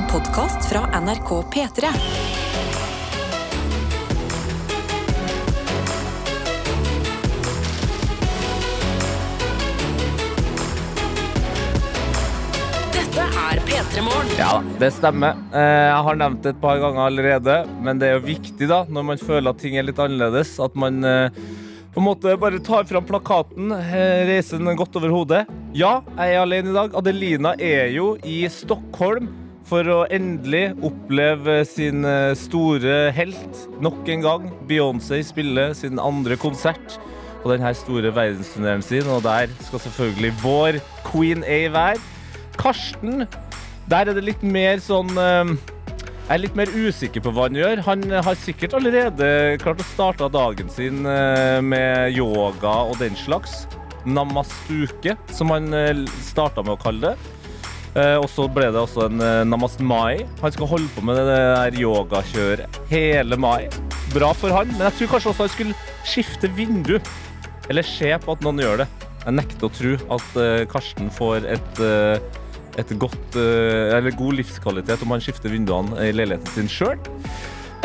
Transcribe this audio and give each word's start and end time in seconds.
En 0.00 0.06
podkast 0.08 0.68
fra 0.68 1.00
NRK 1.00 1.30
P3. 1.52 1.88
Dette 12.94 13.24
er 13.26 13.60
P3 13.66 14.04
Morgen. 14.06 14.30
Ja, 14.38 14.52
det 14.80 14.90
stemmer. 14.96 15.36
Eh, 15.52 15.88
Jeg 15.90 16.04
har 16.06 16.18
nevnt 16.20 16.42
det 16.44 16.54
et 16.54 16.62
par 16.62 16.80
ganger 16.80 17.02
allerede, 17.08 17.56
men 17.82 18.00
det 18.00 18.08
er 18.08 18.16
jo 18.18 18.24
viktig 18.30 18.70
da, 18.70 18.84
når 18.88 19.06
man 19.10 19.20
føler 19.20 19.52
at 19.52 19.60
ting 19.60 19.76
er 19.76 19.84
litt 19.88 20.00
annerledes, 20.00 20.54
at 20.62 20.76
man 20.78 21.04
eh, 21.04 21.42
på 21.92 22.00
en 22.00 22.06
måte 22.06 22.38
bare 22.40 22.62
tar 22.64 22.88
fram 22.88 23.04
plakaten, 23.04 23.74
eh, 23.76 24.24
reiser 24.30 24.62
den 24.62 24.78
godt 24.78 24.96
over 24.96 25.12
hodet. 25.12 25.44
Ja, 25.76 25.98
jeg 26.16 26.38
er 26.38 26.44
alene 26.46 26.72
i 26.72 26.78
dag. 26.80 26.96
Adelina 26.96 27.54
er 27.58 27.92
jo 27.92 28.14
i 28.24 28.42
Stockholm 28.50 29.28
for 29.70 29.86
å 29.86 30.00
endelig 30.10 30.72
oppleve 30.86 31.60
sin 31.68 32.02
eh, 32.06 32.32
store 32.38 33.10
helt 33.14 33.64
nok 33.82 34.08
en 34.10 34.24
gang. 34.24 34.48
Beyoncé 34.66 35.20
spiller 35.26 35.74
sin 35.78 36.00
andre 36.02 36.38
konsert 36.40 36.98
på 37.40 37.52
denne 37.52 37.70
store 37.78 38.10
verdensturneren 38.12 38.82
sin, 38.84 39.06
og 39.08 39.22
der 39.24 39.52
skal 39.68 39.84
selvfølgelig 39.86 40.32
vår 40.42 40.80
Queen 41.06 41.46
A 41.46 41.60
være. 41.72 42.02
Karsten, 42.60 43.24
der 43.88 44.10
er 44.10 44.16
det 44.16 44.26
litt 44.26 44.42
mer 44.44 44.82
sånn 44.82 45.14
eh, 45.16 45.54
Jeg 46.26 46.34
er 46.34 46.42
litt 46.44 46.58
mer 46.58 46.70
usikker 46.74 47.22
på 47.24 47.32
hva 47.34 47.46
han 47.48 47.58
gjør. 47.58 47.84
Han 47.86 48.06
har 48.26 48.38
sikkert 48.42 48.74
allerede 48.78 49.58
klart 49.62 49.82
å 49.82 49.90
starte 49.94 50.32
dagen 50.34 50.70
sin 50.70 51.06
eh, 51.06 51.58
med 51.62 52.18
yoga 52.18 52.80
og 52.90 52.98
den 53.02 53.18
slags. 53.18 53.64
Namastuke, 54.00 55.14
som 55.36 55.52
han 55.52 55.68
starta 56.24 56.64
med 56.64 56.72
å 56.72 56.80
kalle 56.80 57.12
det. 57.12 57.39
Eh, 57.98 58.16
og 58.20 58.28
så 58.30 58.46
ble 58.52 58.68
det 58.70 58.78
også 58.78 59.08
en 59.08 59.18
Namast 59.18 59.80
namaste 59.80 59.86
mai. 59.86 60.26
Han 60.42 60.52
skal 60.54 60.70
holde 60.70 60.90
på 60.94 61.02
med 61.06 61.18
det 61.18 61.24
der 61.30 61.78
yogakjøret 61.82 62.80
hele 62.92 63.38
mai. 63.40 63.66
Bra 64.14 64.32
for 64.34 64.54
han, 64.54 64.70
men 64.76 64.86
jeg 64.88 64.96
tror 64.98 65.12
kanskje 65.16 65.32
også 65.32 65.46
han 65.46 65.54
skulle 65.54 65.74
skifte 66.06 66.50
vindu. 66.54 66.96
Eller 67.70 67.86
se 67.86 68.10
på 68.18 68.34
at 68.34 68.42
noen 68.42 68.62
gjør 68.62 68.82
det. 68.82 68.88
Jeg 69.20 69.36
nekter 69.36 69.68
å 69.68 69.72
tro 69.74 69.94
at 70.16 70.36
eh, 70.40 70.62
Karsten 70.70 71.10
får 71.12 71.44
et, 71.52 71.80
eh, 71.84 72.18
et 72.80 72.92
godt, 72.98 73.36
eh, 73.38 74.08
god 74.16 74.38
livskvalitet 74.38 75.02
om 75.04 75.12
han 75.14 75.22
skifter 75.22 75.52
vinduene 75.52 76.08
i 76.08 76.14
leiligheten 76.14 76.50
sin 76.54 76.70
sjøl. 76.72 76.96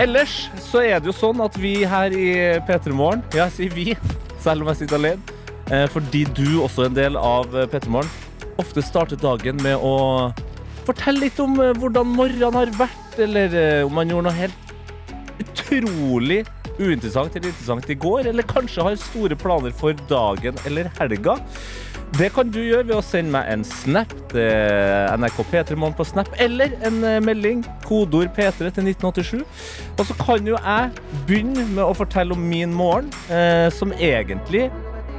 Ellers 0.01 0.47
så 0.59 0.81
er 0.83 0.99
det 0.99 1.11
jo 1.11 1.15
sånn 1.15 1.43
at 1.43 1.55
vi 1.59 1.77
her 1.87 2.11
i 2.11 2.27
P3 2.67 2.91
Morgen 2.95 3.21
Ja, 3.31 3.45
jeg 3.45 3.53
sier 3.57 3.75
vi, 3.75 3.93
selv 4.45 4.63
om 4.63 4.71
jeg 4.71 4.81
sitter 4.83 4.99
alene. 4.99 5.35
eh, 5.69 5.85
Fordi 5.91 6.23
du 6.35 6.61
også 6.63 6.85
er 6.85 6.91
en 6.91 6.97
del 7.01 7.19
av 7.19 7.51
P3 7.51 7.91
Morgen. 7.93 8.09
Ofte 8.61 8.83
starter 8.85 9.19
dagen 9.19 9.59
med 9.63 9.79
å 9.83 9.95
fortelle 10.85 11.25
litt 11.25 11.39
om 11.43 11.57
eh, 11.59 11.73
hvordan 11.75 12.13
morgenen 12.15 12.59
har 12.59 12.71
vært, 12.77 13.17
eller 13.25 13.57
eh, 13.59 13.81
om 13.87 13.95
man 13.97 14.11
gjorde 14.11 14.29
noe 14.29 14.37
helt 14.37 15.41
utrolig 15.41 16.43
uinteressant 16.75 17.35
eller 17.35 17.49
interessant 17.49 17.89
i 17.89 17.97
går, 17.99 18.29
eller 18.31 18.47
kanskje 18.47 18.83
har 18.83 18.95
store 18.99 19.37
planer 19.39 19.75
for 19.75 19.97
dagen 20.09 20.57
eller 20.67 20.91
helga. 20.99 21.37
Det 22.15 22.29
kan 22.35 22.47
du 22.51 22.59
gjøre 22.61 22.85
ved 22.85 22.95
å 22.95 23.03
sende 23.03 23.33
meg 23.33 23.47
en 23.51 23.63
snap 23.67 24.11
til 24.31 25.15
NRK 25.19 25.39
P3 25.51 25.75
Morgen 25.79 25.95
på 25.97 26.05
Snap, 26.07 26.29
eller 26.39 26.75
en 26.87 27.01
eh, 27.03 27.19
melding, 27.23 27.63
kodeord 27.83 28.31
P3 28.37 28.69
til 28.75 28.87
1987. 28.91 29.41
Og 29.97 30.05
så 30.07 30.15
kan 30.21 30.47
jo 30.47 30.55
jeg 30.55 30.93
begynne 31.25 31.65
med 31.73 31.83
å 31.83 31.95
fortelle 31.97 32.37
om 32.37 32.45
min 32.51 32.75
morgen, 32.75 33.09
eh, 33.27 33.67
som 33.73 33.91
egentlig 33.97 34.69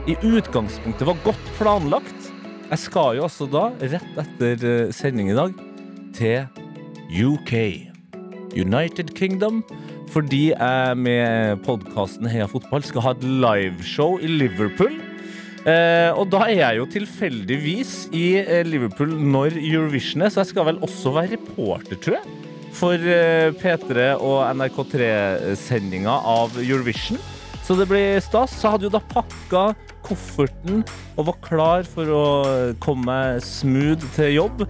i 0.06 0.16
utgangspunktet 0.22 1.08
var 1.08 1.20
godt 1.26 1.52
planlagt. 1.58 2.25
Jeg 2.66 2.82
skal 2.82 3.14
jo 3.14 3.26
altså 3.28 3.46
da, 3.46 3.68
rett 3.78 4.16
etter 4.18 4.62
eh, 4.66 4.94
sending 4.94 5.30
i 5.30 5.36
dag, 5.38 5.52
til 6.16 6.46
UK. 7.14 7.52
United 8.56 9.12
Kingdom. 9.14 9.62
Fordi 10.10 10.48
jeg 10.52 10.96
med 10.98 11.60
podkasten 11.66 12.26
Heia 12.30 12.46
fotball 12.50 12.82
skal 12.86 13.04
ha 13.04 13.12
et 13.14 13.26
liveshow 13.26 14.16
i 14.22 14.30
Liverpool. 14.30 14.96
Eh, 15.66 16.10
og 16.14 16.30
da 16.30 16.44
er 16.46 16.60
jeg 16.60 16.80
jo 16.80 16.88
tilfeldigvis 16.94 17.94
i 18.14 18.26
eh, 18.38 18.62
Liverpool 18.66 19.14
når 19.18 19.58
Eurovision 19.58 20.22
er, 20.22 20.30
så 20.30 20.44
jeg 20.44 20.52
skal 20.52 20.68
vel 20.68 20.78
også 20.86 21.10
være 21.14 21.34
reporter, 21.34 21.98
tror 22.02 22.18
jeg. 22.20 22.36
For 22.76 22.94
eh, 22.98 23.50
P3 23.58 24.12
og 24.14 24.44
NRK3-sendinga 24.54 26.18
av 26.34 26.54
Eurovision. 26.62 27.18
Så 27.66 27.74
det 27.78 27.88
blir 27.90 28.20
stas. 28.22 28.54
Så 28.58 28.70
hadde 28.70 28.86
jo 28.86 28.94
da 28.94 29.02
pakka 29.10 29.72
kofferten 30.06 30.84
og 31.16 31.28
var 31.30 31.40
klar 31.44 31.88
for 31.90 32.12
å 32.14 32.24
komme 32.82 33.16
smooth 33.44 34.04
til 34.16 34.32
jobb. 34.36 34.66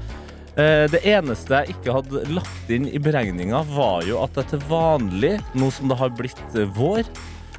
Eh, 0.56 0.86
Det 0.92 1.02
eneste 1.04 1.60
jeg 1.62 1.76
ikke 1.76 1.98
hadde 1.98 2.24
lagt 2.32 2.70
inn 2.72 2.88
i 2.88 2.98
beregninga, 3.02 3.60
var 3.76 4.06
jo 4.08 4.22
at 4.24 4.38
jeg 4.40 4.54
til 4.54 4.64
vanlig, 4.70 5.34
nå 5.54 5.68
som 5.74 5.92
det 5.92 5.98
har 6.00 6.14
blitt 6.16 6.56
eh, 6.56 6.70
vår, 6.78 7.04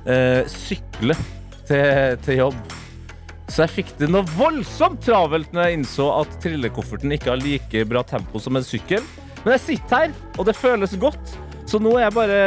eh, 0.09 0.41
sykler 0.49 1.19
til, 1.69 2.17
til 2.25 2.41
jobb. 2.41 2.75
Så 3.47 3.63
jeg 3.63 3.75
fikk 3.77 3.91
det 4.01 4.09
noe 4.11 4.27
voldsomt 4.35 4.99
travelt 5.05 5.53
når 5.55 5.69
jeg 5.69 5.77
innså 5.77 6.07
at 6.19 6.33
trillekofferten 6.43 7.13
ikke 7.15 7.31
har 7.31 7.39
like 7.39 7.85
bra 7.87 8.01
tempo 8.03 8.41
som 8.43 8.57
en 8.59 8.65
sykkel. 8.65 9.05
Men 9.45 9.53
jeg 9.55 9.63
sitter 9.63 10.01
her, 10.07 10.15
og 10.35 10.49
det 10.49 10.57
føles 10.59 10.97
godt. 10.99 11.37
Så 11.67 11.79
nå 11.83 11.93
er 11.97 12.05
jeg 12.07 12.15
bare 12.15 12.41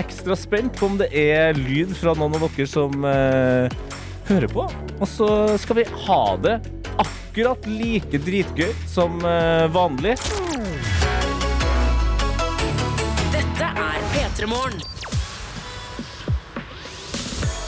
ekstra 0.00 0.36
spent 0.36 0.76
på 0.76 0.88
om 0.88 0.96
det 1.00 1.10
er 1.16 1.56
lyd 1.56 1.92
fra 1.96 2.12
noen 2.16 2.36
av 2.38 2.46
dere 2.46 2.66
som 2.68 3.04
eh, 3.08 3.68
hører 4.28 4.48
på. 4.50 4.66
Og 5.00 5.08
så 5.08 5.28
skal 5.60 5.82
vi 5.82 5.86
ha 6.06 6.20
det 6.42 6.58
akkurat 6.96 7.66
like 7.68 8.20
dritgøy 8.24 8.72
som 8.88 9.20
eh, 9.24 9.66
vanlig. 9.72 10.16
Dette 13.34 13.72
er 13.72 14.04
P3 14.14 14.50
Morgen. 14.50 14.95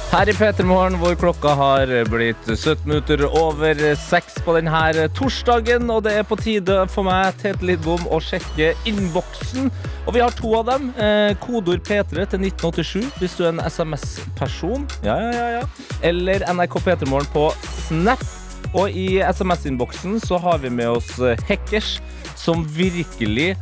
Her 0.08 0.24
i 0.24 0.32
P3 0.32 0.64
Morgen, 0.64 0.94
hvor 0.96 1.12
klokka 1.20 1.50
har 1.52 1.90
blitt 2.08 2.46
17 2.48 2.86
minutter 2.88 3.26
over 3.28 3.76
seks 4.00 4.38
på 4.40 4.54
denne 4.56 5.04
torsdagen. 5.12 5.90
Og 5.92 6.06
det 6.06 6.14
er 6.16 6.24
på 6.24 6.38
tide 6.40 6.78
for 6.88 7.04
meg, 7.04 7.36
Tete 7.42 7.66
Lidbom, 7.68 8.06
å 8.08 8.16
sjekke 8.24 8.70
innboksen. 8.88 9.68
Og 10.06 10.16
vi 10.16 10.22
har 10.24 10.32
to 10.32 10.54
av 10.56 10.64
dem. 10.70 10.88
Eh, 10.96 11.34
kodord 11.44 11.84
P3 11.84 12.24
til 12.24 12.40
1987 12.40 13.20
hvis 13.20 13.36
du 13.36 13.44
er 13.44 13.52
en 13.52 13.60
SMS-person. 13.66 14.88
Ja, 15.04 15.18
ja, 15.20 15.34
ja, 15.36 15.48
ja. 15.58 15.88
Eller 16.00 16.46
NRK 16.56 16.80
P3 16.86 17.12
Morgen 17.12 17.28
på 17.34 17.50
Snap. 17.84 18.24
Og 18.72 18.88
i 18.88 19.20
SMS-innboksen 19.20 20.22
så 20.24 20.40
har 20.40 20.64
vi 20.64 20.72
med 20.72 20.88
oss 20.88 21.18
Hekkers, 21.50 21.98
som 22.32 22.64
virkelig 22.64 23.58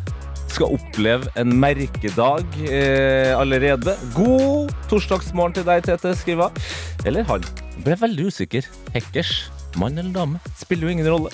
skal 0.51 0.77
oppleve 0.77 1.31
en 1.39 1.55
merkedag 1.61 2.45
eh, 2.69 3.33
allerede. 3.37 3.97
God 4.17 4.73
torsdagsmorgen 4.91 5.59
til 5.59 5.67
deg, 5.69 5.84
Tete, 5.87 6.15
skriver 6.19 6.51
hun. 6.51 6.67
Eller 7.07 7.27
han. 7.29 7.45
Ble 7.84 7.99
veldig 8.01 8.29
usikker. 8.31 8.69
Hekkers. 8.95 9.34
Mann 9.77 9.99
eller 9.99 10.15
dame. 10.15 10.41
Spiller 10.59 10.89
jo 10.89 10.95
ingen 10.97 11.11
rolle. 11.12 11.33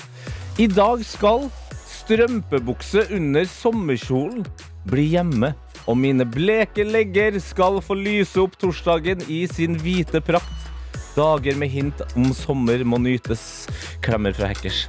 I 0.60 0.66
dag 0.68 1.04
skal 1.06 1.46
strømpebukse 1.88 3.06
under 3.14 3.46
sommerkjolen 3.48 4.46
bli 4.90 5.06
hjemme. 5.14 5.52
Og 5.90 5.98
mine 5.98 6.26
bleke 6.28 6.84
legger 6.86 7.38
skal 7.42 7.80
få 7.82 7.96
lyse 7.98 8.38
opp 8.42 8.58
torsdagen 8.60 9.24
i 9.30 9.44
sin 9.50 9.78
hvite 9.82 10.22
prakt. 10.22 10.68
Dager 11.16 11.58
med 11.60 11.72
hint 11.72 12.04
om 12.16 12.30
sommer 12.36 12.84
må 12.88 13.00
nytes. 13.02 13.66
Klemmer 14.04 14.36
fra 14.36 14.52
Hackers. 14.52 14.86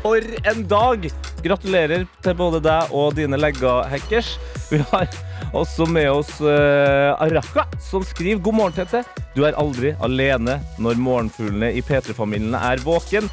For 0.00 0.24
en 0.48 0.62
dag! 0.64 1.02
Gratulerer 1.44 2.06
til 2.24 2.36
både 2.36 2.60
deg 2.64 2.92
og 2.96 3.12
dine 3.18 3.36
legger, 3.36 3.84
Hackers. 3.90 4.30
Vi 4.70 4.78
har 4.92 5.10
også 5.56 5.84
med 5.92 6.08
oss 6.08 6.38
uh, 6.40 7.12
Araka, 7.20 7.66
som 7.84 8.04
skriver 8.06 8.40
God 8.40 8.56
morgen, 8.56 8.76
Tete. 8.78 9.02
Du 9.36 9.44
er 9.44 9.58
aldri 9.60 9.92
alene 10.00 10.56
når 10.80 11.00
morgenfuglene 11.04 11.72
i 11.76 11.84
P3-familien 11.84 12.56
er 12.56 12.80
våken. 12.84 13.28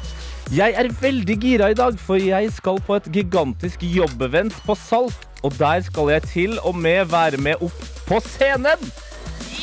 Jeg 0.52 0.76
er 0.80 0.92
veldig 1.00 1.38
gira 1.40 1.72
i 1.72 1.76
dag, 1.76 1.96
for 2.00 2.20
jeg 2.20 2.52
skal 2.56 2.80
på 2.84 2.98
et 3.00 3.08
gigantisk 3.16 3.84
jobbevent 3.88 4.56
på 4.68 4.76
Salt. 4.76 5.24
Og 5.40 5.56
der 5.56 5.80
skal 5.86 6.12
jeg 6.12 6.28
til 6.28 6.56
og 6.66 6.76
med 6.76 7.08
være 7.08 7.40
med 7.40 7.64
opp 7.64 7.84
på 8.08 8.20
scenen! 8.28 8.90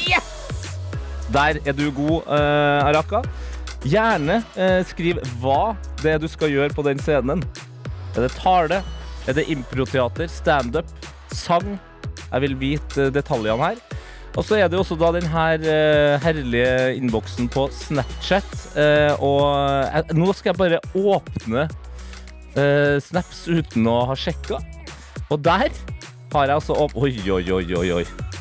Yes! 0.10 0.30
Der 1.34 1.62
er 1.62 1.74
du 1.78 1.92
god, 1.94 2.24
uh, 2.25 2.90
Araka. 2.90 3.22
Gjerne 3.86 4.40
eh, 4.58 4.80
skriv 4.90 5.20
hva 5.42 5.76
det 6.02 6.16
er 6.16 6.22
du 6.22 6.26
skal 6.30 6.50
gjøre 6.50 6.74
på 6.74 6.86
den 6.88 7.02
scenen. 7.02 7.44
Er 8.16 8.26
det 8.26 8.34
tale? 8.38 8.82
Er 9.30 9.38
det 9.38 9.46
improteater? 9.52 10.30
Standup? 10.32 10.90
Sang? 11.34 11.76
Jeg 12.32 12.42
vil 12.42 12.58
vite 12.60 13.10
detaljene 13.14 13.62
her. 13.62 13.82
Og 14.36 14.44
så 14.44 14.58
er 14.60 14.68
det 14.68 14.80
også 14.80 14.98
da 15.00 15.14
den 15.16 15.28
her 15.32 15.62
eh, 15.62 16.16
herlige 16.24 16.96
innboksen 16.98 17.48
på 17.52 17.68
Snapchat. 17.72 18.50
Eh, 18.76 19.14
og 19.24 19.46
jeg, 19.86 20.18
nå 20.18 20.34
skal 20.36 20.52
jeg 20.52 20.60
bare 20.60 20.82
åpne 20.98 21.68
eh, 22.58 22.98
snaps 23.06 23.46
uten 23.48 23.88
å 23.88 24.02
ha 24.10 24.18
sjekka. 24.18 24.60
Og 25.30 25.40
der 25.46 25.70
har 26.34 26.50
jeg 26.50 26.58
altså. 26.58 26.76
Oi, 26.98 27.14
oi, 27.32 27.46
oi, 27.54 27.68
oi, 27.80 27.92
oi. 28.02 28.35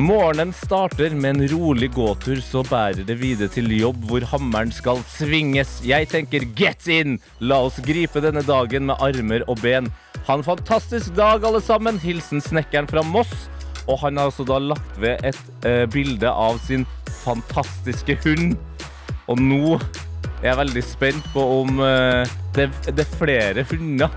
Morgenen 0.00 0.52
starter 0.56 1.12
med 1.12 1.34
en 1.34 1.48
rolig 1.50 1.90
gåtur, 1.92 2.38
så 2.40 2.62
bærer 2.64 3.04
det 3.04 3.18
videre 3.20 3.50
til 3.52 3.66
jobb 3.74 4.06
hvor 4.08 4.24
hammeren 4.30 4.70
skal 4.72 5.02
svinges. 5.12 5.74
Jeg 5.84 6.08
tenker 6.08 6.46
get 6.56 6.86
in! 6.88 7.18
La 7.44 7.58
oss 7.66 7.76
gripe 7.84 8.22
denne 8.24 8.40
dagen 8.46 8.86
med 8.88 8.96
armer 9.04 9.44
og 9.44 9.60
ben. 9.60 9.90
Ha 10.24 10.38
en 10.38 10.46
fantastisk 10.46 11.12
dag, 11.18 11.44
alle 11.44 11.60
sammen. 11.60 12.00
Hilsen 12.00 12.40
snekkeren 12.40 12.88
fra 12.88 13.04
Moss. 13.04 13.34
Og 13.90 14.00
han 14.00 14.16
har 14.16 14.30
også 14.30 14.48
da 14.48 14.56
lagt 14.70 14.96
ved 15.04 15.20
et 15.20 15.68
eh, 15.68 15.84
bilde 15.92 16.32
av 16.32 16.56
sin 16.64 16.88
fantastiske 17.20 18.16
hund. 18.24 18.56
Og 19.28 19.36
nå 19.36 19.76
er 20.40 20.54
jeg 20.54 20.60
veldig 20.62 20.86
spent 20.94 21.32
på 21.34 21.44
om 21.60 21.84
eh, 21.84 22.36
det, 22.56 22.70
det 22.88 23.04
er 23.04 23.16
flere 23.20 23.68
hunder. 23.68 24.16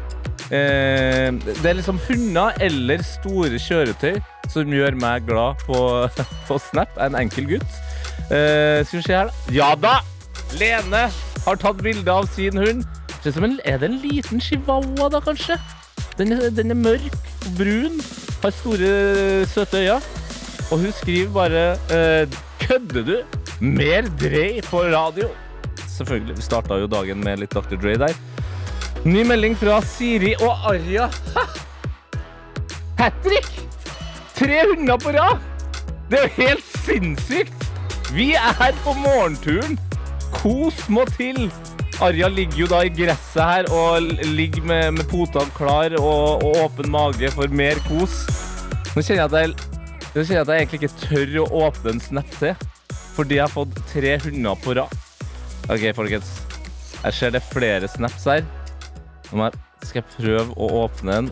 Eh, 0.53 1.31
det 1.33 1.65
er 1.65 1.77
liksom 1.79 1.97
hunder 2.05 2.53
eller 2.61 3.01
store 3.07 3.57
kjøretøy 3.57 4.19
som 4.53 4.73
gjør 4.73 4.97
meg 5.01 5.25
glad 5.25 5.61
på, 5.65 5.77
på 6.47 6.57
Snap. 6.69 6.93
En 7.01 7.17
enkel 7.17 7.47
gutt. 7.55 7.79
Eh, 8.29 8.83
skal 8.85 8.99
vi 8.99 9.05
se 9.07 9.15
her, 9.17 9.31
da. 9.31 9.53
Ja 9.55 9.71
da! 9.79 9.95
Lene 10.59 11.07
har 11.43 11.57
tatt 11.59 11.81
bilde 11.81 12.11
av 12.11 12.29
sin 12.31 12.59
hund. 12.61 12.83
Er 13.23 13.77
det 13.79 13.87
en 13.87 14.01
liten 14.03 14.41
chihuahua, 14.43 15.07
da, 15.09 15.21
kanskje? 15.23 15.55
Den 16.19 16.35
er, 16.35 16.49
den 16.53 16.73
er 16.75 16.77
mørk 16.77 17.15
og 17.47 17.53
brun. 17.57 18.01
Har 18.43 18.51
store, 18.53 19.45
søte 19.49 19.79
øyne. 19.79 20.01
Og 20.71 20.83
hun 20.83 20.91
skriver 20.91 21.31
bare 21.33 21.63
eh, 21.93 22.37
Kødder 22.59 23.07
du? 23.07 23.15
Mer 23.63 24.05
Dre 24.19 24.61
på 24.67 24.83
radio. 24.91 25.29
Selvfølgelig. 25.97 26.37
Vi 26.37 26.45
starta 26.45 26.77
jo 26.81 26.87
dagen 26.91 27.23
med 27.23 27.41
litt 27.41 27.55
Dr. 27.55 27.77
Dre 27.79 27.95
der. 28.05 28.15
Ny 29.03 29.25
melding 29.27 29.55
fra 29.59 29.81
Siri 29.83 30.29
og 30.39 30.61
Arja. 30.69 31.09
Hat 32.95 33.17
trick! 33.25 33.49
Tre 34.37 34.61
hunder 34.69 34.95
på 35.01 35.11
rad! 35.11 35.41
Det 36.07 36.21
er 36.21 36.29
jo 36.29 36.31
helt 36.37 36.69
sinnssykt! 36.85 37.65
Vi 38.15 38.29
er 38.39 38.77
på 38.85 38.93
morgenturen. 38.95 39.75
Kos 40.37 40.79
må 40.87 41.03
til. 41.17 41.49
Arja 41.99 42.31
ligger 42.31 42.63
jo 42.63 42.69
da 42.71 42.79
i 42.87 42.93
gresset 42.95 43.43
her 43.43 43.69
og 43.75 44.07
ligger 44.23 44.63
med, 44.71 44.95
med 44.95 45.11
potene 45.11 45.51
klar 45.57 45.97
og, 45.99 46.47
og 46.47 46.63
åpen 46.63 46.91
mage 46.95 47.35
for 47.35 47.51
mer 47.51 47.83
kos. 47.89 48.21
Nå 48.95 49.03
kjenner 49.03 49.19
jeg 49.19 49.27
at 49.27 49.37
jeg, 49.41 49.53
nå 50.13 50.23
kjenner 50.23 50.39
jeg 50.39 50.47
at 50.47 50.55
jeg 50.55 50.63
egentlig 50.63 50.83
ikke 50.85 51.03
tør 51.03 51.37
å 51.43 51.51
åpne 51.67 51.97
en 51.97 52.03
snap 52.07 52.35
til, 52.39 52.55
fordi 53.19 53.41
jeg 53.41 53.49
har 53.49 53.55
fått 53.59 53.85
tre 53.91 54.17
hunder 54.23 54.63
på 54.63 54.79
rad. 54.79 54.99
Ok, 55.67 55.89
folkens. 55.91 56.37
Jeg 57.03 57.19
ser 57.19 57.35
det 57.35 57.43
er 57.43 57.51
flere 57.51 57.95
snaps 57.99 58.31
her. 58.31 58.45
Nå 59.33 59.39
meg. 59.41 59.55
skal 59.81 60.03
jeg 60.03 60.11
prøve 60.13 60.53
å 60.61 60.67
åpne 60.83 61.13
en 61.23 61.29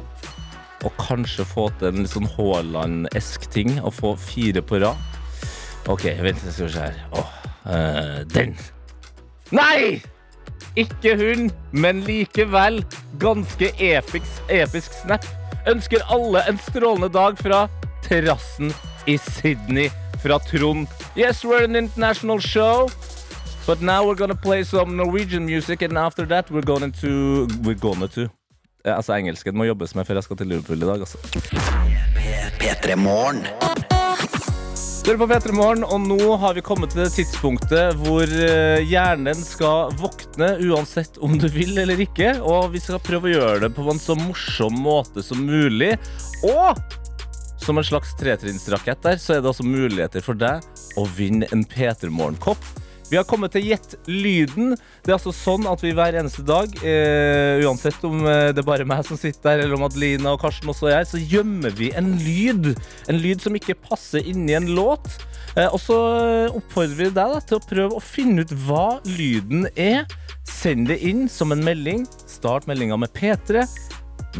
og 0.81 0.95
kanskje 0.97 1.43
få 1.45 1.67
til 1.77 1.91
en 1.91 1.99
litt 2.01 2.09
sånn 2.09 2.29
Haaland-esk 2.33 3.45
ting 3.53 3.75
og 3.83 3.93
få 3.93 4.15
fire 4.17 4.63
på 4.65 4.79
rad. 4.81 4.97
OK, 5.91 6.07
vent, 6.25 6.41
skal 6.41 6.65
vi 6.65 6.71
se 6.73 6.87
her. 6.87 6.97
Åh, 7.13 7.35
øh, 7.69 8.17
den. 8.33 8.55
Nei! 9.53 10.01
Ikke 10.81 11.13
hun, 11.19 11.51
men 11.71 12.01
likevel 12.07 12.81
ganske 13.21 13.69
episk, 13.77 14.41
episk 14.49 14.97
snap. 15.03 15.27
Ønsker 15.69 16.01
alle 16.09 16.41
en 16.49 16.57
strålende 16.65 17.11
dag 17.13 17.37
fra 17.37 17.67
terrassen 18.07 18.73
i 19.05 19.19
Sydney 19.21 19.91
fra 20.23 20.41
Trond. 20.49 20.89
Yes, 21.13 21.45
we're 21.45 21.63
an 21.63 21.75
international 21.75 22.41
show. 22.41 22.89
But 23.67 23.81
now 23.81 24.05
we're 24.05 24.15
gonna 24.15 24.35
play 24.35 24.63
some 24.63 24.97
Norwegian 24.97 25.45
music, 25.45 25.81
and 25.81 25.97
after 25.97 26.25
that 26.25 26.49
we're 26.49 26.65
gonna 26.65 26.91
to 27.01 27.47
We're 27.63 27.79
gonna 27.79 28.07
to 28.07 28.29
ja, 28.83 28.95
Altså, 28.97 29.13
engelsken 29.13 29.57
må 29.57 29.67
jobbes 29.69 29.93
med 29.93 30.07
før 30.07 30.17
jeg 30.17 30.25
skal 30.25 30.39
til 30.39 30.47
Liverpool 30.49 30.81
i 30.81 30.87
dag, 30.89 31.03
altså. 31.05 31.17
P3 32.61 32.95
Morgen. 32.97 33.45
Du 35.05 35.17
på 35.17 35.27
P3 35.29 35.53
Morgen, 35.53 35.83
og 35.85 36.01
nå 36.01 36.35
har 36.41 36.53
vi 36.57 36.63
kommet 36.65 36.93
til 36.93 37.03
det 37.03 37.11
tidspunktet 37.13 37.97
hvor 38.01 38.25
eh, 38.25 38.81
hjernen 38.85 39.37
skal 39.45 39.93
våkne 39.97 40.51
uansett 40.65 41.17
om 41.25 41.37
du 41.41 41.47
vil 41.53 41.77
eller 41.81 42.01
ikke. 42.01 42.35
Og 42.41 42.71
vi 42.73 42.81
skal 42.81 43.01
prøve 43.01 43.29
å 43.29 43.35
gjøre 43.35 43.63
det 43.67 43.71
på 43.77 43.85
en 43.89 44.01
så 44.01 44.17
morsom 44.17 44.77
måte 44.81 45.21
som 45.25 45.41
mulig. 45.45 45.95
Og 46.49 46.77
som 47.61 47.77
en 47.77 47.85
slags 47.85 48.13
tretrinnsrakett 48.17 49.01
der, 49.05 49.17
så 49.21 49.35
er 49.35 49.41
det 49.41 49.49
altså 49.53 49.65
muligheter 49.65 50.25
for 50.25 50.37
deg 50.37 50.65
å 50.97 51.05
vinne 51.17 51.49
en 51.53 51.65
P3 51.65 52.09
Morgen-kopp. 52.09 52.61
Vi 53.11 53.17
har 53.19 53.25
kommet 53.27 53.51
til 53.51 53.65
Gjett 53.67 53.97
lyden. 54.07 54.77
Det 55.03 55.11
er 55.11 55.17
altså 55.17 55.33
sånn 55.35 55.65
at 55.67 55.81
vi 55.83 55.91
hver 55.91 56.15
eneste 56.15 56.45
dag, 56.47 56.71
eh, 56.79 57.59
uansett 57.65 57.99
om 58.07 58.23
eh, 58.23 58.53
det 58.55 58.63
er 58.63 58.67
bare 58.69 58.87
meg 58.87 59.03
som 59.03 59.19
sitter 59.19 59.49
der, 59.49 59.65
eller 59.65 59.75
om 59.75 59.83
Adelina 59.83 60.31
og 60.31 60.39
Karsten 60.39 60.71
også 60.71 60.87
er 60.93 61.03
så 61.09 61.19
gjemmer 61.19 61.75
vi 61.75 61.91
en 61.99 62.13
lyd. 62.21 62.71
En 63.11 63.19
lyd 63.19 63.43
som 63.43 63.57
ikke 63.59 63.75
passer 63.83 64.23
inni 64.23 64.55
en 64.55 64.71
låt. 64.77 65.11
Eh, 65.57 65.67
og 65.67 65.81
så 65.83 65.99
oppfordrer 66.55 66.95
vi 67.01 67.09
deg 67.11 67.35
da, 67.35 67.43
til 67.43 67.59
å 67.59 67.65
prøve 67.67 67.99
å 67.99 68.05
finne 68.05 68.45
ut 68.45 68.55
hva 68.63 68.85
lyden 69.03 69.67
er. 69.75 70.05
Send 70.47 70.87
det 70.87 71.01
inn 71.03 71.27
som 71.27 71.51
en 71.51 71.67
melding. 71.67 72.07
Start 72.31 72.63
meldinga 72.71 72.95
med 73.03 73.11
P3 73.11 73.67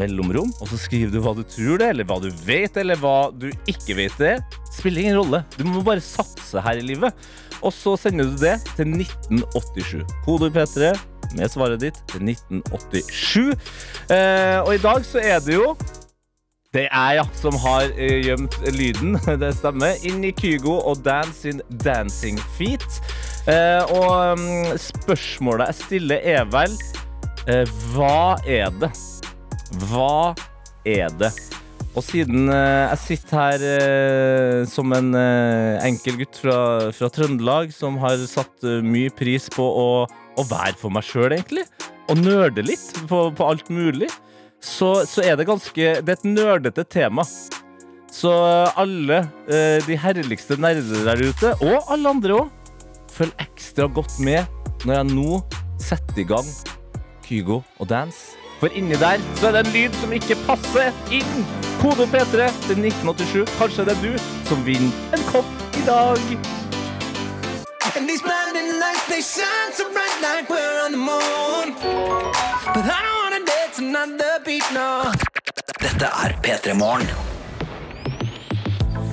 mellomrom, 0.00 0.52
og 0.60 0.70
så 0.70 0.78
skriver 0.80 1.12
du 1.12 1.20
hva 1.24 1.34
du 1.36 1.42
tror 1.44 1.80
det, 1.82 1.90
eller 1.92 2.08
hva 2.08 2.18
du 2.22 2.28
vet, 2.46 2.76
eller 2.80 3.00
hva 3.00 3.30
du 3.34 3.50
ikke 3.70 3.96
vet 3.98 4.18
det. 4.20 4.34
Spiller 4.72 5.06
ingen 5.06 5.20
rolle. 5.20 5.42
Du 5.58 5.64
må 5.68 5.84
bare 5.84 6.04
satse 6.04 6.62
her 6.64 6.80
i 6.80 6.86
livet. 6.92 7.16
Og 7.62 7.70
så 7.74 7.94
sender 8.00 8.30
du 8.30 8.36
det 8.40 8.56
til 8.74 8.90
1987. 8.90 10.02
Kodeord 10.24 10.56
P3 10.56 10.92
med 11.36 11.48
svaret 11.52 11.80
ditt 11.84 11.98
til 12.10 12.24
1987. 12.26 13.52
Eh, 14.12 14.58
og 14.64 14.74
i 14.74 14.82
dag 14.82 15.04
så 15.06 15.22
er 15.22 15.42
det 15.44 15.56
jo 15.60 15.74
det 16.72 16.86
er 16.88 17.18
ja, 17.18 17.24
som 17.36 17.52
har 17.60 17.90
eh, 18.00 18.22
gjemt 18.24 18.54
lyden. 18.72 19.18
Det 19.42 19.50
stemmer. 19.58 19.98
Inn 20.08 20.24
i 20.24 20.32
Kygo 20.32 20.78
og 20.80 21.02
Dan 21.04 21.28
sin 21.36 21.60
Dancing 21.84 22.40
Feet. 22.56 23.02
Eh, 23.44 23.84
og 23.92 24.38
mm, 24.40 24.72
spørsmålet 24.80 25.68
jeg 25.68 25.80
stiller 25.82 26.28
er 26.38 26.46
vel 26.48 26.72
eh, 27.50 27.68
Hva 27.92 28.38
er 28.48 28.72
det? 28.80 28.92
Hva 29.80 30.34
er 30.88 31.12
det? 31.20 31.32
Og 31.92 32.04
siden 32.06 32.48
eh, 32.48 32.88
jeg 32.94 33.00
sitter 33.02 33.36
her 33.36 33.64
eh, 33.68 34.58
som 34.68 34.92
en 34.96 35.12
eh, 35.18 35.82
enkel 35.84 36.16
gutt 36.22 36.38
fra, 36.40 36.56
fra 36.96 37.10
Trøndelag 37.12 37.72
som 37.76 37.98
har 38.00 38.20
satt 38.28 38.64
mye 38.84 39.12
pris 39.12 39.50
på 39.52 39.64
å, 39.64 39.88
å 40.08 40.44
være 40.48 40.78
for 40.80 40.94
meg 40.94 41.04
sjøl, 41.04 41.34
egentlig, 41.36 41.66
og 42.08 42.22
nerde 42.22 42.64
litt 42.64 43.02
på, 43.10 43.26
på 43.36 43.48
alt 43.48 43.68
mulig, 43.72 44.08
så, 44.62 45.02
så 45.08 45.24
er 45.26 45.36
det 45.36 45.48
ganske 45.48 45.88
Det 46.00 46.06
er 46.06 46.16
et 46.16 46.28
nerdete 46.28 46.84
tema. 46.86 47.24
Så 48.12 48.30
alle 48.78 49.22
de 49.48 49.96
herligste 49.96 50.58
nerder 50.60 51.08
der 51.08 51.22
ute, 51.24 51.54
og 51.64 51.88
alle 51.90 52.12
andre 52.12 52.36
òg, 52.42 52.52
følg 53.12 53.32
ekstra 53.42 53.88
godt 53.90 54.20
med 54.22 54.44
når 54.84 54.94
jeg 54.98 55.10
nå 55.16 55.40
setter 55.82 56.22
i 56.22 56.28
gang 56.28 56.54
Kygo 57.26 57.62
og 57.80 57.90
Dance. 57.90 58.41
For 58.62 58.70
inni 58.78 58.94
der 58.94 59.18
så 59.40 59.48
er 59.48 59.52
det 59.56 59.60
en 59.66 59.72
lyd 59.74 59.94
som 59.98 60.12
ikke 60.14 60.36
passer 60.46 60.92
inn. 61.10 61.46
Kode 61.80 62.04
P3 62.12 62.44
til 62.66 62.76
1987. 62.78 63.50
Kanskje 63.58 63.86
det 63.88 63.94
er 63.96 64.02
du 64.04 64.12
som 64.46 64.62
vinner 64.66 65.16
en 65.16 65.24
kopp 65.32 65.48
i 65.80 65.82
dag. 65.86 66.22
And 67.96 68.06
these 68.06 68.22
blinding 68.22 68.70
lights, 68.82 69.02
they 69.10 69.20
shine 69.34 69.72
so 69.74 69.84
bright 69.90 70.18
like 70.28 70.46
we're 70.54 70.78
on 70.86 70.92
the 70.94 71.02
moon. 71.10 71.74
But 72.74 72.84
I 72.86 72.98
don't 73.04 73.18
wanna 73.22 73.42
dance 73.50 73.82
another 73.82 74.32
beat, 74.46 74.66
no. 74.78 75.10
Dette 75.82 76.06
er 76.24 76.30
P3 76.44 76.78
Morgen. 76.78 77.10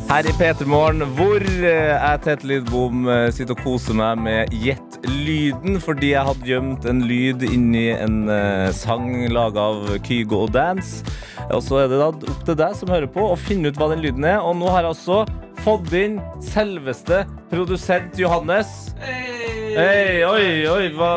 Her 0.09 0.29
i 0.29 0.33
P3 0.41 0.65
Morgen, 0.65 1.01
hvor 1.17 1.41
eh, 1.41 1.65
jeg, 1.65 2.19
Tete 2.23 2.47
Lidbom, 2.47 3.09
eh, 3.09 3.31
sitter 3.33 3.57
og 3.57 3.65
koser 3.65 3.97
meg 3.97 4.17
med 4.17 4.53
Gjett 4.53 4.88
lyden, 5.07 5.79
fordi 5.83 6.13
jeg 6.13 6.25
hadde 6.27 6.47
gjemt 6.47 6.87
en 6.89 7.03
lyd 7.07 7.45
inni 7.47 7.89
en 7.95 8.23
uh, 8.29 8.69
sang 8.75 9.11
laga 9.31 9.69
av 9.71 9.91
Kygo 10.05 10.45
og 10.45 10.53
Dance. 10.55 11.03
Og 11.49 11.63
så 11.65 11.83
er 11.83 11.91
det 11.91 12.01
da 12.01 12.09
opp 12.11 12.43
til 12.47 12.57
deg 12.59 12.75
som 12.77 12.91
hører 12.91 13.09
på, 13.11 13.23
å 13.31 13.37
finne 13.39 13.71
ut 13.71 13.79
hva 13.79 13.91
den 13.93 14.03
lyden 14.03 14.27
er. 14.27 14.41
Og 14.43 14.57
nå 14.59 14.69
har 14.73 14.85
jeg 14.85 14.97
også 14.97 15.21
fått 15.63 15.93
inn 15.97 16.19
selveste 16.43 17.23
produsent 17.51 18.19
Johannes. 18.19 18.91
Hei, 18.99 20.21
oi, 20.25 20.45
oi, 20.69 20.83
hva 20.97 21.13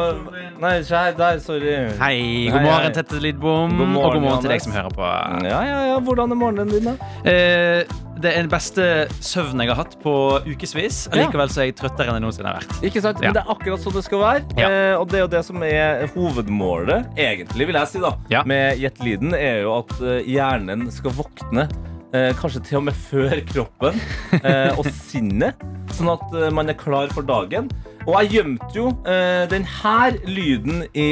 Nei, 0.63 0.77
ikke 0.79 0.95
her, 0.95 1.15
der, 1.19 1.39
sorry. 1.43 1.73
Hei, 1.99 2.19
god 2.55 2.63
morgen. 2.63 2.93
Tette 2.95 3.19
Lidbom. 3.19 3.73
God 3.75 3.89
morgen, 3.89 3.97
og 3.99 4.13
god 4.15 4.23
morgen 4.23 4.45
til 4.45 4.53
deg 4.53 4.63
som 4.63 4.75
hører 4.77 4.95
på. 4.95 5.09
Ja, 5.49 5.59
ja, 5.67 5.79
ja, 5.89 5.97
hvordan 6.07 6.31
er 6.31 6.39
morgenen 6.39 6.71
din, 6.71 6.87
da? 6.87 7.09
Eh, 7.27 7.83
det 8.23 8.31
er 8.33 8.43
den 8.45 8.51
beste 8.53 8.85
søvnen 9.25 9.65
jeg 9.65 9.73
har 9.73 9.81
hatt 9.83 9.97
på 10.03 10.13
ukevis. 10.47 11.03
Likevel 11.15 11.51
så 11.53 11.63
er 11.65 11.69
jeg 11.71 11.77
trøttere 11.81 12.09
enn 12.13 12.19
jeg 12.21 12.25
noensinne 12.25 12.53
har 12.53 12.61
vært. 12.63 12.77
Ikke 12.87 13.03
sant? 13.05 13.21
Men 13.23 13.35
det 13.37 13.43
er 13.43 13.53
akkurat 13.55 13.83
sånn 13.83 13.97
det 13.99 14.05
skal 14.07 14.23
være. 14.23 14.45
Ja. 14.61 14.69
Eh, 14.71 14.95
og 15.01 15.09
det 15.11 15.19
er 15.21 15.25
jo 15.27 15.31
det 15.37 15.43
som 15.49 15.63
er 15.67 16.05
hovedmålet, 16.15 17.09
egentlig, 17.19 17.67
vil 17.71 17.79
jeg 17.81 17.91
si, 17.93 18.03
da, 18.03 18.15
Ja. 18.33 18.43
med 18.49 18.79
Gjett 18.83 19.01
lyden, 19.05 19.35
er 19.39 19.63
jo 19.67 19.75
at 19.81 19.95
eh, 20.01 20.21
hjernen 20.33 20.87
skal 20.95 21.15
våkne. 21.19 21.69
Eh, 22.13 22.31
kanskje 22.37 22.61
til 22.69 22.77
og 22.77 22.85
med 22.91 22.97
før 23.09 23.39
kroppen 23.49 23.97
eh, 24.43 24.75
og 24.77 24.85
sinnet, 25.09 25.57
sånn 25.97 26.11
at 26.13 26.35
eh, 26.37 26.51
man 26.53 26.69
er 26.69 26.77
klar 26.77 27.09
for 27.15 27.25
dagen. 27.25 27.71
Og 28.05 28.17
jeg 28.21 28.33
gjemte 28.37 28.69
jo 28.77 28.91
eh, 29.09 29.47
den 29.49 29.65
her 29.81 30.19
lyden 30.29 30.83
i, 30.93 31.09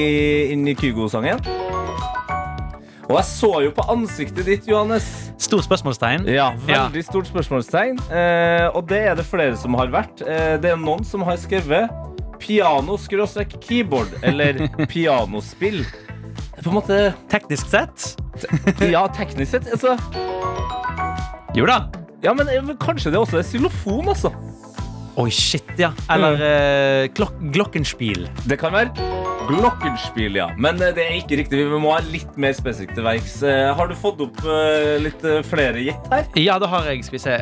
inni 0.52 0.74
Kygo-sangen. 0.76 1.40
Og 3.10 3.16
jeg 3.18 3.26
så 3.26 3.48
jo 3.64 3.70
på 3.74 3.82
ansiktet 3.90 4.46
ditt, 4.46 4.68
Johannes. 4.70 5.06
Stort 5.42 5.64
spørsmålstegn. 5.66 6.28
Ja, 6.30 6.52
Veldig 6.68 7.02
stort 7.02 7.26
spørsmålstegn. 7.26 7.98
Eh, 8.06 8.68
og 8.70 8.84
det 8.90 9.00
er 9.10 9.16
det 9.18 9.24
flere 9.26 9.56
som 9.58 9.74
har 9.74 9.90
vært. 9.90 10.22
Eh, 10.22 10.54
det 10.62 10.70
er 10.70 10.78
noen 10.78 11.02
som 11.06 11.24
har 11.26 11.40
skrevet 11.42 11.90
piano-keyboard 12.40 14.14
eller 14.22 14.62
pianospill. 14.92 15.82
Er 16.56 16.62
På 16.62 16.70
en 16.70 16.76
måte 16.78 17.00
Teknisk 17.32 17.68
sett 17.72 18.12
Ja, 18.84 19.06
teknisk 19.12 19.50
sett. 19.56 19.66
Altså, 19.74 19.96
Jo 21.56 21.66
da. 21.66 21.80
ja, 22.22 22.32
men 22.36 22.48
eh, 22.52 22.70
kanskje 22.80 23.10
det 23.12 23.18
også 23.20 23.40
er 23.40 23.46
xylofon, 23.48 24.08
altså. 24.14 24.30
Oi, 25.18 25.30
shit, 25.34 25.66
ja. 25.78 25.90
Eller 26.12 26.38
eh, 26.44 27.08
klok 27.16 27.34
glockenspiel. 27.52 28.28
Det 28.48 28.56
kan 28.60 28.72
være 28.72 28.92
glockenspiel, 29.48 30.36
ja. 30.38 30.46
Men 30.60 30.78
eh, 30.82 30.92
det 30.96 31.02
er 31.08 31.16
ikke 31.18 31.40
riktig. 31.40 31.58
Vi 31.66 31.80
må 31.82 31.90
ha 31.96 31.98
litt 32.06 32.36
mer 32.40 32.54
spesifikt 32.56 32.94
til 32.96 33.04
verks. 33.04 33.40
Eh, 33.42 33.72
Har 33.76 33.90
du 33.90 33.96
fått 33.98 34.22
opp 34.24 34.38
litt 35.02 35.24
flere 35.50 35.82
gjett 35.82 36.08
her? 36.14 36.30
Ja, 36.38 36.58
det 36.62 36.70
har 36.70 36.86
jeg. 36.92 37.02
Skal 37.08 37.18
vi 37.18 37.22
se. 37.24 37.36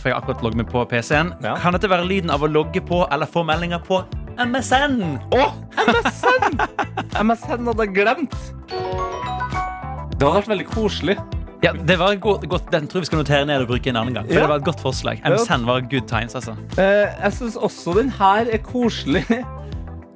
for 0.00 0.10
jeg 0.10 0.16
har 0.16 0.22
akkurat 0.22 0.44
logget 0.46 0.62
meg 0.62 0.70
på 0.72 0.84
PC-en. 0.90 1.34
Ja. 1.44 1.54
Kan 1.60 1.76
dette 1.76 1.90
være 1.92 2.08
lyden 2.08 2.32
av 2.34 2.42
å 2.46 2.50
logge 2.50 2.82
på 2.84 3.04
eller 3.12 3.28
få 3.30 3.44
meldinger 3.46 3.84
på 3.84 4.00
MSN? 4.40 4.98
Å, 5.36 5.44
MSN! 5.84 6.58
MSN 7.28 7.68
hadde 7.70 7.84
jeg 7.86 7.94
glemt. 8.00 8.34
Det 10.14 10.22
hadde 10.24 10.36
vært 10.40 10.50
veldig 10.56 10.66
koselig. 10.72 11.18
Ja, 11.64 11.72
det 11.72 11.96
var 12.00 12.14
godt, 12.20 12.44
godt, 12.50 12.66
Den 12.74 12.86
tror 12.90 13.00
jeg 13.00 13.06
vi 13.06 13.10
skal 13.12 13.22
notere 13.22 13.46
ned 13.48 13.64
og 13.64 13.70
bruke 13.72 13.88
en 13.88 13.96
annen 13.96 14.14
gang. 14.18 14.26
For 14.28 14.34
Ja. 14.36 14.44
det 14.44 14.50
var 14.52 14.60
et 14.60 14.66
godt 14.68 14.82
forslag. 14.84 15.22
MSN 15.24 15.64
var 15.66 15.80
good 15.88 16.06
times, 16.10 16.34
altså. 16.36 16.54
Eh, 16.76 17.08
jeg 17.24 17.32
syns 17.38 17.56
også 17.56 17.94
den 17.98 18.10
her 18.18 18.50
er 18.52 18.60
koselig. 18.62 19.24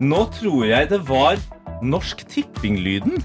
Nå 0.01 0.25
tror 0.37 0.67
jeg 0.69 0.91
det 0.93 1.01
var 1.09 1.41
Norsk 1.83 2.27
Tipping-lyden. 2.29 3.23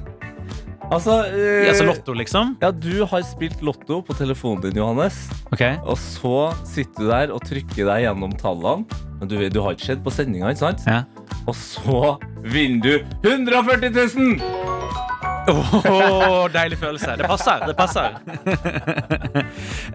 Altså 0.94 1.24
eh, 1.32 1.66
Ja, 1.68 1.74
så 1.74 1.86
Lotto, 1.88 2.14
liksom? 2.14 2.56
Ja, 2.62 2.70
du 2.72 3.06
har 3.10 3.24
spilt 3.26 3.62
Lotto 3.66 4.02
på 4.06 4.14
telefonen 4.18 4.62
din, 4.68 4.78
Johannes. 4.78 5.16
Okay. 5.52 5.78
Og 5.84 5.98
så 5.98 6.54
sitter 6.68 7.04
du 7.04 7.10
der 7.10 7.34
og 7.34 7.42
trykker 7.48 7.88
deg 7.90 8.06
gjennom 8.08 8.36
tallene. 8.40 8.86
Men 9.20 9.28
du, 9.32 9.38
du 9.50 9.62
har 9.64 9.76
ikke 9.76 9.90
sett 9.94 10.04
på 10.06 10.12
sendinga, 10.14 10.52
ikke 10.54 10.66
sant? 10.66 10.84
Ja. 10.88 11.04
Og 11.48 11.56
så 11.58 12.18
vinner 12.44 12.84
du 13.24 13.30
140 13.30 13.90
000! 13.92 14.63
Åh, 15.48 16.48
deilig 16.54 16.78
følelse. 16.80 17.16
Det 17.20 17.28
passer. 17.28 17.66
det 17.68 17.76
passer 17.76 18.16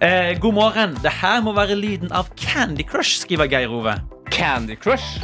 eh, 0.04 0.38
God 0.42 0.54
morgen. 0.54 0.96
Det 1.02 1.12
her 1.22 1.40
må 1.44 1.54
være 1.56 1.76
lyden 1.78 2.12
av 2.12 2.28
Candy 2.36 2.84
Crush, 2.88 3.22
skriver 3.24 3.48
Geir 3.50 3.72
Ove. 3.72 3.94
Candy 4.34 4.76
Crush. 4.76 5.22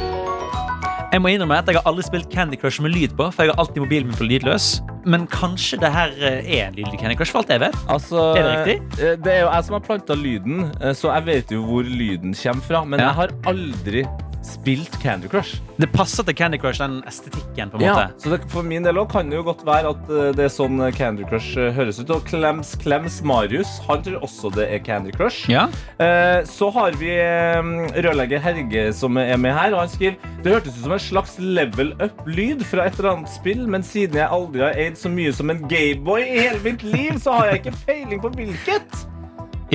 Jeg 1.13 1.21
må 1.23 1.29
innrømme 1.31 1.55
at 1.61 1.69
jeg 1.69 1.77
har 1.77 1.85
aldri 1.87 2.03
spilt 2.03 2.25
Candy 2.33 2.57
Crush 2.59 2.81
med 2.83 2.91
lyd 2.91 3.13
på, 3.15 3.29
for 3.31 3.45
jeg 3.45 3.53
har 3.53 3.61
alltid 3.61 3.79
mobilen 3.85 4.09
min 4.09 4.17
på 4.19 4.25
lydløs. 4.27 4.65
Men 5.07 5.27
kanskje 5.31 5.77
det 5.79 5.91
her 5.93 6.11
eh, 6.17 6.49
er 6.57 6.65
en 6.71 6.75
lyd 6.75 6.89
i 6.91 6.97
Candy 6.99 7.15
Crush, 7.15 7.31
for 7.31 7.43
alt 7.45 7.53
jeg 7.53 7.61
vet. 7.61 7.77
Altså, 7.93 8.25
Er 8.35 8.43
det 8.49 8.55
riktig? 8.57 9.05
eh, 9.05 9.15
Det 9.23 9.31
er 9.37 9.41
jo 9.45 9.51
jeg 9.53 9.67
som 9.69 9.77
har 9.77 9.85
planta 9.85 10.17
lyden, 10.19 10.65
eh, 10.81 10.91
så 10.97 11.13
jeg 11.13 11.27
vet 11.29 11.53
jo 11.55 11.61
hvor 11.69 11.85
lyden 11.87 12.33
kommer 12.35 12.67
fra. 12.67 12.83
Men 12.83 12.99
Ja. 12.99 13.05
jeg 13.11 13.15
har 13.21 13.35
aldri 13.53 14.03
spilt 14.45 14.95
Candy 15.01 15.27
Crush. 15.31 15.57
Det 15.81 15.89
passer 15.91 16.23
til 16.27 16.35
Candy 16.37 16.59
Crush, 16.61 16.79
den 16.79 17.01
estetikken. 17.09 17.71
på 17.73 17.77
en 17.79 17.83
Ja, 17.83 17.93
måte 17.95 18.21
så 18.23 18.29
det, 18.31 18.39
for 18.51 18.63
min 18.63 18.83
del 18.85 18.97
også 19.01 19.11
kan 19.15 19.29
det 19.31 19.37
jo 19.39 19.43
godt 19.47 19.65
være 19.67 19.91
at 19.91 20.09
eh, 20.13 20.29
det 20.37 20.45
er 20.45 20.53
sånn 20.53 20.79
eh, 20.85 20.91
Candy 20.95 21.25
Crush 21.27 21.57
eh, 21.59 21.71
høres 21.75 21.99
ut. 21.99 22.09
Og 22.15 22.23
Klems 22.29 22.75
Klems 22.81 23.17
Marius 23.27 23.75
han 23.89 24.03
tror 24.05 24.23
også 24.23 24.51
det 24.55 24.67
er 24.71 24.79
Candy 24.85 25.11
Crush. 25.15 25.49
Ja. 25.51 25.65
Eh, 25.99 26.43
så 26.47 26.69
har 26.75 26.95
vi 27.01 27.11
eh, 27.11 27.71
rørlegger 28.05 28.43
Herge 28.45 28.85
som 28.95 29.17
er 29.21 29.35
med 29.41 29.55
her, 29.57 29.73
og 29.75 29.83
han 29.85 29.91
skriver 29.91 30.15
Det 30.45 30.53
hørtes 30.53 30.77
ut 30.77 30.83
som 30.85 30.95
en 30.95 31.03
slags 31.07 31.35
level 31.39 31.93
up-lyd 32.03 32.61
fra 32.69 32.85
et 32.87 32.99
eller 32.99 33.15
annet 33.15 33.33
spill, 33.33 33.65
men 33.67 33.83
siden 33.83 34.21
jeg 34.21 34.29
aldri 34.29 34.61
har 34.63 34.77
eid 34.79 34.97
så 35.01 35.09
mye 35.11 35.33
som 35.33 35.49
en 35.51 35.65
Gayboy 35.71 36.21
i 36.21 36.39
hele 36.45 36.61
mitt 36.63 36.83
liv, 36.85 37.17
så 37.21 37.33
har 37.39 37.51
jeg 37.51 37.63
ikke 37.65 37.77
peiling 37.87 38.21
på 38.23 38.29
hvilket. 38.37 39.01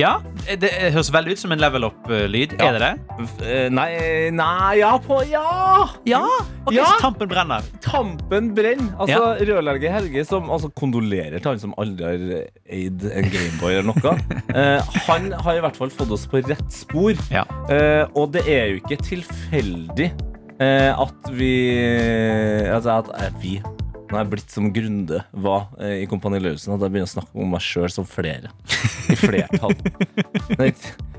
Ja, 0.01 0.13
Det 0.47 0.57
det 0.63 0.71
høres 0.95 1.11
veldig 1.13 1.35
ut 1.35 1.41
som 1.43 1.53
en 1.55 1.61
level 1.61 1.85
up-lyd. 1.87 2.55
Ja. 2.57 2.69
Er 2.71 2.77
det 2.77 2.81
det? 2.87 3.27
Eh, 3.45 3.67
Nei, 3.73 3.89
nei 4.35 4.79
Ja, 4.81 4.95
på 5.01 5.21
Ja! 5.29 5.87
Ja. 6.09 6.23
Ok, 6.65 6.73
Ja. 6.75 6.87
Tampen 7.01 7.29
brenner. 7.29 7.65
Tampen 7.81 8.51
brenner. 8.57 8.91
Altså, 9.01 9.35
Rørlegger 9.49 9.93
Helge, 9.95 10.25
som 10.27 10.49
altså, 10.53 10.69
kondolerer 10.77 11.39
til 11.39 11.51
han 11.53 11.61
som 11.61 11.73
aldri 11.81 12.05
har 12.05 12.47
eid 12.69 13.05
en 13.09 13.29
Gameboy 13.33 13.77
eller 13.79 13.89
noe. 13.93 14.17
Eh, 14.61 14.95
han 15.07 15.29
har 15.31 15.55
i 15.55 15.61
hvert 15.63 15.77
fall 15.79 15.91
fått 15.93 16.11
oss 16.11 16.25
på 16.29 16.41
rett 16.43 16.73
spor. 16.73 17.15
Ja. 17.31 17.45
Eh, 17.71 18.03
og 18.19 18.33
det 18.35 18.43
er 18.51 18.73
jo 18.73 18.81
ikke 18.81 18.97
tilfeldig 19.07 20.09
eh, 20.61 20.91
at 20.91 21.31
vi 21.37 21.53
Altså 22.67 22.97
at 22.99 23.13
eh, 23.15 23.31
vi 24.11 24.17
Nå 24.17 24.19
er 24.19 24.25
jeg 24.25 24.31
blitt 24.33 24.51
som 24.51 24.67
Grunde 24.75 25.21
var 25.31 25.69
eh, 25.79 26.01
i 26.03 26.09
Kompani 26.09 26.41
Lauritzen, 26.41 26.73
at 26.75 26.83
jeg 26.83 26.91
begynner 26.91 27.07
å 27.07 27.13
snakke 27.13 27.39
om 27.39 27.55
meg 27.55 27.63
sjøl 27.63 27.87
som 27.93 28.07
flere. 28.07 28.51
I 29.11 29.15
flertall. 29.19 29.75
det, 30.57 30.67
er, 30.67 30.73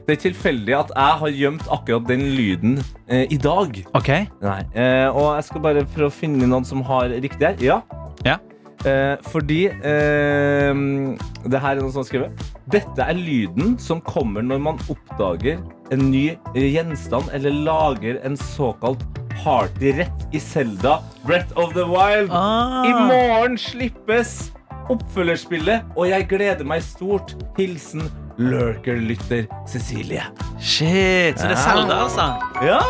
det 0.04 0.16
er 0.16 0.20
tilfeldig 0.26 0.76
at 0.76 0.92
jeg 0.92 1.18
har 1.22 1.36
gjemt 1.40 1.66
akkurat 1.72 2.06
den 2.10 2.26
lyden 2.36 2.78
eh, 3.08 3.24
i 3.32 3.40
dag. 3.40 3.80
Ok. 3.96 4.12
Nei. 4.44 4.60
Eh, 4.76 5.08
og 5.08 5.32
jeg 5.38 5.48
skal 5.48 5.64
bare 5.64 5.86
prøve 5.94 6.12
å 6.12 6.14
finne 6.14 6.48
noen 6.48 6.68
som 6.68 6.84
har 6.88 7.16
riktig 7.16 7.48
her. 7.48 7.56
Ja. 7.64 7.80
Ja. 8.28 8.36
Eh, 8.84 9.16
fordi 9.30 9.66
eh, 9.70 10.74
Det 11.46 11.60
her 11.62 11.76
er 11.76 11.82
noe 11.82 11.92
som 11.94 12.02
har 12.02 12.08
skrevet. 12.08 12.46
Dette 12.72 13.04
er 13.04 13.14
lyden 13.18 13.76
som 13.82 14.00
kommer 14.02 14.42
når 14.46 14.62
man 14.64 14.80
oppdager 14.90 15.60
en 15.92 16.06
ny 16.10 16.32
gjenstand 16.56 17.30
eller 17.36 17.54
lager 17.66 18.18
en 18.26 18.34
såkalt 18.40 19.02
partyrett 19.42 20.26
i 20.34 20.40
Selda 20.42 20.98
Brett 21.26 21.52
of 21.58 21.74
the 21.76 21.84
Wild. 21.88 22.30
Ah. 22.32 22.82
I 22.88 22.92
morgen 23.08 23.58
slippes 23.60 24.50
oppfølgerspillet, 24.92 25.84
og 25.96 26.08
jeg 26.10 26.26
gleder 26.30 26.66
meg 26.68 26.82
stort. 26.84 27.36
Hilsen 27.56 28.02
Lurker-lytter 28.40 29.46
Cecilie. 29.68 30.24
Shit, 30.58 31.38
så 31.38 31.48
det 31.48 31.56
er 31.56 31.62
Selda, 31.62 32.00
altså? 32.06 32.26
Ja! 32.66 32.80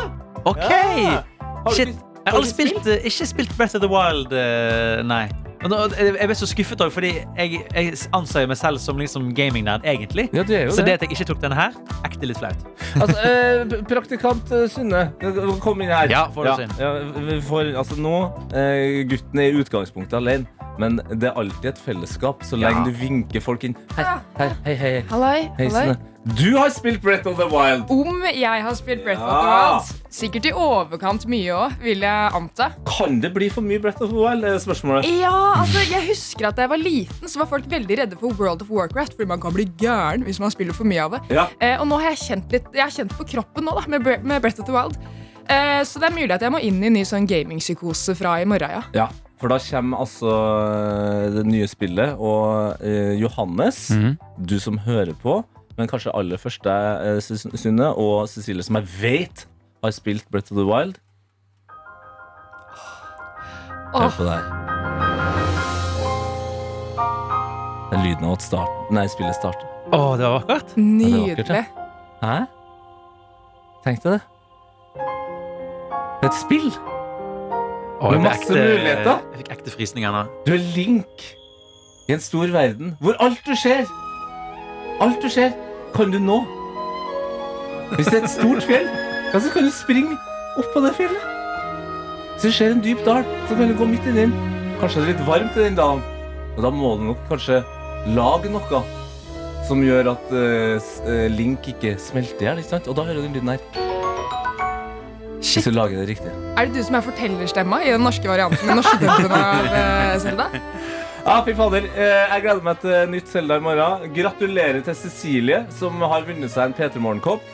Ok. 0.48 0.62
Ja. 0.62 1.20
Har 1.66 1.76
Shit. 1.76 1.88
spilt- 1.92 2.08
Jeg 2.22 2.30
har 2.32 2.38
aldri 2.38 2.50
spilt, 2.50 2.86
eh, 2.86 3.06
ikke 3.10 3.26
spilt 3.26 3.56
Breath 3.58 3.74
of 3.76 3.82
the 3.82 3.88
Wild, 3.90 4.32
eh, 4.32 5.02
nei. 5.02 5.24
Jeg 5.62 6.26
ble 6.26 6.34
så 6.34 6.46
skuffet 6.50 6.80
òg, 6.82 6.90
fordi 6.90 7.12
jeg, 7.38 7.60
jeg 7.70 7.92
anser 8.16 8.48
meg 8.50 8.58
selv 8.58 8.80
som 8.82 8.98
liksom 8.98 9.28
gaming-nerd, 9.36 9.84
egentlig. 9.86 10.24
Ja, 10.34 10.42
er 10.42 10.64
jo 10.66 10.74
Så 10.74 10.82
det 10.82 10.86
det. 10.86 10.94
at 10.96 11.04
jeg 11.06 11.14
ikke 11.14 11.28
tok 11.30 11.42
denne 11.44 11.54
her, 11.54 11.76
ekte 12.04 12.26
litt 12.26 12.40
flaut. 12.40 12.64
Altså, 12.98 13.16
eh, 13.22 13.76
praktikant 13.86 14.50
Synne, 14.72 15.04
eh, 15.22 15.38
kom 15.62 15.80
inn 15.84 15.92
her. 15.94 16.10
Ja, 16.10 16.24
får 16.34 16.50
du 16.50 16.64
inn. 16.66 16.74
Ja, 16.82 16.90
for, 17.46 17.62
altså 17.84 17.98
nå, 18.00 18.16
eh, 18.58 19.02
gutten 19.06 19.38
er 19.38 19.52
i 19.52 19.62
utgangspunktet 19.62 20.18
alene, 20.18 20.46
men 20.82 20.98
det 21.14 21.30
er 21.30 21.38
alltid 21.38 21.70
et 21.76 21.78
fellesskap 21.78 22.42
så 22.42 22.58
lenge 22.58 22.82
Ja. 22.82 22.84
du 22.84 22.90
vinker 22.98 23.40
folk 23.40 23.62
inn. 23.64 23.76
Hei, 23.96 24.04
hei, 24.38 24.50
hei, 24.64 24.74
hei. 24.74 24.94
Halløy. 25.10 25.50
hei 25.58 25.68
Halløy. 25.68 25.96
Du 26.22 26.54
har 26.54 26.70
spilt 26.70 27.02
Breath 27.02 27.26
of 27.26 27.34
the 27.36 27.46
Wild. 27.50 27.88
Om 27.90 28.20
jeg 28.30 28.62
har 28.62 28.74
spilt 28.78 29.02
Breath 29.02 29.18
of 29.22 29.28
the 29.28 29.48
Wild, 29.48 29.88
sikkert 30.14 30.44
i 30.46 30.52
overkant 30.54 31.24
mye 31.26 31.50
òg, 31.56 31.72
vil 31.82 32.04
jeg 32.06 32.34
anta. 32.38 32.68
Kan 32.86 33.16
det 33.24 33.32
bli 33.34 33.48
for 33.50 33.64
mye 33.66 33.80
Breath 33.82 34.04
of 34.04 34.12
the 34.12 34.20
Wild? 34.20 34.44
er 34.46 34.60
spørsmålet. 34.62 35.08
Ja, 35.18 35.32
altså 35.58 35.82
Jeg 35.90 36.06
husker 36.12 36.46
at 36.52 36.56
da 36.60 36.62
jeg 36.68 36.70
var 36.70 36.78
liten, 36.82 37.26
så 37.28 37.42
var 37.42 37.48
folk 37.50 37.66
veldig 37.70 37.98
redde 38.04 38.18
for 38.20 38.30
World 38.38 38.62
of 38.62 38.70
Warcraft. 38.70 39.16
Fordi 39.18 39.26
man 39.32 39.40
kan 39.42 39.52
bli 39.56 39.66
gæren 39.82 40.22
hvis 40.22 40.38
man 40.40 40.54
spiller 40.54 40.72
for 40.78 40.86
mye 40.86 41.02
av 41.02 41.16
det. 41.16 41.22
Ja. 41.34 41.48
Eh, 41.60 41.74
og 41.80 41.88
nå 41.90 41.98
har 41.98 42.12
jeg 42.14 42.22
kjent 42.22 42.54
litt 42.54 42.70
Jeg 42.74 42.84
har 42.86 42.94
kjent 42.94 43.16
på 43.18 43.26
kroppen 43.34 43.66
nå 43.66 43.74
da 43.80 43.82
med, 43.90 44.06
med 44.22 44.40
Breath 44.46 44.62
of 44.62 44.66
the 44.70 44.76
Wild. 44.76 44.94
Eh, 45.50 45.82
så 45.82 45.98
det 45.98 46.06
er 46.12 46.14
mulig 46.14 46.30
at 46.38 46.42
jeg 46.46 46.54
må 46.54 46.62
inn 46.62 46.78
i 46.84 46.86
en 46.86 46.94
ny 47.00 47.02
sånn 47.08 47.26
gamingpsykose 47.26 48.14
fra 48.14 48.38
i 48.40 48.46
morgen. 48.46 48.70
ja 48.70 48.82
ja, 48.94 49.08
for 49.42 49.50
da 49.50 49.58
kommer 49.58 49.98
altså 50.06 50.30
eh, 50.30 51.30
det 51.34 51.42
nye 51.50 51.66
spillet, 51.66 52.14
og 52.14 52.78
eh, 52.78 53.18
Johannes, 53.18 53.88
Mhm. 53.90 54.14
du 54.38 54.60
som 54.60 54.78
hører 54.78 55.14
på, 55.18 55.40
men 55.78 55.88
kanskje 55.88 56.12
aller 56.14 56.36
først 56.40 56.62
deg, 56.64 57.06
eh, 57.16 57.56
Sunne, 57.56 57.88
og 57.96 58.28
Cecilie, 58.28 58.62
som 58.66 58.76
jeg 58.80 58.88
vet 59.00 59.46
har 59.82 59.90
spilt 59.96 60.28
Breath 60.30 60.52
of 60.52 60.58
the 60.58 60.66
Wild. 60.68 60.98
Hør 63.92 64.06
Åh. 64.06 64.16
på 64.16 64.24
det 64.24 64.32
her. 64.32 64.46
Det 67.90 67.98
er 67.98 68.04
lyden 68.06 68.24
av 68.24 68.32
at 68.38 68.42
start, 68.46 68.70
nei, 68.94 69.04
spillet 69.12 69.36
starter. 69.36 69.68
Å, 69.92 69.98
det 70.16 70.24
var 70.24 70.38
vakkert. 70.40 70.70
Nydelig. 70.80 71.64
Hæ? 72.22 72.36
Tenk 73.84 74.00
deg 74.04 74.14
det. 74.14 74.22
Det 74.96 76.24
er 76.24 76.30
et 76.30 76.38
spill. 76.38 76.70
Å, 78.02 78.12
Med 78.14 78.22
masse 78.24 78.46
ekte- 78.46 78.56
muligheter. 78.56 79.20
Jeg 79.34 79.42
fikk 79.42 79.50
ekte 79.58 79.74
frysninger 79.74 80.14
nå. 80.14 80.22
Du 80.46 80.54
er 80.54 80.62
Link 80.76 81.26
i 82.08 82.14
en 82.16 82.22
stor 82.24 82.48
verden 82.54 82.96
hvor 83.02 83.18
alt 83.22 83.42
du 83.46 83.52
ser, 83.58 83.84
alt 85.00 85.22
du 85.22 85.28
ser, 85.30 85.52
kan 85.94 86.12
du 86.12 86.18
nå. 86.18 86.42
Hvis 87.96 88.08
det 88.08 88.20
er 88.20 88.24
et 88.24 88.32
stort 88.32 88.64
fjell, 88.64 88.88
ja, 89.32 89.40
så 89.40 89.50
kan 89.52 89.64
du 89.64 89.72
springe 89.72 90.16
opp 90.60 90.72
på 90.74 90.80
det 90.84 90.94
fjellet. 90.96 91.28
Hvis 92.32 92.48
du 92.48 92.56
ser 92.56 92.74
en 92.74 92.82
dyp 92.84 93.04
dal, 93.06 93.24
så 93.48 93.56
kan 93.58 93.68
du 93.68 93.76
gå 93.78 93.86
midt 93.88 94.06
i 94.08 94.16
den. 94.16 94.32
Kanskje 94.80 95.02
det 95.02 95.08
er 95.08 95.12
litt 95.12 95.26
varmt 95.28 95.56
i 95.56 95.66
den 95.66 95.78
dalen. 95.78 96.02
Og 96.56 96.64
da 96.64 96.72
må 96.74 96.96
du 96.98 97.06
nok 97.12 97.20
kanskje 97.28 97.62
lage 98.16 98.50
noe 98.52 98.82
som 99.68 99.82
gjør 99.84 100.10
at 100.16 100.32
uh, 100.34 100.90
eh, 101.06 101.28
Link 101.30 101.68
ikke 101.70 101.94
smelter 102.02 102.42
i 102.42 102.48
hjel. 102.48 102.62
ikke 102.62 102.72
sant? 102.74 102.88
Og 102.90 102.98
da 102.98 103.06
hører 103.06 103.20
du 103.20 103.28
den 103.28 103.36
lyden 103.38 103.52
her. 103.54 103.62
Hvis 105.42 105.66
du 105.66 105.70
lager 105.74 106.00
det 106.00 106.08
riktig. 106.08 106.32
Er 106.56 106.66
det 106.66 106.74
du 106.76 106.82
som 106.86 106.96
er 106.98 107.04
fortellerstemma 107.06 107.82
i 107.86 107.92
den 107.94 108.04
norske 108.04 108.28
varianten? 108.30 108.62
Den 108.66 108.78
norske 108.78 109.06
av 109.06 109.70
eh, 109.78 110.18
Zelda? 110.22 110.48
Ja, 111.24 111.36
fy 111.46 111.54
fader. 111.54 111.84
Eh, 111.96 112.32
Jeg 112.32 112.42
gleder 112.44 112.64
meg 112.66 112.80
til 112.82 113.10
nytt 113.12 113.28
Selda 113.30 113.56
i 113.60 113.62
morgen. 113.62 114.06
Gratulerer 114.16 114.80
til 114.84 114.96
Cecilie, 114.98 115.60
som 115.70 116.00
har 116.02 116.24
vunnet 116.26 116.50
seg 116.50 116.70
en 116.70 116.74
P3 116.76 116.98
Morgen-kopp. 117.02 117.44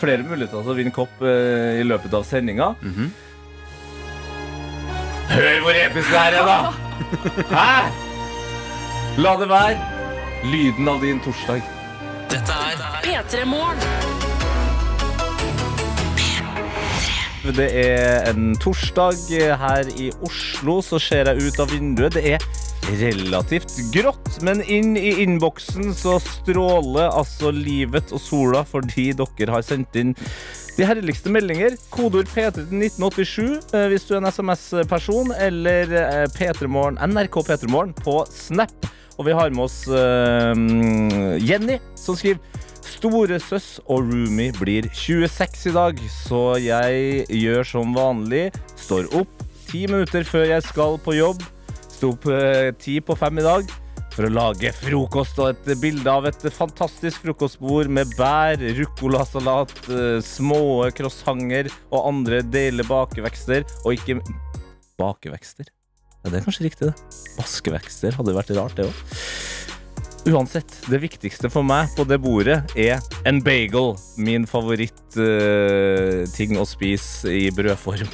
Flere 0.00 0.24
muligheter 0.26 0.64
til 0.64 0.72
å 0.72 0.76
vinne 0.76 0.92
kopp 0.94 1.22
eh, 1.22 1.78
i 1.80 1.84
løpet 1.86 2.14
av 2.18 2.24
sendinga. 2.26 2.72
Hør 5.34 5.60
hvor 5.64 5.78
episk 5.78 6.10
det 6.10 6.18
her 6.18 6.38
er, 6.40 6.50
da! 6.50 6.58
Hæ? 7.54 7.76
La 9.22 9.36
det 9.38 9.46
være 9.50 9.78
lyden 10.50 10.90
av 10.90 10.98
din 11.02 11.22
torsdag. 11.22 11.62
Dette 12.34 12.58
er 12.66 12.82
P3 13.06 13.44
Morgen. 13.46 13.78
Det 17.44 17.66
er 17.76 18.30
en 18.30 18.54
torsdag 18.56 19.18
her 19.60 19.88
i 20.00 20.08
Oslo, 20.24 20.78
så 20.82 20.96
ser 20.98 21.28
jeg 21.28 21.44
ut 21.52 21.58
av 21.60 21.68
vinduet. 21.74 22.14
Det 22.16 22.22
er 22.34 22.46
relativt 23.00 23.72
grått, 23.94 24.40
men 24.44 24.62
inn 24.62 24.96
i 24.96 25.10
innboksen 25.22 25.94
så 25.96 26.18
stråler 26.22 27.08
altså 27.08 27.52
livet 27.54 28.12
og 28.14 28.22
sola 28.22 28.64
fordi 28.68 29.10
dere 29.16 29.54
har 29.56 29.64
sendt 29.66 29.96
inn 30.00 30.14
de 30.74 30.86
herligste 30.88 31.30
meldinger. 31.32 31.76
Kodeord 31.94 32.30
P3 32.32 32.50
til 32.56 32.66
1987 32.82 33.74
eh, 33.76 33.86
hvis 33.92 34.08
du 34.08 34.14
er 34.14 34.20
en 34.22 34.30
SMS-person, 34.30 35.30
eller 35.38 35.94
eh, 36.00 36.24
P3morgen, 36.34 36.98
NRK 36.98 37.40
P3morgen 37.46 37.94
på 38.00 38.20
Snap. 38.32 38.90
Og 39.14 39.28
vi 39.28 39.36
har 39.38 39.52
med 39.54 39.62
oss 39.68 39.84
uh, 39.86 40.58
Jenny, 41.38 41.76
som 41.94 42.16
skriver 42.18 42.42
Storesøs 42.82 43.78
og 43.86 44.08
roomie 44.08 44.50
blir 44.58 44.88
26 44.90 45.68
i 45.70 45.74
dag, 45.76 46.02
så 46.10 46.42
jeg 46.58 47.22
gjør 47.30 47.68
som 47.76 47.94
vanlig. 47.94 48.48
Står 48.74 49.06
opp 49.14 49.44
ti 49.70 49.86
minutter 49.86 50.26
før 50.26 50.48
jeg 50.50 50.66
skal 50.66 50.98
på 51.04 51.14
jobb. 51.14 51.46
Sto 52.04 52.10
opp 52.12 52.26
eh, 52.28 52.68
ti 52.76 52.98
på 53.00 53.14
fem 53.16 53.38
i 53.40 53.42
dag 53.46 53.70
for 54.12 54.26
å 54.26 54.28
lage 54.28 54.68
frokost 54.76 55.38
og 55.40 55.54
et 55.54 55.78
bilde 55.80 56.10
av 56.12 56.26
et 56.28 56.42
fantastisk 56.52 57.22
frokostbord 57.24 57.88
med 57.88 58.12
bær, 58.18 58.60
ruccolasalat, 58.76 59.72
eh, 59.88 60.18
små 60.20 60.84
croissanter 60.92 61.70
og 61.88 62.10
andre 62.10 62.42
deilige 62.44 62.90
bakevekster. 62.90 63.64
Og 63.86 63.96
ikke 63.96 64.18
Bakevekster? 65.00 65.72
Ja, 66.20 66.28
det 66.28 66.42
er 66.42 66.44
kanskje 66.44 66.66
riktig, 66.68 66.90
det. 66.92 67.24
Baskevekster 67.38 68.20
hadde 68.20 68.36
vært 68.36 68.52
rart, 68.60 68.76
det 68.76 68.90
òg. 68.90 69.00
Uansett, 70.24 70.72
det 70.88 71.02
viktigste 71.02 71.50
for 71.52 71.60
meg 71.68 71.90
på 71.98 72.06
det 72.08 72.16
bordet 72.24 72.62
er 72.80 73.02
en 73.28 73.42
bagel. 73.44 73.90
Min 74.16 74.46
favoritt-ting 74.48 76.56
å 76.56 76.64
spise 76.64 77.28
i 77.28 77.50
brødform. 77.52 78.08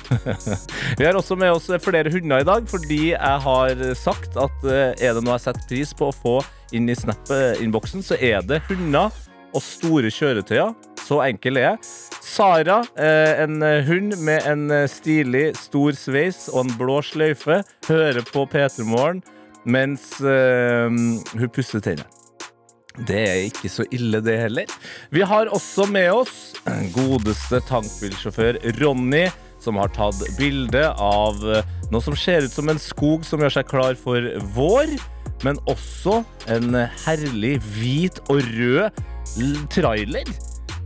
Vi 0.98 1.06
har 1.06 1.14
også 1.14 1.38
med 1.38 1.54
oss 1.54 1.70
flere 1.84 2.10
hunder 2.10 2.42
i 2.42 2.48
dag, 2.48 2.66
fordi 2.66 3.12
jeg 3.12 3.36
har 3.46 3.84
sagt 3.94 4.34
at 4.34 4.66
uh, 4.66 4.90
er 4.98 5.14
det 5.14 5.22
noe 5.22 5.38
jeg 5.38 5.46
setter 5.46 5.70
pris 5.70 5.94
på 5.94 6.10
å 6.10 6.18
få 6.18 6.42
inn 6.74 6.90
i 6.90 6.98
Snap-innboksen, 6.98 8.02
så 8.02 8.18
er 8.18 8.42
det 8.42 8.58
hunder 8.66 9.14
og 9.54 9.62
store 9.62 10.10
kjøretøyer. 10.10 10.74
Så 11.06 11.22
enkel 11.22 11.62
er 11.62 11.68
jeg. 11.68 11.78
Sara, 12.22 12.84
eh, 12.94 13.42
en 13.42 13.62
hund 13.86 14.14
med 14.22 14.46
en 14.46 14.70
eh, 14.70 14.86
stilig, 14.90 15.50
stor 15.58 15.96
sveis 15.98 16.46
og 16.52 16.64
en 16.64 16.76
blå 16.78 17.00
sløyfe, 17.02 17.62
hører 17.88 18.22
på 18.30 18.46
P3 18.50 18.86
Morgen 18.86 19.22
mens 19.64 20.16
eh, 20.20 20.88
hun 20.88 21.52
pusser 21.52 21.84
tennene. 21.84 22.08
Det 23.06 23.20
er 23.22 23.44
ikke 23.46 23.70
så 23.70 23.84
ille, 23.94 24.18
det 24.20 24.34
heller. 24.40 24.72
Vi 25.14 25.22
har 25.24 25.48
også 25.54 25.86
med 25.88 26.10
oss 26.12 26.52
godeste 26.92 27.60
tankbilsjåfør 27.68 28.58
Ronny, 28.80 29.28
som 29.62 29.78
har 29.78 29.92
tatt 29.94 30.18
bilde 30.38 30.82
av 30.96 31.38
eh, 31.46 31.64
noe 31.92 32.04
som 32.04 32.16
ser 32.18 32.46
ut 32.46 32.54
som 32.54 32.68
en 32.72 32.80
skog 32.80 33.24
som 33.26 33.42
gjør 33.42 33.60
seg 33.60 33.70
klar 33.70 33.96
for 33.98 34.26
vår, 34.56 34.92
men 35.46 35.60
også 35.70 36.20
en 36.52 36.74
herlig 37.06 37.56
hvit 37.78 38.20
og 38.28 38.42
rød 38.58 39.00
trailer. 39.72 40.28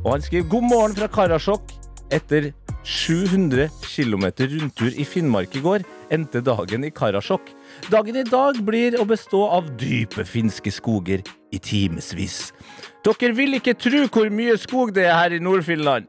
Og 0.04 0.12
han 0.12 0.22
skriver 0.22 0.48
'God 0.48 0.68
morgen 0.68 0.96
fra 0.96 1.08
Karasjok'. 1.08 1.72
Etter 2.12 2.52
700 2.84 3.70
km 3.80 4.24
rundtur 4.38 4.92
i 4.92 5.04
Finnmark 5.08 5.56
i 5.56 5.62
går 5.64 5.84
endte 6.12 6.42
dagen 6.44 6.84
i 6.84 6.92
Karasjok. 6.92 7.48
Dagen 7.90 8.16
i 8.16 8.24
dag 8.24 8.58
blir 8.64 8.96
å 9.00 9.04
bestå 9.08 9.44
av 9.58 9.68
dype 9.80 10.24
finske 10.24 10.72
skoger 10.72 11.24
i 11.52 11.60
timevis. 11.60 12.52
Dere 13.04 13.34
vil 13.36 13.58
ikke 13.58 13.76
tro 13.76 14.06
hvor 14.08 14.30
mye 14.32 14.56
skog 14.60 14.94
det 14.96 15.04
er 15.08 15.18
her 15.18 15.36
i 15.36 15.42
Nord-Finland. 15.42 16.08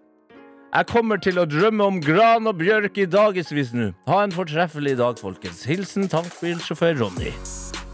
Jeg 0.75 0.88
kommer 0.91 1.19
til 1.23 1.38
å 1.39 1.45
drømme 1.47 1.86
om 1.88 1.99
gran 2.04 2.47
og 2.49 2.58
bjørk 2.60 2.97
i 2.99 3.06
dagevis 3.08 3.71
nå. 3.75 3.93
Ha 4.10 4.23
en 4.25 4.36
fortreffelig 4.36 4.97
dag, 4.99 5.19
folkens. 5.19 5.63
Hilsen 5.67 6.10
tankbilsjåfør 6.12 6.99
Ronny. 6.99 7.32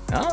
Ja, 0.09 0.23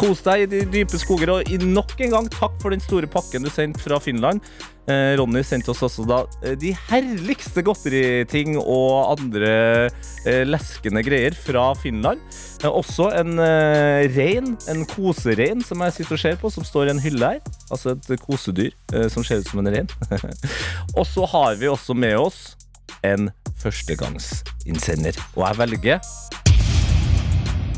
Kos 0.00 0.22
deg 0.24 0.46
i 0.46 0.48
de 0.48 0.60
dype 0.72 0.96
skoger, 0.96 1.28
og 1.34 1.50
nok 1.60 1.98
en 2.00 2.14
gang 2.14 2.28
takk 2.32 2.54
for 2.62 2.72
den 2.72 2.80
store 2.80 3.08
pakken 3.10 3.44
du 3.44 3.50
sendte 3.52 3.82
fra 3.84 3.98
Finland. 4.00 4.40
Eh, 4.88 5.12
Ronny 5.20 5.42
sendte 5.44 5.74
oss 5.74 5.82
også 5.84 6.06
da 6.08 6.22
eh, 6.40 6.54
de 6.58 6.70
herligste 6.88 7.60
godteriting 7.66 8.56
og 8.58 9.12
andre 9.12 9.52
eh, 10.24 10.40
leskende 10.48 11.04
greier 11.04 11.36
fra 11.36 11.66
Finland. 11.76 12.22
Eh, 12.62 12.70
også 12.70 13.10
en 13.20 13.36
eh, 13.44 14.08
rein, 14.16 14.54
en 14.72 14.86
koserein, 14.88 15.60
som 15.66 15.84
jeg 15.84 15.98
sitter 15.98 16.16
og 16.16 16.24
ser 16.24 16.40
på, 16.40 16.54
som 16.56 16.64
står 16.64 16.88
i 16.88 16.94
en 16.96 17.04
hylle 17.04 17.34
her. 17.36 17.54
Altså 17.68 17.92
et 17.92 18.24
kosedyr 18.24 18.72
eh, 18.96 19.08
som 19.12 19.26
ser 19.26 19.44
ut 19.44 19.52
som 19.52 19.60
en 19.60 19.68
rein. 19.76 19.90
og 20.98 21.04
så 21.12 21.28
har 21.36 21.60
vi 21.60 21.68
også 21.68 21.92
med 21.92 22.16
oss 22.16 22.54
en 23.04 23.28
førstegangsinnsender. 23.60 25.20
Og 25.36 25.44
jeg 25.44 25.60
velger 25.60 26.00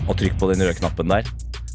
å 0.07 0.15
trykke 0.15 0.39
på 0.39 0.55
den 0.55 0.63
røde 0.63 0.79
knappen 0.79 1.19
der. 1.19 1.27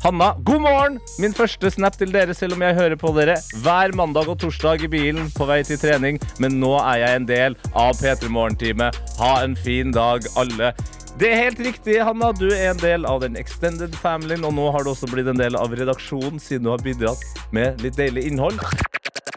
Hanna, 0.04 0.36
god 0.44 0.62
morgen! 0.62 1.00
Min 1.20 1.34
første 1.34 1.72
snap 1.74 1.96
til 1.98 2.12
dere, 2.14 2.34
selv 2.38 2.54
om 2.54 2.62
jeg 2.62 2.76
hører 2.78 2.96
på 3.02 3.10
dere 3.16 3.38
hver 3.64 3.94
mandag 3.98 4.30
og 4.30 4.38
torsdag 4.44 4.86
i 4.86 4.90
bilen 4.92 5.32
på 5.34 5.48
vei 5.50 5.64
til 5.66 5.80
trening. 5.82 6.20
Men 6.44 6.60
nå 6.62 6.76
er 6.84 7.02
jeg 7.02 7.18
en 7.18 7.28
del 7.30 7.58
av 7.74 7.98
P3 7.98 8.30
Morgen-teamet. 8.30 9.00
Ha 9.18 9.32
en 9.42 9.58
fin 9.58 9.92
dag, 9.96 10.28
alle. 10.38 10.72
Det 11.18 11.32
er 11.34 11.42
helt 11.48 11.62
riktig, 11.66 11.98
Hanna. 12.06 12.30
Du 12.38 12.46
er 12.52 12.76
en 12.76 12.84
del 12.84 13.10
av 13.10 13.24
den 13.26 13.40
extended 13.42 13.98
familien. 13.98 14.46
og 14.46 14.54
nå 14.54 14.70
har 14.72 14.86
du 14.86 14.94
også 14.94 15.10
blitt 15.10 15.32
en 15.34 15.42
del 15.42 15.58
av 15.58 15.74
redaksjonen, 15.74 16.38
siden 16.40 16.70
du 16.70 16.76
har 16.76 16.86
bidratt 16.86 17.26
med 17.52 17.82
litt 17.82 17.98
deilig 17.98 18.30
innhold. 18.30 18.62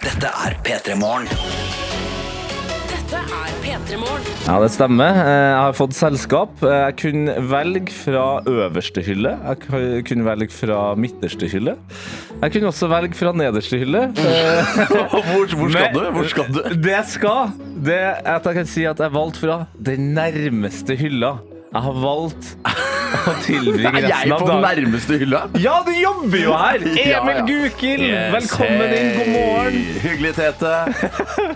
Dette 0.04 0.28
er 0.44 0.60
P3 0.66 1.00
Morgen. 1.00 1.89
Dette 3.10 3.20
er 3.34 3.54
P3 3.64 3.96
Morgen. 3.98 4.26
Ja, 4.46 4.56
det 4.62 4.68
stemmer. 4.70 5.16
Eh, 5.18 5.30
Jeg 5.50 5.58
har 5.64 5.72
fått 5.74 5.94
selskap. 5.96 6.52
Eh, 6.62 6.70
Jeg 6.86 6.96
kunne 7.00 7.34
velge 7.50 7.90
fra 7.90 8.24
øverste 8.46 9.02
hylle. 9.02 9.32
Jeg 9.48 10.04
kunne 10.06 10.24
velge 10.28 10.50
fra 10.54 10.94
midterste 10.94 11.48
hylle. 11.50 11.74
Jeg 12.40 12.52
kunne 12.54 12.70
også 12.70 12.88
velge 12.92 13.14
fra 13.18 13.32
nederste 13.34 13.78
hylle. 13.82 14.04
Hvor, 14.14 15.54
hvor 15.56 15.70
skal 15.70 15.90
Men- 15.90 15.94
du? 15.94 16.10
Hvor 16.14 16.28
skal 16.28 16.44
du? 16.54 16.60
Det 16.70 16.94
jeg 16.94 17.04
skal, 17.08 17.52
det 17.84 17.98
er 17.98 18.36
at 18.36 18.46
jeg 18.46 18.54
kan 18.60 18.66
si 18.66 18.84
at 18.84 18.98
jeg 19.02 19.12
valgte 19.12 19.40
fra 19.42 19.58
den 19.90 20.12
nærmeste 20.14 20.96
hylla. 20.96 21.34
Jeg 21.70 21.82
har 21.84 21.98
valgt 22.02 22.46
å 23.30 23.32
tilbringe 23.44 23.90
Er 24.00 24.08
resten 24.08 24.32
av 24.34 24.40
dagen 24.42 24.64
nærmeste 24.64 25.18
hylle? 25.20 25.42
Ja, 25.62 25.76
du 25.86 25.92
jobber 25.94 26.40
jo 26.42 26.56
her! 26.58 26.82
Emil 27.04 27.38
ja. 27.38 27.44
Gukild, 27.46 28.02
velkommen 28.34 28.94
inn. 28.96 29.12
God 29.14 29.30
morgen. 29.36 29.78
Hyggelig, 30.02 30.32
Tete. 30.40 30.72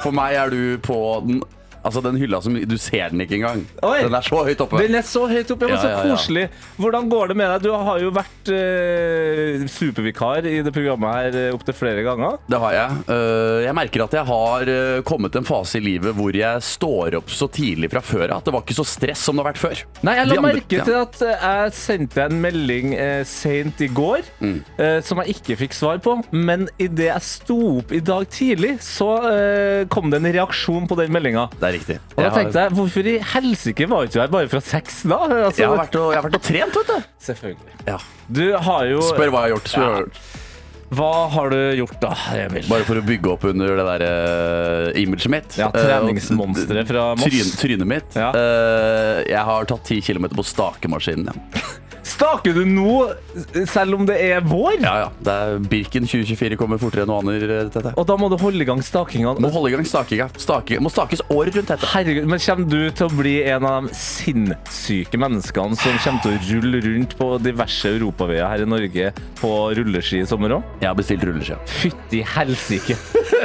For 0.04 0.14
meg 0.14 0.38
er 0.38 0.54
du 0.54 0.60
på 0.86 1.00
den 1.26 1.42
Altså 1.84 2.00
den 2.04 2.16
hylla 2.16 2.40
som 2.40 2.54
Du 2.68 2.76
ser 2.80 3.10
den 3.12 3.20
ikke 3.20 3.36
engang. 3.38 3.64
Oi. 3.84 3.98
Den 4.06 4.14
er 4.16 4.24
så 4.24 4.40
høyt 4.46 4.60
oppe. 4.64 4.78
Den 4.80 4.94
er 4.96 5.02
så 5.04 5.26
høyt 5.28 5.50
oppe, 5.52 5.68
Ja, 5.68 5.76
så 5.82 5.90
ja, 5.90 5.98
ja. 6.00 6.14
koselig. 6.14 6.44
Hvordan 6.80 7.08
går 7.12 7.28
det 7.28 7.36
med 7.36 7.50
deg? 7.54 7.62
Du 7.66 7.72
har 7.76 7.98
jo 8.00 8.10
vært 8.14 8.50
uh, 8.54 9.64
supervikar 9.70 10.46
i 10.48 10.56
det 10.64 10.72
programmet 10.74 11.14
her 11.18 11.36
uh, 11.50 11.56
opptil 11.56 11.76
flere 11.76 12.04
ganger. 12.06 12.38
Det 12.50 12.60
har 12.62 12.76
jeg. 12.76 13.02
Uh, 13.08 13.60
Jeg 13.64 13.76
merker 13.76 14.04
at 14.06 14.16
jeg 14.18 14.26
har 14.28 14.70
uh, 14.70 15.02
kommet 15.06 15.36
en 15.38 15.46
fase 15.48 15.78
i 15.80 15.84
livet 15.84 16.14
hvor 16.16 16.34
jeg 16.36 16.64
står 16.64 17.18
opp 17.20 17.32
så 17.32 17.48
tidlig 17.52 17.90
fra 17.92 18.02
før 18.04 18.34
at 18.38 18.46
det 18.48 18.54
var 18.54 18.64
ikke 18.64 18.76
så 18.78 18.86
stress 18.88 19.24
som 19.28 19.36
det 19.38 19.44
har 19.44 19.50
vært 19.52 19.62
før. 19.62 19.82
Nei, 20.06 20.16
jeg 20.20 20.30
la 20.30 20.38
andre- 20.38 20.54
merke 20.54 20.84
til 20.88 20.98
at 21.00 21.20
jeg 21.24 21.74
sendte 21.78 22.24
en 22.28 22.40
melding 22.44 22.94
uh, 22.96 23.22
sent 23.28 23.80
i 23.84 23.90
går 23.92 24.22
Mm. 24.44 24.58
som 25.06 25.18
jeg 25.22 25.34
ikke 25.36 25.56
fikk 25.62 25.74
svar 25.76 25.98
på. 26.02 26.14
Men 26.34 26.66
idet 26.80 27.06
jeg 27.08 27.22
sto 27.24 27.56
opp 27.78 27.92
i 27.96 28.00
dag 28.04 28.26
tidlig, 28.32 28.74
så 28.84 29.08
kom 29.92 30.10
det 30.12 30.18
en 30.20 30.28
reaksjon 30.36 30.86
på 30.90 30.96
den 30.98 31.12
meldinga. 31.14 31.46
Det 31.60 31.70
er 31.74 31.80
riktig. 31.80 31.98
Og 32.14 32.22
da 32.22 32.30
tenkte 32.38 32.64
jeg, 32.64 32.74
hvorfor 32.78 33.10
i 33.10 33.16
helsike 33.34 33.90
var 33.90 34.06
ikke 34.08 34.16
du 34.16 34.22
her 34.22 34.32
bare 34.38 34.52
fra 34.54 34.62
seks 34.64 35.02
da? 35.10 35.18
Altså, 35.26 35.60
jeg 35.60 35.68
har 35.68 35.82
vært 35.82 35.98
og, 36.00 36.08
jeg 36.14 36.20
har 36.20 36.26
vært 36.28 36.38
og 36.40 36.46
trent, 36.48 36.80
vet 36.80 36.94
du. 36.94 37.12
Selvfølgelig. 37.28 37.76
Ja. 37.90 37.98
Du 38.40 38.44
har 38.68 38.88
jo 38.90 39.04
Spør 39.10 39.34
hva 39.34 39.44
jeg 39.44 39.52
har 39.52 39.54
gjort. 39.56 39.70
Spør 39.74 39.84
hva 39.84 39.92
jeg 39.92 40.00
har 40.00 40.08
gjort. 40.08 40.40
Hva 40.94 41.10
har 41.32 41.50
du 41.50 41.60
gjort 41.80 41.94
da, 42.02 42.10
Emil? 42.38 42.66
Bare 42.70 42.84
for 42.86 43.00
å 43.00 43.04
bygge 43.04 43.30
opp 43.32 43.46
under 43.48 43.72
det 43.78 43.86
der 43.88 44.02
eh, 44.06 44.73
imaget 44.96 45.28
mitt. 45.32 45.56
Ja, 45.58 45.70
Eh, 45.74 45.80
treningsmonsteret 45.86 46.86
fra 46.90 47.06
Moss. 47.16 47.24
Tryn, 47.24 47.54
trynet 47.60 47.86
mitt. 47.88 48.14
Ja. 48.18 48.30
Eh, 48.34 49.24
jeg 49.30 49.44
har 49.44 49.64
tatt 49.70 49.84
ti 49.88 50.00
km 50.04 50.28
på 50.34 50.44
stakemaskinen. 50.44 51.30
Ja. 51.32 51.62
Staker 52.04 52.52
du 52.52 52.66
nå, 52.68 53.06
selv 53.66 53.94
om 53.96 54.02
det 54.06 54.18
er 54.20 54.42
vår? 54.44 54.74
ja, 54.84 54.92
ja. 55.00 55.06
Det 55.24 55.32
er 55.32 55.62
Birken 55.72 56.04
2024 56.04 56.58
kommer 56.60 56.76
fortere 56.78 57.06
enn 57.06 57.08
noe 57.08 57.22
annet. 57.22 57.42
eh, 57.48 57.70
Tete. 57.72 57.94
Og 57.96 58.04
da 58.06 58.16
må 58.20 58.28
du 58.28 58.36
holde 58.36 58.60
i 58.60 58.66
gang 58.68 58.82
stakingene. 58.84 59.40
Må 59.40 59.48
holde 59.50 59.70
i 59.70 59.74
gang 59.74 59.86
stakinga. 59.88 60.26
Stake, 60.36 60.76
må 60.84 60.92
stakes 60.92 61.22
året 61.32 61.56
rundt. 61.56 61.70
Tete. 61.72 61.88
Herregud, 61.94 62.28
men 62.28 62.38
Kommer 62.44 62.68
du 62.68 62.90
til 62.92 63.08
å 63.08 63.16
bli 63.16 63.34
en 63.48 63.64
av 63.64 63.88
de 63.88 63.96
sinnssyke 63.96 65.16
menneskene 65.18 65.78
som 65.80 65.96
kommer 66.04 66.22
til 66.26 66.36
å 66.36 66.60
rulle 66.60 66.82
rundt 66.84 67.16
på 67.18 67.30
diverse 67.42 67.88
europaveier 67.96 68.46
her 68.52 68.66
i 68.66 68.68
Norge 68.68 69.08
på 69.40 69.52
rulleski 69.80 70.20
i 70.20 70.28
sommer 70.28 70.58
òg? 70.58 70.62
Jeg 70.84 70.90
har 70.92 70.98
bestilt 71.00 71.24
rulleski. 71.24 71.56
Fytti 71.80 72.20
helsike! 72.36 72.98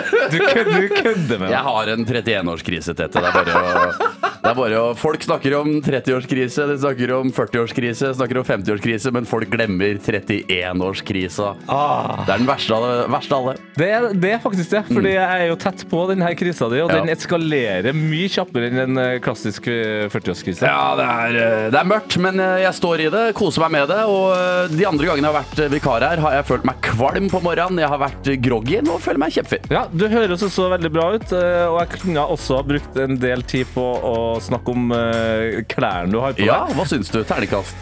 Du, 0.10 0.38
kødder, 0.40 0.82
du 0.82 0.96
kødder 0.96 1.40
med 1.42 1.52
Jeg 1.54 1.64
har 1.66 1.92
en 1.94 2.06
31-årskrise, 2.06 2.94
Tete. 2.98 3.20
Det 3.20 3.30
er 3.30 3.36
bare 3.36 3.60
å, 3.60 3.94
det 4.40 4.50
er 4.52 4.58
bare 4.58 4.80
å 4.82 4.88
Folk 5.00 5.24
snakker 5.26 5.56
om 5.60 5.70
30-årskrise, 5.86 6.66
de 6.72 6.78
snakker 6.82 7.14
om 7.18 7.32
40-årskrise, 7.36 8.12
snakker 8.18 8.40
om 8.42 8.48
50-årskrise, 8.48 9.12
men 9.16 9.28
folk 9.30 9.50
glemmer 9.54 10.00
31-årskrisa. 10.02 11.50
Ah, 11.72 12.24
Det 12.26 12.34
er 12.34 12.42
den 12.44 12.48
verste 12.50 12.76
av, 12.76 12.86
verste 13.14 13.36
av 13.38 13.48
alle. 13.52 13.56
det, 13.80 13.90
er, 13.96 14.08
det 14.14 14.32
er 14.36 14.42
faktisk 14.44 14.74
det, 14.74 14.84
fordi 14.90 15.14
jeg 15.16 15.44
er 15.44 15.48
jo 15.52 15.58
tett 15.62 15.86
på 15.92 16.04
denne 16.12 16.32
krisa 16.40 16.70
di, 16.72 16.82
og 16.84 16.90
Mm. 16.90 16.96
Ja. 16.96 17.02
den 17.06 17.12
eskalerer 17.14 17.94
mye 17.94 18.30
kjappere 18.34 18.68
enn 18.72 18.80
en 18.82 18.98
eh, 18.98 19.20
klassisk 19.22 19.68
eh, 19.70 20.08
40-årskrise. 20.10 20.64
Ja, 20.66 20.96
det 20.98 21.06
er, 21.06 21.36
eh, 21.38 21.66
det 21.70 21.78
er 21.80 21.86
mørkt, 21.88 22.16
men 22.22 22.40
eh, 22.42 22.64
jeg 22.64 22.74
står 22.80 23.04
i 23.06 23.10
det, 23.14 23.24
koser 23.38 23.62
meg 23.68 23.72
med 23.76 23.92
det. 23.92 24.00
Og 24.10 24.32
eh, 24.34 24.74
de 24.74 24.88
andre 24.90 25.06
gangene 25.12 25.28
jeg 25.28 25.34
har 25.36 25.38
vært 25.44 25.62
eh, 25.62 25.70
vikar 25.76 26.06
her, 26.08 26.24
har 26.24 26.34
jeg 26.40 26.48
følt 26.50 26.66
meg 26.66 26.80
kvalm 26.88 27.30
på 27.30 27.42
morgenen. 27.46 27.82
Jeg 27.84 27.92
har 27.94 28.02
vært 28.02 28.32
eh, 28.34 28.40
groggy 28.42 28.80
nå 28.86 28.98
føler 29.04 29.22
meg 29.22 29.36
kjempefin. 29.38 29.70
Ja, 29.76 29.84
Du 30.00 30.06
høres 30.08 30.44
også 30.46 30.70
veldig 30.72 30.90
bra 30.96 31.10
ut, 31.18 31.32
eh, 31.36 31.66
og 31.68 31.82
jeg 31.82 32.00
kunne 32.06 32.24
også 32.32 32.62
ha 32.62 32.64
brukt 32.64 32.98
en 33.04 33.18
del 33.20 33.42
tid 33.44 33.68
på 33.74 33.84
å 33.84 34.14
snakke 34.40 34.72
om 34.72 34.94
eh, 34.96 35.60
klærne 35.68 36.14
du 36.14 36.22
har 36.24 36.38
på 36.38 36.40
deg. 36.40 36.48
Ja, 36.48 36.62
hva 36.78 36.86
syns 36.88 37.12
du? 37.12 37.20
Terningkast. 37.28 37.76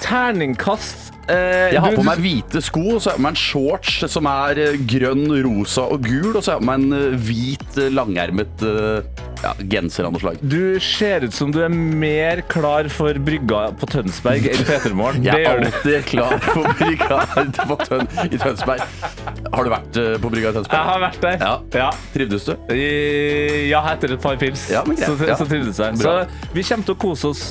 Terningkast 0.00 1.17
eh, 1.28 1.72
Jeg 1.74 1.80
har 1.84 1.94
på 1.96 2.04
meg 2.06 2.18
hvite 2.22 2.62
sko, 2.64 2.84
og 2.96 3.00
så 3.02 3.10
har 3.10 3.16
jeg 3.16 3.20
på 3.20 3.26
meg 3.26 3.34
en 3.36 3.40
shorts 3.42 3.98
som 4.12 4.28
er 4.30 4.60
eh, 4.64 4.76
grønn, 4.88 5.26
rosa 5.44 5.84
og 5.92 6.02
gul, 6.06 6.32
og 6.36 6.42
så 6.44 6.54
har 6.54 6.58
jeg 6.58 6.64
på 6.64 6.70
meg 6.70 6.82
en 6.84 6.98
eh, 6.98 7.16
hvit, 7.28 7.66
eh, 7.78 7.90
langermet 7.94 8.64
ja, 9.38 9.52
genser 9.70 10.08
av 10.08 10.10
noe 10.16 10.18
slag. 10.22 10.40
Du 10.42 10.80
ser 10.82 11.22
ut 11.28 11.34
som 11.36 11.52
du 11.54 11.60
er 11.62 11.70
mer 11.70 12.40
klar 12.50 12.88
for 12.90 13.14
brygga 13.22 13.68
på 13.78 13.86
Tønsberg 13.92 14.48
enn 14.50 14.64
P3morgen. 14.66 15.22
Jeg 15.28 15.44
er 15.46 15.60
alltid 15.62 16.08
klar 16.10 16.34
for 16.42 16.66
brygga 16.80 17.20
på 17.68 17.76
Tøn 17.84 18.08
i 18.26 18.40
Tønsberg. 18.40 18.82
Har 19.52 19.68
du 19.68 19.70
vært 19.72 20.00
på 20.24 20.32
brygga 20.32 20.50
i 20.50 20.56
Tønsberg? 20.58 20.74
Jeg 20.74 20.90
har 20.90 21.04
vært 21.04 21.20
der. 21.22 21.38
Ja. 21.44 21.52
Ja. 21.84 21.90
Trivdes 22.16 22.48
du? 22.48 22.54
I- 22.74 23.68
Ja, 23.68 23.84
etter 23.92 24.14
et 24.16 24.22
par 24.22 24.36
pils. 24.40 24.66
Ja, 24.72 24.82
så, 24.86 25.14
Ja. 25.28 25.36
så 25.38 25.46
trivdes 25.46 25.78
jeg. 25.78 25.98
Bra. 26.02 26.24
Så 26.24 26.52
vi 26.56 26.62
kommer 26.66 26.88
til 26.88 26.94
å 26.96 26.98
kose 27.06 27.30
oss, 27.30 27.44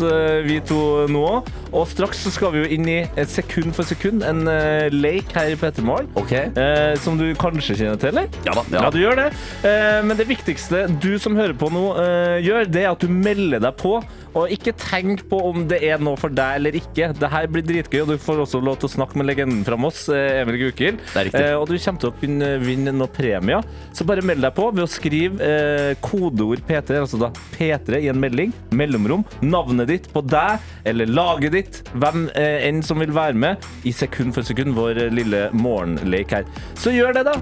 vi 0.47 0.59
to 0.67 0.81
nå 1.11 1.23
òg. 1.37 1.51
Og 1.71 1.87
straks 1.91 2.23
så 2.25 2.31
skal 2.35 2.51
vi 2.55 2.63
jo 2.65 2.69
inn 2.77 2.87
i 2.89 2.99
et 3.15 3.29
sekund 3.31 3.66
for 3.75 3.87
sekund, 3.87 4.23
en 4.27 4.43
uh, 4.47 4.87
lek 4.93 5.31
her 5.35 5.53
i 5.53 5.57
P3morgen. 5.59 6.09
Ok. 6.19 6.33
uh, 6.57 6.93
som 7.03 7.17
du 7.19 7.25
kanskje 7.39 7.75
kjenner 7.79 7.99
til, 8.01 8.13
eller? 8.13 8.29
Ja 8.47 8.53
da. 8.57 8.63
Ja, 8.71 8.83
Ja. 8.87 8.89
du 8.93 8.99
gjør 9.01 9.15
det. 9.23 9.27
Uh, 9.63 10.03
men 10.07 10.17
det 10.19 10.27
viktigste 10.29 10.85
du 11.01 11.17
som 11.19 11.35
hører 11.37 11.55
på 11.57 11.69
nå, 11.73 11.83
eh, 12.01 12.37
gjør, 12.45 12.67
det 12.71 12.83
er 12.85 12.91
at 12.91 13.03
du 13.03 13.07
melder 13.11 13.59
deg 13.63 13.75
på. 13.79 13.97
Og 14.37 14.51
ikke 14.53 14.73
tenk 14.77 15.23
på 15.31 15.37
om 15.49 15.63
det 15.67 15.79
er 15.87 15.97
noe 16.03 16.17
for 16.19 16.29
deg 16.29 16.59
eller 16.59 16.75
ikke. 16.77 17.07
Det 17.17 17.29
her 17.31 17.47
blir 17.49 17.63
dritgøy, 17.65 18.01
og 18.03 18.11
du 18.11 18.17
får 18.21 18.43
også 18.43 18.59
lov 18.61 18.75
til 18.77 18.85
å 18.89 18.93
snakke 18.93 19.17
med 19.17 19.25
legenden 19.25 19.63
fra 19.65 19.77
Moss, 19.81 20.03
eh, 20.13 20.43
Emil 20.43 20.59
Gukild. 20.61 20.99
Eh, 21.17 21.55
og 21.57 21.65
du 21.71 21.73
kommer 21.81 21.99
til 22.03 22.11
å 22.11 22.15
kunne 22.19 22.49
vinne 22.61 22.93
noen 22.93 23.09
premier. 23.15 23.65
Så 23.97 24.05
bare 24.05 24.21
meld 24.21 24.43
deg 24.45 24.53
på 24.53 24.67
ved 24.75 24.83
å 24.85 24.89
skrive 24.91 25.41
eh, 25.41 25.95
kodeord 26.05 26.61
P3, 26.67 26.99
altså 27.01 27.17
da 27.23 27.31
P3 27.55 28.03
i 28.05 28.11
en 28.11 28.19
melding, 28.21 28.53
mellomrom, 28.77 29.25
navnet 29.41 29.89
ditt 29.89 30.07
på 30.13 30.21
deg 30.21 30.59
eller 30.85 31.09
laget 31.09 31.51
ditt, 31.57 31.81
hvem 31.97 32.27
eh, 32.37 32.67
enn 32.69 32.83
som 32.85 33.01
vil 33.01 33.11
være 33.15 33.33
med, 33.33 33.56
i 33.83 33.93
sekund 33.95 34.35
for 34.35 34.47
sekund, 34.47 34.75
vår 34.77 35.07
lille 35.13 35.47
morgenlek 35.53 36.37
her. 36.39 36.47
Så 36.79 36.93
gjør 36.95 37.17
det, 37.19 37.27
da! 37.29 37.39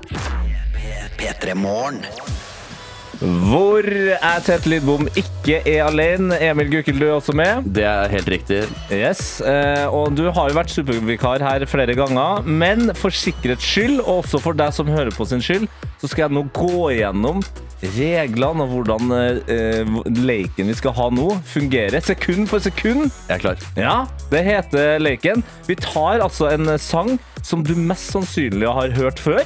P3 1.16 1.56
Morgen. 1.58 2.04
Hvor 3.22 3.86
er 3.88 4.42
Tete 4.44 4.68
Lidbom, 4.68 5.08
ikke 5.16 5.62
er 5.64 5.86
alene. 5.86 6.36
Emil 6.44 6.68
Gukild, 6.74 7.00
du 7.00 7.06
er 7.08 7.14
også 7.16 7.36
med. 7.38 7.64
Det 7.78 7.86
er 7.88 8.12
helt 8.12 8.28
riktig. 8.30 8.64
Yes, 8.92 9.40
eh, 9.40 9.86
og 9.88 10.16
Du 10.18 10.26
har 10.28 10.50
jo 10.52 10.58
vært 10.58 10.74
supervikar 10.74 11.44
her 11.44 11.64
flere 11.70 11.96
ganger, 11.96 12.44
men 12.44 12.92
for 12.94 13.16
sikkerhets 13.16 13.64
skyld, 13.64 14.02
og 14.04 14.26
også 14.26 14.42
for 14.44 14.58
deg 14.58 14.76
som 14.76 14.92
hører 14.92 15.16
på 15.16 15.28
sin 15.30 15.44
skyld, 15.44 15.70
så 16.02 16.10
skal 16.10 16.28
jeg 16.28 16.36
nå 16.38 16.46
gå 16.56 16.90
igjennom 16.96 17.44
reglene 17.96 18.66
og 18.66 18.72
hvordan 18.72 19.14
eh, 19.52 19.96
leken 20.26 20.72
vi 20.72 20.78
skal 20.78 20.96
ha 20.98 21.10
nå, 21.14 21.28
fungerer. 21.50 22.02
Sekund 22.04 22.50
for 22.52 22.64
sekund. 22.64 23.10
Jeg 23.28 23.38
er 23.38 23.44
klar. 23.44 23.66
Ja, 23.78 23.96
det 24.32 24.44
heter 24.48 25.00
leken. 25.04 25.44
Vi 25.70 25.78
tar 25.80 26.24
altså 26.24 26.50
en 26.52 26.76
sang 26.82 27.16
som 27.46 27.64
du 27.66 27.76
mest 27.78 28.14
sannsynlig 28.16 28.70
har 28.70 28.96
hørt 28.98 29.22
før, 29.22 29.44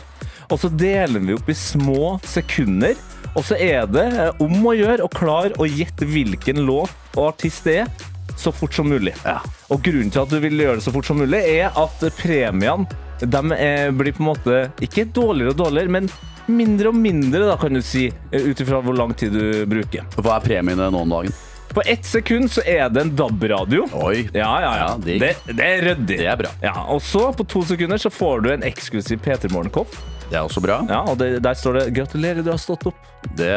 og 0.50 0.62
så 0.62 0.72
deler 0.72 1.22
vi 1.22 1.36
opp 1.36 1.50
i 1.52 1.58
små 1.58 2.18
sekunder. 2.26 2.96
Og 3.38 3.44
så 3.46 3.58
er 3.62 3.90
det 3.90 4.08
eh, 4.10 4.40
om 4.42 4.64
å 4.66 4.78
gjøre 4.78 5.06
å 5.06 5.12
klare 5.14 5.58
å 5.60 5.68
gjette 5.68 6.08
hvilken 6.10 6.64
låt 6.66 6.94
og 7.18 7.34
artist 7.34 7.68
det 7.68 7.84
er, 7.84 7.92
så 8.40 8.54
fort 8.56 8.74
som 8.74 8.88
mulig. 8.88 9.14
Ja. 9.26 9.42
Og 9.74 9.84
grunnen 9.84 10.12
til 10.14 10.24
at 10.24 10.32
du 10.32 10.40
vil 10.42 10.58
gjøre 10.62 10.80
det 10.80 10.86
så 10.86 10.94
fort 10.96 11.08
som 11.10 11.20
mulig, 11.20 11.42
er 11.44 11.76
at 11.78 12.04
premiene 12.18 12.88
de 13.20 13.40
eh, 13.52 13.90
blir 13.92 14.16
på 14.16 14.24
en 14.24 14.30
måte 14.30 14.60
ikke 14.86 15.10
dårligere 15.12 15.52
og 15.52 15.60
dårligere, 15.60 15.92
men 15.92 16.08
mindre 16.52 16.92
og 16.92 16.98
mindre, 16.98 17.46
da, 17.48 17.58
kan 17.60 17.74
du 17.74 17.82
si, 17.86 18.08
eh, 18.32 18.50
ut 18.50 18.60
ifra 18.64 18.82
hvor 18.84 18.98
lang 18.98 19.14
tid 19.18 19.36
du 19.36 19.66
bruker. 19.70 20.06
Hva 20.18 20.38
er 20.38 20.46
premiene 20.46 20.90
nå 20.92 21.06
om 21.06 21.16
dagen? 21.18 21.36
På 21.70 21.84
ett 21.86 22.06
sekund 22.06 22.50
så 22.50 22.64
er 22.66 22.90
det 22.90 23.02
en 23.02 23.12
DAB-radio. 23.16 23.84
Oi. 23.94 24.24
Ja, 24.34 24.50
ja, 24.62 24.72
ja. 24.78 24.88
Ja, 24.88 24.96
det, 24.98 25.36
det 25.54 25.66
er 25.66 25.84
ryddig. 25.86 26.18
Det 26.18 26.26
er 26.26 26.40
bra. 26.40 26.54
Ja, 26.66 26.74
og 26.90 27.02
så, 27.06 27.28
på 27.38 27.46
to 27.46 27.62
sekunder, 27.70 28.02
så 28.02 28.10
får 28.10 28.42
du 28.42 28.50
en 28.56 28.66
eksklusiv 28.66 29.22
P3 29.22 29.52
Morgenkopp. 29.54 29.94
Det 30.30 30.38
er 30.38 30.46
også 30.46 30.62
bra. 30.62 30.80
Ja, 30.90 31.04
og 31.10 31.18
det, 31.22 31.40
der 31.46 31.54
står 31.58 31.80
det 31.80 31.86
'Gratulerer, 31.94 32.44
du 32.46 32.52
har 32.52 32.58
stått 32.62 32.86
opp'. 32.90 33.06
Det, 33.38 33.50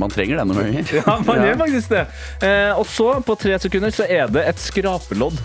man 0.00 0.12
trenger 0.12 0.40
det 0.40 0.48
noen 0.48 0.60
ganger. 0.64 0.92
Ja, 1.00 1.18
man 1.24 1.44
gjør 1.44 1.60
faktisk 1.64 1.92
det. 1.92 2.04
Eh, 2.44 2.72
og 2.72 2.84
så, 2.88 3.08
på 3.24 3.36
tre 3.40 3.56
sekunder, 3.60 3.92
så 3.92 4.04
er 4.08 4.28
det 4.32 4.44
et 4.48 4.60
skrapelodd. 4.60 5.40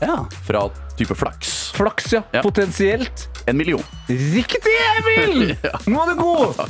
Ja. 0.00 0.26
Fra 0.46 0.70
type 0.96 1.14
flaks. 1.14 1.70
Flaks, 1.76 2.12
ja. 2.12 2.22
Ja. 2.32 2.42
Potensielt. 2.42 3.28
En 3.46 3.56
million. 3.56 3.82
Riktig, 4.08 4.76
Emil! 4.98 5.56
Nå 5.86 6.02
er 6.02 6.14
du 6.14 6.22
god! 6.22 6.60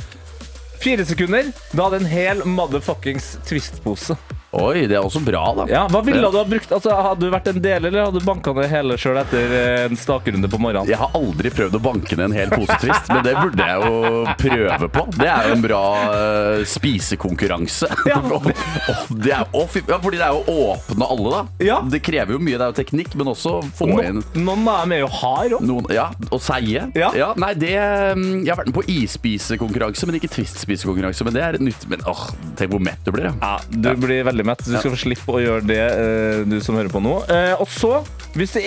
Fire 0.81 1.05
sekunder. 1.05 1.51
Da 1.71 1.85
hadde 1.87 2.01
en 2.01 2.09
hel 2.09 2.43
motherfuckings 2.45 3.35
Twist-pose. 3.47 4.17
Oi, 4.51 4.83
det 4.83 4.97
er 4.97 5.05
også 5.05 5.21
bra, 5.23 5.41
da. 5.55 5.65
Ja, 5.71 5.85
hva 5.87 6.01
ville 6.03 6.27
du 6.27 6.35
ha 6.35 6.43
brukt? 6.43 6.71
Altså, 6.75 6.91
hadde 6.91 7.23
du 7.23 7.31
vært 7.31 7.47
en 7.47 7.61
del, 7.63 7.85
eller 7.87 8.07
hadde 8.09 8.19
du 8.19 8.25
banka 8.27 8.51
ned 8.57 8.67
hele 8.67 8.97
sjøl 8.99 9.21
etter 9.21 9.53
eh, 9.55 9.83
en 9.85 9.95
stakerunde 9.99 10.49
på 10.51 10.59
morgenen? 10.59 10.89
Jeg 10.91 10.99
har 10.99 11.15
aldri 11.15 11.53
prøvd 11.55 11.77
å 11.77 11.81
banke 11.85 12.17
ned 12.19 12.25
en 12.27 12.35
hel 12.35 12.51
pose 12.51 12.75
Twist, 12.81 13.07
men 13.07 13.23
det 13.23 13.35
burde 13.37 13.67
jeg 13.69 13.85
jo 13.87 14.25
prøve 14.41 14.89
på. 14.91 15.05
Det 15.15 15.29
er 15.31 15.47
jo 15.47 15.55
en 15.55 15.63
bra 15.63 15.81
uh, 16.11 16.65
spisekonkurranse. 16.67 17.87
Ja. 18.11 18.19
Det 19.21 19.31
er, 19.35 19.45
og, 19.55 19.71
ja, 19.87 19.97
fordi 20.01 20.17
det 20.19 20.25
er 20.25 20.33
jo 20.33 20.41
å 20.49 20.67
åpne 20.73 21.07
alle, 21.13 21.31
da. 21.31 21.41
Ja. 21.63 21.77
Det 21.87 21.99
krever 22.03 22.35
jo 22.35 22.39
mye, 22.41 22.57
det 22.57 22.65
er 22.65 22.71
jo 22.71 22.77
teknikk, 22.79 23.13
men 23.19 23.29
også 23.31 23.57
få 23.77 23.87
No, 23.91 23.97
inn 24.03 24.21
noen 24.39 24.67
av 24.71 24.83
dem 24.83 24.95
er 24.95 25.01
jo 25.03 25.09
hard 25.19 25.55
òg. 25.57 25.91
Ja, 25.93 26.07
og 26.29 26.41
seige. 26.43 26.87
Ja. 26.97 27.31
nei, 27.39 27.51
det 27.59 27.73
mm, 28.17 28.43
Jeg 28.45 28.51
har 28.51 28.61
vært 28.61 28.71
med 28.71 28.77
på 28.77 28.85
isspisekonkurranse, 28.95 30.07
men 30.09 30.17
ikke 30.19 30.31
Twist-spisekonkurranse. 30.35 31.27
Men 31.27 31.37
det 31.37 31.43
er 31.45 31.59
nytt 31.61 31.85
Men 31.91 32.03
åh, 32.09 32.23
tenk 32.59 32.73
hvor 32.73 32.83
mett 32.83 33.01
du 33.05 33.11
blir, 33.15 33.29
ja. 33.29 33.33
Ja, 33.41 33.53
du 33.69 33.91
blir 34.01 34.23
veldig 34.27 34.40
mett. 34.47 34.63
Du 34.65 34.71
skal 34.77 34.91
få 34.93 34.99
slippe 35.01 35.33
å 35.35 35.41
gjøre 35.41 35.65
det, 35.67 35.79
eh, 35.79 36.43
du 36.49 36.59
som 36.63 36.75
hører 36.75 36.89
på 36.93 37.01
nå. 37.03 37.15
Eh, 37.29 37.53
og 37.61 37.67
så, 37.71 38.03
hvis 38.35 38.53
det 38.57 38.63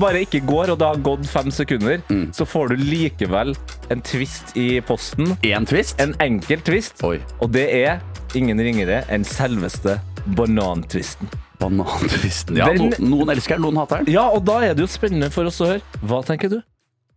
bare 0.00 0.22
ikke 0.26 0.40
går, 0.46 0.70
og 0.74 0.78
det 0.80 0.86
har 0.88 0.96
gått 1.04 1.26
fem 1.26 1.50
sekunder, 1.54 2.00
så 2.32 2.46
får 2.46 2.68
du 2.74 2.76
likevel 2.84 3.54
en 3.90 4.00
twist 4.02 4.54
i 4.56 4.80
posten. 4.80 5.36
En 5.44 5.66
twist? 5.68 5.98
En 6.00 6.14
enkel 6.24 6.60
twist. 6.66 7.02
Oi. 7.04 7.18
Og 7.40 7.52
det 7.52 7.66
er 7.84 8.00
ingen 8.38 8.58
ringere 8.60 9.02
enn 9.08 9.24
selveste 9.24 9.98
banantvisten. 10.36 11.28
Banantvisten. 11.58 12.56
Ja, 12.56 12.66
Den- 12.72 12.90
no, 12.98 13.16
noen 13.18 13.30
elsker 13.34 13.56
den, 13.56 13.62
noen 13.66 13.76
hater 13.80 14.04
den. 14.04 14.12
Ja, 14.14 14.28
og 14.30 14.44
da 14.44 14.60
er 14.62 14.74
det 14.74 14.84
jo 14.84 14.90
spennende 14.90 15.30
for 15.32 15.44
oss 15.50 15.58
å 15.60 15.66
høre. 15.72 15.82
Hva 16.04 16.22
tenker 16.24 16.48
du? 16.52 16.60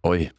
Oi. 0.03 0.29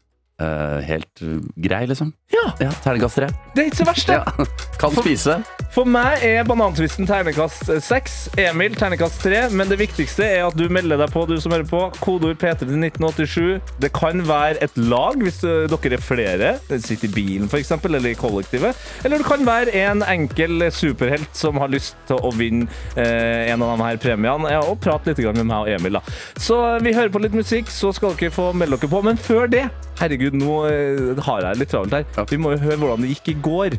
Uh, 0.42 0.80
helt 0.82 1.20
grei, 1.60 1.84
liksom. 1.86 2.08
Ja, 2.32 2.48
Ja, 2.58 2.70
Terningkast 2.82 3.14
tre. 3.14 3.28
det 3.54 3.62
er 3.62 3.68
ikke 3.70 3.78
så 3.84 3.86
verst, 3.86 4.06
det. 4.08 4.16
Ja. 4.16 4.46
Kan 4.80 4.90
spise. 4.96 5.36
For 5.72 5.88
meg 5.88 6.20
er 6.20 6.42
banantvisten 6.44 7.06
ternekast 7.08 7.70
seks. 7.80 8.26
Emil 8.36 8.74
ternekast 8.76 9.22
tre. 9.24 9.38
Men 9.56 9.70
det 9.70 9.78
viktigste 9.80 10.26
er 10.26 10.42
at 10.44 10.56
du 10.58 10.66
melder 10.68 11.00
deg 11.00 11.12
på, 11.14 11.22
du 11.24 11.38
som 11.40 11.54
hører 11.54 11.64
på. 11.64 11.80
Kodeord 11.96 12.36
P3 12.42 12.58
til 12.60 12.74
1987. 12.76 13.70
Det 13.80 13.88
kan 13.96 14.20
være 14.28 14.60
et 14.66 14.74
lag 14.76 15.16
hvis 15.24 15.40
uh, 15.48 15.64
dere 15.72 15.96
er 15.96 16.02
flere. 16.04 16.50
Sitter 16.68 17.08
i 17.08 17.12
bilen, 17.14 17.48
f.eks., 17.48 17.72
eller 17.88 18.10
i 18.10 18.12
kollektivet. 18.20 18.76
Eller 19.00 19.22
det 19.22 19.28
kan 19.30 19.46
være 19.48 19.72
en 19.80 20.04
enkel 20.04 20.66
superhelt 20.76 21.32
som 21.40 21.56
har 21.62 21.72
lyst 21.72 21.96
til 22.10 22.20
å 22.20 22.34
vinne 22.36 22.68
eh, 23.00 23.48
en 23.48 23.64
av 23.64 23.72
de 23.72 23.86
her 23.86 24.00
premiene. 24.02 24.50
Ja, 24.52 24.60
og 24.68 24.76
prate 24.84 25.14
litt 25.14 25.24
med 25.24 25.48
meg 25.48 25.56
og 25.56 25.72
Emil, 25.72 25.96
da. 25.96 26.02
Så 26.36 26.58
vi 26.84 26.92
hører 26.92 27.14
på 27.14 27.22
litt 27.24 27.36
musikk, 27.36 27.72
så 27.72 27.94
skal 27.96 28.12
dere 28.20 28.34
få 28.34 28.50
melde 28.52 28.76
dere 28.76 28.92
på. 28.92 29.00
Men 29.08 29.16
før 29.16 29.48
det, 29.48 29.64
herregud, 30.02 30.36
nå 30.36 30.60
eh, 30.68 31.24
har 31.30 31.48
jeg 31.48 31.62
litt 31.62 31.72
travelt 31.72 31.96
her. 31.96 32.28
Vi 32.28 32.40
må 32.40 32.52
jo 32.58 32.60
høre 32.66 32.78
hvordan 32.84 33.08
det 33.08 33.14
gikk 33.16 33.32
i 33.32 33.38
går, 33.48 33.78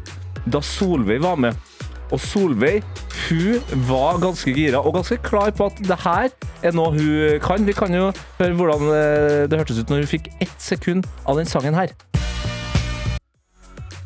da 0.49 0.63
Solveig 0.65 1.21
var 1.21 1.37
med. 1.39 1.72
Og 2.13 2.21
Solveig 2.21 2.83
hun 3.25 3.77
var 3.89 4.21
ganske 4.21 4.53
gira 4.53 4.81
og 4.83 4.93
ganske 4.99 5.17
klar 5.25 5.53
på 5.55 5.69
at 5.71 5.81
det 5.81 5.97
her 6.03 6.29
er 6.61 6.75
noe 6.77 6.93
hun 6.93 7.39
kan. 7.43 7.65
Vi 7.65 7.73
kan 7.77 7.93
jo 7.93 8.11
høre 8.39 8.55
hvordan 8.57 8.89
eh, 8.93 9.43
det 9.49 9.61
hørtes 9.61 9.81
ut 9.81 9.89
når 9.89 10.03
hun 10.03 10.11
fikk 10.17 10.33
ett 10.43 10.59
sekund 10.61 11.07
av 11.25 11.41
den 11.41 11.49
sangen 11.49 11.77
her. 11.77 11.93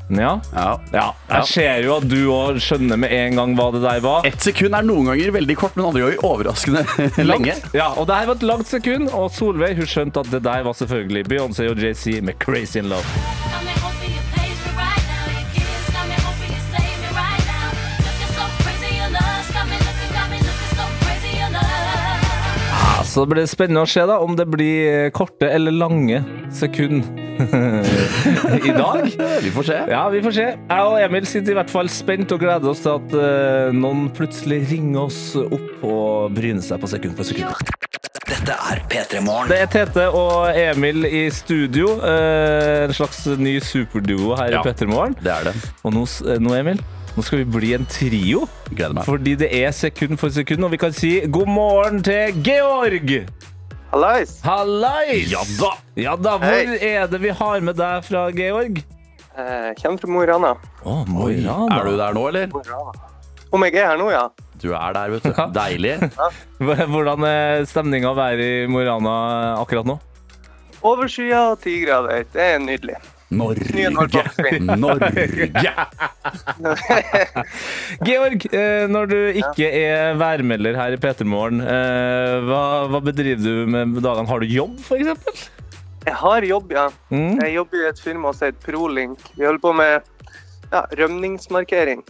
Ja. 0.07 0.37
Ja. 0.55 0.79
ja. 0.93 1.07
Jeg 1.27 1.47
ser 1.51 1.81
jo 1.83 1.97
at 1.97 2.05
du 2.07 2.19
òg 2.31 2.61
skjønner 2.63 2.99
med 2.99 3.11
en 3.11 3.41
gang 3.41 3.55
hva 3.59 3.69
det 3.75 3.81
der 3.83 3.99
var. 4.05 4.27
Ett 4.29 4.39
sekund 4.45 4.77
er 4.77 4.87
noen 4.87 5.11
ganger 5.11 5.33
veldig 5.35 5.57
kort, 5.59 5.75
men 5.75 5.89
andre 5.89 6.05
ganger 6.05 6.23
overraskende 6.29 6.85
lenge. 7.31 7.57
Ja, 7.75 7.91
og 7.95 8.07
det 8.07 8.21
her 8.21 8.31
var 8.31 8.39
et 8.39 8.47
langt 8.47 8.71
sekund, 8.71 9.11
og 9.11 9.33
Solveig 9.35 9.75
hun 9.79 9.89
skjønte 9.89 10.23
at 10.23 10.31
det 10.31 10.45
der 10.47 10.63
var 10.67 10.79
selvfølgelig 10.79 11.27
Beyoncé 11.27 11.67
og 11.67 11.83
JC 11.83 12.21
med 12.21 12.39
'Crazy 12.39 12.79
in 12.79 12.93
Love'. 12.93 13.76
Så 23.17 23.23
det 23.25 23.32
blir 23.34 23.47
spennende 23.49 23.82
å 23.82 23.89
se 23.89 24.03
da 24.06 24.19
om 24.21 24.36
det 24.38 24.45
blir 24.53 25.08
korte 25.17 25.47
eller 25.49 25.73
lange 25.73 26.19
sekund 26.53 27.01
i 27.38 28.73
dag. 28.73 29.10
Vi 29.41 29.49
får 29.53 29.63
se. 29.63 29.77
Ja, 29.89 30.03
vi 30.13 30.21
får 30.21 30.36
se. 30.38 30.45
Jeg 30.53 30.86
og 30.86 30.99
Emil 31.01 31.25
sitter 31.30 31.53
i 31.53 31.58
hvert 31.58 31.73
fall 31.73 31.89
spent 31.89 32.32
og 32.34 32.41
gleder 32.41 32.69
oss 32.71 32.82
til 32.86 32.93
at 32.93 33.15
uh, 33.17 33.73
noen 33.73 34.08
plutselig 34.17 34.63
ringer 34.71 35.08
oss 35.08 35.19
opp 35.41 35.84
og 35.86 36.34
bryner 36.38 36.62
seg 36.65 36.82
på 36.82 36.89
sekund 36.93 37.17
for 37.17 37.25
sekund. 37.30 37.73
Dette 38.27 38.53
er 38.69 38.82
P3 38.91 39.21
Morgen. 39.25 39.49
Det 39.49 39.60
er 39.63 39.69
Tete 39.71 40.08
og 40.13 40.49
Emil 40.58 41.06
i 41.10 41.23
studio. 41.34 41.95
Uh, 42.01 42.86
en 42.88 42.93
slags 42.97 43.23
ny 43.39 43.58
superduo 43.63 44.36
her 44.38 44.58
Ja. 44.58 44.62
i 44.62 44.65
Pettermorgen. 44.69 45.17
Det 45.23 45.34
er 45.34 45.49
det. 45.51 45.56
Og 45.88 45.93
nå, 45.97 46.06
eh, 46.27 46.38
nå, 46.43 46.53
Emil, 46.58 46.82
nå 47.17 47.23
skal 47.25 47.39
vi 47.41 47.45
bli 47.49 47.71
en 47.73 47.86
trio. 47.89 48.43
Gleder 48.69 48.93
meg. 48.93 49.08
Fordi 49.08 49.34
det 49.41 49.49
er 49.58 49.71
sekund 49.73 50.19
for 50.21 50.30
sekund, 50.34 50.62
og 50.67 50.73
vi 50.75 50.77
kan 50.82 50.93
si 50.93 51.15
god 51.34 51.49
morgen 51.49 52.03
til 52.06 52.36
Georg! 52.45 53.13
Hallais! 53.89 54.36
Hallais! 54.45 55.32
Ja 55.32 55.41
da! 55.58 55.71
Ja 55.97 56.13
da, 56.19 56.36
Hvor 56.38 56.45
Hei. 56.45 56.77
er 56.93 57.08
det 57.10 57.21
vi 57.23 57.32
har 57.34 57.63
med 57.65 57.80
deg 57.80 58.06
fra, 58.06 58.27
Georg? 58.36 58.84
Eh, 59.38 59.69
kommer 59.82 60.01
fra 60.01 60.12
Mo 60.12 60.21
i 60.21 60.27
Rana. 60.30 60.53
Å, 60.84 60.97
Mo 61.10 61.30
i 61.32 61.39
Rana. 61.41 61.80
Er 61.80 61.89
du 61.89 61.97
der 61.97 62.13
nå, 62.17 62.27
eller? 62.30 62.53
Om 63.49 63.63
jeg 63.65 63.77
er 63.80 63.93
her 63.93 63.97
nå, 64.01 64.12
ja? 64.12 64.25
Du 64.62 64.71
er 64.75 64.93
der, 64.93 65.13
vet 65.15 65.25
du. 65.25 65.34
Ja. 65.34 65.47
Deilig. 65.56 65.95
Hvordan 66.93 67.25
er 67.30 67.65
stemninga 67.69 68.12
å 68.12 68.17
være 68.17 68.45
i 68.45 68.65
Mo 68.69 68.82
i 68.84 68.88
Rana 68.89 69.17
akkurat 69.62 69.88
nå? 69.89 69.97
Overskya 70.86 71.47
og 71.56 71.62
ti 71.63 71.80
grader. 71.82 72.27
Det 72.34 72.43
er 72.43 72.60
nydelig. 72.62 72.99
Norge. 73.29 73.89
Norge. 74.77 75.11
Georg, 78.07 78.45
eh, 78.55 78.85
når 78.87 79.09
du 79.11 79.17
ikke 79.41 79.67
er 79.67 80.15
værmelder 80.19 80.79
her 80.79 80.95
i 80.95 80.99
P3morgen, 81.03 81.59
eh, 81.59 82.37
hva, 82.47 82.61
hva 82.87 83.01
bedriver 83.03 83.43
du 83.43 83.73
med 83.73 83.99
dagene? 83.99 84.27
Har 84.31 84.39
du 84.39 84.47
jobb, 84.47 84.79
f.eks.? 84.79 85.49
Jeg 86.07 86.15
har 86.15 86.47
jobb, 86.47 86.71
ja. 86.71 86.87
Mm. 87.11 87.35
Jeg 87.43 87.55
jobber 87.57 87.83
i 87.83 87.89
et 87.89 87.99
firma 87.99 88.31
som 88.31 88.47
heter 88.47 88.63
Prolink. 88.63 89.27
Vi 89.35 89.43
holder 89.43 89.63
på 89.65 89.73
med 89.75 89.97
ja, 90.71 90.85
rømningsmarkering. 91.01 92.05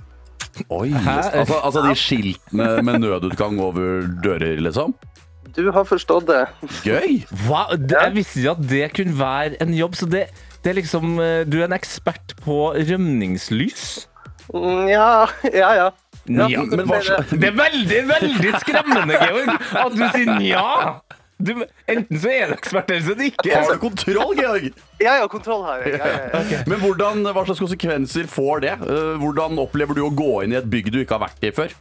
Oi. 0.70 0.92
Altså, 0.94 1.58
altså 1.64 1.82
de 1.86 1.96
skiltene 1.98 2.70
med 2.86 3.02
nødutgang 3.02 3.58
over 3.62 4.06
dører, 4.24 4.62
liksom? 4.62 4.94
Du 5.58 5.72
har 5.74 5.88
forstått 5.90 6.28
det. 6.30 6.44
Gøy! 6.86 7.24
Hva? 7.48 7.64
Jeg 7.74 8.14
visste 8.14 8.44
ikke 8.44 8.54
at 8.54 8.70
det 8.70 8.84
kunne 8.94 9.18
være 9.18 9.58
en 9.64 9.74
jobb. 9.74 9.98
Så 9.98 10.06
det, 10.06 10.28
det 10.64 10.72
er 10.72 10.78
liksom 10.80 11.20
eh, 11.24 11.42
Du 11.48 11.60
er 11.62 11.68
en 11.68 11.76
ekspert 11.78 12.34
på 12.44 12.58
rømningslys? 12.78 14.08
Mm, 14.54 14.88
Ja, 14.92 15.28
ja, 15.54 15.72
ja. 15.84 15.88
Ja, 16.28 16.48
men 16.68 16.82
hva 16.90 16.98
det, 17.00 17.40
Det 17.40 17.48
er 17.48 17.56
veldig, 17.56 18.00
veldig 18.10 18.50
skremmende, 18.60 19.16
Georg, 19.22 19.52
at 19.80 19.94
du 19.96 20.02
sier 20.12 20.32
nja. 20.42 20.64
Du, 21.40 21.52
enten 21.88 22.18
så 22.20 22.32
er 22.34 22.50
du 22.50 22.56
ekspert, 22.58 22.90
eller 22.92 23.06
så 23.06 23.14
er 23.14 23.20
du 23.20 23.24
ikke. 23.30 23.52
Har 23.54 23.70
du 23.72 23.80
kontroll, 23.80 24.34
Georg? 24.36 24.66
ja, 25.00 25.14
ja, 25.22 25.28
kontroll 25.32 25.62
har 25.68 25.84
jeg. 25.86 25.94
Ja, 26.02 26.10
ja, 26.34 26.42
ja. 26.52 26.60
Men 26.68 26.82
hvordan, 26.82 27.22
hva 27.32 27.44
slags 27.48 27.62
konsekvenser 27.64 28.28
får 28.28 28.64
det? 28.66 28.74
Eh, 28.90 29.14
Hvordan 29.22 29.56
opplever 29.64 29.96
du 29.96 30.02
å 30.04 30.10
gå 30.18 30.32
inn 30.44 30.56
i 30.56 30.60
et 30.60 30.68
bygg 30.68 30.90
du 30.92 30.98
ikke 31.04 31.16
har 31.20 31.28
vært 31.30 31.46
i 31.48 31.54
før? 31.56 31.76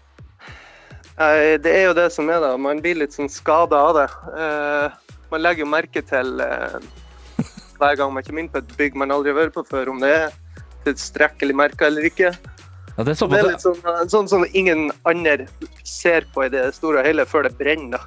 Eh, 1.17 1.57
Det 1.65 1.73
er 1.73 1.85
jo 1.89 1.97
det 1.97 2.07
som 2.15 2.29
er, 2.31 2.39
da. 2.45 2.53
Man 2.61 2.85
blir 2.85 3.01
litt 3.01 3.17
sånn 3.17 3.33
skada 3.33 3.81
av 3.89 3.97
det. 3.99 4.07
Eh, 4.37 5.19
Man 5.33 5.43
legger 5.43 5.65
jo 5.65 5.71
merke 5.73 6.05
til 6.07 6.37
hver 7.81 7.97
gang 7.99 8.13
man 8.15 8.27
kommer 8.27 8.45
inn 8.45 8.53
på 8.53 8.63
et 8.63 8.77
bygg 8.79 8.99
man 8.99 9.15
aldri 9.15 9.33
har 9.33 9.41
vært 9.45 9.57
på 9.57 9.65
før, 9.69 9.93
om 9.95 10.03
det 10.03 10.13
er 10.13 10.37
tilstrekkelig 10.87 11.57
merka 11.57 11.89
eller 11.91 12.07
ikke. 12.09 12.35
Ja, 12.97 13.05
det 13.05 13.13
er 13.13 13.29
Det 13.29 13.41
er 13.41 13.51
litt 13.51 13.65
sånn, 13.65 13.81
eh, 13.85 14.05
sånn 14.09 14.29
som 14.29 14.45
ingen 14.53 14.91
andre 15.05 15.49
ser 15.85 16.25
på 16.33 16.47
i 16.47 16.53
det 16.53 16.71
store 16.79 17.03
og 17.03 17.09
hele 17.09 17.27
før 17.29 17.49
det 17.49 17.57
brenner. 17.59 18.01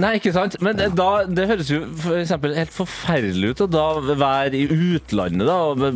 Nei, 0.00 0.14
ikke 0.16 0.32
sant? 0.32 0.56
Men 0.64 0.78
det, 0.78 0.86
da, 0.96 1.26
det 1.28 1.44
høres 1.50 1.68
jo 1.68 1.82
for 2.00 2.16
eksempel 2.16 2.54
helt 2.56 2.72
forferdelig 2.72 3.52
ut 3.52 3.64
å 3.66 3.68
da 3.68 3.86
være 4.00 4.56
i 4.56 4.64
utlandet, 4.96 5.44
da. 5.44 5.90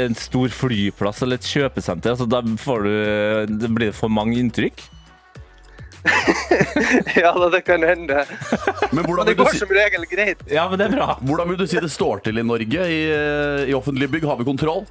En 0.00 0.16
stor 0.16 0.48
flyplass 0.48 1.20
eller 1.22 1.36
et 1.36 1.50
kjøpesenter. 1.50 2.14
Altså, 2.14 2.24
da 2.24 2.40
får 2.40 2.88
du, 2.88 2.94
det 3.60 3.68
blir 3.68 3.92
det 3.92 3.98
for 3.98 4.08
mange 4.08 4.38
inntrykk. 4.40 4.80
Ja, 7.22 7.32
da, 7.32 7.48
det 7.50 7.60
kan 7.64 7.82
hende. 7.82 8.24
Men 8.92 9.04
Men 9.08 9.26
det 9.26 9.34
går 9.38 9.52
si, 9.52 9.58
som 9.62 9.72
regel 9.72 10.04
greit. 10.10 10.44
Ja, 10.50 10.68
men 10.68 10.78
det 10.78 10.90
er 10.90 10.96
bra. 10.96 11.18
hvordan 11.20 11.48
vil 11.48 11.58
du 11.58 11.66
si 11.66 11.80
det 11.80 11.90
står 11.92 12.24
til 12.26 12.38
i 12.38 12.46
Norge? 12.46 12.86
I, 12.90 13.00
eh, 13.10 13.70
i 13.70 13.74
offentlige 13.74 14.12
bygg 14.16 14.28
har 14.28 14.40
vi 14.40 14.44
kontroll? 14.44 14.84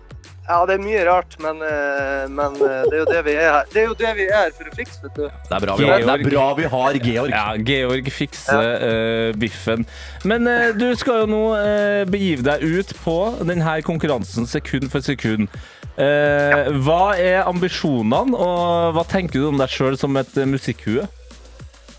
Ja, 0.44 0.58
det 0.68 0.76
er 0.76 0.82
mye 0.84 1.04
rart, 1.08 1.38
men, 1.40 1.62
eh, 1.64 2.24
men 2.28 2.58
eh, 2.60 2.82
det 2.90 2.98
er 2.98 3.00
jo 3.00 3.06
det 3.08 3.20
vi 3.24 3.36
er 3.40 3.46
her. 3.48 3.70
Det 3.72 3.80
er 3.80 3.86
jo 3.88 3.94
det 4.00 4.10
vi 4.18 4.26
er 4.28 4.42
her 4.42 4.50
for 4.58 4.68
å 4.68 4.74
fikse, 4.76 4.98
vet 5.06 5.16
du. 5.16 5.22
Det 5.24 5.56
er 5.56 5.64
bra 5.64 5.76
vi 5.80 5.88
har, 5.88 6.04
det 6.04 6.16
er 6.18 6.26
bra 6.26 6.48
vi 6.58 6.66
har 6.74 7.00
Georg. 7.06 7.32
Ja, 7.32 7.46
Georg 7.70 8.10
fikser 8.12 8.68
eh, 8.90 9.30
biffen. 9.40 9.88
Men 10.28 10.48
uh, 10.48 10.74
du 10.76 10.90
skal 11.00 11.24
jo 11.24 11.30
nå 11.32 11.44
uh, 11.56 12.04
begive 12.12 12.44
deg 12.44 12.64
ut 12.64 12.92
på 13.06 13.18
denne 13.48 13.78
konkurransen 13.88 14.50
sekund 14.50 14.92
for 14.92 15.06
sekund. 15.06 15.48
Eh, 15.94 16.70
hva 16.82 17.14
er 17.22 17.44
ambisjonene, 17.46 18.34
og 18.34 18.96
hva 18.96 19.04
tenker 19.10 19.44
du 19.44 19.50
om 19.52 19.60
deg 19.62 19.70
sjøl 19.70 19.98
som 20.00 20.18
et 20.18 20.32
uh, 20.40 20.46
musikkhue? 20.50 21.06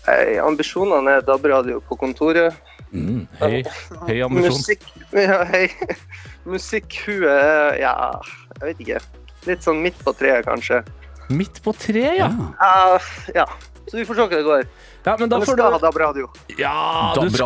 Hey, 0.05 0.35
ambisjonene 0.43 1.17
er 1.17 1.23
DAB-radio 1.25 1.79
på 1.87 1.97
kontoret. 2.01 2.57
Høy, 2.91 3.61
høy 4.07 4.19
ambisjon. 4.23 4.59
Musikk 4.59 4.83
ja, 5.15 5.39
hei. 5.49 5.67
Musikkhue 6.47 7.37
ja, 7.79 7.93
jeg 8.59 8.67
vet 8.67 8.83
ikke. 8.85 8.99
Litt 9.49 9.65
sånn 9.65 9.81
midt 9.83 9.97
på 10.05 10.13
treet, 10.17 10.45
kanskje. 10.47 10.81
Midt 11.33 11.61
på 11.65 11.73
treet, 11.75 12.19
ja. 12.19 12.29
Ja, 12.59 12.99
ja. 13.35 13.47
Så 13.85 13.99
vi 13.99 14.05
får 14.05 14.17
se 14.17 14.25
hva 14.25 14.31
det 14.33 14.45
går. 14.45 14.65
ja. 15.05 15.15
Men 15.21 15.29
da 15.29 15.39
får 15.41 15.57
skal 15.57 15.75
ha 15.77 15.81
DAB-radio. 15.81 16.29
Ja, 16.57 16.75
målet. 17.17 17.37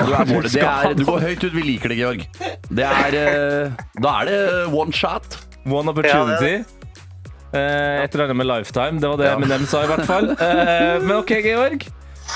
Det 0.50 0.54
skal 0.54 0.92
er, 0.92 0.96
du 0.96 1.06
går 1.08 1.26
høyt 1.28 1.44
ut, 1.44 1.54
vi 1.56 1.66
liker 1.74 1.92
det, 1.92 2.00
Georg. 2.00 2.26
Det 2.70 2.88
er, 2.88 3.20
eh, 3.20 3.86
da 4.00 4.16
er 4.22 4.32
det 4.32 4.42
one 4.72 4.96
shot. 4.96 5.40
One 5.68 5.92
opportunity. 5.92 6.64
Eh, 7.50 8.04
et 8.04 8.14
eller 8.14 8.28
annet 8.30 8.38
med 8.38 8.48
lifetime. 8.48 9.00
Det 9.02 9.10
var 9.10 9.18
det 9.18 9.30
Eminem 9.32 9.66
sa, 9.70 9.84
i 9.84 9.90
hvert 9.90 10.06
fall. 10.08 10.30
Eh, 10.36 11.00
men 11.02 11.16
OK, 11.18 11.34
Georg. 11.44 11.88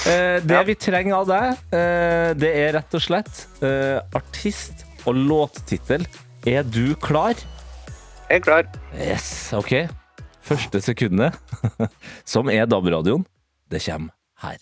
Eh, 0.10 0.40
det 0.44 0.62
vi 0.68 0.76
trenger 0.76 1.20
av 1.22 1.28
deg, 1.30 1.62
eh, 1.78 2.32
det 2.36 2.50
er 2.64 2.74
rett 2.80 2.98
og 2.98 3.04
slett 3.06 3.44
eh, 3.64 4.02
artist 4.18 4.84
og 5.06 5.16
låttittel. 5.16 6.08
Er 6.50 6.66
du 6.66 6.96
klar? 7.00 7.38
Jeg 8.28 8.42
er 8.42 8.44
klar. 8.44 8.68
Yes, 8.98 9.28
OK. 9.56 9.86
Første 10.44 10.82
sekundet, 10.84 11.38
som 12.34 12.50
er 12.52 12.66
DAB-radioen, 12.68 13.24
det 13.72 13.84
kommer 13.86 14.12
her. 14.44 14.58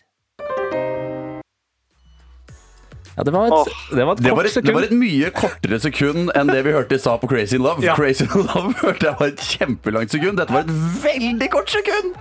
Ja, 3.22 3.26
det 3.26 3.34
var 3.36 3.46
et, 3.46 3.54
oh. 3.54 3.66
det 3.94 4.06
var 4.06 4.16
et 4.16 4.22
Det 4.24 4.30
kort 4.32 4.38
var, 4.38 4.48
et, 4.50 4.66
det 4.66 4.74
var 4.74 4.86
et 4.88 4.94
mye 4.98 5.28
kortere 5.30 5.78
sekund 5.78 6.32
enn 6.34 6.50
det 6.50 6.64
vi 6.66 6.72
hørte 6.74 6.98
i 6.98 7.02
sa 7.04 7.12
på 7.22 7.28
Crazy 7.30 7.60
in 7.60 7.62
Love. 7.62 7.84
Ja. 7.86 7.94
Crazy 7.94 8.26
in 8.26 8.48
Love 8.48 8.72
hørte 8.82 9.06
jeg 9.06 9.14
var 9.20 9.28
et 9.30 9.44
kjempelangt 9.46 10.16
sekund. 10.16 10.40
Dette 10.42 10.56
var 10.56 10.66
et 10.66 11.04
veldig 11.04 11.50
kort 11.54 11.70
sekund! 11.70 12.16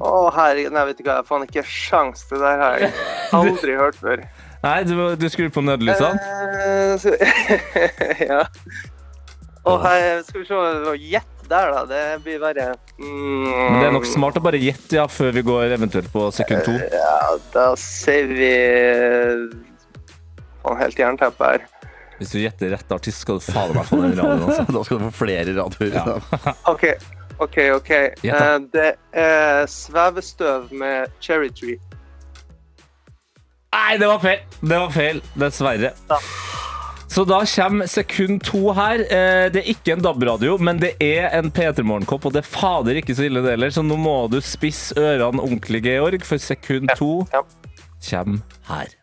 Å, 0.00 0.14
herregud. 0.32 0.72
Nei, 0.72 0.86
vet 0.88 0.96
du 0.96 1.04
hva. 1.04 1.18
Jeg 1.18 1.20
har 1.20 1.28
faen 1.28 1.44
ikke 1.44 1.64
sjans. 1.68 2.24
Det 2.30 2.40
der 2.40 2.62
har 2.62 2.80
jeg 2.80 2.94
aldri 3.36 3.76
hørt 3.76 4.00
før. 4.00 4.24
Nei, 4.64 4.78
du, 4.88 4.96
du 5.20 5.26
skrur 5.28 5.52
på 5.52 5.60
nødlysene. 5.60 6.16
Uh, 6.16 7.04
ja. 8.30 8.40
Å, 9.60 9.76
hei, 9.84 9.98
skal 10.24 10.40
vi 10.40 10.48
se. 10.48 10.56
det 10.56 10.88
var 10.88 10.98
Gjett 11.12 11.46
der, 11.52 11.76
da. 11.76 11.84
Det 11.92 12.02
blir 12.24 12.40
verre. 12.40 12.70
Mm, 12.96 13.44
Men 13.44 13.78
det 13.82 13.90
er 13.90 13.94
nok 13.98 14.08
smart 14.08 14.40
å 14.40 14.44
bare 14.48 14.62
gjette 14.64 14.96
ja, 14.96 15.04
før 15.04 15.36
vi 15.36 15.44
går 15.44 15.76
eventuelt 15.76 16.08
på 16.16 16.30
sekund 16.32 16.64
to. 16.64 16.78
Ja, 16.96 17.36
da 17.52 17.68
sier 17.76 18.32
vi 18.32 18.50
Faen, 20.64 20.78
helt 20.80 20.98
jernteppe 20.98 21.50
her. 21.52 21.66
Hvis 22.18 22.30
du 22.32 22.38
gjetter 22.40 22.70
rett 22.72 22.92
artist, 22.94 23.20
skal 23.24 23.40
du 23.40 23.44
fader 23.44 23.74
meg 23.74 23.88
få 23.88 23.98
den 24.00 24.14
radioen. 24.18 24.44
Altså. 24.48 24.64
Da 24.76 24.84
skal 24.86 25.00
du 25.00 25.04
få 25.10 25.16
flere 25.24 25.54
radioer. 25.56 25.96
Ja. 25.98 26.54
OK, 26.72 26.84
OK. 27.42 27.58
ok. 27.80 27.90
Uh. 28.22 28.30
Eh, 28.30 28.56
det 28.72 28.88
er 29.24 29.66
svevestøv 29.70 30.70
med 30.72 31.10
cherry 31.20 31.50
tree. 31.50 31.76
Nei, 33.74 33.96
det 33.98 34.06
var 34.06 34.20
feil! 34.22 34.42
Det 34.62 34.78
var 34.78 34.92
feil, 34.94 35.18
dessverre. 35.42 35.90
Ja. 36.10 36.18
Så 37.10 37.22
da 37.26 37.40
kommer 37.46 37.86
sekund 37.90 38.40
to 38.46 38.72
her. 38.74 39.02
Eh, 39.02 39.48
Det 39.54 39.60
er 39.64 39.68
ikke 39.74 39.92
en 39.96 40.02
DAB-radio, 40.02 40.54
men 40.62 40.78
det 40.82 40.94
er 41.02 41.28
en 41.38 41.50
P3 41.54 41.82
Morgenkopp, 41.86 42.24
og 42.30 42.34
det 42.34 42.44
er 42.44 42.48
fader 42.50 42.98
ikke 43.02 43.14
så 43.18 43.26
ille 43.26 43.42
det 43.44 43.56
heller, 43.56 43.74
så 43.74 43.82
nå 43.86 43.98
må 43.98 44.14
du 44.32 44.38
spisse 44.42 44.94
ørene 44.98 45.42
ordentlig, 45.42 45.82
Georg, 45.86 46.22
for 46.26 46.38
sekund 46.42 46.94
to 46.98 47.26
Ja. 47.34 47.42
kommer 48.08 48.38
her. 48.70 48.94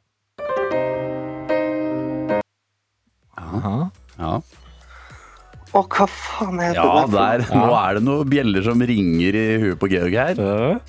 Aha. 3.60 3.90
Ja. 4.20 4.34
Å, 5.72 5.82
hva 5.88 6.06
faen 6.12 6.58
er 6.60 6.74
det 6.76 6.82
ja, 6.84 7.06
der? 7.08 7.44
ja. 7.48 7.60
Nå 7.62 7.76
er 7.80 7.94
det 7.98 8.04
noen 8.04 8.30
bjeller 8.32 8.64
som 8.66 8.82
ringer 8.84 9.38
i 9.40 9.46
huet 9.62 9.80
på 9.80 9.88
Georg 9.92 10.18
her. 10.20 10.36
Ja. 10.42 10.80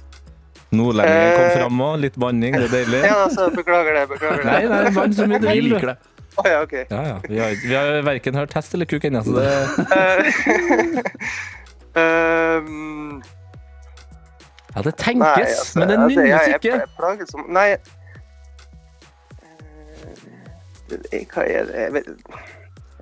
Nordlendingen 0.73 1.35
kom 1.37 1.45
Eh. 1.45 1.57
fram 1.59 1.83
òg. 1.87 1.99
Litt 2.01 2.17
banning, 2.19 2.53
det 2.57 2.65
er 2.71 2.75
deilig. 2.79 3.03
Ja, 3.11 3.19
altså, 3.27 3.51
beklager 3.55 3.93
det. 3.99 4.07
Beklager 4.15 4.45
Nei, 4.49 4.61
det. 4.63 4.71
nei, 4.73 4.91
bann 4.97 5.13
så 5.15 5.27
mye 5.31 5.39
du 5.43 5.47
Vi 5.51 5.59
vil. 5.61 5.69
liker 5.75 5.93
det. 5.93 5.99
Oh, 6.41 6.47
ja, 6.49 6.63
OK. 6.65 6.73
Ja, 6.89 7.03
ja. 7.11 7.17
Vi 7.29 7.39
har, 7.39 7.51
vi 7.61 7.75
har 7.77 8.03
verken 8.09 8.35
hørt 8.41 8.55
hest 8.57 8.73
eller 8.75 8.89
kuk 8.89 9.05
ennå, 9.05 9.21
så 9.27 9.37
det 9.37 9.51
Um, 11.93 13.23
Ja, 14.75 14.81
det 14.81 14.95
nei, 14.95 15.03
tenkes, 15.05 15.59
altså, 15.59 15.79
men 15.83 15.89
det 15.91 15.97
altså, 15.99 16.09
nynnes 16.09 16.47
jeg- 16.47 16.55
ikke. 16.57 16.71
Jeg 16.79 16.89
plages 16.97 17.29
som 17.35 17.43
Nei. 17.53 17.67
Hva 21.35 21.45
er 21.49 21.69
det 21.73 22.05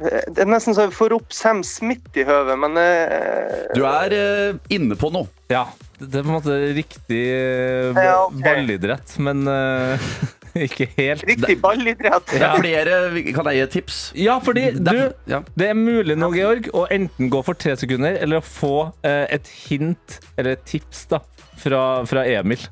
Det 0.01 0.41
er 0.41 0.49
nesten 0.49 0.73
så 0.77 0.87
jeg 0.87 0.95
får 0.97 1.13
opp 1.19 1.33
Sam 1.37 1.61
Smith 1.67 2.17
i 2.17 2.25
høvet, 2.25 2.57
men 2.63 2.79
eh, 2.81 3.69
Du 3.77 3.83
er 3.85 4.15
eh, 4.17 4.61
inne 4.73 4.97
på 4.97 5.11
noe. 5.13 5.29
Ja, 5.53 5.67
det 6.01 6.23
er 6.23 6.25
på 6.25 6.31
en 6.31 6.37
måte 6.39 6.57
riktig 6.77 7.19
eh, 7.35 7.91
Ja, 7.99 8.15
ok. 8.25 8.39
ballidrett, 8.47 9.13
men 9.21 9.43
eh, 9.51 10.07
ikke 10.67 10.87
helt. 10.97 11.27
Riktig 11.29 11.59
ballidrett. 11.61 12.33
Det 12.33 12.41
er 12.41 12.57
flere, 12.63 12.97
Kan 13.37 13.51
jeg 13.53 13.59
gi 13.61 13.65
et 13.67 13.75
tips? 13.77 13.99
Ja, 14.19 14.39
fordi 14.43 14.71
du 14.79 14.81
Det 14.89 14.97
er- 14.97 15.15
ja. 15.35 15.43
Det 15.53 15.69
er 15.69 15.77
mulig 15.79 16.17
nå, 16.17 16.33
Georg, 16.35 16.71
å 16.73 16.87
enten 16.91 17.29
gå 17.31 17.45
for 17.45 17.61
tre 17.61 17.77
sekunder, 17.77 18.17
eller 18.25 18.41
å 18.41 18.47
få 18.47 18.73
eh, 19.05 19.27
et 19.37 19.53
hint, 19.69 20.21
eller 20.39 20.57
et 20.57 20.65
tips, 20.71 21.05
da, 21.13 21.21
fra, 21.61 21.85
fra 22.09 22.25
Emil. 22.25 22.65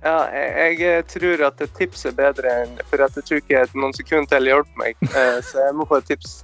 Ja, 0.00 0.18
jeg, 0.32 0.78
jeg 0.80 1.04
tror 1.12 1.42
at 1.50 1.60
et 1.60 1.72
tips 1.76 2.06
er 2.08 2.14
bedre 2.16 2.52
enn 2.62 2.78
For 2.88 3.02
at 3.04 3.18
jeg 3.18 3.26
tror 3.28 3.40
ikke 3.42 3.64
noen 3.76 3.92
sekunder 3.92 4.30
til 4.32 4.48
hjelper 4.48 4.80
meg. 4.80 4.94
Eh, 5.10 5.40
Så 5.44 5.60
jeg 5.60 5.74
må 5.76 5.84
få 5.90 5.98
et 6.00 6.08
tips. 6.14 6.38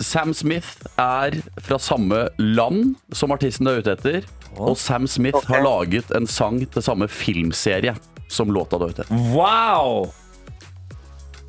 Sam 0.00 0.32
Smith 0.32 0.80
er 0.96 1.36
fra 1.60 1.76
samme 1.76 2.22
land 2.40 2.94
som 3.12 3.34
artisten 3.34 3.68
du 3.68 3.74
er 3.74 3.82
ute 3.84 3.92
etter. 3.98 4.24
Og 4.56 4.78
Sam 4.80 5.04
Smith 5.06 5.36
okay. 5.36 5.52
har 5.58 5.66
laget 5.66 6.08
en 6.16 6.26
sang 6.26 6.62
til 6.64 6.84
samme 6.84 7.08
filmserie 7.12 7.92
som 8.32 8.48
låta 8.52 8.80
du 8.80 8.86
er 8.86 8.94
ute 8.94 9.04
etter. 9.04 9.20
Wow! 9.36 10.08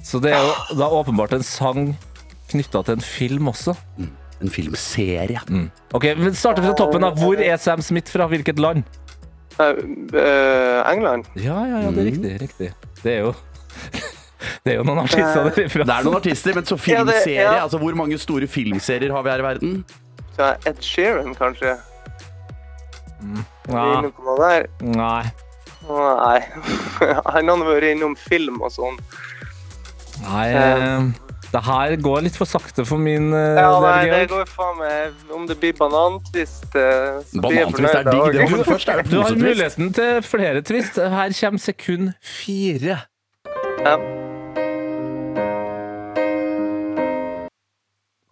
Så 0.03 0.19
det 0.19 0.33
er 0.35 0.43
jo 0.43 0.75
da 0.81 0.89
åpenbart 0.91 1.37
en 1.37 1.45
sang 1.47 1.93
knytta 2.51 2.83
til 2.83 2.99
en 2.99 3.05
film 3.07 3.47
også. 3.53 3.77
En 4.43 4.51
filmserie. 4.51 5.39
Ok, 5.95 6.09
men 6.19 6.35
Starte 6.35 6.65
fra 6.65 6.75
toppen. 6.75 7.05
da. 7.07 7.13
Hvor 7.15 7.39
er 7.39 7.55
Sam 7.57 7.79
Smith 7.81 8.11
fra? 8.11 8.27
Hvilket 8.27 8.59
land? 8.59 8.83
Eh, 9.59 9.83
eh, 10.19 10.91
England? 10.91 11.25
Ja, 11.35 11.59
ja, 11.67 11.81
ja, 11.85 11.91
det 11.93 12.01
er 12.03 12.09
riktig. 12.11 12.33
riktig. 12.41 12.69
Det 13.03 13.13
er 13.13 13.19
jo 13.27 13.33
Det 14.63 14.73
er 14.73 14.77
jo 14.79 14.83
noen 14.87 14.99
artister 15.03 15.45
derifra. 15.47 15.85
Det 15.87 15.93
er 15.95 16.03
noen 16.07 16.17
artister, 16.19 16.55
men 16.55 16.65
så 16.67 16.77
filmserie. 16.79 17.41
ja. 17.41 17.61
Altså, 17.63 17.77
Hvor 17.79 17.95
mange 17.95 18.17
store 18.19 18.47
filmserier 18.47 19.11
har 19.11 19.23
vi 19.23 19.29
her 19.31 19.43
i 19.43 19.45
verden? 19.45 19.85
Så 20.35 20.49
Ed 20.67 20.81
Sheeran, 20.83 21.35
kanskje? 21.35 21.77
Ja, 23.71 24.01
noe 24.03 24.35
der? 24.41 24.67
nei. 24.81 25.23
Nei. 25.87 26.39
Han 27.35 27.51
har 27.51 27.63
vært 27.67 27.89
innom 27.91 28.15
film 28.19 28.61
og 28.63 28.71
sånn. 28.71 28.97
Nei, 30.23 30.45
eh, 30.55 31.07
det 31.53 31.61
her 31.61 31.93
går 32.01 32.23
litt 32.25 32.37
for 32.37 32.49
sakte 32.49 32.85
for 32.87 33.01
min 33.01 33.29
uh, 33.29 33.59
Ja, 33.59 33.67
nei, 33.83 34.07
det 34.09 34.23
går 34.31 34.47
faen 34.49 34.79
meg 34.79 35.33
Om 35.37 35.45
det 35.49 35.59
blir 35.61 35.75
banantvist, 35.77 36.65
uh, 36.73 37.21
så 37.29 37.43
blir 37.43 37.59
jeg 37.59 37.69
Banantvist 37.69 37.99
er 37.99 38.09
fornøyd. 38.09 38.39
digg. 38.39 38.65
Først 38.71 38.89
er 38.89 39.01
det 39.01 39.11
Du 39.11 39.19
har 39.21 39.37
muligheten 39.37 39.93
til 39.93 40.19
flere 40.25 40.65
twist. 40.65 40.97
Her 40.97 41.37
kommer 41.37 41.61
sekund 41.61 42.11
fire. 42.25 42.97
Ja. 43.83 43.95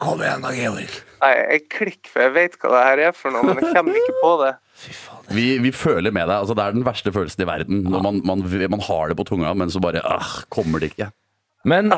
Kom 0.02 0.22
igjen 0.26 0.42
da, 0.42 0.52
Georg. 0.58 0.98
Nei, 1.22 1.32
jeg 1.38 1.66
klikker, 1.70 2.10
for 2.10 2.26
jeg 2.26 2.34
vet 2.34 2.58
hva 2.58 2.74
det 2.74 2.84
her 2.88 3.04
er 3.12 3.14
for 3.14 3.36
noe, 3.36 3.46
men 3.46 3.62
jeg 3.62 3.76
kommer 3.76 4.02
ikke 4.02 4.18
på 4.24 4.34
det. 4.42 4.52
Vi, 5.38 5.46
vi 5.62 5.70
føler 5.72 6.12
med 6.12 6.26
deg. 6.26 6.42
Altså, 6.42 6.56
det 6.58 6.64
er 6.66 6.74
den 6.74 6.84
verste 6.84 7.12
følelsen 7.14 7.44
i 7.46 7.48
verden. 7.48 7.84
Når 7.86 8.02
man, 8.04 8.18
man, 8.28 8.42
man 8.74 8.82
har 8.84 9.12
det 9.12 9.16
på 9.20 9.24
tunga, 9.30 9.54
men 9.56 9.70
så 9.72 9.80
bare 9.80 10.02
ah, 10.04 10.32
kommer 10.52 10.82
det 10.82 10.90
ikke. 10.92 11.12
Men 11.70 11.94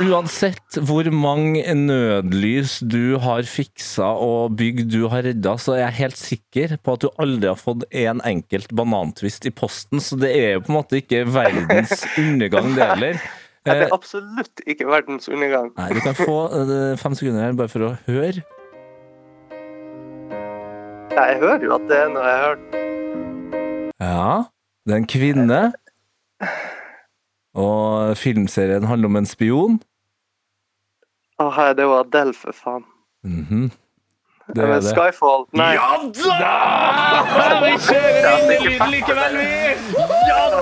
uansett 0.00 0.78
hvor 0.86 1.06
mange 1.12 1.62
nødlys 1.76 2.78
du 2.88 3.18
har 3.22 3.42
fiksa 3.48 4.08
og 4.22 4.54
bygg 4.58 4.84
du 4.92 5.02
har 5.12 5.24
redda, 5.26 5.56
så 5.60 5.74
er 5.76 5.82
jeg 5.84 5.98
helt 6.00 6.20
sikker 6.20 6.74
på 6.80 6.94
at 6.96 7.04
du 7.04 7.08
aldri 7.20 7.50
har 7.50 7.58
fått 7.60 7.84
en 7.90 8.22
enkelt 8.26 8.72
banantvist 8.76 9.46
i 9.48 9.52
posten, 9.54 10.00
så 10.02 10.16
det 10.20 10.30
er 10.36 10.54
jo 10.56 10.62
på 10.66 10.72
en 10.72 10.78
måte 10.80 11.00
ikke 11.02 11.24
verdens 11.28 12.06
undergang, 12.22 12.72
det 12.78 12.88
heller. 12.94 13.20
Nei, 13.20 13.36
Det 13.66 13.74
Eh, 13.76 13.82
er 13.84 13.92
absolutt 13.92 14.62
ikke 14.64 14.86
verdens 14.88 15.28
undergang. 15.28 15.66
Nei, 15.76 15.90
du 15.92 16.00
kan 16.00 16.16
få 16.16 16.36
eh, 16.62 16.94
fem 16.96 17.12
sekunder 17.18 17.44
her 17.44 17.58
bare 17.58 17.68
for 17.68 17.90
å 17.90 17.92
høre. 18.06 18.40
Ja, 21.12 21.26
jeg 21.28 21.42
hører 21.42 21.66
jo 21.66 21.74
at 21.76 21.84
det 21.90 21.98
er 22.00 22.08
noe 22.14 22.24
jeg 22.24 22.38
har 22.38 22.46
hørt. 22.48 22.78
Ja, 24.00 24.30
det 24.88 24.94
er 24.94 25.02
en 25.02 25.10
kvinne. 25.12 25.60
Og 27.60 28.14
filmserien 28.16 28.86
handler 28.88 29.10
om 29.10 29.18
en 29.20 29.28
spion. 29.28 29.76
Her, 31.54 31.72
det 31.78 31.86
var 31.88 32.04
Adele, 32.06 32.34
for 32.34 32.52
faen. 32.56 32.84
Mhm. 33.24 33.70
Det 34.54 34.64
er 34.64 34.80
det. 34.80 34.90
Skyfall 34.90 35.44
Nei. 35.54 35.74
Ja, 35.76 35.96
vi 37.62 37.74
kjører 37.84 38.30
inn 38.32 38.50
i 38.50 38.56
lyden 38.64 38.90
likevel, 38.90 39.36
vi! 39.38 39.46
Ja 40.26 40.40
da! 40.50 40.60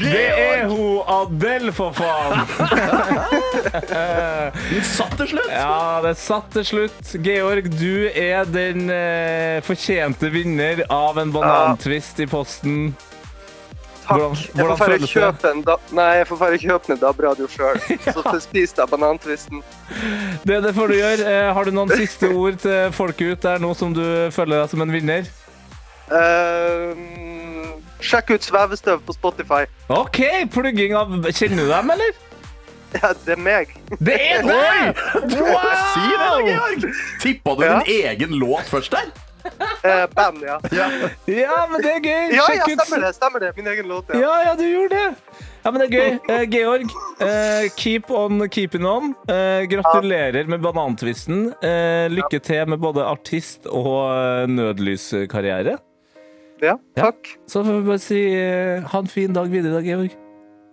Det 0.00 0.24
er 0.38 0.64
hun 0.68 1.02
Adele, 1.06 1.72
for 1.76 1.92
faen! 1.92 2.40
Det 4.70 4.82
satt 4.86 5.12
til 5.18 5.28
slutt! 5.34 5.50
Ja, 5.52 6.00
det 6.04 6.14
satt 6.18 6.48
til 6.54 6.64
slutt. 6.66 7.12
Georg, 7.24 7.68
du 7.76 8.08
er 8.08 8.48
den 8.48 8.88
eh, 8.90 9.60
fortjente 9.66 10.30
vinner 10.32 10.82
av 10.90 11.18
en 11.20 11.32
banantvist 11.34 12.20
i 12.24 12.26
posten. 12.30 12.94
Hvordan- 14.10 14.36
jeg 14.40 14.54
hvordan 14.64 14.78
føles 14.78 15.00
det? 15.00 15.10
kjøpe 15.22 15.50
en 15.50 15.62
da 15.66 15.76
Nei, 15.96 16.08
jeg 16.20 16.26
får 16.30 16.38
bare 16.40 16.58
kjøpe 16.58 16.92
en 16.94 17.00
DAB-radio 17.02 17.46
sjøl. 17.48 17.80
Så 18.14 18.40
spis 18.44 18.72
deg 18.76 18.90
banantvisten. 18.90 19.62
Det, 20.44 20.62
det 20.64 20.74
får 20.74 20.88
du 20.88 20.94
gjøre. 20.98 21.26
Eh, 21.34 21.52
har 21.54 21.64
du 21.64 21.70
noen 21.76 21.90
siste 21.94 22.30
ord 22.34 22.58
til 22.62 22.90
folket 22.96 23.32
ut 23.36 23.42
der 23.46 23.58
nå 23.62 23.74
som 23.78 23.94
du 23.94 24.02
føler 24.34 24.62
deg 24.64 24.70
som 24.72 24.82
en 24.86 24.92
vinner? 24.92 25.28
Uh, 26.10 26.94
sjekk 28.02 28.32
ut 28.34 28.42
Svevestøv 28.46 29.02
på 29.06 29.14
Spotify. 29.14 29.62
OK, 29.92 30.18
plugging 30.50 30.96
av 30.98 31.12
Kjenner 31.30 31.64
du 31.68 31.70
dem, 31.70 31.90
eller? 31.94 32.18
Ja, 32.98 33.12
det 33.24 33.36
er 33.36 33.38
meg. 33.38 33.70
Det 34.02 34.16
er 34.18 34.42
deg! 34.42 34.98
Si 35.30 36.06
det, 36.10 36.30
Georg! 36.48 36.86
Tippa 37.22 37.54
du 37.54 37.62
Ja. 37.64 37.76
din 37.86 38.08
egen 38.10 38.32
låt 38.40 38.66
først 38.66 38.90
der? 38.96 39.12
Eh, 39.82 40.06
band, 40.14 40.42
ja. 40.44 40.58
Ja, 40.70 41.66
men 41.70 41.80
det 41.82 41.92
er 41.94 42.00
gøy. 42.04 42.34
Ja, 42.36 42.46
ja, 42.52 42.66
stemmer 42.68 43.06
det. 43.06 43.14
stemmer 43.16 43.40
det. 43.40 43.52
Min 43.56 43.66
egen 43.72 43.88
låt, 43.88 44.10
ja. 44.12 44.20
Ja, 44.20 44.34
ja, 44.50 44.54
du 44.58 44.64
gjorde 44.68 44.96
det. 44.96 45.40
Ja, 45.64 45.70
men 45.70 45.80
det 45.80 45.86
er 45.88 45.94
gøy. 45.96 46.18
Eh, 46.34 46.44
Georg, 46.52 46.94
eh, 47.24 47.68
keep 47.76 48.10
on 48.10 48.44
keeping 48.48 48.86
on. 48.88 49.14
Eh, 49.28 49.64
gratulerer 49.70 50.48
med 50.48 50.60
banantvisten. 50.64 51.50
Eh, 51.64 52.08
lykke 52.12 52.40
til 52.44 52.68
med 52.68 52.80
både 52.80 53.04
artist 53.04 53.66
og 53.66 54.10
eh, 54.12 54.46
nødlyskarriere. 54.48 55.78
Ja, 56.60 56.76
takk. 56.96 57.36
Så 57.48 57.64
får 57.64 57.78
vi 57.80 57.86
bare 57.88 58.02
si 58.04 58.20
ha 58.84 58.98
en 59.00 59.08
fin 59.08 59.32
dag 59.32 59.48
videre, 59.52 59.78
da, 59.78 59.84
Georg. 59.84 60.12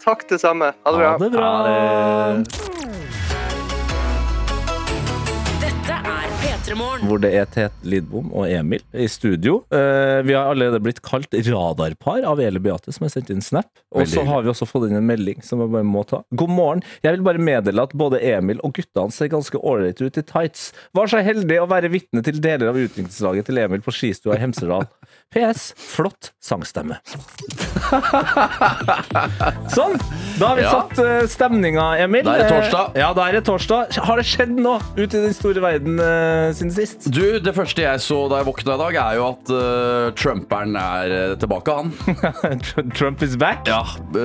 Takk 0.03 0.27
det 0.29 0.41
samme. 0.43 0.73
Ha 0.83 0.91
det 0.91 0.99
bra. 0.99 1.11
Ha 1.11 1.17
det 1.23 1.31
bra. 1.31 1.51
Ha 1.63 1.67
er 1.71 2.96
hvor 6.75 7.19
det 7.23 7.29
er 7.37 7.45
Tete 7.47 7.87
Lidbom 7.87 8.31
og 8.35 8.47
Emil 8.51 8.81
i 8.93 9.07
studio. 9.11 9.61
Eh, 9.71 10.19
vi 10.27 10.33
har 10.35 10.49
allerede 10.51 10.79
blitt 10.83 10.99
kalt 11.05 11.31
radarpar 11.47 12.25
av 12.27 12.41
Eli 12.43 12.59
Beate, 12.59 12.91
som 12.91 13.05
har 13.07 13.13
sendt 13.13 13.29
inn 13.33 13.41
snap. 13.45 13.69
Og 13.95 14.07
så 14.11 14.23
har 14.27 14.43
vi 14.43 14.51
også 14.51 14.67
fått 14.67 14.89
inn 14.89 14.97
en 14.99 15.07
melding 15.07 15.39
som 15.45 15.61
jeg 15.63 15.71
bare 15.73 15.87
må 15.87 16.03
ta. 16.07 16.21
God 16.35 16.51
morgen. 16.51 16.83
Jeg 17.05 17.15
vil 17.17 17.23
bare 17.27 17.39
meddele 17.41 17.85
at 17.87 17.95
både 17.97 18.19
Emil 18.21 18.59
og 18.67 18.75
guttene 18.77 19.13
ser 19.15 19.31
ganske 19.31 19.57
ålreite 19.61 20.03
ut 20.09 20.19
i 20.19 20.25
tights. 20.27 20.71
Var 20.97 21.07
så 21.13 21.23
heldig 21.23 21.61
å 21.63 21.69
være 21.71 21.91
vitne 21.93 22.23
til 22.25 22.41
deler 22.43 22.71
av 22.73 22.79
utviklingslaget 22.81 23.47
til 23.47 23.61
Emil 23.63 23.81
på 23.85 23.93
skistua 23.95 24.35
i 24.35 24.41
Hemsedal. 24.43 24.87
PS. 25.33 25.71
Flott 25.75 26.31
sangstemme. 26.43 26.99
sånn. 29.73 29.97
Da 30.39 30.51
har 30.51 30.55
vi 30.59 30.63
Ja. 30.63 30.71
satt 30.71 30.99
uh, 30.99 31.27
stemninga, 31.29 31.87
Emil. 32.03 32.23
Da 32.27 32.35
er 32.37 32.43
det 32.43 32.51
torsdag. 32.51 32.91
Eh, 32.95 33.01
ja, 33.01 33.09
da 33.17 33.27
er 33.27 33.31
det 33.37 33.43
torsdag. 33.47 33.97
Har 34.07 34.19
det 34.21 34.25
skjedd 34.29 34.53
noe 34.59 34.79
ute 34.97 35.17
i 35.17 35.23
den 35.27 35.33
store 35.35 35.63
verden 35.63 35.99
eh, 35.99 36.51
siden 36.57 36.73
sist? 36.75 37.07
Du, 37.13 37.37
Det 37.39 37.53
første 37.55 37.83
jeg 37.85 38.01
så 38.03 38.17
da 38.31 38.39
jeg 38.41 38.47
våkna 38.49 38.75
i 38.75 38.81
dag, 38.81 38.97
er 39.03 39.17
jo 39.19 39.25
at 39.29 39.51
uh, 39.53 40.09
Trumperen 40.17 40.75
er 40.79 41.13
eh, 41.15 41.35
tilbake, 41.39 41.75
han. 41.77 41.91
Trump 42.97 43.21
is 43.25 43.35
back? 43.39 43.67
Ja, 43.69 43.83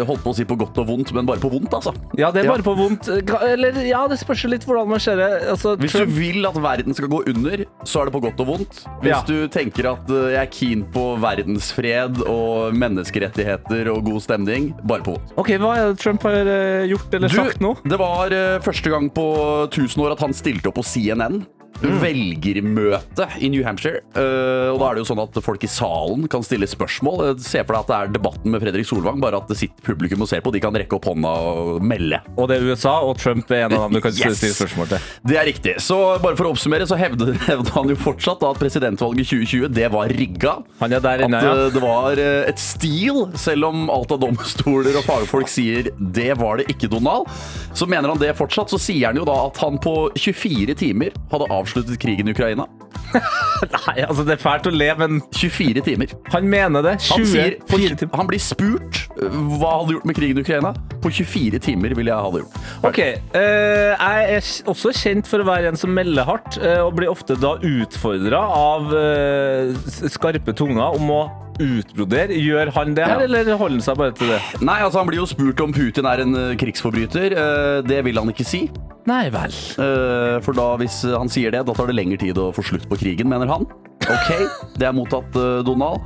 Holdt 0.08 0.22
på 0.24 0.32
å 0.32 0.36
si 0.36 0.46
på 0.48 0.56
godt 0.60 0.78
og 0.82 0.88
vondt, 0.88 1.12
men 1.16 1.28
bare 1.28 1.42
på 1.42 1.50
vondt, 1.52 1.72
altså. 1.76 1.92
Ja, 2.18 2.30
det 2.34 2.42
er 2.42 2.48
Ja. 2.50 2.54
bare 2.56 2.66
på 2.66 2.74
vondt. 2.78 3.08
Eller, 3.52 3.78
ja, 3.86 4.02
det 4.10 4.18
spørs 4.22 4.44
jo 4.46 4.50
litt 4.52 4.64
hvordan 4.68 4.88
man 4.90 5.00
ser 5.02 5.16
det. 5.20 5.30
Altså, 5.52 5.74
Hvis 5.80 5.92
du 5.96 6.04
vil 6.08 6.46
at 6.48 6.56
verden 6.62 6.94
skal 6.96 7.10
gå 7.12 7.22
under, 7.32 7.64
så 7.84 8.02
er 8.02 8.10
det 8.10 8.14
på 8.16 8.22
godt 8.24 8.40
og 8.44 8.50
vondt. 8.54 8.82
Hvis 9.02 9.12
Ja. 9.12 9.22
du 9.28 9.48
tenker 9.52 9.90
at 9.92 10.10
uh, 10.10 10.30
jeg 10.32 10.40
er 10.42 10.50
keen 10.52 10.84
på 10.94 11.04
verdensfred 11.22 12.22
og 12.26 12.74
menneskerettigheter 12.76 13.90
og 13.92 14.04
god 14.08 14.20
stemning, 14.24 14.72
bare 14.88 15.04
på 15.04 15.16
vondt. 15.16 15.32
Ok, 15.38 15.52
Hva 15.62 15.74
er 15.78 15.90
det 15.92 16.00
Trump 16.02 16.22
har 16.26 16.48
uh, 16.48 16.86
gjort 16.88 17.14
eller 17.18 17.28
sagt 17.32 17.60
nå? 17.62 17.74
det 17.84 17.98
var 18.00 18.32
eh, 18.32 18.58
første 18.62 18.90
gang 18.92 19.08
på 19.12 19.24
1000 19.68 20.00
år 20.04 20.14
at 20.14 20.22
han 20.24 20.32
stilte 20.36 20.70
opp 20.70 20.78
på 20.80 20.84
CNN. 20.86 21.42
Mm. 21.82 22.00
Velgermøte 22.02 23.26
i 23.42 23.48
New 23.52 23.62
Hampshire. 23.66 24.00
Eh, 24.16 24.68
og 24.72 24.78
da 24.80 24.88
er 24.90 24.96
det 24.98 25.02
jo 25.04 25.08
sånn 25.12 25.22
at 25.22 25.38
folk 25.44 25.64
i 25.66 25.70
salen 25.70 26.26
kan 26.30 26.44
stille 26.46 26.68
spørsmål. 26.70 27.22
Eh, 27.30 27.40
Se 27.42 27.62
for 27.64 27.74
deg 27.74 27.82
at 27.82 27.90
det 27.90 27.96
er 27.98 28.12
debatten 28.16 28.52
med 28.54 28.62
Fredrik 28.62 28.86
Solvang, 28.88 29.20
bare 29.22 29.40
at 29.40 29.48
det 29.50 29.58
sitter 29.60 29.86
publikum 29.86 30.22
og 30.24 30.28
ser 30.30 30.42
på. 30.44 30.52
De 30.54 30.60
kan 30.62 30.74
rekke 30.78 30.96
opp 30.98 31.08
hånda 31.10 31.32
og 31.52 31.82
melde. 31.86 32.20
Og 32.36 32.48
det 32.50 32.58
er 32.60 32.68
USA, 32.70 32.94
og 33.02 33.18
Trump 33.20 33.50
er 33.52 33.66
en 33.66 33.76
av 33.76 33.86
dem 33.88 33.98
du 33.98 34.00
kan 34.04 34.12
Yes! 34.12 34.38
stille 34.38 34.54
spørsmål 34.56 34.90
til. 34.92 35.06
Det 35.26 35.38
er 35.40 35.46
riktig. 35.48 35.74
Så 35.82 35.98
bare 36.22 36.36
for 36.38 36.48
å 36.48 36.52
oppsummere, 36.54 36.86
så 36.88 36.98
hevder, 37.00 37.32
hevder 37.48 37.74
han 37.76 37.90
jo 37.92 37.98
fortsatt 37.98 38.42
at 38.46 38.60
presidentvalget 38.62 39.28
2020 39.32 39.68
det 39.72 39.88
var 39.92 40.12
rigga. 40.12 40.56
Han 40.82 40.92
er 40.96 41.02
der 41.04 41.24
At 41.24 41.28
inne, 41.28 41.42
ja. 41.42 41.54
eh, 41.66 41.72
det 41.74 41.82
var 41.82 42.20
et 42.22 42.60
stil, 42.62 43.24
selv 43.38 43.68
om 43.70 43.88
alt 43.92 44.12
av 44.14 44.20
domstoler 44.22 44.96
og 45.00 45.06
fagfolk 45.08 45.50
sier 45.50 45.90
det 45.98 46.30
var 46.40 46.60
det 46.60 46.68
ikke, 46.72 46.88
Donald. 46.92 47.28
Så 47.74 47.86
mener 47.88 48.08
han 48.12 48.20
det 48.20 48.34
fortsatt. 48.38 48.70
Så 48.72 48.78
sier 48.80 49.08
han 49.10 49.18
jo 49.18 49.24
da 49.28 49.34
at 49.48 49.58
han 49.62 49.78
på 49.82 49.94
24 50.18 50.74
timer 50.78 51.14
hadde 51.32 51.48
avsluttet 51.72 52.00
krigen 52.00 52.28
i 52.28 52.32
Ukraina. 52.32 52.66
Nei, 53.62 54.02
altså 54.06 54.24
Det 54.24 54.36
er 54.36 54.40
fælt 54.40 54.68
å 54.68 54.72
le, 54.72 54.88
men 54.98 55.20
24 55.36 55.84
timer. 55.84 56.12
han 56.32 56.48
mener 56.48 56.84
det. 56.84 56.94
Han, 57.10 57.26
sier, 57.28 57.58
24 57.68 57.98
timer. 58.00 58.16
han 58.16 58.28
blir 58.30 58.42
spurt 58.42 59.02
eh, 59.20 59.36
hva 59.58 59.72
han 59.74 59.82
hadde 59.82 59.96
gjort 59.96 60.08
med 60.08 60.18
krigen 60.18 60.40
i 60.40 60.44
Ukraina. 60.44 60.72
På 61.02 61.12
24 61.12 61.60
timer 61.62 61.94
ville 61.98 62.12
jeg 62.12 62.24
ha 62.26 62.32
det 62.32 62.42
gjort. 62.44 62.58
Ok, 62.88 63.00
uh, 63.34 63.92
Jeg 63.92 64.38
er 64.38 64.50
også 64.70 64.94
kjent 64.96 65.28
for 65.28 65.42
å 65.42 65.48
være 65.48 65.72
en 65.72 65.80
som 65.80 65.92
melder 65.94 66.28
hardt, 66.28 66.58
uh, 66.62 66.82
og 66.86 66.96
blir 66.98 67.12
ofte 67.12 67.36
da 67.40 67.56
utfordra 67.58 68.42
av 68.56 68.92
uh, 68.92 69.92
skarpe 70.12 70.56
tunger 70.56 70.98
om 70.98 71.12
å 71.12 71.22
utbrodere. 71.62 72.34
Gjør 72.36 72.72
han 72.76 72.94
det 72.96 73.04
her, 73.06 73.20
Ja. 73.20 73.26
eller 73.26 73.56
holder 73.56 73.78
han 73.78 73.84
seg 73.86 73.96
bare 74.00 74.12
til 74.18 74.28
det? 74.32 74.40
Nei, 74.60 74.78
altså 74.82 74.98
Han 75.02 75.06
blir 75.10 75.20
jo 75.22 75.26
spurt 75.30 75.60
om 75.64 75.72
Putin 75.72 76.06
er 76.10 76.22
en 76.24 76.34
eh, 76.36 76.56
krigsforbryter. 76.60 77.32
Eh, 77.32 77.82
Det 77.86 78.02
vil 78.04 78.18
han 78.20 78.28
ikke 78.32 78.44
si. 78.46 78.64
Nei 79.06 79.28
vel. 79.34 79.50
Eh, 79.82 80.40
For 80.44 80.52
da, 80.52 80.76
hvis 80.78 81.02
han 81.16 81.28
sier 81.32 81.50
det, 81.50 81.64
da 81.66 81.72
tar 81.74 81.86
det 81.90 81.96
lengre 81.98 82.18
tid 82.18 82.36
å 82.38 82.50
få 82.54 82.62
slutt 82.62 82.88
på 82.88 82.98
krigen, 83.00 83.28
mener 83.28 83.46
han. 83.50 83.66
Ok, 84.02 84.30
det 84.78 84.86
er 84.88 84.92
mottatt, 84.92 85.32
Donald. 85.64 86.00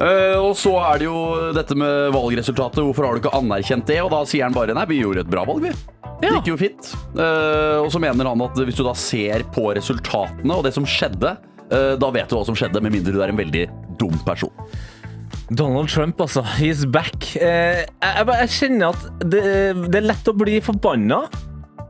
Eh, 0.00 0.36
og 0.40 0.54
så 0.56 0.72
er 0.80 0.98
det 1.02 1.04
jo 1.10 1.52
dette 1.52 1.74
med 1.76 2.12
valgresultatet. 2.14 2.80
Hvorfor 2.80 3.04
har 3.04 3.16
du 3.16 3.20
ikke 3.20 3.34
anerkjent 3.36 3.84
det? 3.90 3.98
Og 4.00 4.10
da 4.14 4.22
sier 4.24 4.44
han 4.46 4.54
bare 4.56 4.72
nei, 4.76 4.86
vi 4.88 5.00
gjorde 5.02 5.20
et 5.26 5.30
bra 5.30 5.44
valg, 5.44 5.60
vi. 5.66 5.72
Det 6.20 6.30
gikk 6.34 6.48
jo 6.52 6.56
fint. 6.60 6.88
Eh, 7.16 7.78
og 7.80 7.88
så 7.92 8.00
mener 8.00 8.28
han 8.28 8.40
at 8.44 8.56
hvis 8.60 8.76
du 8.76 8.82
da 8.84 8.92
ser 8.96 9.42
på 9.54 9.70
resultatene 9.76 10.56
og 10.56 10.64
det 10.64 10.72
som 10.76 10.84
skjedde, 10.88 11.34
da 11.70 12.08
vet 12.10 12.30
du 12.30 12.34
hva 12.34 12.46
som 12.46 12.56
skjedde, 12.58 12.82
med 12.82 12.94
mindre 12.96 13.14
du 13.14 13.20
er 13.22 13.30
en 13.30 13.38
veldig 13.38 13.66
dum 14.00 14.16
person. 14.26 14.50
Donald 15.50 15.88
Trump, 15.88 16.20
altså. 16.20 16.44
He's 16.58 16.84
back. 16.86 17.36
Eh, 17.36 17.82
jeg 17.82 18.50
kjenner 18.54 18.94
at 18.94 19.22
det, 19.26 19.42
det 19.90 19.98
er 19.98 20.06
lett 20.12 20.30
å 20.30 20.34
bli 20.38 20.60
forbanna. 20.62 21.24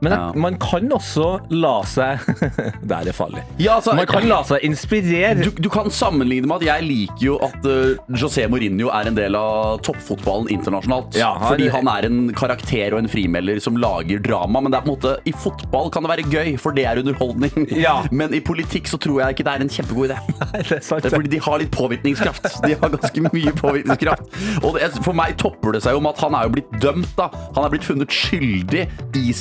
Men 0.01 0.13
Ja. 0.13 0.33
man 0.35 0.57
kan 0.59 0.89
også 0.97 1.41
la 1.53 1.83
seg 1.85 2.21
Det 2.91 2.97
er 2.97 3.13
farlig. 3.13 3.43
Ja, 3.61 3.75
altså, 3.77 3.93
Man 3.95 4.07
kan 4.09 4.25
la 4.29 4.39
seg 4.49 4.65
inspirere. 4.65 5.35
Du, 5.45 5.51
du 5.51 5.69
kan 5.73 5.91
sammenligne 5.93 6.49
med 6.49 6.63
at 6.63 6.67
jeg 6.71 6.87
liker 6.89 7.25
jo 7.27 7.35
at 7.45 7.67
uh, 7.69 7.99
José 8.17 8.47
Mourinho 8.51 8.89
er 8.97 9.11
en 9.11 9.15
del 9.19 9.37
av 9.37 9.81
toppfotballen 9.87 10.49
internasjonalt. 10.55 11.19
Ja, 11.21 11.35
han- 11.39 11.53
fordi 11.53 11.69
han 11.75 11.89
er 11.93 12.09
en 12.09 12.21
karakter 12.37 12.95
og 12.97 13.03
en 13.05 13.09
frimelder 13.13 13.61
som 13.61 13.77
lager 13.77 14.23
drama. 14.25 14.61
Men 14.65 14.73
det 14.73 14.81
er 14.81 14.87
på 14.87 14.91
en 14.91 14.97
måte, 14.97 15.13
i 15.29 15.33
fotball 15.37 15.91
kan 15.93 16.03
det 16.07 16.13
være 16.15 16.27
gøy, 16.33 16.57
for 16.59 16.73
det 16.77 16.87
er 16.89 17.03
underholdning. 17.03 17.69
Ja. 17.81 17.99
Men 18.11 18.33
i 18.35 18.41
politikk 18.45 18.89
så 18.91 18.99
tror 19.01 19.21
jeg 19.23 19.37
ikke 19.37 19.45
det 19.47 19.53
er 19.55 19.63
en 19.67 19.71
kjempegod 19.73 20.11
idé. 20.11 20.17
Nei, 20.41 20.63
det 20.65 20.79
er 20.81 20.83
sant. 20.85 21.05
Det 21.05 21.13
er 21.13 21.17
fordi 21.19 21.31
de 21.37 21.43
har 21.45 21.61
litt 21.63 21.71
påvirkningskraft. 21.77 22.49
De 22.67 22.75
har 22.81 22.93
ganske 22.97 23.23
mye 23.29 23.53
påvirkningskraft. 23.61 24.41
Og 24.65 24.75
det, 24.77 24.91
for 25.05 25.17
meg 25.17 25.37
topper 25.41 25.77
det 25.77 25.85
seg 25.85 25.95
jo 25.97 26.03
med 26.05 26.17
at 26.17 26.25
han 26.25 26.37
er 26.41 26.49
jo 26.49 26.55
blitt 26.57 26.73
dømt. 26.83 27.13
da. 27.21 27.29
Han 27.57 27.65
er 27.69 27.73
blitt 27.77 27.87
funnet 27.87 28.11
skyldig 28.13 28.87
i 29.21 29.33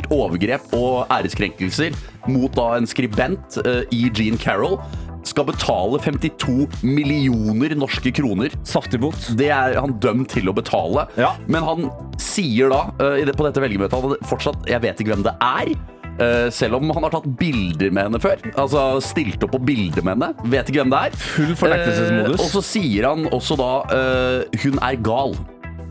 seksuelt 0.00 0.10
overgrep 0.12 0.72
og 0.76 1.06
æreskrenkelser 1.10 1.94
mot 2.28 2.52
da 2.54 2.76
en 2.78 2.86
skribent 2.86 3.60
uh, 3.66 3.82
i 3.92 4.10
Jean 4.14 4.38
Carroll. 4.38 4.80
Skal 5.24 5.44
betale 5.44 6.00
52 6.00 6.82
millioner 6.82 7.74
norske 7.76 8.10
kroner. 8.10 8.50
Saftig 8.64 9.00
bot. 9.00 9.18
Det 9.36 9.50
er 9.50 9.78
han 9.78 9.98
dømt 10.00 10.30
til 10.32 10.48
å 10.48 10.54
betale. 10.56 11.06
Ja. 11.20 11.34
Men 11.46 11.62
han 11.62 11.90
sier 12.18 12.70
da 12.70 12.88
uh, 13.00 13.32
på 13.36 13.46
dette 13.46 13.60
velgermøtet 13.60 13.96
at 13.96 14.28
fortsatt 14.28 14.68
Jeg 14.68 14.80
vet 14.80 15.00
ikke 15.00 15.14
hvem 15.14 15.26
det 15.26 15.36
er. 15.40 15.74
Uh, 16.20 16.50
selv 16.52 16.76
om 16.76 16.90
han 16.92 17.04
har 17.06 17.12
tatt 17.14 17.28
bilder 17.40 17.92
med 17.92 18.08
henne 18.08 18.20
før. 18.20 18.40
Altså 18.56 19.00
stilt 19.04 19.42
opp 19.44 19.54
på 19.56 19.62
bilder 19.70 20.04
med 20.04 20.16
henne. 20.16 20.50
Vet 20.52 20.68
ikke 20.68 20.82
hvem 20.82 20.92
det 20.92 21.04
er. 21.10 21.18
Full 21.34 21.56
fornektelsesmodus. 21.56 22.40
Uh, 22.40 22.44
og 22.46 22.54
så 22.56 22.64
sier 22.64 23.08
han 23.08 23.28
også 23.30 23.56
da 23.60 23.72
uh, 23.92 24.60
hun 24.64 24.80
er 24.80 25.00
gal. 25.04 25.36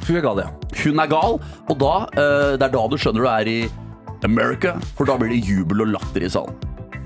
Hun 0.07 0.17
er 0.17 0.25
gal, 0.25 0.41
ja. 0.41 0.49
Hun 0.79 1.01
er 1.03 1.09
gal, 1.11 1.37
og 1.69 1.77
da 1.81 1.93
det 2.15 2.65
er 2.65 2.71
da 2.71 2.83
du 2.87 2.95
skjønner 2.97 3.25
du 3.25 3.27
er 3.29 3.49
i 3.51 3.57
America, 4.27 4.75
for 4.97 5.09
da 5.09 5.17
blir 5.19 5.33
det 5.33 5.41
jubel 5.47 5.85
og 5.85 5.93
latter 5.95 6.25
i 6.25 6.31
salen. 6.31 6.55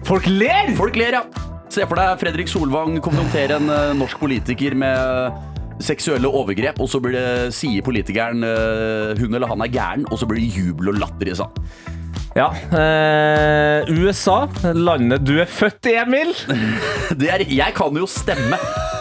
Folk 0.07 0.27
ler! 0.27 0.73
Folk 0.77 0.97
ler, 0.99 1.19
ja. 1.19 1.49
Se 1.73 1.85
for 1.89 1.97
deg 1.97 2.19
Fredrik 2.21 2.51
Solvang 2.51 2.99
konfrontere 3.01 3.57
en 3.57 3.71
eh, 3.71 3.95
norsk 3.97 4.19
politiker 4.21 4.75
med 4.77 5.41
seksuelle 5.83 6.29
overgrep, 6.29 6.77
og 6.83 6.89
så 6.91 7.01
blir 7.01 7.15
det, 7.17 7.53
sier 7.55 7.85
politikeren 7.85 8.45
eh, 8.45 9.13
hun 9.19 9.33
eller 9.33 9.49
han 9.49 9.63
er 9.65 9.73
gæren, 9.73 10.07
og 10.11 10.21
så 10.21 10.29
blir 10.29 10.43
det 10.43 10.53
jubel 10.53 10.93
og 10.93 11.01
latter 11.01 11.31
i 11.31 11.37
salen. 11.39 11.71
Ja. 12.33 12.49
Eh, 12.73 13.89
USA, 13.93 14.47
landet 14.73 15.25
du 15.25 15.35
er 15.41 15.49
født 15.49 15.89
i, 15.91 15.97
Emil. 16.01 16.33
Det 17.19 17.29
er, 17.29 17.45
jeg 17.45 17.75
kan 17.77 17.97
jo 17.97 18.09
stemme. 18.09 18.57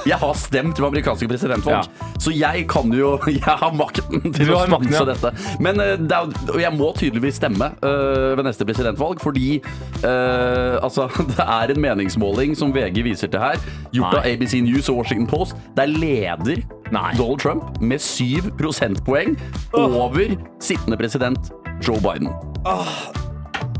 Jeg 0.08 0.18
har 0.18 0.34
stemt 0.38 0.80
ved 0.80 0.88
amerikanske 0.88 1.28
presidentvalg. 1.30 1.88
Så 2.22 2.32
jeg 2.34 2.66
kan 2.70 2.92
jo 2.94 3.14
Jeg 3.32 3.56
har 3.62 3.72
makten 3.76 4.32
til 4.34 4.50
har 4.50 4.54
å 4.54 4.62
sponse 4.66 4.98
ja. 4.98 5.06
dette. 5.08 5.32
Men 5.62 5.80
eh, 5.82 5.94
det 6.00 6.18
er, 6.18 6.60
jeg 6.64 6.74
må 6.76 6.92
tydeligvis 6.98 7.38
stemme 7.40 7.72
uh, 7.82 8.34
ved 8.36 8.44
neste 8.46 8.66
presidentvalg, 8.68 9.22
fordi 9.22 9.56
uh, 10.02 10.78
altså, 10.82 11.08
det 11.32 11.46
er 11.46 11.74
en 11.74 11.82
meningsmåling 11.82 12.56
som 12.58 12.74
VG 12.74 13.02
viser 13.06 13.32
til 13.32 13.42
her, 13.42 13.58
gjort 13.94 14.20
av 14.20 14.28
ABC 14.28 14.58
News 14.64 14.90
og 14.92 15.02
Washington 15.02 15.28
Post, 15.30 15.58
der 15.78 15.90
leder 15.90 16.62
Nei. 16.92 17.10
Donald 17.16 17.40
Trump 17.40 17.80
med 17.80 18.02
syv 18.04 18.52
prosentpoeng 18.60 19.38
over 19.72 20.36
sittende 20.60 21.00
president 21.00 21.52
Joe 21.82 22.00
Biden. 22.04 22.28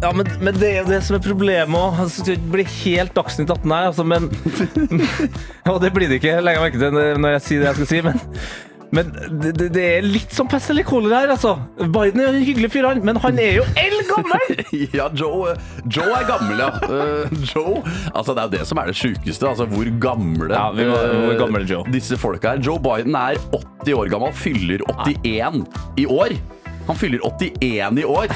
Ja, 0.03 0.11
men, 0.13 0.27
men 0.43 0.57
det 0.59 0.69
er 0.73 0.81
jo 0.83 0.89
det 0.91 0.99
som 1.07 1.15
er 1.17 1.23
problemet 1.23 1.79
òg. 1.79 2.01
Altså, 2.03 2.25
det 2.27 2.39
blir 2.51 2.67
helt 2.83 3.15
Dagsnytt 3.15 3.53
18 3.55 3.71
her, 3.71 3.87
altså, 3.93 4.03
men 4.05 4.27
Og 5.73 5.79
det 5.85 5.93
blir 5.95 6.11
det 6.11 6.19
ikke, 6.19 6.41
legger 6.43 6.59
jeg 6.59 6.67
merke 6.67 6.83
til 6.83 7.01
når 7.23 7.37
jeg 7.37 7.45
sier 7.47 7.63
det 7.63 7.71
jeg 7.71 7.81
skal 7.81 7.91
si, 7.95 8.03
men 8.11 8.21
men 8.93 9.07
det, 9.41 9.55
det- 9.73 9.83
er 9.89 10.03
litt 10.05 10.35
som 10.37 10.45
pest 10.53 10.69
eller 10.69 10.85
kolera 10.85 11.23
her, 11.23 11.31
altså. 11.33 11.55
Biden 11.95 12.21
er 12.21 12.27
en 12.35 12.43
hyggelig 12.45 12.69
fyr, 12.75 12.85
han, 12.91 12.99
men 13.09 13.17
han 13.23 13.39
er 13.41 13.55
jo 13.57 13.63
eldgammel! 13.81 14.43
Ja, 14.99 15.07
Joe, 15.17 15.55
Joe 15.89 16.11
er 16.19 16.27
gammel, 16.29 16.61
ja. 16.61 16.69
Uh, 16.85 17.33
Joe 17.55 17.79
Altså, 18.13 18.35
det 18.37 18.43
er 18.43 18.51
jo 18.51 18.53
det 18.59 18.67
som 18.69 18.83
er 18.83 18.91
det 18.93 18.97
sjukeste. 19.01 19.49
Altså, 19.49 19.65
hvor 19.71 19.89
gamle 20.05 20.51
Ja, 20.53 20.67
vi 20.77 20.85
må- 20.91 20.99
eh, 21.07 21.15
hvor 21.25 21.39
gammel 21.41 21.65
er 21.65 21.71
Joe? 21.73 21.87
disse 21.95 22.19
folka 22.21 22.53
er. 22.53 22.61
Joe 22.69 22.77
Biden 22.85 23.17
er 23.17 23.41
80 23.57 23.97
år 24.03 24.13
gammel, 24.13 24.37
fyller 24.43 24.85
81 25.07 25.65
i 25.97 26.05
år. 26.19 26.37
Han 26.89 26.99
fyller 26.99 27.23
81 27.27 28.03
i 28.03 28.05
år. 28.09 28.33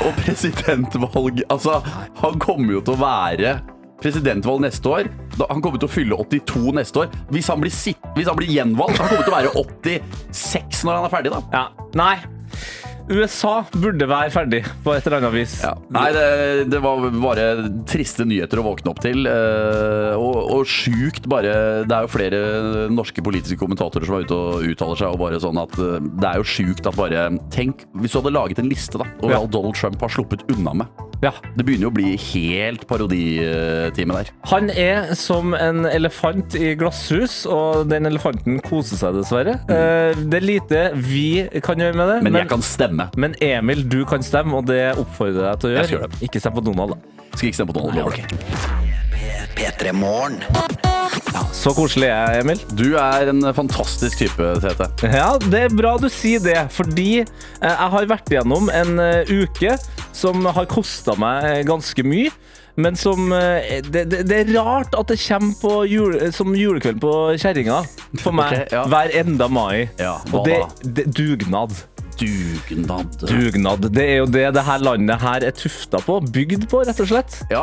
Og 0.00 0.16
presidentvalg 0.22 1.42
Altså, 1.50 1.80
han 2.22 2.40
kommer 2.40 2.78
jo 2.78 2.82
til 2.84 2.96
å 2.96 3.02
være 3.02 3.58
presidentvalg 4.00 4.62
neste 4.64 4.88
år. 4.88 5.10
Han 5.50 5.60
kommer 5.60 5.80
til 5.80 5.88
å 5.90 5.92
fylle 5.92 6.16
82 6.16 6.74
neste 6.78 7.02
år. 7.04 7.16
Hvis 7.32 7.50
han 7.52 7.60
blir, 7.60 7.74
sitt, 7.74 8.00
hvis 8.16 8.28
han 8.30 8.38
blir 8.38 8.52
gjenvalgt, 8.52 9.00
han 9.00 9.10
kommer 9.12 9.26
til 9.26 9.34
å 9.34 9.38
være 9.38 9.52
86 9.60 10.84
når 10.88 10.96
han 11.00 11.08
er 11.08 11.12
ferdig, 11.12 11.34
da. 11.34 11.42
Ja, 11.52 11.66
nei. 12.00 12.14
USA 13.10 13.64
burde 13.74 14.06
være 14.08 14.30
ferdig 14.30 14.60
på 14.84 14.92
et 14.94 15.06
eller 15.08 15.18
annet 15.20 15.34
vis. 15.34 15.56
Ja. 15.64 15.72
Nei, 15.92 16.06
det, 16.14 16.24
det 16.70 16.80
var 16.84 17.02
bare 17.22 17.46
triste 17.90 18.26
nyheter 18.28 18.62
å 18.62 18.66
våkne 18.70 18.92
opp 18.92 19.02
til. 19.02 19.26
eh, 19.26 20.14
Og, 20.20 20.38
og 20.60 20.64
sjukt 20.70 21.26
bare 21.30 21.52
Det 21.88 21.96
er 21.96 22.06
jo 22.06 22.12
flere 22.12 22.40
norske 22.94 23.22
politiske 23.26 23.58
kommentatorer 23.60 24.06
som 24.06 24.18
er 24.20 24.26
ute 24.28 24.38
og 24.38 24.66
uttaler 24.70 25.00
seg. 25.02 25.10
Og 25.16 25.22
bare 25.24 25.42
sånn 25.42 25.58
at 25.60 25.74
eh, 25.82 25.98
Det 26.22 26.30
er 26.30 26.40
jo 26.42 26.46
sjukt 26.54 26.86
at 26.90 26.98
bare 26.98 27.26
Tenk 27.50 27.86
hvis 27.98 28.14
du 28.14 28.20
hadde 28.20 28.34
laget 28.36 28.62
en 28.62 28.70
liste 28.70 29.00
da 29.00 29.08
over 29.20 29.34
Ja. 29.34 29.40
alt 29.42 29.50
Donald 29.54 29.74
Trump 29.78 30.00
har 30.00 30.12
sluppet 30.14 30.46
unna 30.54 30.74
med. 30.84 31.06
Ja. 31.20 31.32
Det 31.56 31.64
begynner 31.66 31.88
jo 31.88 31.90
å 31.92 31.94
bli 31.94 32.14
helt 32.16 32.86
paroditime 32.88 34.16
der. 34.16 34.30
Han 34.50 34.70
er 34.72 35.10
som 35.18 35.54
en 35.56 35.84
elefant 35.88 36.56
i 36.56 36.72
glasshus, 36.80 37.42
og 37.50 37.88
den 37.92 38.08
elefanten 38.08 38.60
koser 38.64 39.00
seg 39.00 39.18
dessverre. 39.18 39.58
Mm. 39.68 40.26
Det 40.32 40.40
er 40.40 40.46
lite 40.46 40.82
vi 40.96 41.26
kan 41.64 41.80
gjøre 41.80 41.98
med 42.00 42.14
det, 42.14 42.18
Men 42.24 42.40
jeg 42.40 42.48
kan 42.48 42.64
stemme. 42.64 43.10
men 43.20 43.34
Emil, 43.44 43.84
du 43.88 44.04
kan 44.08 44.22
stemme, 44.24 44.56
og 44.56 44.66
det 44.70 44.94
oppfordrer 44.96 45.44
jeg 45.44 45.50
deg 45.50 45.60
til 45.60 45.70
å 45.70 45.74
Jeg 45.76 45.90
skal 45.90 45.98
gjøre. 45.98 46.22
Ikke 46.28 46.40
stem 46.40 46.56
på 46.56 46.64
Donald, 46.70 46.96
da. 46.96 47.26
Skal 47.36 47.50
ikke 47.50 47.60
stemme 47.60 47.72
på 47.72 47.80
Donald. 47.80 47.94
Nei, 48.00 48.24
jeg. 48.24 48.89
P3 49.56 49.92
Morgen. 49.92 50.40
Så 51.54 51.72
koselig 51.76 52.08
er 52.08 52.36
jeg, 52.36 52.44
Emil. 52.44 52.60
Du 52.76 52.94
er 52.98 53.30
en 53.32 53.44
fantastisk 53.54 54.22
type, 54.22 54.52
Tete. 54.62 54.88
Ja, 55.10 55.34
det 55.42 55.64
er 55.66 55.74
bra 55.74 55.96
du 56.00 56.08
sier 56.12 56.42
det, 56.44 56.56
fordi 56.74 57.22
eh, 57.22 57.66
jeg 57.66 57.90
har 57.94 58.08
vært 58.10 58.32
igjennom 58.32 58.70
en 58.72 59.02
eh, 59.02 59.28
uke 59.28 59.76
som 60.16 60.46
har 60.46 60.70
kosta 60.70 61.16
meg 61.20 61.66
ganske 61.68 62.06
mye. 62.06 62.32
Men 62.80 62.96
som 62.96 63.32
eh, 63.34 63.80
det, 63.84 64.06
det, 64.12 64.22
det 64.30 64.38
er 64.38 64.52
rart 64.56 64.94
at 64.96 65.10
det 65.10 65.18
kommer 65.22 65.56
på 65.60 65.74
jul, 65.90 66.16
som 66.32 66.54
julekveld 66.56 67.00
på 67.02 67.14
kjerringa 67.40 67.82
for 68.22 68.36
meg 68.36 68.54
okay, 68.54 68.68
ja. 68.72 68.84
hver 68.90 69.14
enda 69.20 69.50
mai. 69.52 69.88
Ja, 70.00 70.16
Og 70.32 70.46
det, 70.48 70.60
det 70.82 71.10
dugnad. 71.12 71.74
Dugnad. 72.20 73.16
Dugnad. 73.24 73.86
Det 73.94 74.02
er 74.04 74.18
jo 74.20 74.26
det 74.28 74.44
det 74.52 74.64
her 74.66 74.82
landet 74.84 75.22
her 75.22 75.46
er 75.46 75.54
tufta 75.56 76.00
på. 76.04 76.18
Bygd 76.34 76.66
på, 76.68 76.82
rett 76.84 77.00
og 77.00 77.08
slett. 77.08 77.38
Ja, 77.52 77.62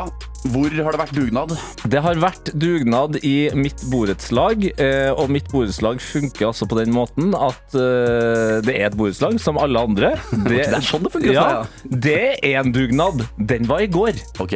hvor 0.50 0.72
har 0.72 0.96
det 0.96 1.02
vært 1.02 1.14
dugnad? 1.14 1.54
Det 1.86 2.02
har 2.02 2.22
vært 2.22 2.52
dugnad 2.58 3.20
i 3.22 3.50
mitt 3.58 3.84
borettslag, 3.92 4.66
eh, 4.74 5.12
og 5.14 5.30
mitt 5.34 5.50
borettslag 5.54 6.02
funker 6.02 6.50
altså 6.50 6.68
på 6.70 6.80
den 6.80 6.94
måten 6.96 7.36
at 7.38 7.78
eh, 7.78 8.58
det 8.66 8.76
er 8.76 8.90
et 8.90 8.98
borettslag 8.98 9.38
som 9.44 9.62
alle 9.62 9.86
andre. 9.90 10.16
Det, 10.48 10.62
det 10.72 10.78
er 10.78 10.86
sånn 10.86 11.04
det 11.04 11.12
funker 11.12 11.34
ja, 11.36 11.48
det 11.84 12.20
er 12.46 12.62
en 12.62 12.72
dugnad. 12.74 13.26
Den 13.38 13.68
var 13.68 13.84
i 13.84 13.90
går. 13.92 14.18
Ok. 14.42 14.56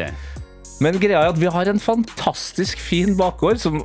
Men 0.82 0.98
greia 1.02 1.26
er 1.26 1.34
at 1.34 1.42
vi 1.42 1.50
har 1.52 1.70
en 1.70 1.82
fantastisk 1.82 2.80
fin 2.82 3.14
bakgård 3.20 3.60
som 3.62 3.82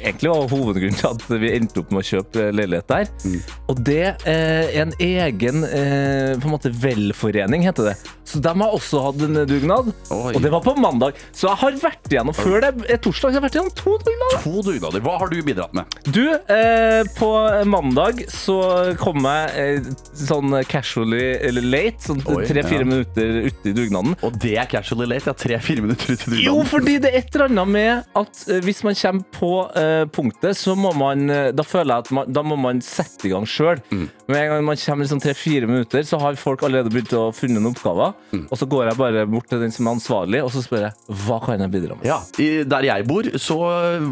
egentlig 0.00 0.32
var 0.32 0.48
hovedgrunnen 0.50 0.98
til 0.98 1.10
at 1.10 1.26
vi 1.42 1.52
endte 1.56 1.82
opp 1.82 1.92
med 1.94 2.02
å 2.02 2.08
kjøpe 2.10 2.48
leilighet 2.54 2.88
der. 2.90 3.10
Mm. 3.24 3.40
Og 3.72 3.82
det 3.86 4.06
eh, 4.28 4.70
er 4.70 4.80
en 4.86 4.94
egen 4.96 5.66
eh, 5.68 6.32
på 6.40 6.48
en 6.48 6.54
måte 6.54 6.72
velforening, 6.74 7.66
heter 7.66 7.92
det. 7.92 7.96
Så 8.30 8.38
de 8.42 8.52
har 8.60 8.74
også 8.76 9.02
hatt 9.08 9.22
en 9.26 9.40
dugnad. 9.48 9.90
Oi. 10.14 10.32
Og 10.36 10.40
det 10.42 10.52
var 10.52 10.62
på 10.62 10.76
mandag. 10.78 11.18
Så 11.34 11.48
jeg 11.48 11.58
har 11.64 11.78
vært 11.82 12.12
igjennom 12.12 12.36
før 12.36 12.62
det 12.62 12.70
er 12.86 13.00
torsdag. 13.02 13.30
Så 13.30 13.34
jeg 13.34 13.40
har 13.40 13.46
vært 13.46 13.56
igjennom 13.58 13.74
to 13.80 13.96
dugnader. 14.06 14.42
To 14.44 14.62
dugnader. 14.68 15.02
Hva 15.06 15.16
har 15.22 15.32
du 15.32 15.40
bidratt 15.46 15.74
med? 15.74 15.96
Du, 16.06 16.22
eh, 16.30 17.00
på 17.16 17.30
mandag 17.66 18.22
så 18.30 18.60
kom 19.00 19.26
jeg 19.26 19.64
eh, 19.64 19.90
sånn 20.20 20.54
casually 20.70 21.24
eller 21.48 21.66
late, 21.66 22.04
sånn 22.06 22.22
tre-fire 22.22 22.84
ja. 22.84 22.88
minutter 22.88 23.40
i 23.50 23.74
dugnaden. 23.74 24.14
Og 24.26 24.38
det 24.42 24.54
er 24.62 24.70
casually 24.70 25.08
late. 25.10 25.26
Ja, 25.30 25.36
tre-fire 25.36 25.84
minutter 25.84 26.14
ut 26.14 26.22
i 26.22 26.30
dugnaden. 26.30 26.46
Jo, 26.46 26.62
fordi 26.70 26.98
det 27.02 27.10
er 27.10 27.24
et 27.24 27.34
eller 27.34 27.50
annet 27.50 27.74
med 27.74 28.20
at 28.22 28.44
eh, 28.46 28.62
hvis 28.64 28.84
man 28.86 28.98
kommer 29.00 29.26
på 29.40 29.52
eh, 29.74 29.89
punktet, 30.14 30.58
så 30.58 30.74
må 30.78 30.92
man 30.96 31.30
eh, 31.30 31.50
Da 31.56 31.64
føler 31.66 31.92
jeg 31.92 32.06
at 32.06 32.10
man, 32.16 32.30
da 32.30 32.44
må 32.46 32.56
man 32.60 32.82
sette 32.84 33.28
i 33.28 33.32
gang 33.32 33.46
sjøl. 33.48 33.80
Mm. 33.90 34.06
Med 34.30 34.40
en 34.40 34.52
gang 34.54 34.66
man 34.68 34.80
kommer 34.80 35.06
liksom 35.06 35.22
tre-fire 35.22 35.68
minutter, 35.70 36.04
så 36.06 36.20
har 36.22 36.38
folk 36.40 36.64
allerede 36.66 36.92
begynt 36.92 37.14
å 37.16 37.28
funnet 37.36 37.58
noen 37.58 37.74
oppgaver. 37.74 38.14
Mm. 38.32 38.46
Og 38.48 38.60
så 38.60 38.68
går 38.70 38.90
jeg 38.90 39.00
bare 39.00 39.26
bort 39.30 39.50
til 39.50 39.62
den 39.62 39.74
som 39.74 39.88
er 39.88 39.98
ansvarlig, 39.98 40.42
og 40.46 40.52
så 40.54 40.64
spør 40.64 40.88
jeg 40.88 41.18
hva 41.26 41.40
kan 41.44 41.64
jeg 41.64 41.74
bidra 41.74 41.98
med. 41.98 42.08
Ja, 42.08 42.20
i, 42.40 42.62
Der 42.70 42.86
jeg 42.86 43.06
bor, 43.08 43.28
så 43.40 43.58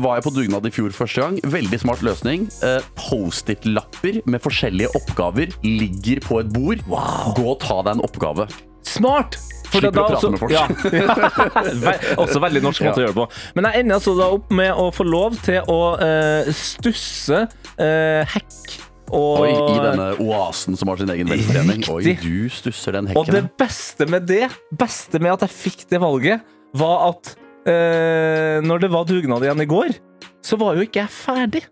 var 0.03 0.18
jeg 0.18 0.26
på 0.29 0.35
dugnad 0.37 0.68
i 0.68 0.74
fjor 0.74 0.95
første 0.97 1.24
gang. 1.24 1.41
Veldig 1.59 1.83
smart 1.85 2.05
løsning. 2.07 2.49
Eh, 2.66 2.81
Post-it-lapper 2.99 4.22
med 4.29 4.43
forskjellige 4.45 4.93
oppgaver 4.99 5.55
ligger 5.64 6.22
på 6.24 6.43
et 6.43 6.51
bord. 6.55 6.83
Gå 6.89 7.47
og 7.55 7.61
ta 7.64 7.83
deg 7.83 7.97
en 7.97 8.09
oppgave. 8.09 8.49
Smart! 8.87 9.39
For 9.68 9.83
Slipper 9.83 9.93
da 9.93 10.03
å 10.03 10.09
prate 10.09 10.16
også- 10.16 10.31
med 10.33 10.41
folk. 10.41 10.53
Ja. 10.55 12.16
Også 12.22 12.41
veldig 12.41 12.62
norsk 12.64 12.85
måte 12.87 13.03
å 13.03 13.05
gjøre 13.05 13.12
det 13.12 13.18
på. 13.20 13.26
Men 13.59 13.68
jeg 13.68 13.83
ender 13.83 13.99
altså 13.99 14.14
da 14.16 14.29
opp 14.39 14.53
med 14.61 14.70
å 14.72 14.87
få 14.97 15.05
lov 15.05 15.37
til 15.45 15.61
å 15.68 15.81
uh, 16.01 16.49
stusse 16.57 17.43
uh, 17.45 18.22
hekk. 18.33 18.79
Og, 19.09 19.43
Oi, 19.45 19.53
I 19.53 19.76
denne 19.81 20.09
oasen 20.20 20.76
som 20.76 20.91
har 20.93 21.01
sin 21.01 21.12
egen 21.12 21.29
velforening. 21.33 21.85
Oi, 21.93 22.16
du 22.20 22.49
stusser 22.53 22.97
den 22.97 23.09
hekken. 23.09 23.20
og 23.20 23.33
det 23.33 23.45
beste 23.61 24.09
med 24.09 24.26
det, 24.29 24.49
beste 24.76 25.20
med 25.20 25.37
at 25.37 25.47
jeg 25.47 25.55
fikk 25.57 25.87
det 25.93 26.01
valget, 26.01 26.45
var 26.76 27.11
at 27.12 27.35
uh, 27.68 28.61
når 28.64 28.85
det 28.85 28.93
var 28.93 29.09
dugnad 29.09 29.45
igjen 29.45 29.64
i 29.64 29.68
går, 29.68 29.97
så 30.45 30.57
var 30.61 30.76
jo 30.76 30.85
ikke 30.89 31.05
jeg 31.05 31.12
ferdig. 31.12 31.64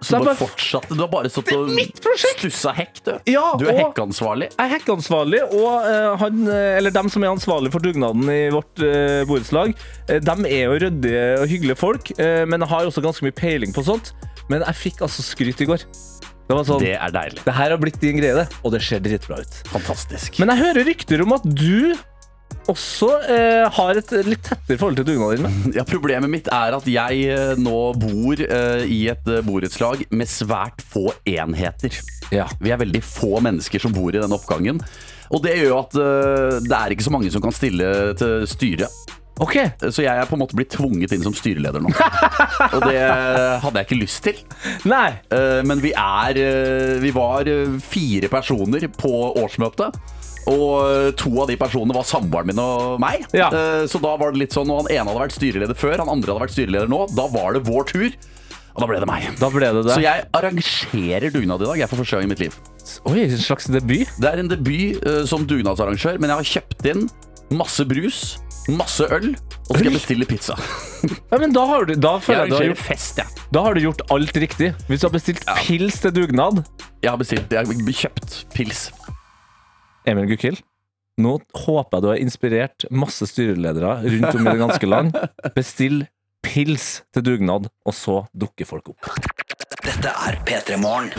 Så 0.00 0.18
du 0.18 0.24
bare 0.24 0.38
fortsatte. 0.38 0.96
Du 0.96 1.02
har 1.04 1.10
bare 1.12 1.30
stått 1.32 1.50
og 1.52 1.70
stussa 2.40 2.72
hekk, 2.76 3.02
du. 3.04 3.12
Ja, 3.34 3.52
Du 3.60 3.66
er 3.68 3.76
hekkansvarlig. 3.76 4.00
hekkeansvarlig. 4.10 4.48
Jeg 4.56 4.64
er 4.64 4.72
hekkeansvarlig, 4.74 5.40
og 5.56 5.86
uh, 5.86 6.16
han, 6.20 6.40
eh, 6.48 6.78
eller 6.78 6.94
dem 6.94 7.10
som 7.12 7.24
er 7.24 7.32
ansvarlig 7.34 7.72
for 7.74 7.84
dugnaden 7.84 8.24
i 8.32 8.40
vårt 8.54 8.84
uh, 8.84 9.22
borettslag, 9.28 9.74
uh, 10.08 10.16
dem 10.24 10.48
er 10.48 10.64
jo 10.64 10.78
ryddige 10.86 11.26
og 11.42 11.46
hyggelige 11.52 11.80
folk, 11.80 12.12
uh, 12.20 12.44
men 12.48 12.64
har 12.70 12.88
også 12.88 13.04
ganske 13.04 13.26
mye 13.26 13.36
peiling 13.36 13.76
på 13.76 13.84
sånt. 13.86 14.14
Men 14.50 14.64
jeg 14.66 14.80
fikk 14.80 15.04
altså 15.06 15.24
skryt 15.24 15.60
i 15.62 15.68
går. 15.68 15.84
Det 16.50 16.56
var 16.56 16.64
sånn 16.66 16.80
Det 16.82 16.96
er 16.96 17.12
deilig. 17.14 17.44
Det 17.46 17.52
her 17.54 17.70
har 17.70 17.78
blitt 17.78 18.00
din 18.02 18.16
greie, 18.18 18.34
det, 18.34 18.48
og 18.64 18.72
det 18.74 18.80
ser 18.82 19.02
dritbra 19.04 19.38
ut. 19.44 19.58
Fantastisk. 19.70 20.40
Men 20.42 20.50
jeg 20.50 20.64
hører 20.64 20.88
rykter 20.88 21.22
om 21.22 21.36
at 21.36 21.44
du 21.46 21.92
også 22.70 23.08
eh, 23.30 23.66
har 23.76 23.98
et 24.00 24.12
litt 24.26 24.42
tettere 24.46 24.78
forhold 24.80 25.00
til 25.00 25.08
dugnaden 25.10 25.44
dine 25.46 25.74
Ja, 25.78 25.84
Problemet 25.88 26.30
mitt 26.32 26.50
er 26.54 26.76
at 26.78 26.88
jeg 26.90 27.22
eh, 27.34 27.52
nå 27.60 27.76
bor 28.00 28.42
eh, 28.46 28.84
i 28.88 29.02
et 29.12 29.30
eh, 29.30 29.42
borettslag 29.46 30.06
med 30.14 30.30
svært 30.30 30.82
få 30.92 31.08
enheter. 31.28 32.00
Ja. 32.34 32.48
Vi 32.62 32.72
er 32.72 32.80
veldig 32.80 33.02
få 33.04 33.40
mennesker 33.44 33.82
som 33.82 33.94
bor 33.96 34.12
i 34.14 34.20
denne 34.20 34.36
oppgangen. 34.38 34.80
Og 35.30 35.44
det 35.44 35.56
gjør 35.60 35.72
jo 35.72 35.78
at 35.84 35.96
eh, 36.02 36.58
det 36.66 36.76
er 36.76 36.94
ikke 36.96 37.06
så 37.06 37.14
mange 37.14 37.30
som 37.34 37.42
kan 37.44 37.54
stille 37.54 37.90
til 38.18 38.46
styret. 38.50 39.16
Ok, 39.40 39.54
Så 39.88 40.02
jeg 40.04 40.12
er 40.12 40.26
på 40.28 40.36
en 40.36 40.42
måte 40.42 40.56
blitt 40.58 40.74
tvunget 40.74 41.14
inn 41.16 41.22
som 41.24 41.32
styreleder 41.32 41.80
nå. 41.80 41.88
Og 42.76 42.82
det 42.84 42.98
hadde 43.62 43.80
jeg 43.80 43.86
ikke 43.86 44.00
lyst 44.02 44.20
til. 44.26 44.40
Nei. 44.90 45.14
Eh, 45.32 45.62
Men 45.64 45.80
vi 45.80 45.94
er 45.96 46.36
eh, 46.42 46.98
Vi 47.00 47.12
var 47.16 47.48
eh, 47.48 47.78
fire 47.80 48.28
personer 48.28 48.84
på 48.92 49.12
årsmøtet. 49.40 49.96
Og 50.48 50.70
eh, 50.88 51.10
to 51.20 51.30
av 51.42 51.50
de 51.50 51.56
personene 51.60 51.94
var 51.94 52.06
samboeren 52.08 52.48
min 52.50 52.60
og 52.62 52.98
meg. 53.02 53.26
Ja. 53.36 53.50
Eh, 53.52 53.84
Så 53.90 54.00
da 54.02 54.16
var 54.16 54.32
det 54.32 54.40
litt 54.40 54.56
sånn 54.56 54.70
Og 54.72 54.84
han 54.84 54.92
ene 54.94 55.10
hadde 55.10 55.20
vært 55.26 55.36
styreleder 55.36 55.76
før, 55.78 55.98
han 56.00 56.08
andre 56.12 56.32
hadde 56.32 56.46
vært 56.46 56.56
styreleder 56.56 56.90
nå. 56.90 57.04
Da 57.16 57.26
var 57.32 57.54
det 57.58 57.64
vår 57.68 57.88
tur. 57.92 58.10
Og 58.70 58.84
da 58.84 58.86
ble 58.86 59.00
det 59.02 59.08
meg. 59.10 59.26
Da 59.40 59.48
ble 59.50 59.66
det 59.66 59.82
det. 59.84 59.94
Så 59.96 60.02
jeg 60.04 60.26
arrangerer 60.36 61.32
dugnad 61.34 61.64
i 61.64 61.66
dag. 61.72 61.80
Jeg 61.82 61.90
får 61.90 62.00
første 62.04 62.16
gang 62.20 62.28
i 62.28 62.30
mitt 62.30 62.44
liv. 62.44 62.54
Oi, 63.10 63.24
en 63.26 63.42
slags 63.42 63.66
debut. 63.70 64.06
Det 64.22 64.30
er 64.30 64.42
en 64.44 64.50
debut 64.50 65.02
uh, 65.04 65.24
som 65.28 65.42
dugnadsarrangør, 65.46 66.20
men 66.22 66.30
jeg 66.32 66.38
har 66.40 66.48
kjøpt 66.54 66.86
inn 66.92 67.02
masse 67.50 67.82
brus, 67.90 68.20
masse 68.70 69.02
øl, 69.10 69.32
og 69.34 69.72
så 69.72 69.80
skal 69.80 69.88
jeg 69.88 69.96
bestille 69.96 70.26
pizza. 70.30 70.54
Ja, 71.02 71.38
men 71.42 71.50
da, 71.54 71.64
har 71.66 71.86
du, 71.88 71.96
da 71.98 72.12
føler 72.22 72.44
jeg 72.44 72.52
du 72.52 72.56
har 72.60 72.66
gjort 72.70 72.84
fest, 72.84 73.18
ja. 73.18 73.26
Da 73.50 73.64
har 73.66 73.74
du 73.74 73.82
gjort 73.82 74.04
alt 74.14 74.38
riktig. 74.38 74.70
Hvis 74.86 75.02
du 75.02 75.08
har 75.08 75.14
bestilt 75.16 75.42
pils 75.64 75.98
til 76.04 76.12
dugnad 76.14 76.60
Jeg 77.02 77.10
har 77.10 77.18
bestilt, 77.18 77.50
jeg 77.50 77.66
har 77.66 77.94
kjøpt 78.04 78.36
pils. 78.54 78.84
Emil 80.08 80.28
Gukild, 80.30 80.62
nå 81.20 81.36
håper 81.66 81.98
jeg 81.98 82.02
du 82.04 82.08
har 82.12 82.22
inspirert 82.22 82.86
masse 82.90 83.26
styreledere 83.28 83.98
rundt 84.06 84.34
om 84.34 84.46
i 84.46 84.54
det 84.54 84.62
ganske 84.62 84.88
land. 84.88 85.16
Bestill 85.56 86.04
pils 86.40 87.02
til 87.12 87.26
dugnad, 87.26 87.66
og 87.84 87.92
så 87.94 88.22
dukker 88.32 88.64
folk 88.64 88.94
opp. 88.94 89.10
Dette 89.80 90.10
er 90.12 90.36
P3 90.44 90.76
Morgen. 90.80 91.10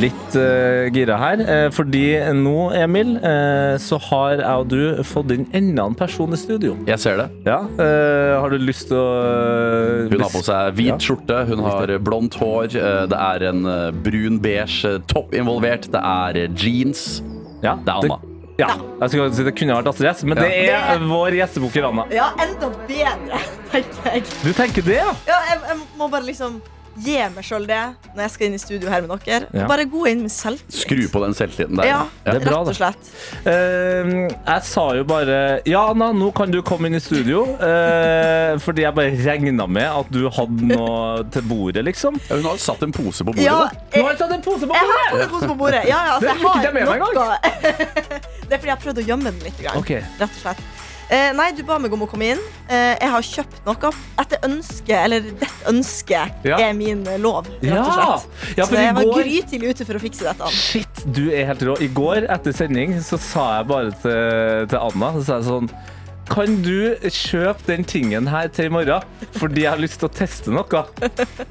Litt 0.00 0.34
uh, 0.36 0.86
gira 0.92 1.16
her, 1.20 1.40
eh, 1.44 1.66
fordi 1.72 2.02
nå, 2.36 2.54
Emil, 2.76 3.14
eh, 3.16 3.74
så 3.80 3.96
har 4.10 4.40
jeg 4.40 4.48
og 4.60 4.68
du 4.72 5.02
fått 5.08 5.32
inn 5.34 5.46
enda 5.56 5.86
en 5.88 5.96
person 5.96 6.32
i 6.32 6.38
studio. 6.40 6.74
Jeg 6.88 7.00
ser 7.00 7.20
det. 7.20 7.28
Ja, 7.48 7.58
eh, 7.80 8.34
Har 8.40 8.52
du 8.52 8.60
lyst 8.60 8.88
til 8.88 8.96
å 9.00 9.06
uh, 9.20 10.08
Hun 10.12 10.24
har 10.24 10.32
på 10.32 10.44
seg 10.46 10.72
hvit 10.78 10.92
Ja. 10.94 10.98
skjorte, 11.00 11.42
hun 11.48 11.64
har 11.64 11.94
blondt 12.04 12.36
hår, 12.40 12.72
eh, 12.80 13.02
det 13.12 13.20
er 13.20 13.46
en 13.50 13.62
brun 14.04 14.40
beige 14.44 14.94
eh, 14.94 15.00
topp 15.12 15.36
involvert, 15.36 15.90
det 15.92 16.00
er 16.00 16.44
jeans. 16.56 17.22
Ja, 17.64 17.76
Det 17.76 17.92
er 17.92 18.04
Anna. 18.04 18.20
Ja, 18.60 18.68
jeg 19.00 19.12
skal 19.14 19.32
si 19.36 19.46
det 19.46 19.54
kunne 19.58 19.78
vært 19.78 19.88
Astrid 19.92 20.10
S, 20.12 20.24
men 20.28 20.40
det 20.40 20.50
er 20.70 21.04
vår 21.10 21.38
gjestebukker 21.40 21.88
Anna. 21.90 22.04
Ja, 22.14 22.30
enda 22.44 22.68
bedre, 22.88 23.40
tenker 23.72 24.10
jeg. 24.12 24.26
Du 24.44 24.52
tenker 24.56 24.86
det, 24.90 24.98
ja? 25.00 25.14
Ja, 25.30 25.40
jeg, 25.50 25.62
jeg 25.70 25.80
må 26.00 26.10
bare 26.12 26.28
liksom 26.28 26.60
gi 27.04 27.16
meg 27.34 27.46
sjøl 27.46 27.66
det 27.68 27.80
når 28.14 28.22
jeg 28.24 28.32
skal 28.34 28.46
inn 28.46 28.56
i 28.56 28.60
studio 28.60 28.90
her 28.92 29.04
med 29.04 29.24
dere. 29.26 29.48
Ja. 29.54 29.66
Bare 29.70 29.86
gå 29.90 30.04
inn 30.10 30.24
med 30.24 30.32
selvtillit. 30.34 30.80
Skru 30.82 31.02
på 31.12 31.22
den 31.24 31.36
selvtilliten 31.36 31.80
der. 31.80 31.88
Ja, 31.88 32.00
Det 32.24 32.34
er 32.36 32.44
bra, 32.44 32.60
rett 32.60 32.72
og 32.72 32.78
slett. 32.78 33.10
Uh, 33.46 34.12
jeg 34.28 34.66
sa 34.68 34.86
jo 34.98 35.04
bare 35.08 35.38
Ja, 35.68 35.84
Anna, 35.92 36.10
nå 36.16 36.30
kan 36.36 36.52
du 36.52 36.60
komme 36.66 36.90
inn 36.90 36.98
i 36.98 37.02
studio. 37.02 37.44
Uh, 37.60 38.58
fordi 38.62 38.86
jeg 38.86 38.96
bare 38.96 39.14
regna 39.24 39.66
med 39.70 39.88
at 39.88 40.12
du 40.12 40.22
hadde 40.32 40.70
noe 40.72 41.24
til 41.32 41.46
bordet, 41.50 41.84
liksom. 41.88 42.18
Ja, 42.28 42.40
Hun 42.40 42.50
har 42.52 42.60
satt 42.62 42.82
en 42.86 42.94
pose 42.94 43.24
på 43.24 43.32
bordet. 43.32 43.46
Ja, 43.46 43.58
da. 43.66 43.86
Hun 43.96 44.08
har 44.08 44.20
satt 44.20 44.36
en 44.36 44.44
pose 44.44 44.66
på 44.66 44.74
bordet! 44.74 44.84
jeg 44.84 44.90
har 44.90 45.10
satt 45.10 45.24
en 45.24 45.32
pose 45.34 45.50
på 45.50 45.58
bordet. 45.64 45.82
Ja, 45.88 46.02
ja, 46.06 46.18
altså, 46.18 46.30
jeg 46.30 46.38
har 46.44 46.60
jeg 46.64 47.00
noe 47.00 47.38
Det 48.50 48.56
er 48.56 48.60
fordi 48.60 48.70
jeg 48.70 48.76
har 48.76 48.84
prøvd 48.84 49.02
å 49.02 49.08
gjemme 49.12 49.30
den 49.30 49.42
litt. 49.46 49.58
Grann, 49.62 49.80
Ok. 49.80 49.92
Rett 50.20 50.30
og 50.30 50.40
slett. 50.42 50.88
Eh, 51.10 51.32
nei, 51.34 51.48
du 51.58 51.64
ba 51.66 51.74
meg 51.82 51.90
om 51.96 52.04
å 52.04 52.06
komme 52.10 52.28
inn. 52.36 52.42
Eh, 52.70 52.94
jeg 53.00 53.10
har 53.10 53.24
kjøpt 53.26 53.64
noe 53.66 53.90
etter 54.22 54.38
ønske, 54.46 54.94
eller 54.94 55.24
dette 55.26 55.66
ønsket 55.70 56.46
Ja. 56.46 56.58
er 56.68 56.72
min 56.78 57.02
lov, 57.18 57.48
rett 57.60 57.78
og 57.82 57.92
slett. 57.96 58.54
Ja, 58.56 58.64
Så 58.64 58.68
for 58.70 58.78
i 58.78 58.84
jeg 58.84 58.94
var 58.94 59.08
går 59.08 59.24
grytidlig 59.24 59.70
ute 59.74 59.84
for 59.88 59.94
å 59.98 60.02
fikse 60.04 60.22
dette. 60.28 60.50
Shit, 60.54 61.02
du 61.12 61.24
er 61.34 61.46
helt 61.50 61.62
rå. 61.66 61.74
I 61.82 61.88
går 61.88 62.28
etter 62.30 62.54
sending 62.54 62.94
så 63.02 63.18
sa 63.18 63.48
jeg 63.58 63.66
bare 63.72 63.90
til, 64.04 64.66
til 64.70 64.78
Anna 64.78 65.12
så 65.18 65.24
sa 65.26 65.40
jeg 65.40 65.48
sånn 65.50 65.70
Kan 66.30 66.60
du 66.62 66.94
kjøpe 67.10 67.64
den 67.66 67.82
tingen 67.90 68.28
her 68.30 68.46
til 68.54 68.68
i 68.68 68.70
morgen? 68.70 69.02
Fordi 69.34 69.64
jeg 69.64 69.72
har 69.72 69.80
lyst 69.82 69.98
til 69.98 70.06
å 70.06 70.12
teste 70.14 70.52
noe. 70.54 70.82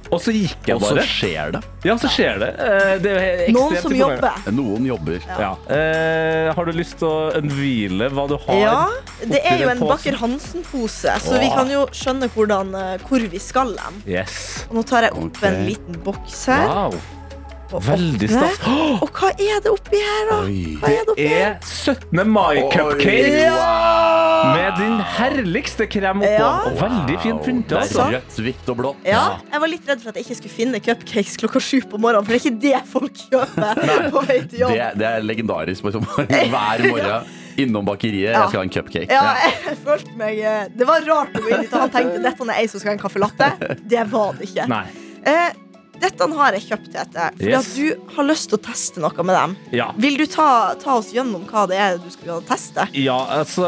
Og 0.07 0.21
så 0.23 0.31
gikk 0.31 0.69
jeg 0.71 0.77
Og 0.77 0.85
så 0.85 0.93
bare. 0.95 1.03
skjer 1.09 1.51
det. 1.57 1.61
Ja, 1.83 1.97
så 1.99 2.07
skjer 2.13 2.39
det. 2.39 2.49
Eh, 2.63 2.93
det 3.03 3.11
er 3.17 3.43
Noen 3.51 3.75
som 3.75 3.91
imponerende. 3.91 4.31
jobber. 4.31 4.55
Noen 4.55 4.87
jobber. 4.87 5.19
Ja. 5.27 5.51
Eh, 5.75 6.53
har 6.55 6.65
du 6.65 6.71
lyst 6.79 6.95
til 7.03 7.09
å 7.11 7.19
unnhvile 7.41 8.07
hva 8.15 8.27
du 8.31 8.37
har? 8.47 8.61
Ja, 8.63 8.79
det 9.35 9.43
er 9.51 9.59
jo 9.65 9.69
en 9.75 9.83
Bakker 9.83 10.15
Hansen-pose, 10.23 11.19
så 11.27 11.39
vi 11.43 11.51
kan 11.51 11.69
jo 11.75 11.83
skjønne 11.91 12.31
hvordan, 12.31 12.71
eh, 12.79 12.97
hvor 13.09 13.19
vi 13.35 13.39
skal 13.43 13.75
hen. 13.83 14.01
Yes. 14.07 14.65
Og 14.69 14.79
nå 14.79 14.87
tar 14.87 15.09
jeg 15.09 15.11
opp 15.19 15.35
Ok. 15.37 15.43
en 15.51 15.65
liten 15.67 15.99
boks 16.07 16.45
her. 16.53 16.67
Wow. 16.71 16.95
Veldig 17.69 18.29
stas. 18.31 18.59
Og 19.03 19.09
hva 19.13 19.29
er 19.35 19.59
det 19.61 19.69
oppi 19.71 19.99
her, 20.01 20.23
da? 20.29 20.37
Oi. 20.47 20.75
Hva 20.81 20.89
er 20.89 21.03
det 21.05 21.13
oppi 21.13 21.27
her? 21.29 21.43
er 21.49 21.67
17. 21.67 22.21
mai-cupcake 22.33 23.49
med 24.55 24.79
din 24.79 24.95
herligste 25.17 25.85
krem 25.91 26.23
oppå. 26.23 26.31
Ja. 26.33 26.51
Veldig 26.79 27.17
fint 27.23 27.43
pynta. 27.45 27.81
Altså. 27.83 28.07
rødt, 28.15 28.39
hvitt 28.45 28.71
og 28.73 28.79
blått. 28.81 29.03
Ja, 29.07 29.25
jeg 29.51 29.63
var 29.63 29.73
litt 29.73 29.91
redd 29.91 30.01
for 30.01 30.13
at 30.13 30.19
jeg 30.19 30.27
ikke 30.27 30.39
skulle 30.41 30.55
finne 30.55 30.81
cupcakes 30.83 31.37
klokka 31.43 31.61
sju 31.63 31.77
på 31.91 32.01
morgenen, 32.01 32.25
for 32.25 32.33
det 32.33 32.39
er 32.39 32.47
ikke 32.47 32.63
det 32.65 32.81
folk 32.89 33.21
kjøper 33.27 34.09
på 34.15 34.25
vei 34.25 34.39
til 34.47 34.65
jobb. 34.65 34.73
Det, 34.73 34.89
det 35.03 35.11
er 35.11 35.29
legendarisk. 35.29 35.85
Liksom. 35.89 36.09
Hver 36.53 36.85
morgen 36.89 37.29
innom 37.59 37.85
bakeriet. 37.85 38.31
Ja. 38.31 38.43
Jeg 38.43 38.51
skal 38.51 38.61
ha 38.61 38.65
en 38.65 38.73
cupcake. 38.73 39.13
Ja, 39.13 39.33
jeg 39.69 39.79
følte 39.83 40.17
meg 40.19 40.39
eh, 40.41 40.61
Det 40.73 40.87
var 40.89 41.05
rart 41.07 41.35
å 41.35 41.43
gå 41.43 41.53
inn 41.53 41.65
dit, 41.65 41.73
og 41.73 41.85
han 41.85 41.93
tenkte 41.93 42.21
dette 42.23 42.49
er 42.49 42.61
jeg 42.63 42.73
som 42.73 42.81
skal 42.83 42.93
ha 42.93 42.97
en 42.97 43.03
caffè 43.03 43.21
latte. 43.21 43.49
Det 43.89 44.05
var 44.13 44.37
det 44.39 44.49
ikke. 44.49 44.69
Nei. 44.71 44.85
Eh, 45.27 45.49
dette 46.01 46.27
har 46.39 46.53
jeg 46.57 46.63
kjøpt, 46.69 46.89
Tete, 46.93 47.25
fordi 47.37 47.49
Yes. 47.49 47.69
at 47.69 47.75
du 47.75 48.13
har 48.15 48.23
lyst 48.29 48.49
til 48.49 48.57
å 48.57 48.61
teste 48.69 49.01
noe 49.03 49.23
med 49.23 49.35
dem. 49.35 49.55
Ja. 49.75 49.91
Vil 49.97 50.17
du 50.17 50.25
ta, 50.25 50.75
ta 50.81 50.95
oss 50.99 51.11
gjennom 51.13 51.45
hva 51.49 51.65
det 51.69 51.77
er 51.77 51.97
du 52.01 52.09
skal 52.13 52.41
teste? 52.47 52.87
Ja, 52.93 53.17
altså 53.39 53.67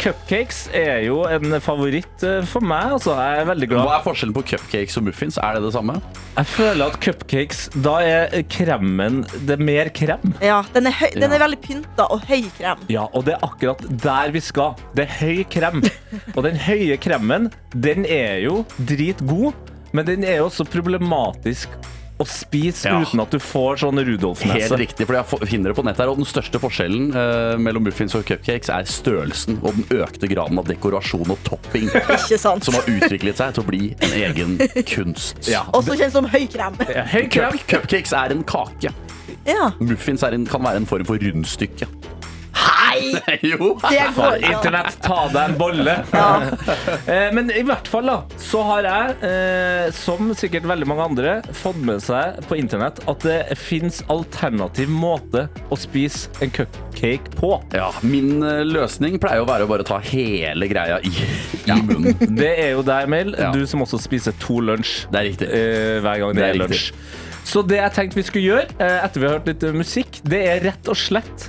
Cupcakes 0.00 0.68
er 0.76 1.02
jo 1.06 1.22
en 1.28 1.54
favoritt 1.62 2.24
eh, 2.26 2.40
for 2.48 2.64
meg. 2.64 2.94
Altså, 2.96 3.14
jeg 3.18 3.42
er 3.42 3.48
veldig 3.50 3.68
glad. 3.72 3.86
Hva 3.88 3.96
er 3.98 4.04
forskjellen 4.06 4.34
på 4.36 4.44
cupcakes 4.52 4.98
og 5.00 5.06
muffins? 5.08 5.38
Er 5.40 5.58
det 5.58 5.64
det 5.68 5.72
samme? 5.76 5.98
Jeg 6.36 6.48
føler 6.54 6.86
at 6.90 6.98
cupcakes, 7.04 7.62
da 7.84 7.96
er 8.06 8.36
kremen 8.50 9.22
Det 9.46 9.56
er 9.58 9.64
mer 9.64 9.90
krem. 9.96 10.34
Ja, 10.42 10.62
Den 10.74 10.86
er, 10.90 10.94
høy, 11.00 11.08
den 11.14 11.26
Ja. 11.30 11.36
er 11.36 11.44
veldig 11.46 11.60
pynta 11.64 12.06
og 12.10 12.22
høy 12.28 12.46
krem. 12.58 12.84
Ja, 12.92 13.06
og 13.12 13.24
det 13.26 13.34
er 13.36 13.44
akkurat 13.46 13.82
der 14.02 14.30
vi 14.34 14.40
skal. 14.44 14.74
Det 14.96 15.06
er 15.08 15.16
høy 15.20 15.44
krem. 15.50 15.82
Og 16.36 16.42
den 16.44 16.56
høye 16.56 16.96
kremen, 17.00 17.50
den 17.74 18.04
er 18.06 18.40
jo 18.44 18.64
dritgod, 18.86 19.54
men 19.92 20.06
den 20.06 20.24
er 20.24 20.38
jo 20.40 20.48
også 20.50 20.64
problematisk 20.70 21.68
å 22.20 22.24
spise 22.28 22.84
Ja. 22.90 22.98
uten 23.00 23.20
at 23.22 23.30
du 23.32 23.38
får 23.40 23.78
sånn 23.80 23.96
Helt 23.96 24.08
Rudolf-nese. 24.20 24.76
riktig, 24.76 25.06
for 25.08 25.16
jeg 25.16 25.48
finner 25.48 25.70
det 25.72 25.76
på 25.78 25.84
nettet 25.86 26.02
her, 26.04 26.10
og 26.12 26.18
Den 26.20 26.26
største 26.28 26.60
forskjellen 26.60 27.14
eh, 27.16 27.56
mellom 27.56 27.82
muffins 27.88 28.12
og 28.14 28.26
cupcakes 28.28 28.68
er 28.68 28.84
størrelsen 28.84 29.56
og 29.62 29.72
den 29.78 30.02
økte 30.02 30.28
graden 30.28 30.58
av 30.60 30.66
dekorasjon 30.68 31.30
og 31.32 31.38
topping 31.48 31.88
Ikke 32.18 32.36
sant? 32.38 32.62
som 32.68 32.74
har 32.76 32.84
utviklet 32.92 33.40
seg 33.40 33.54
til 33.56 33.64
å 33.64 33.66
bli 33.66 33.94
en 34.04 34.12
egen 34.20 34.58
kunst. 34.92 35.48
Ja. 35.48 35.62
Også 35.72 35.96
kjent 35.96 36.12
som 36.12 36.28
høykrem. 36.28 36.76
Ja, 36.92 37.06
høykrem. 37.08 37.56
Cup, 37.56 37.66
cupcakes 37.88 38.12
er 38.12 38.36
en 38.36 38.44
kake. 38.44 38.92
Ja, 39.48 39.70
Muffins 39.80 40.22
er 40.22 40.34
en, 40.36 40.44
kan 40.44 40.60
være 40.62 40.76
en 40.82 40.86
form 40.86 41.06
for 41.08 41.16
rundstykke. 41.16 41.88
Hei! 42.90 43.14
jo! 43.52 43.76
Internett, 44.42 44.96
ta 45.04 45.20
deg 45.30 45.52
en 45.52 45.56
bolle. 45.60 45.92
Ja. 46.10 46.40
Men 47.36 47.50
i 47.54 47.62
hvert 47.66 47.86
fall 47.90 48.08
da, 48.10 48.16
så 48.40 48.62
har 48.66 48.86
jeg, 48.88 49.14
eh, 49.28 49.90
som 49.94 50.32
sikkert 50.38 50.66
veldig 50.66 50.88
mange 50.90 51.04
andre, 51.06 51.34
fått 51.54 51.78
med 51.86 52.02
seg 52.02 52.40
på 52.50 52.58
internett 52.58 52.98
at 53.10 53.22
det 53.26 53.36
fins 53.60 54.00
alternativ 54.10 54.90
måte 54.90 55.46
å 55.70 55.78
spise 55.78 56.32
en 56.42 56.50
cupcake 56.56 57.30
på. 57.38 57.52
Ja, 57.76 57.92
Min 58.02 58.42
eh, 58.42 58.64
løsning 58.66 59.20
pleier 59.22 59.44
å 59.44 59.48
være 59.48 59.68
å 59.68 59.70
bare 59.70 59.86
ta 59.86 60.00
hele 60.10 60.66
greia 60.70 60.98
i, 61.06 61.12
i 61.70 61.78
munnen. 61.86 62.18
Det 62.40 62.50
er 62.64 62.74
jo 62.74 62.82
deg, 62.86 63.06
Mel, 63.12 63.34
Ja. 63.38 63.52
du 63.54 63.62
som 63.70 63.84
også 63.84 64.00
spiser 64.02 64.34
to 64.42 64.58
lunsj 64.64 65.04
Det 65.12 65.20
er 65.20 65.28
riktig. 65.30 65.48
eh, 65.54 65.96
hver 66.02 66.24
gang 66.24 66.34
det, 66.34 66.42
Det 66.42 66.48
er 66.48 66.56
er 66.58 66.62
lunsj. 66.64 66.90
Så 67.50 67.62
det 67.66 67.78
jeg 67.80 67.94
tenkte 67.96 68.18
vi 68.18 68.26
skulle 68.26 68.50
gjøre, 68.50 68.66
eh, 68.82 68.98
etter 69.06 69.22
vi 69.22 69.26
har 69.30 69.38
hørt 69.38 69.48
litt 69.48 69.64
eh, 69.70 69.76
musikk, 69.78 70.18
det 70.26 70.42
er 70.50 70.60
rett 70.70 70.90
og 70.92 70.98
slett 70.98 71.48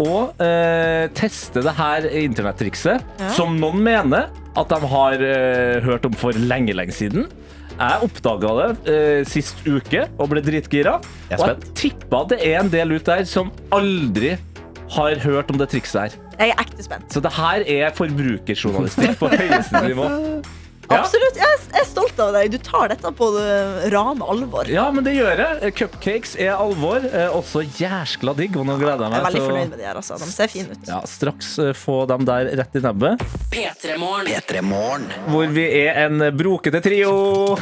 å 0.00 0.32
eh, 0.40 1.08
teste 1.16 1.62
det 1.64 1.74
her 1.76 2.06
internettrikset, 2.22 3.02
Ja. 3.20 3.28
som 3.36 3.56
noen 3.60 3.82
mener 3.84 4.30
at 4.56 4.68
de 4.68 4.78
har 4.92 5.12
eh, 5.24 5.80
hørt 5.84 6.06
om 6.08 6.12
for 6.16 6.32
lenge, 6.32 6.74
lenge 6.76 6.92
siden. 6.96 7.28
Jeg 7.72 8.04
oppdaga 8.04 8.52
det 8.58 8.92
eh, 8.92 9.24
sist 9.28 9.56
uke 9.66 10.06
og 10.20 10.28
ble 10.30 10.42
dritgira. 10.44 10.98
Jeg 11.30 11.40
Og 11.40 11.46
jeg 11.48 11.74
tippa 11.74 12.24
det 12.30 12.40
er 12.44 12.60
en 12.60 12.70
del 12.72 12.92
ut 12.98 13.04
der 13.08 13.24
som 13.28 13.50
aldri 13.72 14.36
har 14.92 15.16
hørt 15.24 15.50
om 15.50 15.56
det 15.58 15.70
trikset 15.72 16.00
her. 16.02 16.18
Jeg 16.38 16.52
er 16.52 16.60
ekte 16.60 16.84
spent. 16.84 17.06
Så 17.12 17.20
det 17.24 17.32
her 17.32 17.64
er 17.66 17.94
forbrukerjournalistikk 17.96 19.16
på 19.20 19.30
høyeste 19.32 19.84
nivå. 19.88 20.08
Absolutt. 20.98 21.36
Jeg 21.40 21.58
er, 21.72 21.86
stolt 21.92 22.20
av 22.22 22.32
deg. 22.36 22.50
Du 22.52 22.58
tar 22.62 22.88
dette 22.92 23.12
på 23.16 23.28
ram 23.32 23.90
rane 23.92 24.28
alvor. 24.34 24.68
Ja, 24.70 24.86
men 24.94 25.04
det 25.06 25.14
gjør 25.16 25.40
jeg. 25.42 25.72
Cupcakes 25.78 26.34
er 26.40 26.52
alvor. 26.56 27.04
eh, 27.04 27.28
Også 27.32 27.62
jæskla 27.78 28.34
digg. 28.38 28.56
Og 28.56 28.66
nå 28.68 28.76
gleder 28.80 29.02
jeg 29.06 29.12
Jeg 29.12 29.16
er 29.16 29.16
meg 29.16 29.26
veldig 29.28 29.40
til 29.40 29.48
fornøyd 29.48 29.66
å 29.66 29.70
med 29.72 29.78
de 29.82 29.86
her. 29.88 30.00
Altså. 30.00 30.18
De 30.22 30.30
ser 30.32 30.52
fine 30.52 30.76
ut. 30.76 30.82
ja, 30.88 31.00
straks 31.08 31.52
eh, 31.62 31.72
få 31.76 31.98
dem 32.10 32.26
der 32.28 32.42
rett 32.62 32.78
i 32.78 32.84
nebbet. 32.84 33.24
P3morgen. 33.52 35.08
Hvor 35.28 35.46
vi 35.52 35.66
er 35.82 35.92
en 36.06 36.16
brokete 36.36 36.80
trio. 36.84 37.12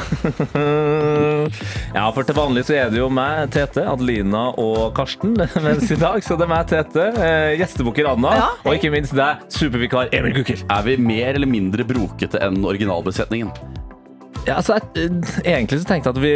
ja, 1.97 2.05
for 2.15 2.23
til 2.27 2.37
vanlig 2.37 2.63
så 2.67 2.75
er 2.77 2.91
det 2.93 3.01
jo 3.01 3.09
meg, 3.13 3.49
Tete, 3.53 3.83
Adelina 3.89 4.47
og 4.61 4.91
Karsten. 4.97 5.35
Mens 5.65 5.91
i 5.91 5.97
dag 5.99 6.21
så 6.25 6.37
det 6.39 6.47
er 6.47 6.51
meg, 6.53 6.69
Tete, 6.71 7.07
Gjesteboker 7.59 7.61
gjestebukker 7.61 8.09
Anna, 8.11 8.31
Ja, 8.37 8.47
og 8.65 8.75
ikke 8.77 8.91
minst 8.93 9.15
deg, 9.17 9.43
supervikar 9.53 10.09
Emil 10.15 10.35
Gukild. 10.39 10.63
Er 10.71 10.85
vi 10.85 10.95
mer 11.01 11.35
eller 11.35 11.49
mindre 11.49 11.85
brokete 11.87 12.39
enn 12.43 12.61
fortsättningen. 13.21 13.90
Ja, 14.47 14.55
altså, 14.57 14.73
jeg, 14.95 15.05
eh, 15.05 15.51
egentlig 15.53 15.79
så 15.83 15.85
tenkte 15.91 16.09
jeg 16.09 16.15
at 16.15 16.21
vi 16.23 16.31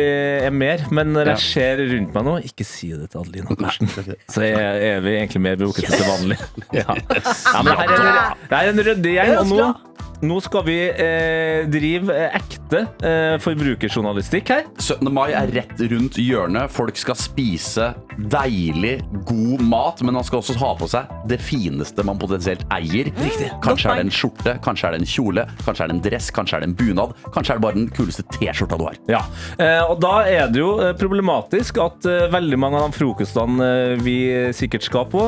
er 0.45 0.53
mer, 0.53 0.83
men 0.93 1.07
når 1.15 1.31
jeg 1.31 1.39
Ja. 1.39 1.41
ser 1.41 1.81
rundt 1.89 2.13
meg 2.13 2.23
nå 2.27 2.35
Ikke 2.45 2.65
si 2.67 2.91
det 2.93 3.09
til 3.11 3.19
Adelina 3.23 3.55
Karsten. 3.55 3.87
Så 4.29 4.41
er, 4.45 4.77
er 4.91 4.99
vi 5.01 5.15
egentlig 5.17 5.41
mer 5.41 5.55
brokete 5.57 5.89
til 5.89 6.05
vanlig. 6.05 6.37
Ja. 6.73 6.85
ja, 6.93 7.63
men 7.63 7.71
det 7.71 7.79
her 7.81 7.89
er 7.89 7.97
en, 7.97 8.37
det 8.49 8.61
er 8.61 8.69
en 8.75 8.85
ryddig 8.89 9.13
gjeng, 9.17 9.37
og 9.39 9.47
nå, 9.49 9.73
nå 10.25 10.37
skal 10.41 10.63
vi 10.67 10.75
eh, 10.89 11.65
drive 11.71 12.13
eh, 12.13 12.35
ekte 12.39 12.81
eh, 13.05 13.35
forbrukerjournalistikk 13.43 14.49
her. 14.53 14.63
17. 14.79 15.09
mai 15.13 15.31
er 15.35 15.49
rett 15.55 15.81
rundt 15.91 16.17
hjørnet. 16.21 16.71
Folk 16.73 16.97
skal 16.97 17.17
spise 17.19 17.89
deilig, 18.31 19.01
god 19.27 19.61
mat, 19.67 20.01
men 20.07 20.15
man 20.15 20.23
skal 20.23 20.39
også 20.39 20.55
ha 20.61 20.69
på 20.79 20.87
seg 20.87 21.09
det 21.29 21.39
fineste 21.43 22.03
man 22.07 22.17
potensielt 22.21 22.63
eier. 22.71 23.09
Kanskje 23.63 23.91
er 23.91 23.99
det 23.99 24.05
en 24.07 24.13
skjorte, 24.15 24.55
kanskje 24.65 24.87
er 24.87 24.95
det 24.95 25.01
en 25.03 25.09
kjole, 25.09 25.43
kanskje 25.65 25.83
er 25.83 25.91
det 25.91 25.97
en 25.97 26.03
dress, 26.05 26.29
kanskje 26.35 26.57
er 26.57 26.63
det 26.65 26.69
en 26.71 26.77
bunad. 26.79 27.15
Kanskje 27.35 27.55
er 27.55 27.59
det 27.59 27.65
bare 27.67 27.79
den 27.81 27.89
kuleste 27.95 28.25
T-skjorta 28.35 28.77
du 28.79 28.85
har. 28.87 28.97
Ja, 29.09 29.21
eh, 29.61 29.81
og 29.83 29.99
da 30.03 30.15
er 30.29 30.51
det 30.51 30.61
jo 30.61 30.71
eh, 30.83 30.93
problematisk 30.99 31.79
at 31.83 32.07
eh, 32.09 32.27
veldig 32.33 32.59
mange 32.61 32.79
av 32.79 32.89
de 32.89 32.99
frokostene 32.99 33.69
vi 34.05 34.17
sikkert 34.55 34.85
skal 34.85 35.07
på, 35.09 35.21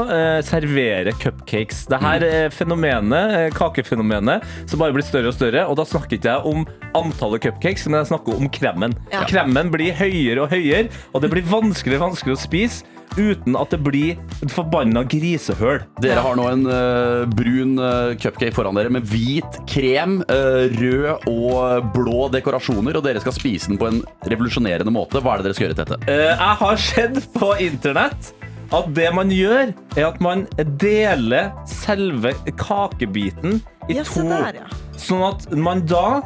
serverer 0.45 1.15
cupcakes. 1.21 1.85
Det 1.91 1.99
her 2.01 2.23
er 2.25 2.53
fenomenet, 2.53 3.55
kakefenomenet, 3.55 4.45
som 4.69 4.81
bare 4.81 4.95
blir 4.95 5.05
større 5.05 5.31
og 5.31 5.37
større. 5.37 5.65
Og 5.69 5.77
da 5.79 5.85
snakker 5.87 6.17
ikke 6.17 6.35
jeg 6.35 6.51
om 6.51 6.65
antallet 6.97 7.47
cupcakes, 7.47 7.87
men 7.89 8.01
jeg 8.01 8.11
snakker 8.11 8.37
om 8.37 8.51
kremen. 8.53 8.95
Ja. 9.13 9.23
Kremmen 9.29 9.71
blir 9.73 9.95
høyere 9.97 10.45
og 10.45 10.53
høyere, 10.53 10.91
og 11.13 11.23
det 11.23 11.31
blir 11.33 11.47
vanskeligere 11.47 12.01
og 12.01 12.11
vanskeligere 12.11 12.39
å 12.39 12.45
spise 12.47 12.96
uten 13.17 13.55
at 13.57 13.71
det 13.73 13.79
blir 13.85 14.17
et 14.43 14.51
forbanna 14.53 15.03
grisehøl. 15.09 15.81
Dere 16.03 16.23
har 16.25 16.37
nå 16.37 16.47
en 16.51 16.65
uh, 16.69 17.23
brun 17.31 17.77
uh, 17.79 18.13
cupcake 18.19 18.53
foran 18.55 18.77
dere 18.77 18.91
med 18.93 19.07
hvit 19.09 19.59
krem, 19.69 20.19
uh, 20.29 20.65
rød 20.77 21.27
og 21.31 21.87
blå 21.95 22.27
dekorasjoner, 22.33 22.99
og 22.99 23.05
dere 23.07 23.21
skal 23.23 23.35
spise 23.35 23.71
den 23.71 23.79
på 23.81 23.89
en 23.89 24.01
revolusjonerende 24.27 24.93
måte. 24.93 25.21
Hva 25.23 25.35
er 25.37 25.41
det 25.43 25.49
dere 25.49 25.57
skal 25.57 25.67
gjøre 25.69 25.77
til 25.79 25.85
dette? 25.85 26.11
Eh, 26.11 26.33
jeg 26.33 26.59
har 26.61 26.81
sett 26.83 27.21
på 27.37 27.53
internett 27.63 28.33
at 28.75 28.89
det 28.97 29.07
man 29.15 29.29
gjør, 29.31 29.71
er 29.95 30.09
at 30.09 30.17
man 30.19 30.43
deler 30.81 31.53
selve 31.71 32.33
kakebiten 32.59 33.61
i 33.87 33.95
Ja, 33.95 34.03
to. 34.03 34.25
der, 34.27 34.59
ja. 34.59 34.67
Sånn 34.99 35.23
at 35.23 35.45
man 35.55 35.85
da 35.87 36.19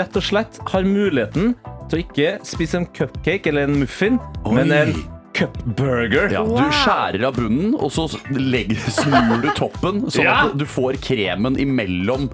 rett 0.00 0.16
og 0.18 0.24
slett 0.24 0.58
har 0.72 0.82
muligheten 0.86 1.52
til 1.90 2.00
å 2.00 2.02
ikke 2.02 2.32
spise 2.46 2.80
en 2.80 2.88
cupcake 2.96 3.50
eller 3.50 3.68
en 3.68 3.78
muffin, 3.84 4.18
men 4.50 4.74
en 4.74 4.92
cupburger. 5.34 6.30
Ja, 6.32 6.42
Du 6.44 6.70
skjærer 6.82 7.24
av 7.28 7.34
bunnen, 7.38 7.74
og 7.78 7.90
så 7.94 8.08
legger, 8.34 8.76
snur 8.90 9.40
du 9.42 9.50
toppen, 9.56 10.02
sånn 10.10 10.24
Ja. 10.24 10.46
at 10.46 10.56
du 10.58 10.64
får 10.66 10.98
kremen 11.04 11.58
imellom 11.58 12.30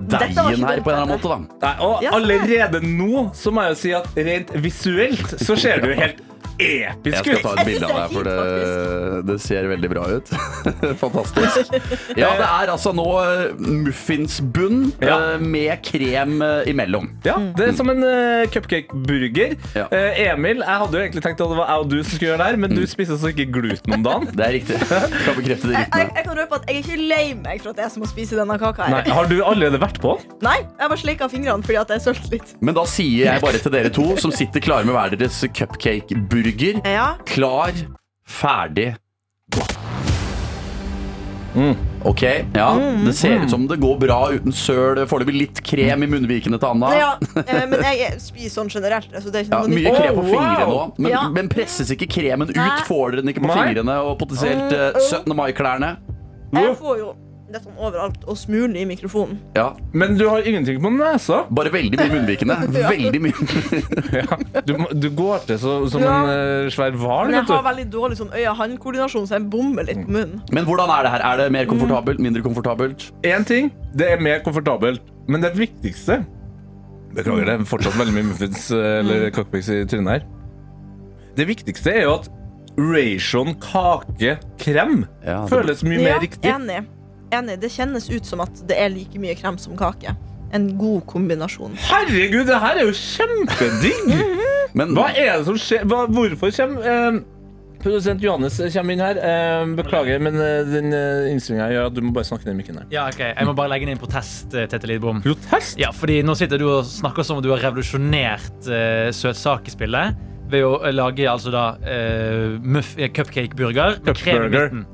deigen 0.00 0.64
her 0.64 0.80
på 0.80 0.90
en 0.90 0.96
eller 0.96 1.02
annen 1.02 1.18
måte. 1.18 1.28
da 1.28 1.66
Nei, 1.66 1.74
og 1.84 2.04
allerede 2.14 2.80
nå 2.82 3.30
så 3.36 3.52
må 3.52 3.62
jeg 3.66 3.74
jo 3.74 3.80
si 3.82 3.92
at 3.92 4.08
rent 4.16 4.50
visuelt 4.64 5.34
så 5.44 5.56
ser 5.60 5.80
det 5.84 5.90
jo 5.94 6.00
helt 6.00 6.22
episk 6.60 7.16
Jeg 7.16 7.24
skal 7.24 7.42
ta 7.44 7.52
et 7.60 7.68
bilde 7.70 7.88
av 7.88 7.96
deg, 7.96 8.14
for 8.14 8.28
det, 8.28 9.22
det 9.30 9.36
ser 9.42 9.68
veldig 9.70 9.90
bra 9.92 10.04
ut. 10.16 10.32
Fantastisk. 11.02 11.72
Ja, 12.18 12.30
det 12.38 12.46
er 12.48 12.72
altså 12.74 12.92
nå 12.96 13.06
eh, 13.22 13.44
muffinsbunn 13.60 14.80
Ja. 15.02 15.16
eh, 15.34 15.40
med 15.42 15.82
krem 15.86 16.40
eh, 16.42 16.70
imellom. 16.70 17.10
Ja, 17.26 17.36
Det 17.56 17.68
er 17.70 17.76
som 17.78 17.90
en 17.92 18.02
uh, 18.04 18.44
cupcake-burger. 18.52 19.56
Ja. 19.76 19.86
Eh, 19.94 20.20
Emil, 20.30 20.62
jeg 20.64 20.80
hadde 20.84 20.98
jo 20.98 21.02
egentlig 21.04 21.22
tenkt 21.24 21.40
at 21.42 21.50
det 21.52 21.58
var 21.58 21.70
jeg 21.72 21.84
og 21.84 21.90
du 21.90 21.96
som 22.02 22.10
skulle 22.14 22.30
gjøre 22.30 22.40
det 22.42 22.48
her, 22.50 22.60
men 22.64 22.74
du 22.76 22.82
spiser 22.90 23.16
altså 23.16 23.32
ikke 23.32 23.48
gluten 23.54 23.96
om 23.98 24.04
dagen. 24.06 24.28
Det 24.40 24.46
er 24.46 24.54
riktig. 24.56 24.76
Kan 24.80 25.34
bekrefte 25.36 25.68
det 25.68 25.74
Jeg, 25.76 25.88
jeg, 25.96 26.10
jeg 26.16 26.24
kan 26.26 26.36
røpe 26.38 26.58
at 26.60 26.68
jeg 26.70 26.76
er 26.76 26.84
ikke 26.84 26.96
lei 27.10 27.24
meg 27.36 27.60
for 27.62 27.72
at 27.72 27.80
det 27.80 27.84
er 27.84 27.90
som 27.92 28.04
å 28.06 28.08
spise 28.08 28.38
denne 28.38 28.56
kaka. 28.60 28.86
Nei, 28.92 29.00
her 29.04 29.16
Har 29.18 29.28
du 29.30 29.36
allerede 29.44 29.80
vært 29.82 29.98
på? 30.02 30.14
Nei, 30.44 30.56
jeg 30.78 30.92
bare 30.92 31.00
slikka 31.02 31.28
fingrene 31.32 31.66
fordi 31.66 31.78
at 31.80 31.92
jeg 31.96 32.04
sølte 32.06 32.30
litt. 32.32 32.54
Men 32.64 32.76
da 32.76 32.84
sier 32.88 33.26
jeg 33.32 33.42
bare 33.44 33.60
til 33.62 33.74
dere 33.74 33.90
to 33.92 34.06
som 34.22 34.32
sitter 34.34 34.62
klare 34.64 34.86
med 34.88 34.96
hver 34.96 35.16
deres 35.20 35.40
cupcake-burger. 35.56 36.49
Ja. 36.84 37.14
Klar, 37.26 37.72
ferdig, 38.26 38.94
gå. 39.54 39.62
Ok, 42.04 42.22
ja. 42.54 42.68
Det 43.06 43.12
ser 43.12 43.42
ut 43.42 43.50
som 43.50 43.66
det 43.68 43.76
går 43.82 43.96
bra 44.00 44.18
uten 44.32 44.52
søl. 44.54 45.00
Foreløpig 45.10 45.34
litt 45.34 45.58
krem 45.66 46.04
i 46.06 46.08
munnvikene 46.08 46.56
til 46.62 46.68
Anna. 46.70 46.92
Ja, 46.96 47.08
eh, 47.42 47.64
men 47.70 47.82
jeg 47.84 48.14
spiser 48.22 48.54
sånn 48.54 48.70
generelt. 48.72 49.10
Så 49.20 49.32
det 49.34 49.42
er 49.42 49.48
ikke 49.48 49.58
Ja, 49.58 49.72
mye 49.74 49.92
krem 49.98 50.14
på 50.16 50.22
Oh, 50.22 50.28
fingrene 50.30 50.64
òg. 50.64 50.70
wow. 50.76 50.92
Men, 50.96 51.10
Ja. 51.12 51.24
men 51.34 51.50
presses 51.52 51.90
ikke 51.92 52.08
kremen 52.08 52.48
ut? 52.48 52.84
Får 52.88 53.10
dere 53.16 53.24
den 53.26 53.34
ikke 53.34 53.42
på 53.44 53.50
fingrene 53.52 53.98
og 54.06 54.14
potensielt 54.22 54.72
eh, 54.72 55.00
17. 55.10 55.34
mai-klærne? 55.36 55.96
Jeg 56.54 56.76
får 56.78 56.96
jo 57.02 57.10
det 57.52 57.60
sånn 57.64 57.76
overalt 57.78 58.22
og 58.30 58.36
smuler 58.38 58.76
i 58.80 58.84
mikrofonen. 58.88 59.38
Ja. 59.56 59.70
Men 59.92 60.16
du 60.18 60.24
har 60.28 60.44
ingenting 60.46 60.80
på 60.82 60.90
nesa. 60.94 61.42
Bare 61.50 61.72
veldig 61.74 61.98
mye 61.98 62.20
i 62.30 62.36
ja. 62.50 62.88
Veldig 62.90 63.20
mye. 63.24 63.34
Ja. 64.20 64.38
Du, 64.66 64.74
du 64.94 65.08
går 65.16 65.46
til 65.48 65.58
så, 65.62 65.74
som 65.90 66.02
Ja. 66.04 66.16
en 66.22 66.66
uh, 66.66 66.70
svær 66.72 66.94
hval. 66.98 67.30
Jeg 67.32 67.42
vet 67.42 67.52
har 67.54 67.62
du. 67.62 67.68
veldig 67.70 67.86
dårlig 67.92 68.18
sånn 68.20 68.32
øye-hand-koordinasjon, 68.34 69.26
så 69.30 69.38
jeg 69.38 69.46
bommer 69.52 69.86
litt 69.88 70.02
på 70.06 70.14
munnen. 70.16 70.42
Men 70.54 70.66
hvordan 70.68 70.90
er 70.94 71.06
det 71.06 71.12
her? 71.14 71.24
Er 71.30 71.42
det 71.44 71.48
mer 71.54 71.68
komfortabelt? 71.70 72.20
Mindre 72.22 72.42
komfortabelt? 72.44 73.08
Én 73.26 73.46
ting, 73.48 73.70
det 73.94 74.10
er 74.14 74.20
mer 74.22 74.42
komfortabelt, 74.46 75.02
men 75.28 75.42
det 75.44 75.54
viktigste 75.58 76.22
Beklager, 77.10 77.42
det 77.48 77.54
er 77.58 77.62
fortsatt 77.66 77.96
veldig 77.98 78.12
mye 78.14 78.26
muffins 78.28 78.68
eh, 78.70 79.00
eller 79.00 79.24
cockpicks 79.34 79.66
i 79.74 79.80
trynet 79.90 80.12
her. 80.12 80.26
Det 81.34 81.46
viktigste 81.48 81.90
er 81.90 82.04
jo 82.04 82.12
at 82.20 82.28
ration 82.78 83.50
kake-krem 83.58 85.00
Ja, 85.26 85.40
det- 85.42 85.50
føles 85.50 85.82
mye 85.82 85.98
mer 85.98 86.12
Ja, 86.14 86.20
riktig. 86.22 86.52
Enig. 86.54 86.84
Enig. 87.36 87.58
Det 87.62 87.72
kjennes 87.72 88.10
ut 88.10 88.26
som 88.26 88.42
at 88.44 88.62
det 88.68 88.78
er 88.78 88.92
like 88.92 89.20
mye 89.22 89.36
krem 89.38 89.58
som 89.60 89.76
kake. 89.78 90.14
En 90.56 90.70
god 90.78 91.04
kombinasjon. 91.10 91.76
Herregud, 91.88 92.48
det 92.48 92.58
her 92.58 92.80
er 92.80 92.88
jo 92.88 92.94
kjempedigg! 92.96 94.16
Men 94.78 94.94
Hva 94.94 95.10
er 95.14 95.36
det 95.38 95.46
som 95.46 95.58
skjer? 95.58 95.86
Hva, 95.90 96.04
hvorfor 96.10 96.50
kommer 96.54 96.90
eh, 96.90 97.20
Produsent 97.80 98.20
Johannes 98.22 98.58
kommer 98.74 98.94
inn 98.94 99.02
her. 99.02 99.18
Eh, 99.24 99.62
beklager, 99.78 100.20
men 100.22 100.36
eh, 100.36 100.68
den 100.68 100.92
uh, 100.92 101.30
innstillinga 101.30 101.70
gjør 101.72 101.88
at 101.88 101.96
du 101.96 102.02
må 102.04 102.12
bare 102.16 102.28
snakke 102.28 102.48
ned 102.48 102.58
mikken 102.58 102.80
her. 102.82 102.88
Ja, 102.92 103.06
ok. 103.08 103.22
Jeg 103.30 103.48
må 103.48 103.54
bare 103.56 103.72
legge 103.72 103.88
inn 103.88 103.94
en 103.94 104.02
protest, 104.02 104.52
eh, 104.52 104.68
Tete 104.70 104.90
Lidbom. 104.90 105.22
Protest? 105.24 105.78
Ja, 105.80 105.92
fordi 105.96 106.20
nå 106.26 106.36
sitter 106.38 106.60
du 106.60 106.66
og 106.68 106.84
snakker 106.88 107.24
som 107.26 107.40
om 107.40 107.44
du 107.44 107.48
har 107.54 107.62
revolusjonert 107.64 108.68
eh, 108.68 109.08
søtsakespillet 109.16 110.20
ved 110.52 110.66
å 110.66 110.74
eh, 110.82 110.92
lage 110.92 111.24
altså 111.30 111.54
da 111.54 111.64
muff, 112.60 112.96
eh, 112.98 113.08
cupcake-burger 113.16 114.02
med 114.04 114.18
krem 114.20 114.48
i 114.50 114.52
midten. 114.52 114.88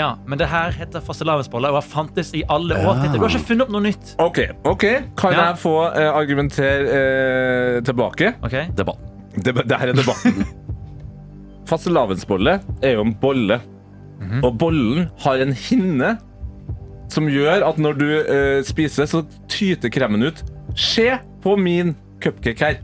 Ja, 0.00 0.14
men 0.24 0.40
det 0.40 0.48
her 0.48 0.72
heter 0.72 1.02
fastelavnsboller 1.04 1.74
og 1.74 1.82
har 1.82 1.86
fantes 1.86 2.30
i 2.36 2.40
alle 2.48 2.78
år. 2.80 3.02
Ja. 3.04 3.10
Du 3.12 3.18
har 3.20 3.28
ikke 3.34 3.50
funnet 3.50 3.66
opp 3.66 3.72
noe 3.74 3.84
nytt. 3.84 4.14
OK. 4.22 4.38
ok 4.70 4.84
Kan 5.20 5.34
Ja. 5.36 5.50
jeg 5.50 5.58
få 5.60 5.74
uh, 5.92 6.06
argumentere 6.16 7.02
uh, 7.76 7.82
tilbake? 7.84 8.32
Ok? 8.46 8.56
debatt. 8.78 9.02
Det, 9.36 9.52
det 9.68 9.76
her 9.78 9.92
er 9.92 9.98
debatten. 9.98 10.40
Fastelavnsbolle 11.70 12.56
er 12.82 12.96
jo 12.96 13.04
en 13.06 13.14
bolle. 13.20 13.60
Og 14.44 14.56
bollen 14.60 15.06
har 15.22 15.40
en 15.40 15.52
hinne 15.56 16.14
som 17.10 17.26
gjør 17.30 17.64
at 17.66 17.78
når 17.80 17.96
du 17.98 18.08
uh, 18.20 18.58
spiser, 18.66 19.08
så 19.08 19.22
tyter 19.50 19.90
kremen 19.92 20.22
ut. 20.28 20.42
Se 20.78 21.08
på 21.42 21.56
min 21.58 21.94
cupcake 22.22 22.60
her. 22.66 22.80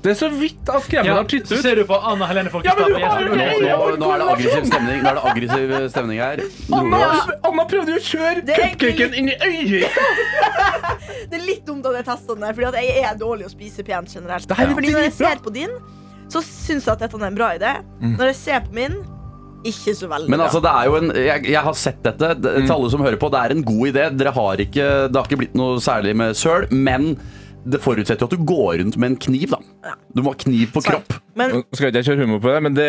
Det 0.00 0.10
er 0.14 0.16
så 0.16 0.28
vidt 0.32 0.70
at 0.72 0.86
kremen 0.88 1.08
Ja, 1.10 1.14
har 1.18 1.26
tyttet 1.28 1.50
så 1.50 1.58
ut. 1.58 1.62
ser 1.66 1.76
du 1.76 1.82
på 1.84 1.96
Anna 2.08 2.24
Helene 2.30 2.48
Folkestad. 2.52 2.88
Nå, 2.88 2.96
er 2.96 4.22
det 4.22 4.28
aggressiv 4.32 4.64
stemning. 4.70 5.02
Nå 5.04 5.10
er 5.10 5.18
det 5.18 5.24
aggressiv 5.30 5.74
stemning 5.92 6.22
her. 6.22 6.40
Anna. 6.72 7.00
Anna 7.50 7.66
prøvde 7.68 7.92
jo 7.92 8.00
å 8.00 8.04
kjøre 8.06 8.44
cupcaken 8.48 9.16
inn 9.20 9.28
i 9.34 9.36
øyet! 9.44 10.00
Det 11.30 11.36
er 11.36 11.44
litt 11.44 11.66
dumt 11.68 11.84
at 11.86 11.98
jeg 12.00 12.06
testa 12.08 12.34
den, 12.34 12.46
fordi 12.56 12.80
jeg 12.86 13.02
er 13.06 13.16
dårlig 13.20 13.46
å 13.46 13.50
spise 13.52 13.84
pent 13.86 14.08
generelt. 14.14 14.48
Det 14.48 14.56
her 14.58 14.70
er 14.70 14.76
Fordi 14.78 14.92
når 14.94 15.04
jeg 15.06 15.12
ser 15.18 15.42
på 15.44 15.52
din, 15.54 15.72
så 16.32 16.40
syns 16.46 16.86
jeg 16.88 16.92
at 16.96 17.02
dette 17.04 17.18
er 17.20 17.26
en 17.28 17.36
bra 17.38 17.50
idé. 17.58 17.72
Når 18.02 18.30
jeg 18.32 18.38
ser 18.40 18.64
på 18.66 18.74
min, 18.76 18.96
ikke 19.68 19.92
så 19.98 20.08
veldig 20.08 20.32
Men 20.32 20.40
altså, 20.40 20.62
det 20.64 20.70
er 20.72 20.88
jo 20.88 20.94
en 20.96 21.10
jeg, 21.12 21.44
jeg 21.52 21.62
har 21.66 21.76
sett 21.76 22.00
dette. 22.06 22.32
Det- 22.40 22.54
Til 22.64 22.72
alle 22.72 22.90
som 22.94 23.02
hører 23.04 23.20
på, 23.20 23.28
det 23.34 23.40
er 23.44 23.54
en 23.58 23.62
god 23.68 23.84
idé. 23.92 24.06
Dere 24.16 24.32
har 24.38 24.62
ikke, 24.64 24.86
det 25.12 25.20
har 25.20 25.28
ikke 25.28 25.40
blitt 25.44 25.54
noe 25.60 25.76
særlig 25.84 26.16
med 26.16 26.38
søl, 26.40 26.64
men 26.72 27.12
det 27.64 27.80
forutsetter 27.84 28.24
jo 28.24 28.28
at 28.30 28.36
du 28.36 28.44
går 28.46 28.78
rundt 28.80 28.96
med 28.96 29.12
en 29.12 29.16
kniv. 29.20 29.52
da 29.52 29.94
Du 30.14 30.22
må 30.22 30.32
ha 30.32 30.38
kniv 30.40 30.70
på 30.72 30.82
kropp. 30.84 31.16
Men 31.36 31.52
Nå 31.58 31.62
skal 31.76 31.90
ikke 31.90 32.00
jeg 32.02 32.08
kjøre 32.10 32.24
humor 32.26 32.40
på 32.42 32.52
det, 32.54 32.62
men 32.64 32.76
det, 32.76 32.86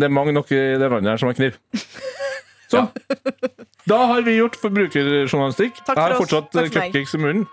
det 0.00 0.06
er 0.06 0.12
mange 0.12 0.34
nok 0.36 0.50
i 0.52 0.60
det 0.80 0.90
landet 0.90 1.14
her 1.14 1.22
som 1.22 1.30
har 1.30 1.38
kniv. 1.38 1.56
Sånn. 2.70 2.90
Da 3.90 3.98
har 4.12 4.22
vi 4.22 4.36
gjort 4.36 4.58
forbrukerjournalistikk. 4.60 5.80
Jeg 5.88 5.98
har 5.98 6.14
fortsatt 6.20 6.52
Takk 6.54 6.70
cupcakes 6.76 7.16
i 7.16 7.22
munnen. 7.24 7.48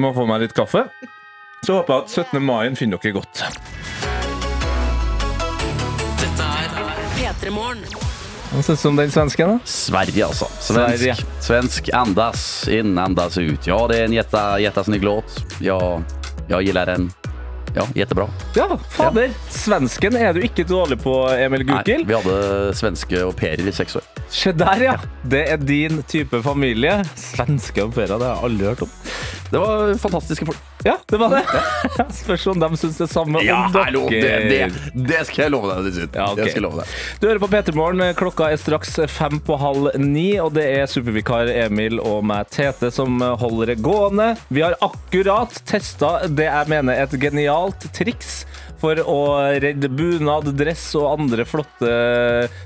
Må 0.00 0.14
få 0.16 0.24
meg 0.30 0.46
litt 0.46 0.56
kaffe. 0.56 0.86
Så 1.66 1.76
håper 1.80 1.92
jeg 1.92 2.06
at 2.06 2.16
17. 2.32 2.40
mai 2.42 2.72
finner 2.78 3.02
dere 3.02 3.18
godt. 3.18 3.44
Dette 6.22 6.48
er 6.48 7.04
P3 7.18 7.52
Morgen. 7.54 8.11
Hva 8.52 8.60
syns 8.62 8.82
du 8.82 8.88
om 8.90 8.96
den 9.00 9.10
svensken? 9.10 9.48
da? 9.48 9.58
Sverige, 9.64 10.26
altså. 10.26 10.46
Sverige. 10.60 11.14
Svensk. 11.14 11.26
Svensk 11.40 11.88
andas 11.96 12.68
in, 12.68 12.98
andas 12.98 13.38
ut. 13.38 13.66
Ja, 13.66 13.86
det 13.88 13.98
är 13.98 14.04
en 14.04 14.12
jätte, 14.12 14.36
jättesnygg 14.60 15.04
låt. 15.04 15.44
Ja, 15.60 16.02
jag 16.48 16.62
gillar 16.62 16.86
den. 16.86 17.12
Ja, 17.74 17.86
jättebra. 17.94 18.28
Ja, 18.54 18.78
fader. 18.90 19.30
Svensken 19.50 20.16
er 20.16 20.34
du 20.36 20.42
ikke 20.44 20.64
dårlig 20.68 20.98
på, 21.00 21.14
Emil 21.32 21.64
Nei, 21.64 21.78
Gukild. 21.78 22.04
vi 22.06 22.14
hadde 22.18 22.74
svenske 22.76 23.22
au 23.24 23.32
pairer 23.32 23.64
i 23.68 23.72
seks 23.72 23.96
år. 23.96 24.04
Se 24.28 24.52
der, 24.52 24.82
ja. 24.84 24.98
Det 25.24 25.46
er 25.54 25.56
din 25.56 26.02
type 26.08 26.42
familie. 26.44 26.98
Svenske 27.16 27.80
au 27.86 27.88
pairer, 27.90 28.18
det 28.20 28.28
har 28.28 28.36
jeg 28.36 28.50
aldri 28.50 28.68
hørt 28.68 28.84
om. 28.84 28.92
Det 29.52 29.60
var 29.60 29.90
fantastiske 30.00 30.46
folk. 30.48 30.60
Ja, 30.82 30.94
det 31.12 31.18
var 31.20 31.28
det. 31.36 31.42
Spørs 32.16 32.46
om 32.50 32.58
de 32.62 32.68
syns 32.80 32.96
det 32.98 33.06
samme 33.12 33.42
Ja, 33.44 33.58
om 33.68 33.74
hallo, 33.76 34.06
det, 34.10 34.22
dere. 34.24 34.70
det, 34.72 34.92
det 35.10 35.20
skal 35.28 35.44
jeg 35.44 35.52
love 35.52 35.74
deg. 35.76 35.90
Det. 35.92 36.06
Ja, 36.16 36.30
okay. 36.32 36.40
Det 36.40 36.46
skal 36.54 36.62
jeg 36.62 36.64
love 36.64 36.80
deg. 36.80 36.94
Du 37.20 37.26
hører 37.28 37.42
på 37.44 37.50
P3 37.52 37.74
Morgen. 37.76 38.02
Klokka 38.18 38.48
er 38.50 38.58
straks 38.62 38.96
fem 39.12 39.36
på 39.44 39.58
halv 39.60 39.90
ni, 40.00 40.26
og 40.42 40.54
det 40.56 40.64
er 40.80 40.88
supervikar 40.90 41.52
Emil 41.66 42.00
og 42.00 42.24
meg, 42.32 42.48
Tete, 42.50 42.88
som 42.96 43.20
holder 43.20 43.74
det 43.74 43.78
gående. 43.84 44.32
Vi 44.48 44.64
har 44.64 44.78
akkurat 44.82 45.60
testa 45.68 46.14
det 46.32 46.48
jeg 46.48 46.72
mener 46.72 46.96
er 46.96 47.06
et 47.10 47.18
genialt 47.22 47.86
triks 47.94 48.42
for 48.82 48.98
å 49.06 49.18
redde 49.62 49.88
bunad, 49.92 50.48
dress 50.58 50.88
og 50.98 51.06
andre 51.14 51.44
flotte, 51.46 51.90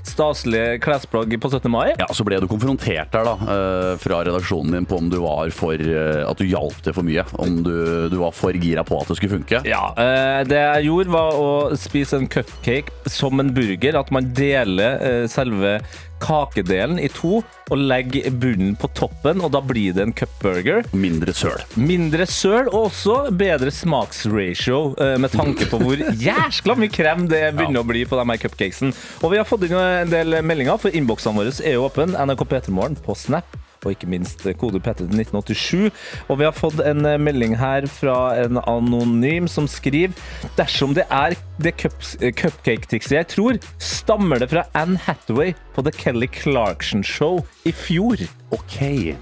staselige 0.07 0.79
klesplagg 0.83 1.35
på 1.41 1.51
17. 1.51 1.69
mai. 1.71 1.91
Ja, 1.99 2.07
Så 2.13 2.25
ble 2.25 2.39
du 2.41 2.47
konfrontert 2.49 3.13
der 3.13 3.27
da, 3.27 3.35
eh, 3.53 3.91
fra 4.01 4.23
redaksjonen 4.25 4.73
din 4.79 4.87
på 4.89 4.97
om 4.97 5.11
du 5.13 5.19
var 5.21 5.51
for 5.53 5.77
eh, 5.77 6.23
At 6.27 6.39
du 6.41 6.45
hjalp 6.47 6.79
til 6.83 6.95
for 6.95 7.05
mye. 7.05 7.23
Om 7.37 7.61
du, 7.65 7.75
du 8.09 8.17
var 8.21 8.33
for 8.35 8.57
gira 8.57 8.83
på 8.87 8.97
at 9.01 9.11
det 9.11 9.19
skulle 9.19 9.37
funke. 9.37 9.61
Ja, 9.67 9.91
eh, 9.97 10.41
Det 10.47 10.57
jeg 10.57 10.89
gjorde, 10.89 11.13
var 11.13 11.37
å 11.37 11.51
spise 11.77 12.17
en 12.17 12.27
cupcake 12.31 12.91
som 13.09 13.39
en 13.39 13.53
burger. 13.53 13.99
At 13.99 14.11
man 14.11 14.31
deler 14.33 15.27
selve 15.31 15.77
kakedelen 16.23 16.99
i 17.01 17.09
to 17.11 17.41
og 17.67 17.83
legg 17.91 18.15
bunnen 18.39 18.77
på 18.79 18.89
toppen, 18.95 19.41
og 19.43 19.51
da 19.55 19.61
blir 19.63 19.95
det 19.95 20.05
en 20.05 20.15
cupburger. 20.15 20.87
Mindre 20.95 21.35
søl. 21.35 21.59
Mindre 21.75 22.27
søl 22.29 22.69
og 22.71 22.87
også 22.87 23.17
bedre 23.35 23.73
smaksratio, 23.73 24.95
eh, 25.03 25.17
med 25.19 25.35
tanke 25.35 25.67
på 25.69 25.81
hvor 25.83 26.03
jæskla 26.27 26.77
mye 26.79 26.93
krem 26.93 27.27
det 27.31 27.43
begynner 27.57 27.83
å 27.83 27.89
bli 27.89 28.05
på 28.07 28.19
de 28.19 28.27
her 28.31 28.43
cupcakesen. 28.45 28.95
Og 29.21 29.33
vi 29.33 29.41
har 29.41 29.47
fått 29.47 29.67
inn 29.67 29.77
en 29.77 30.11
del 30.11 30.39
meldinger, 30.41 30.79
for 30.81 30.95
innboksene 30.95 31.41
våre 31.41 31.55
er 31.63 31.77
jo 31.77 31.87
åpne. 31.87 32.13
NRK 32.17 32.47
P3morgen 32.47 32.99
på 33.03 33.15
Snap. 33.17 33.66
Og 33.85 33.93
ikke 33.93 34.09
minst 34.09 34.43
kode 34.59 34.81
P3 34.81 35.03
til 35.03 35.21
1987. 35.21 35.91
Og 36.27 36.39
vi 36.39 36.47
har 36.47 36.55
fått 36.55 36.81
en 36.83 37.05
eh, 37.05 37.19
melding 37.21 37.57
her 37.59 37.87
fra 37.91 38.17
en 38.41 38.61
anonym 38.65 39.47
som 39.51 39.67
skriver 39.69 40.15
Dersom 40.57 40.95
det 40.97 41.05
er 41.13 41.37
det 41.61 41.73
eh, 41.85 42.31
cupcake-trikset 42.33 43.15
jeg 43.17 43.29
tror, 43.33 43.61
stammer 43.81 44.41
det 44.41 44.51
fra 44.53 44.67
Anne 44.77 44.99
Hathaway 45.07 45.55
på 45.75 45.85
The 45.85 45.93
Kelly 45.95 46.29
Clarkson 46.33 47.03
Show 47.05 47.43
i 47.65 47.73
fjor. 47.75 48.21
Ok, 48.49 48.77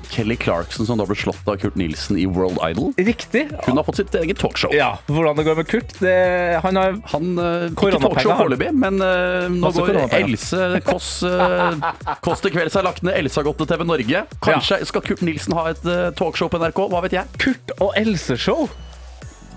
Kelly 0.09 0.35
Clarkson 0.35 0.85
som 0.85 0.99
da 0.99 1.05
ble 1.09 1.15
slått 1.17 1.47
av 1.49 1.57
Kurt 1.57 1.77
Nilsen 1.79 2.17
i 2.21 2.27
World 2.29 2.59
Idol. 2.61 2.91
Riktig. 2.97 3.47
Hun 3.65 3.79
har 3.79 3.85
fått 3.87 3.97
sitt 3.97 4.13
eget 4.15 4.37
talkshow. 4.37 4.73
Ja, 4.75 4.91
Hvordan 5.09 5.39
det 5.39 5.47
går 5.47 5.57
med 5.57 5.69
Kurt 5.69 5.95
det, 5.99 6.59
Han 6.61 6.77
har 6.77 6.99
Han 7.13 7.31
uh, 7.39 7.65
Ikke 7.71 7.97
talkshow 8.03 8.35
foreløpig, 8.37 8.69
men 8.77 9.01
uh, 9.01 9.49
nå 9.49 9.71
går. 9.73 10.01
Else 10.19 10.81
Kåss 10.85 11.09
uh, 11.25 11.81
Kåss 12.21 12.45
til 12.45 12.53
kvelds 12.53 12.77
har 12.77 12.85
lagt 12.85 13.01
ned. 13.01 13.17
Else 13.17 13.41
har 13.41 13.49
gått 13.49 13.63
til 13.63 13.71
TV 13.73 13.85
Norge. 13.89 14.25
Kanskje 14.45 14.81
skal 14.85 15.05
Kurt 15.09 15.25
Nilsen 15.25 15.57
ha 15.57 15.71
et 15.73 15.85
uh, 15.89 16.11
talkshow 16.13 16.51
på 16.51 16.61
NRK? 16.61 16.85
Hva 16.93 17.01
vet 17.07 17.17
jeg? 17.17 17.41
Kurt 17.41 17.77
og 17.79 17.97
Else-show. 17.97 18.69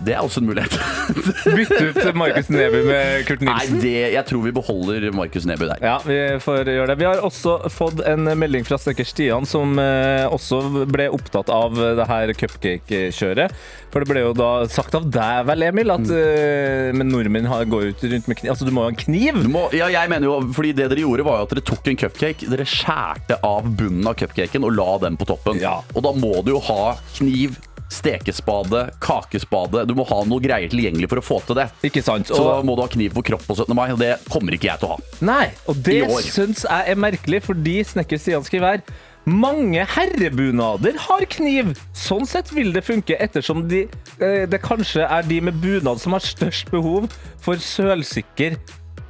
Det 0.07 0.15
er 0.15 0.23
også 0.23 0.43
en 0.43 0.47
mulighet. 0.47 0.75
Bytte 1.59 1.79
ut 1.91 2.17
Markus 2.19 2.51
Neby 2.53 2.83
med 2.87 3.25
Kurt 3.27 3.43
Nei, 3.43 3.57
Nilsen. 3.59 3.81
det, 3.83 3.95
jeg 4.15 4.25
tror 4.29 4.45
vi 4.45 4.53
beholder 4.55 5.09
Markus 5.17 5.47
Neby 5.49 5.67
der. 5.73 5.83
Ja, 5.83 5.97
vi 6.07 6.19
får 6.43 6.71
gjøre 6.71 6.93
det. 6.93 6.99
Vi 7.01 7.09
har 7.09 7.23
også 7.27 7.57
fått 7.73 8.03
en 8.07 8.31
melding 8.39 8.67
fra 8.69 8.79
snekker 8.79 9.09
Stian, 9.09 9.49
som 9.49 9.75
eh, 9.83 10.25
også 10.31 10.87
ble 10.91 11.09
opptatt 11.15 11.51
av 11.53 11.75
det 11.99 12.07
her 12.09 12.33
cupcake-kjøret. 12.39 13.55
For 13.93 14.05
det 14.05 14.11
ble 14.11 14.23
jo 14.23 14.35
da 14.37 14.51
sagt 14.71 14.95
av 14.99 15.09
deg 15.13 15.47
vel, 15.49 15.65
Emil, 15.71 15.93
at 15.95 16.05
mm. 16.05 16.99
men 16.99 17.09
nordmenn 17.11 17.49
går 17.73 17.91
ut 17.93 18.05
rundt 18.13 18.29
med 18.29 18.41
kniv. 18.41 18.53
Altså, 18.53 18.69
du 18.69 18.75
må 18.77 18.85
ha 18.85 18.93
en 18.93 19.01
kniv! 19.01 19.41
Du 19.43 19.51
må, 19.53 19.65
ja, 19.77 19.89
jeg 19.93 20.13
mener 20.13 20.29
jo, 20.29 20.37
fordi 20.55 20.75
Det 20.77 20.91
dere 20.93 21.03
gjorde, 21.03 21.25
var 21.27 21.41
jo 21.41 21.49
at 21.49 21.55
dere 21.57 21.67
tok 21.73 21.89
en 21.91 22.01
cupcake. 22.05 22.51
Dere 22.53 22.69
skjærte 22.69 23.41
av 23.47 23.67
bunnen 23.67 24.07
av 24.09 24.19
cupcaken 24.21 24.67
og 24.69 24.77
la 24.77 24.91
den 25.07 25.19
på 25.19 25.27
toppen. 25.29 25.59
Ja. 25.63 25.79
Og 25.97 26.05
da 26.07 26.15
må 26.15 26.39
du 26.45 26.53
jo 26.55 26.63
ha 26.69 26.95
kniv, 27.17 27.57
stekespade, 27.93 28.84
kakespade. 29.01 29.84
Du 29.89 29.95
må 29.99 30.07
ha 30.09 30.22
noe 30.28 30.43
greier 30.45 30.70
tilgjengelig 30.70 31.11
for 31.11 31.22
å 31.22 31.24
få 31.24 31.41
til 31.49 31.59
det. 31.61 31.68
Ikke 31.89 32.05
sant? 32.05 32.30
Så 32.30 32.41
da 32.45 32.59
må 32.66 32.76
du 32.76 32.84
ha 32.84 32.89
kniv 32.93 33.16
på 33.16 33.24
kropp 33.30 33.47
på 33.49 33.57
17. 33.57 33.74
mai, 33.76 33.89
og 33.95 34.01
det 34.03 34.14
kommer 34.28 34.57
ikke 34.57 34.70
jeg 34.70 34.82
til 34.82 34.91
å 34.91 34.97
ha. 34.97 34.99
nei, 35.24 35.45
og 35.70 35.84
det 35.86 36.03
syns 36.28 36.64
jeg 36.68 36.95
er 36.95 37.01
merkelig, 37.01 37.43
fordi 37.49 37.78
snekker 37.93 38.20
Stian 38.20 38.47
skriver 38.47 38.78
her 38.78 38.84
mange 39.28 39.84
herrebunader 39.84 40.97
har 41.05 41.24
kniv. 41.28 41.74
Sånn 41.97 42.26
sett 42.28 42.53
vil 42.55 42.72
det 42.72 42.84
funke, 42.86 43.18
ettersom 43.20 43.66
de, 43.68 43.84
eh, 44.20 44.47
det 44.49 44.62
kanskje 44.64 45.05
er 45.05 45.22
de 45.28 45.41
med 45.41 45.61
bunad 45.61 46.01
som 46.01 46.16
har 46.16 46.24
størst 46.24 46.70
behov 46.72 47.11
for 47.41 47.61
sølsikker 47.61 48.57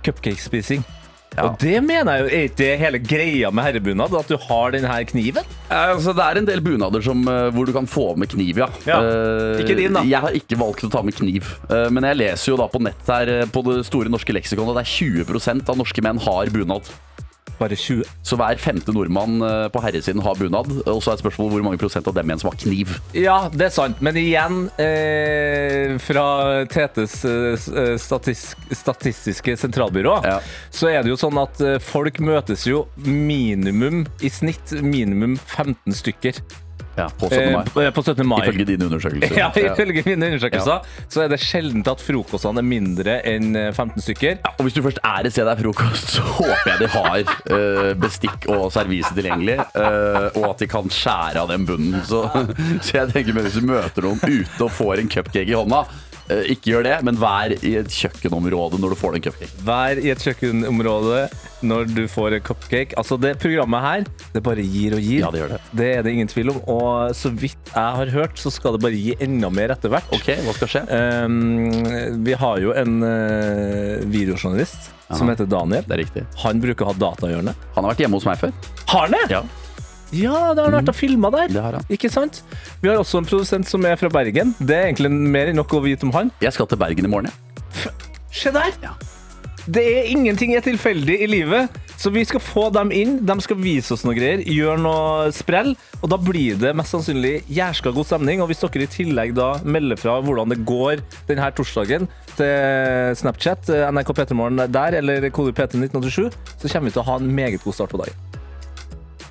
cupcakespising. 0.03 0.85
Og 1.47 1.59
det 1.63 1.77
mener 1.85 2.13
jeg 2.19 2.23
jo 2.25 2.29
er 2.39 2.49
ikke 2.49 2.69
hele 2.81 2.99
greia 3.03 3.51
med 3.55 3.65
herrebunad, 3.69 4.15
at 4.19 4.29
du 4.31 4.37
har 4.49 4.71
denne 4.75 4.99
kniven. 5.09 5.45
Eh, 5.71 5.95
Altså, 5.99 6.15
det 6.17 6.25
er 6.25 6.39
en 6.41 6.47
del 6.49 6.61
bunader 6.65 7.03
som, 7.05 7.23
eh, 7.29 7.51
hvor 7.55 7.67
du 7.67 7.73
kan 7.73 7.87
få 7.87 8.17
med 8.17 8.29
kniv, 8.29 8.59
ja. 8.65 8.69
Ja. 8.87 8.99
Eh, 9.03 9.63
Ikke 9.63 9.77
din, 9.77 9.93
da. 9.93 10.03
Jeg 10.03 10.21
har 10.21 10.31
ikke 10.33 10.59
valgt 10.59 10.85
å 10.85 10.91
ta 10.91 11.03
med 11.03 11.15
kniv. 11.15 11.45
Eh, 11.71 11.89
men 11.91 12.03
jeg 12.05 12.17
leser 12.17 12.53
jo 12.53 12.57
da 12.57 12.69
på 12.69 12.81
nett 12.83 13.07
her 13.07 13.29
eh, 13.29 13.45
på 13.47 13.63
det 13.65 13.85
store 13.87 14.09
norske 14.13 14.33
leksikonet 14.35 14.75
at 14.77 14.83
det 14.83 14.87
er 14.87 15.25
20% 15.25 15.69
av 15.69 15.77
norske 15.79 16.03
menn 16.03 16.19
har 16.25 16.47
bunad. 16.55 16.89
Bare 17.59 17.77
20. 17.79 18.05
Så 18.23 18.39
hver 18.39 18.61
femte 18.63 18.93
nordmann 18.95 19.41
eh, 19.43 19.67
på 19.75 19.83
herresiden 19.83 20.23
har 20.23 20.39
bunad. 20.39 20.71
Og 20.87 21.01
så 21.03 21.13
er 21.13 21.21
spørsmålet 21.23 21.57
hvor 21.57 21.67
mange 21.67 21.81
prosent 21.81 22.07
av 22.07 22.15
dem 22.17 22.31
igjen 22.31 22.43
som 22.43 22.51
har 22.53 22.59
kniv. 22.61 22.95
Ja, 23.19 23.39
det 23.53 23.69
er 23.69 23.75
sant, 23.75 24.03
men 24.05 24.19
igjen 24.21 24.69
eh, 24.79 25.97
Fra 26.03 26.27
Tetes 26.71 27.19
eh, 27.27 27.57
eh, 27.57 27.95
statis 28.01 28.45
statistiske 28.73 29.57
sentralbyrå 29.59 30.19
Ja. 30.27 30.39
Så 30.75 30.91
er 30.93 31.03
det 31.03 31.13
jo 31.13 31.19
sånn 31.21 31.39
at 31.41 31.61
eh, 31.65 31.79
folk 31.83 32.21
møtes 32.23 32.67
jo 32.69 32.85
minimum 33.05 34.05
I 34.25 34.31
snitt 34.33 34.73
minimum 34.85 35.37
15 35.41 35.97
stykker 35.99 36.41
Ja, 36.99 37.07
på 37.15 37.29
17. 37.31 37.39
eh, 37.39 37.53
mai. 37.55 37.85
Eh, 37.87 37.91
på 37.95 38.03
17. 38.03 38.27
mai 38.27 38.41
Ifølge 38.43 38.65
dine 38.73 38.89
undersøkelser. 38.89 39.37
Ja, 39.39 39.49
ifølge 39.55 40.03
mine 40.07 40.27
undersøkelser 40.33 40.83
Så 41.09 41.23
er 41.25 41.29
det 41.33 41.39
sjelden 41.43 41.85
at 41.87 42.03
frokostene 42.03 42.59
er 42.63 42.67
mindre 42.67 43.19
enn 43.29 43.55
eh, 43.57 43.69
15 43.73 44.03
stykker 44.03 44.41
Og 44.57 44.67
hvis 44.67 44.75
du 44.77 44.83
først 44.83 44.99
er 45.07 45.29
et 45.29 45.37
sted 45.37 45.47
der 45.47 45.61
frokost, 45.63 46.17
så 46.17 46.25
håper 46.41 46.73
jeg 46.73 46.81
de 46.83 46.89
har 46.97 47.23
eh, 47.23 47.93
bestikk 48.03 48.49
og 48.51 48.69
servise 48.75 49.15
tilgjengelig. 49.15 49.59
eh, 49.63 50.29
og 50.39 50.51
at 50.51 50.59
de 50.65 50.69
kan 50.71 50.91
skjære 50.91 51.43
av 51.45 51.49
den 51.53 51.65
bunnen. 51.69 52.03
Så, 52.09 52.25
så 52.85 52.97
jeg 53.01 53.13
tenker 53.15 53.37
med 53.37 53.47
hvis 53.47 53.59
du 53.61 53.67
møter 53.69 54.05
noen 54.09 54.19
ute 54.25 54.67
og 54.67 54.73
får 54.75 55.03
en 55.05 55.11
cupcake 55.13 55.49
i 55.53 55.57
hånda, 55.57 55.85
eh, 55.87 56.08
ikke 56.29 56.73
gjør 56.73 56.85
det, 56.87 56.97
men 57.07 57.19
vær 57.21 57.55
i 57.57 57.75
et 57.81 57.93
kjøkkenområde 57.93 58.81
når 58.83 58.93
du 58.93 58.99
får 59.01 59.17
den 59.17 59.25
cupcake. 59.29 59.63
Vær 59.65 60.01
i 60.01 60.11
et 60.13 60.25
kjøkkenområde 60.25 61.23
når 61.69 61.89
du 61.91 62.03
får 62.11 62.37
en 62.37 62.45
cupcake 62.45 62.95
Altså 62.99 63.17
det 63.19 63.33
programmet 63.43 63.83
her, 63.83 64.05
det 64.35 64.43
bare 64.47 64.63
gir 64.63 64.95
og 64.95 65.03
gir 65.03 65.25
Ja, 65.25 65.31
det 65.35 65.41
gjør 65.43 65.55
det. 65.57 65.61
Det 65.81 65.89
er 65.97 66.05
det 66.07 66.13
ingen 66.15 66.31
tvil 66.31 66.53
om 66.53 66.61
Og 66.71 67.17
så 67.19 67.33
vidt 67.35 67.73
jeg 67.73 67.97
har 67.99 68.13
hørt, 68.15 68.39
så 68.39 68.53
skal 68.55 68.77
det 68.77 68.83
bare 68.85 68.99
gi 68.99 69.17
enda 69.25 69.51
mer 69.51 69.75
etter 69.75 69.91
hvert 69.93 70.13
Ok, 70.15 70.31
hva 70.45 70.55
skal 70.55 70.71
skje? 70.75 70.85
Um, 71.27 72.23
vi 72.27 72.37
har 72.39 72.63
jo 72.63 72.75
en 72.79 73.01
uh, 73.03 74.07
videojournalist 74.07 74.93
som 75.09 75.31
heter 75.31 75.49
Daniel. 75.49 75.87
Det 75.89 75.95
er 75.97 76.03
riktig. 76.03 76.23
Han 76.43 76.61
bruker 76.61 76.85
å 76.85 76.91
ha 76.91 76.99
datahjørne. 77.01 77.55
Han 77.75 77.87
har 77.87 77.95
vært 77.95 78.03
hjemme 78.05 78.19
hos 78.21 78.27
meg 78.29 78.43
før. 78.43 78.53
Har 78.93 79.07
han 79.07 79.17
det? 79.17 79.23
Ja, 79.33 79.41
Ja, 80.15 80.55
det 80.57 80.63
har 80.63 80.71
han 80.71 80.79
vært 80.79 80.93
og 80.95 80.97
filma 80.97 81.31
der. 81.35 81.53
det 81.53 81.63
har 81.63 81.79
han. 81.81 81.93
Ikke 81.93 82.09
sant? 82.13 82.43
Vi 82.81 82.89
har 82.89 82.97
også 83.01 83.21
en 83.21 83.29
produsent 83.29 83.69
som 83.69 83.85
er 83.85 83.99
fra 84.01 84.09
Bergen. 84.13 84.55
Det 84.59 84.77
er 84.77 84.89
egentlig 84.89 85.13
mer 85.13 85.53
enn 85.53 85.61
nok 85.61 85.77
å 85.77 85.85
vite 85.85 86.09
om 86.09 86.15
han. 86.17 86.33
Jeg 86.41 86.57
skal 86.57 86.71
til 86.71 86.81
Bergen 86.81 87.05
i 87.05 87.13
morgen. 87.13 87.31
jeg. 87.75 87.93
Se 88.33 88.53
der! 88.55 88.73
Ja. 88.83 88.97
Det 89.69 89.83
er 89.85 90.07
ingenting 90.09 90.55
er 90.57 90.63
tilfeldig 90.65 91.19
i 91.21 91.27
livet, 91.29 91.75
så 92.01 92.09
vi 92.09 92.23
skal 92.25 92.41
få 92.41 92.69
dem 92.73 92.89
inn. 92.95 93.19
De 93.29 93.35
skal 93.45 93.59
vise 93.61 93.93
oss 93.93 94.05
noe 94.07 94.17
greier, 94.17 94.41
gjøre 94.49 94.79
noe 94.81 95.27
sprell, 95.37 95.75
og 96.01 96.09
da 96.09 96.17
blir 96.17 96.57
det 96.57 96.73
mest 96.79 96.95
sannsynlig 96.95 97.43
jærska 97.53 97.93
god 97.93 98.09
stemning. 98.09 98.41
Og 98.41 98.49
hvis 98.49 98.65
dere 98.65 98.87
i 98.87 98.93
tillegg 98.95 99.35
da 99.37 99.51
melder 99.69 100.01
fra 100.01 100.17
hvordan 100.25 100.55
det 100.55 100.63
går 100.69 101.05
denne 101.29 101.51
torsdagen 101.59 102.09
til 102.39 103.21
Snapchat, 103.21 103.69
eh, 103.75 103.85
NRK 103.93 104.15
P3morgen 104.17 104.65
der, 104.73 105.01
eller 105.03 105.29
kode 105.37 105.53
P31987, 105.53 106.33
så 106.57 106.73
kommer 106.73 106.89
vi 106.89 106.97
til 106.97 107.05
å 107.05 107.09
ha 107.11 107.21
en 107.21 107.29
meget 107.29 107.61
god 107.61 107.77
start 107.77 107.93
på 107.93 108.01
dagen. 108.01 108.17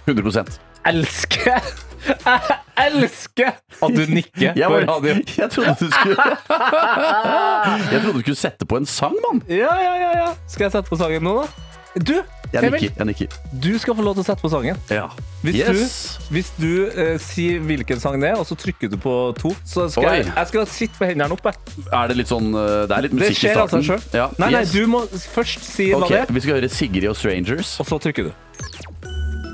100 0.06 0.67
Elsker! 0.88 1.62
Jeg 2.08 2.94
elsker 2.94 3.50
at 3.84 3.92
du 3.98 4.04
nikker 4.08 4.54
jeg, 4.56 4.68
på 4.70 4.78
radio. 4.88 5.16
jeg 5.36 5.50
trodde 5.52 5.74
du 5.82 5.90
skulle 5.92 6.16
Jeg 7.92 8.00
trodde 8.04 8.14
du 8.14 8.22
skulle 8.22 8.38
sette 8.40 8.68
på 8.70 8.78
en 8.80 8.86
sang, 8.88 9.16
mann. 9.26 9.42
Ja, 9.52 9.74
ja, 9.82 9.96
ja, 10.00 10.12
ja. 10.22 10.28
Skal 10.48 10.68
jeg 10.70 10.76
sette 10.78 10.88
på 10.94 11.00
sangen 11.02 11.26
nå, 11.26 11.34
da? 11.42 11.66
Du, 11.98 12.14
Jeg 12.54 12.70
nikker. 12.70 12.94
jeg 13.02 13.08
nikker 13.10 13.36
du 13.66 13.72
skal 13.82 13.98
få 13.98 14.06
lov 14.06 14.14
til 14.16 14.24
å 14.24 14.28
sette 14.30 14.46
på 14.46 14.52
sangen. 14.54 14.78
Ja. 14.94 15.08
Hvis 15.42 15.58
Yes. 15.58 15.68
du, 15.74 16.32
hvis 16.38 16.52
du 16.62 16.70
eh, 16.94 17.16
sier 17.20 17.60
hvilken 17.66 18.00
sang 18.00 18.22
det 18.22 18.30
er, 18.30 18.38
og 18.40 18.46
så 18.48 18.56
trykker 18.62 18.92
du 18.94 18.98
på 19.02 19.16
to, 19.42 19.52
så 19.68 19.90
skal 19.92 20.08
jeg, 20.22 20.28
jeg 20.30 20.52
skal 20.54 20.68
sitte 20.78 21.02
med 21.02 21.12
hendene 21.16 21.34
oppe. 21.36 21.52
Er 21.90 22.12
det 22.14 22.20
litt 22.22 22.32
sånn 22.32 22.54
eh, 22.54 22.86
Det 22.88 22.96
er 23.00 23.08
litt 23.10 23.18
musikk 23.18 23.34
i 23.36 23.42
skjer 23.42 23.64
av 23.66 23.72
starten. 23.74 23.84
seg 23.84 23.98
sjøl. 23.98 24.22
Ja. 24.22 24.30
Nei, 24.38 24.52
nei, 24.54 24.62
yes. 24.64 24.72
du 24.78 24.86
må 24.94 25.04
først 25.34 25.66
si 25.68 25.90
hva 25.92 26.06
Ok, 26.06 26.14
det 26.14 26.22
er, 26.24 26.36
Vi 26.38 26.46
skal 26.46 26.60
høre 26.62 26.72
Sigrid 26.72 27.10
og 27.12 27.18
Strangers. 27.20 27.74
og 27.84 27.90
så 27.90 28.00
trykker 28.06 28.30
du. 28.30 28.36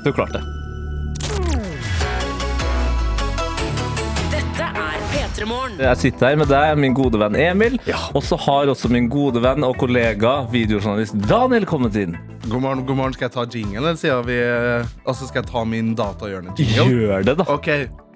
Du 0.04 0.12
klarte 0.12 0.38
det. 0.38 0.63
Jeg 5.44 5.96
sitter 6.00 6.30
her 6.30 6.36
med 6.40 6.48
deg, 6.48 6.78
min 6.80 6.94
gode 6.96 7.18
venn 7.20 7.34
Emil, 7.36 7.74
Ja. 7.86 7.98
og 8.14 8.22
så 8.24 8.36
har 8.40 8.70
også 8.72 8.88
min 8.88 9.08
gode 9.12 9.42
venn 9.44 9.64
og 9.66 9.76
kollega, 9.76 10.46
videojournalist 10.50 11.18
Daniel, 11.28 11.66
kommet 11.68 11.96
inn. 12.00 12.16
God 12.48 12.60
morgen, 12.62 12.86
god 12.86 12.96
morgen. 12.96 13.12
Skal 13.12 13.28
jeg 13.28 13.32
ta 13.34 13.44
jingle, 13.58 13.92
siden 13.96 14.24
vi 14.26 14.38
Altså, 15.06 15.26
skal 15.28 15.42
jeg 15.42 15.50
ta 15.50 15.64
min 15.64 15.94
datahjørne-jingle? 15.94 16.86
Gjør 16.88 17.24
det, 17.28 17.36
da. 17.38 17.44
OK. 17.52 17.68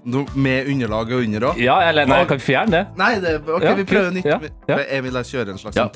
No, 0.09 0.25
med 0.35 0.69
underlag 0.73 1.11
og 1.13 1.21
under 1.25 1.41
òg? 1.51 1.59
Ja, 1.61 1.77
eller 1.89 2.07
nei, 2.09 2.19
jeg 2.23 2.29
kan 2.29 2.41
fjerne 2.41 2.71
det. 2.71 2.85
Nei, 2.97 3.11
det, 3.21 3.35
ok, 3.45 3.63
Ja, 3.63 3.75
vi 3.75 3.85
prøver 3.85 4.11
nytt. 4.15 4.25
Ja, 4.25 4.39
ja. 4.69 4.79
Emil, 4.97 5.13
jeg 5.21 5.25
kjører 5.35 5.51
en 5.53 5.59
slags 5.61 5.77
Ja, 5.77 5.89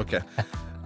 Ok. 0.00 0.18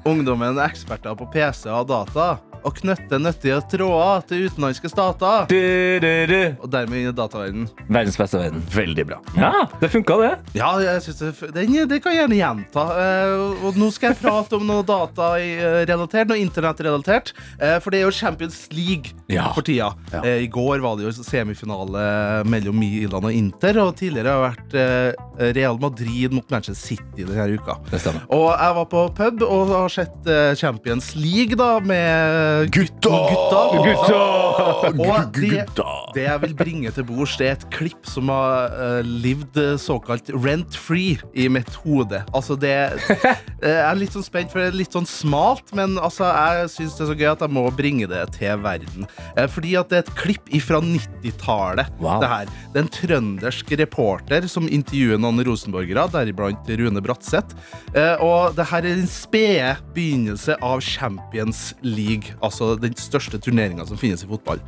Ungdommen 0.08 0.58
er 0.58 0.68
eksperter 0.68 1.16
på 1.16 1.26
PC 1.32 1.66
og 1.72 1.88
data 1.88 2.36
og 2.68 2.76
knytter 2.78 3.20
nyttige 3.22 3.58
tråder 3.72 4.24
til 4.28 4.46
utenlandske 4.48 4.90
stater. 4.92 5.46
Du, 5.50 5.58
du, 6.04 6.10
du. 6.30 6.38
Og 6.62 6.68
dermed 6.72 7.00
inn 7.00 7.10
i 7.10 7.14
dataverdenen. 7.16 7.68
Verdens 7.88 8.18
beste 8.20 8.40
verden. 8.40 8.62
Veldig 8.74 9.06
bra. 9.08 9.18
Ja, 9.38 9.52
det 9.80 9.90
funka, 9.92 10.18
det. 10.22 10.32
Ja, 10.58 10.70
jeg 10.84 11.02
synes 11.06 11.22
det, 11.40 11.50
den, 11.56 11.76
det 11.90 12.00
kan 12.04 12.12
jeg 12.14 12.22
gjerne 12.24 12.38
gjenta. 12.38 12.84
Eh, 13.02 13.64
og 13.68 13.78
nå 13.80 13.88
skal 13.94 14.12
jeg 14.12 14.20
prate 14.22 14.58
om 14.58 14.66
noe 14.68 14.84
datarelatert, 14.88 16.28
noe 16.30 16.40
internettrelatert. 16.42 17.32
Eh, 17.58 17.78
for 17.82 17.94
det 17.94 18.02
er 18.02 18.06
jo 18.08 18.14
Champions 18.14 18.60
League 18.74 19.14
Ja. 19.32 19.48
for 19.54 19.62
tida. 19.66 19.90
Ja. 20.12 20.22
Eh, 20.24 20.44
I 20.44 20.50
går 20.52 20.80
var 20.84 20.96
det 20.98 21.08
jo 21.08 21.12
semifinale 21.24 22.44
mellom 22.48 22.78
Milan 22.78 23.24
og 23.28 23.32
Inter, 23.34 23.78
og 23.82 23.94
tidligere 23.98 24.34
har 24.34 24.38
det 24.38 24.48
vært 24.48 24.78
eh, 25.38 25.52
Real 25.56 25.78
Madrid 25.80 26.32
mot 26.34 26.48
Manchester 26.52 26.96
City 26.96 27.24
denne 27.24 27.48
uka. 27.58 27.78
Det 27.90 28.00
stemmer. 28.02 28.24
Og 28.34 28.48
jeg 28.52 28.76
var 28.78 28.88
på 28.92 29.04
pub 29.18 29.42
og 29.46 29.72
har 29.74 29.92
sett 29.92 30.28
eh, 30.30 30.52
Champions 30.58 31.12
League 31.18 31.56
da 31.58 31.78
med 31.80 32.57
Gutta! 32.66 33.14
gutta. 33.84 34.22
Og 34.98 35.32
det, 35.36 35.64
det 36.14 36.24
jeg 36.24 36.42
vil 36.42 36.54
bringe 36.58 36.92
til 36.94 37.06
bords, 37.08 37.36
det 37.38 37.48
er 37.48 37.56
et 37.56 37.66
klipp 37.74 38.08
som 38.08 38.30
har 38.32 38.72
uh, 38.74 39.00
levd 39.06 39.58
eh, 39.60 39.74
såkalt 39.80 40.30
rent-free 40.34 41.18
i 41.38 41.48
mitt 41.52 41.70
hode. 41.84 42.22
Altså 42.36 42.56
det 42.58 42.74
eh, 42.74 43.28
Jeg 43.68 43.76
er 43.82 43.98
litt 43.98 44.14
sånn 44.14 44.26
spent, 44.26 44.52
for 44.52 44.62
det 44.62 44.70
er 44.70 44.78
litt 44.78 44.94
sånn 44.94 45.08
smalt, 45.08 45.72
men 45.76 45.96
altså, 45.98 46.28
jeg 46.28 46.70
syns 46.74 46.96
det 46.98 47.04
er 47.04 47.10
så 47.10 47.18
gøy 47.18 47.30
at 47.32 47.44
jeg 47.44 47.54
må 47.54 47.64
bringe 47.74 48.08
det 48.10 48.22
til 48.38 48.62
verden. 48.64 49.08
Uh, 49.36 49.46
fordi 49.50 49.74
at 49.80 49.92
det 49.92 50.00
er 50.00 50.06
et 50.06 50.14
klipp 50.18 50.52
fra 50.64 50.80
90-tallet. 50.84 51.92
Wow. 52.02 52.22
Det 52.22 52.30
her. 52.32 52.52
Det 52.72 52.80
er 52.80 52.86
en 52.86 52.94
trøndersk 52.98 53.72
reporter 53.80 54.48
som 54.50 54.68
intervjuer 54.70 55.20
noen 55.20 55.42
rosenborgere, 55.46 56.06
deriblant 56.12 56.70
Rune 56.80 57.02
Bratseth. 57.04 57.56
Eh, 57.94 58.20
og 58.24 58.56
det 58.56 58.68
her 58.70 58.84
er 58.84 58.98
den 59.00 59.08
spede 59.10 59.74
begynnelse 59.96 60.56
av 60.64 60.82
Champions 60.84 61.72
League, 61.82 62.34
altså 62.42 62.72
den 62.80 62.94
største 62.98 63.38
turneringa 63.42 63.86
som 63.88 63.98
finnes 64.00 64.22
i 64.24 64.28
fotball. 64.30 64.60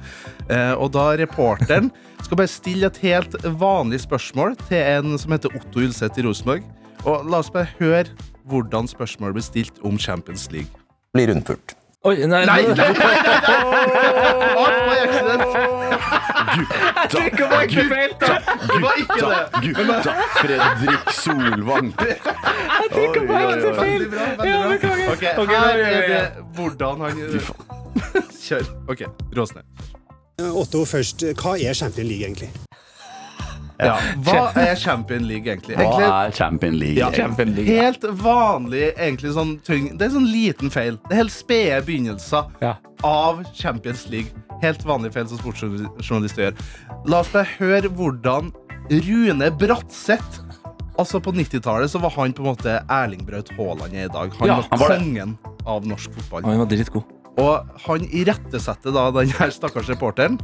Eh, 0.49 0.73
og 0.77 0.93
da 0.97 1.11
reporteren 1.21 1.91
skal 2.25 2.37
bare 2.43 2.51
stille 2.53 2.87
et 2.91 3.01
helt 3.05 3.37
vanlig 3.61 4.01
spørsmål 4.05 4.57
til 4.69 4.81
en 4.83 5.19
som 5.19 5.33
heter 5.37 5.55
Otto 5.57 5.81
Ulseth 5.85 6.19
i 6.21 6.27
Rosenborg. 6.27 6.63
Og 7.09 7.25
la 7.31 7.41
oss 7.41 7.51
bare 7.55 7.71
høre 7.79 8.11
hvordan 8.51 8.89
spørsmålet 8.91 9.35
blir 9.39 9.47
stilt 9.47 9.77
om 9.87 9.99
Champions 9.99 10.51
League. 10.53 10.73
blir 11.15 11.31
rundpult. 11.33 11.77
Oi, 12.09 12.15
nei, 12.25 12.47
Nei, 12.49 12.63
nei, 12.65 12.87
Gutta, 17.11 17.67
gutta, 17.67 17.67
gutta. 17.67 19.51
Gutta! 19.61 20.15
Fredrik 20.41 21.11
Solvang. 21.13 21.93
Jeg 22.81 22.91
tenker 22.95 23.27
på 23.29 23.35
ekte 23.41 23.73
feil. 23.77 24.03
Ja, 24.49 24.59
beklager. 24.71 25.00
Ok, 25.13 25.25
Her 25.51 25.85
er 25.85 26.09
det 26.09 26.45
hvordan 26.57 27.01
han 27.07 27.23
Kjør. 28.47 28.67
OK. 28.91 29.05
Råsne. 29.37 29.63
Otto, 30.41 30.85
først, 30.89 31.23
hva 31.37 31.57
er 31.61 31.75
Champion 31.77 32.07
League 32.09 32.25
egentlig? 32.27 32.49
Ja. 33.81 33.95
Hva 34.25 34.51
er 34.61 34.75
Champion 34.77 35.23
League, 35.25 35.49
egentlig? 35.49 35.77
Hva 35.79 36.27
er 36.27 36.35
Champion 36.37 36.75
League? 36.77 36.99
ja, 37.01 37.09
Champion 37.17 37.55
League. 37.57 37.73
Helt 37.81 38.03
vanlig, 38.21 38.91
egentlig 39.01 39.31
sånn 39.33 39.55
tyng 39.65 39.87
Det 39.97 40.05
er 40.09 40.13
sånn 40.19 40.27
liten 40.29 40.73
feil. 40.73 40.99
Det 41.07 41.15
er 41.17 41.21
helt 41.23 41.33
spede 41.33 41.79
begynnelser 41.87 42.51
Ja. 42.61 42.75
av 43.05 43.41
Champions 43.57 44.07
League. 44.13 44.33
Helt 44.61 44.85
vanlig 44.85 45.15
feil 45.15 45.29
som 45.31 45.41
sportsjournalister 45.41 46.51
gjør. 46.51 46.61
La 47.09 47.23
oss 47.25 47.33
høre 47.57 47.89
hvordan 47.89 48.53
Rune 48.91 49.49
Bratseth 49.57 50.43
Altså 50.99 51.21
På 51.23 51.33
90-tallet 51.33 51.91
så 51.91 51.99
var 52.03 52.11
han 52.17 52.33
på 52.37 52.43
en 52.43 52.51
måte 52.51 52.75
Erling 52.91 53.23
Braut 53.27 53.49
Haaland 53.57 53.95
er 53.95 54.05
i 54.09 54.13
dag. 54.13 54.33
Han 54.41 54.49
Ja, 54.49 54.57
var 54.57 54.67
han 54.71 54.81
var 54.81 54.89
det. 54.89 54.99
kongen 54.99 55.39
av 55.67 55.87
norsk 55.87 56.11
fotball. 56.19 56.45
Han 56.45 56.59
var 56.59 56.67
dritgod. 56.67 57.03
Og 57.41 57.67
han 57.87 58.05
irettesetter 58.11 58.93
da 58.93 59.07
den 59.15 59.31
her 59.39 59.51
stakkars 59.55 59.89
reporteren. 59.89 60.39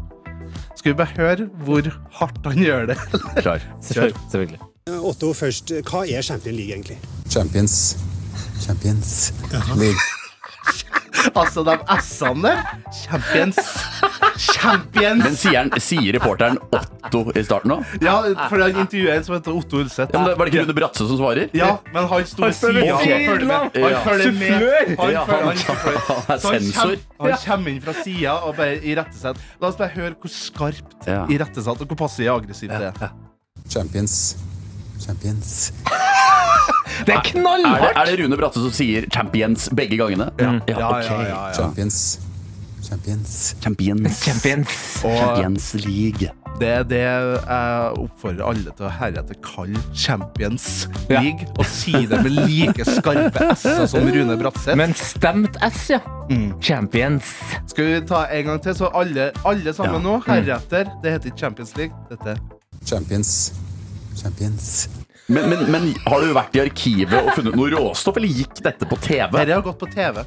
Skal 0.78 0.92
vi 0.92 0.96
bare 1.02 1.16
høre 1.16 1.48
hvor 1.66 1.82
hardt 2.20 2.44
han 2.46 2.56
gjør 2.62 2.86
det? 2.92 2.96
Klar. 3.42 3.60
Selvfølgelig. 3.82 4.16
Selvfølgelig. 4.30 4.60
Otto, 5.02 5.32
først, 5.34 5.72
hva 5.90 6.04
er 6.06 6.22
Champions 6.22 6.56
League 6.56 6.72
egentlig? 6.72 6.98
Champions. 7.28 7.96
Champions 8.62 9.32
League. 9.76 9.98
Altså, 11.36 11.62
de 11.66 11.74
S-ene 12.00 12.42
der. 12.44 12.60
Champions. 12.94 13.56
Champions. 14.38 15.24
Men 15.24 15.34
sier, 15.38 15.56
han, 15.58 15.70
sier 15.82 16.14
reporteren 16.14 16.58
Otto 16.76 17.22
i 17.34 17.42
starten 17.46 17.72
òg? 17.74 17.94
Ja, 18.04 18.14
for 18.50 18.60
det 18.60 18.68
er 18.68 18.80
intervjuet 18.84 19.14
en 19.16 19.24
som 19.26 19.34
heter 19.36 19.56
Otto 19.56 19.80
Ulseth. 19.80 20.14
Ja, 20.14 20.22
var 20.36 20.44
det 20.46 20.52
ikke 20.52 20.62
Rune 20.66 20.76
Bratse 20.76 21.06
som 21.08 21.18
svarer? 21.18 21.48
Ja, 21.56 21.70
men 21.94 22.06
han 22.12 22.26
sto 22.30 22.44
ved 22.44 22.78
av. 22.92 23.02
Han 23.02 23.26
følger 23.26 23.48
med. 23.50 23.78
Han 23.82 24.00
følger 24.06 24.32
med. 24.38 24.50
Han 25.00 25.16
han- 25.16 25.26
han 25.26 26.36
er 26.36 26.42
sensor. 26.46 26.96
Han 27.20 27.38
kommer 27.46 27.74
inn 27.74 27.80
fra 27.82 27.96
sida 28.04 28.36
og 28.46 28.56
bare 28.60 28.78
irettesetter. 28.84 29.42
La 29.60 29.72
oss 29.72 29.80
bare 29.80 29.94
høre 29.96 30.14
hvor 30.20 30.30
skarpt 30.32 31.08
irettesatt 31.32 31.80
og 31.80 31.86
hvor 31.90 32.02
passiv 32.06 32.30
aggressivt 32.38 32.70
det 32.76 32.92
er. 32.92 33.16
Champions. 33.68 34.36
Champions. 35.00 35.72
Det 37.04 37.14
er 37.14 37.18
Er 37.18 37.22
det, 37.22 37.32
knallhardt! 37.32 37.96
er 37.96 38.04
det 38.16 38.24
Rune 38.24 38.36
Bratse 38.40 38.60
som 38.62 38.70
sier 38.72 39.06
champions 39.12 39.68
begge 39.74 39.96
gangene? 40.00 40.30
Ja, 40.38 40.52
Ja, 40.68 40.78
ja, 40.78 40.88
ok. 40.88 41.04
ja, 41.10 41.20
ja. 41.28 41.52
Champions. 41.52 42.20
Champions. 42.86 43.56
Champions. 43.60 44.18
Champions. 44.24 44.74
Champions 45.02 45.74
League. 45.74 46.30
det 46.60 46.68
er 46.68 46.82
det 46.88 46.98
jeg 47.02 47.96
oppfordrer 47.98 48.46
alle 48.46 48.70
til 48.78 48.86
å 48.86 48.90
heretter 48.94 49.34
kalle 49.44 49.80
Champions 49.92 50.86
Ja. 51.10 51.20
League. 51.20 51.46
Og 51.58 51.66
si 51.66 51.92
det 52.06 52.22
med 52.22 52.32
like 52.32 52.84
skarpe 52.86 53.50
s-er 53.56 53.86
som 53.90 54.06
Rune 54.06 54.36
Bratseth. 54.40 54.76
Men 54.78 54.94
stemt 54.94 55.58
S, 55.66 55.90
ja. 55.90 55.98
Mm. 56.30 56.54
Champions. 56.62 57.34
Skal 57.66 57.84
vi 57.90 58.00
ta 58.06 58.22
en 58.30 58.44
gang 58.46 58.62
til, 58.62 58.74
så 58.78 58.88
alle, 58.94 59.32
alle 59.44 59.74
sammen 59.74 59.98
Ja. 60.00 60.06
nå, 60.06 60.22
heretter 60.26 60.86
Det 61.02 61.12
heter 61.12 61.26
ikke 61.32 61.38
Champions 61.38 61.76
League. 61.76 61.94
Dette 62.08 62.28
er 62.30 62.38
Champions. 62.86 63.52
Champions. 64.16 64.88
Men, 65.26 65.48
men, 65.50 65.64
men 65.74 65.86
har 66.06 66.22
du 66.22 66.28
vært 66.36 66.54
i 66.54 66.60
arkivet 66.62 67.16
og 67.18 67.32
funnet 67.34 67.56
noe 67.58 67.70
råstoff, 67.72 68.18
eller 68.20 68.30
gikk 68.30 68.60
dette 68.62 68.86
på 68.86 68.98
TV? 69.02 69.32
Dette 69.34 69.56
har 69.56 69.64
gått 69.66 69.80
på 69.80 69.88
TV. 69.90 70.20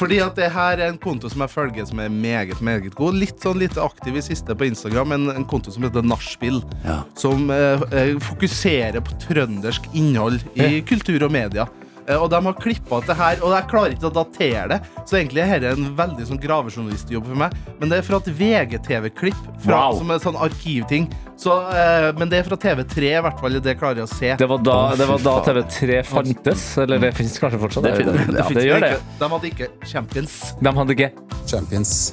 Fordi 0.00 0.18
at 0.24 0.34
det 0.38 0.48
her 0.50 0.80
er 0.80 0.88
en 0.90 0.98
konto 1.02 1.30
som 1.30 1.44
jeg 1.44 1.52
følger 1.52 1.86
som 1.86 2.00
er 2.02 2.10
meget, 2.10 2.58
meget 2.66 2.96
god. 2.98 3.14
Litt 3.22 3.38
sånn 3.44 3.60
lite 3.62 3.78
aktiv 3.84 4.18
i 4.18 4.24
siste 4.26 4.56
på 4.58 4.66
Instagram, 4.66 5.12
men 5.14 5.30
en 5.36 5.46
konto 5.46 5.70
som 5.70 5.86
heter 5.86 6.02
Nachspiel. 6.02 6.58
Ja. 6.82 7.02
Som 7.18 7.46
eh, 7.54 7.86
eh, 7.94 8.16
fokuserer 8.26 8.98
på 9.06 9.14
trøndersk 9.28 9.86
innhold 9.94 10.42
i 10.58 10.82
kultur 10.88 11.28
og 11.28 11.34
media. 11.38 11.68
Eh, 12.08 12.18
og 12.18 12.26
de 12.32 12.42
har 12.42 12.58
klippa 12.58 12.98
ut 12.98 13.06
det 13.06 13.14
her, 13.22 13.38
og 13.46 13.54
jeg 13.54 13.68
klarer 13.70 13.94
ikke 13.94 14.10
å 14.10 14.16
datere 14.18 14.64
det. 14.74 14.80
Så 15.06 15.20
egentlig 15.20 15.44
er 15.46 15.62
dette 15.62 15.78
en 15.78 15.94
veldig 15.98 16.26
sånn 16.32 16.42
gravejournalistjobb 16.42 17.28
for 17.30 17.38
meg. 17.44 17.54
Men 17.78 17.92
det 17.94 18.00
er 18.02 18.08
fra 18.10 18.18
et 18.18 18.32
VGTV-klipp, 18.42 19.44
Wow. 19.68 19.94
som 20.00 20.10
er 20.10 20.18
sånn 20.26 20.42
arkivting. 20.42 21.06
Så, 21.42 21.54
eh, 21.74 22.08
men 22.18 22.30
det 22.30 22.38
er 22.42 22.46
fra 22.46 22.56
TV3, 22.60 23.08
i 23.18 23.22
hvert 23.24 23.40
fall. 23.42 23.56
Det 23.64 23.74
klarer 23.80 24.02
jeg 24.02 24.06
å 24.06 24.12
se. 24.12 24.32
Det 24.38 24.46
var 24.50 24.60
da, 24.62 24.76
det 25.00 25.08
var 25.10 25.22
da. 25.24 25.32
TV3 25.48 26.00
fantes. 26.06 26.64
Eller 26.82 27.02
det 27.02 27.12
finnes 27.18 27.34
kanskje 27.42 27.58
fortsatt. 27.64 27.86
Det 27.88 27.94
finnes- 27.98 28.20
ja, 28.38 28.46
Det 28.48 28.54
det 28.60 28.66
gjør 28.68 28.80
det. 28.86 28.90
ikke. 28.92 29.18
De 29.18 29.30
hadde 29.34 29.50
ikke 29.50 29.68
Champions. 29.90 30.36
De 30.62 30.74
hadde 30.78 30.96
ikke 30.96 31.10
Champions. 31.50 31.94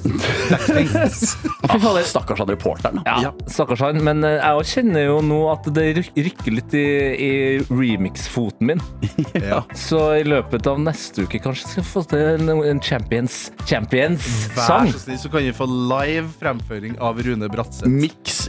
Ah, 1.70 1.76
Stakkars 2.02 2.38
han 2.40 2.48
reporteren. 2.48 3.02
Ja, 3.06 3.20
Ja, 3.22 3.30
stakkars 3.46 3.80
han. 3.84 4.00
Men 4.04 4.24
eh, 4.24 4.40
jeg 4.40 4.66
kjenner 4.72 5.04
jo 5.06 5.18
nå 5.22 5.38
at 5.52 5.68
det 5.76 5.84
rykker 6.16 6.54
litt 6.56 6.74
i, 6.74 6.84
i 7.14 7.30
remix-foten 7.70 8.72
min. 8.72 8.82
Ja. 9.50 9.60
Så 9.76 10.00
i 10.18 10.24
løpet 10.26 10.66
av 10.68 10.80
neste 10.82 11.24
uke 11.24 11.38
kanskje 11.42 11.68
skal 11.70 11.84
vi 11.84 11.88
få 11.92 12.02
til 12.10 12.24
en, 12.34 12.50
en 12.72 12.80
Champions 12.82 13.36
Champions-sang. 13.68 14.90
så 14.92 15.00
snill, 15.04 15.18
så 15.22 15.30
kan 15.32 15.44
vi 15.46 15.52
få 15.54 15.66
live 15.70 16.26
fremføring 16.40 16.96
av 17.02 17.20
Rune 17.24 17.48
Bratseth. 17.52 17.88
Mix 17.90 18.48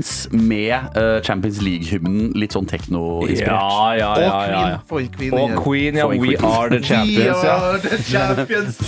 Champions 0.00 0.28
med 0.32 0.96
eh, 0.96 1.22
Champions 1.22 1.60
League-hymnen. 1.60 2.32
Litt 2.34 2.52
sånn 2.54 2.66
tekno-inspirert. 2.66 3.50
Ja, 3.50 3.94
ja, 3.98 4.12
Og 4.14 4.22
ja. 4.22 4.30
ja, 4.30 4.38
Queen. 4.46 4.70
ja. 4.70 4.78
Få 4.88 5.00
Queen. 5.16 5.34
Og. 5.34 5.64
Queen, 5.64 5.96
ja. 5.96 6.06
We 6.08 6.18
Queen. 6.18 6.44
are 6.44 6.70
the 6.70 6.80
champions. 6.80 7.42
Ja. 7.44 7.56
are 7.56 7.78
the 7.78 7.98
champions. 8.02 8.80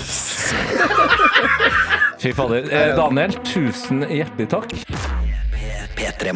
Fy 2.23 2.33
fader. 2.33 2.65
Eh, 2.71 2.95
Daniel, 2.97 3.33
tusen 3.45 4.05
hjertelig 4.09 4.49
takk. 4.53 4.73
P3 5.97 6.33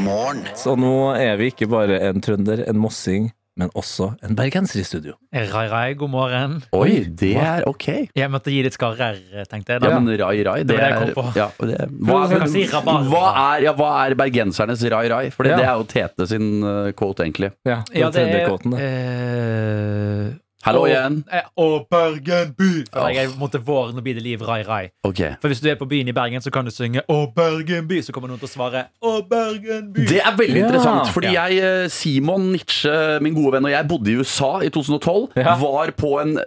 Så 0.55 0.77
nå 0.77 0.93
er 1.17 1.37
vi 1.41 1.49
ikke 1.51 1.67
bare 1.71 1.99
en 2.11 2.21
trønder, 2.21 2.65
en 2.69 2.79
mossing, 2.79 3.31
men 3.57 3.71
også 3.79 4.11
en 4.27 4.37
bergenser 4.37 4.81
i 4.83 4.85
studio. 4.85 5.15
Rai, 5.33 5.67
rai, 5.73 5.95
god 5.97 6.11
morgen. 6.13 6.57
Oi, 6.77 7.05
det 7.09 7.33
er 7.41 7.65
ok. 7.69 7.87
Jeg 8.17 8.31
måtte 8.33 8.53
gi 8.53 8.61
litt 8.67 8.77
skarrer, 8.77 9.17
tenkte 9.49 9.73
jeg. 9.77 9.81
Da. 9.85 9.91
Ja, 9.95 9.99
men 10.01 10.13
rai 10.21 10.43
rai, 10.45 10.59
det 10.63 10.75
Det 10.75 10.77
var 10.77 10.83
det 10.83 10.91
jeg 10.91 10.93
er 10.93 11.15
kom 11.15 11.15
på. 11.17 11.27
ja, 11.41 11.49
det, 11.73 11.91
hva, 12.05 12.23
Du 12.29 12.51
si 12.53 12.65
hva, 12.69 13.25
er, 13.57 13.65
ja, 13.65 13.73
hva 13.79 13.91
er 14.05 14.17
bergensernes 14.21 14.85
rai 14.93 15.07
rai? 15.09 15.25
For 15.33 15.49
Ja. 15.49 15.57
det 15.57 15.65
er 15.67 15.75
jo 15.81 15.85
Tete 15.89 16.27
sin 16.29 16.49
eh, 16.63 16.93
quote, 16.93 17.25
egentlig. 17.25 17.53
Ja, 17.65 17.83
Ja, 17.95 18.11
det 18.11 18.29
er 18.29 18.51
eh, 18.77 20.33
Hallo 20.67 20.81
og- 20.83 20.89
igjen. 20.91 21.25
eh, 21.33 21.43
Og 21.57 21.87
Bergen 21.91 22.53
by! 22.59 22.85
For 22.93 23.09
jeg 23.15 23.29
måtte 23.39 23.61
vår, 23.63 23.93
nå 23.95 24.03
blir 24.03 24.15
det 24.19 24.23
liv, 24.25 24.41
rai, 24.43 24.63
rai. 24.67 24.91
Okay. 25.05 25.35
For 25.41 25.49
hvis 25.49 25.61
du 25.63 25.69
er 25.71 25.77
på 25.79 25.87
byen 25.89 26.09
i 26.09 26.13
Bergen, 26.13 26.41
så 26.43 26.51
kan 26.53 26.65
du 26.67 26.71
synge 26.75 27.03
Å, 27.09 27.33
Bergen 27.35 27.87
by, 27.89 28.01
så 28.03 28.13
kommer 28.13 28.29
noen 28.29 28.41
til 28.43 28.49
å 28.49 28.53
svare 28.53 28.85
Å, 29.03 29.15
Bergen 29.31 29.93
by. 29.95 30.07
Det 30.11 30.21
er 30.21 30.37
veldig 30.37 30.59
Ja. 30.61 30.67
interessant, 30.67 31.09
fordi 31.15 31.33
Ja. 31.33 31.47
jeg, 31.49 31.63
eh, 31.63 31.89
Simon 31.89 32.53
Nietzsche, 32.53 33.21
min 33.23 33.35
gode 33.35 33.53
venn, 33.53 33.65
og 33.65 33.71
jeg 33.71 33.89
bodde 33.89 34.09
i 34.11 34.17
USA 34.19 34.59
i 34.61 34.69
2012. 34.69 35.29
Ja. 35.37 35.57
Var 35.57 35.93
på 35.93 36.21
en 36.21 36.39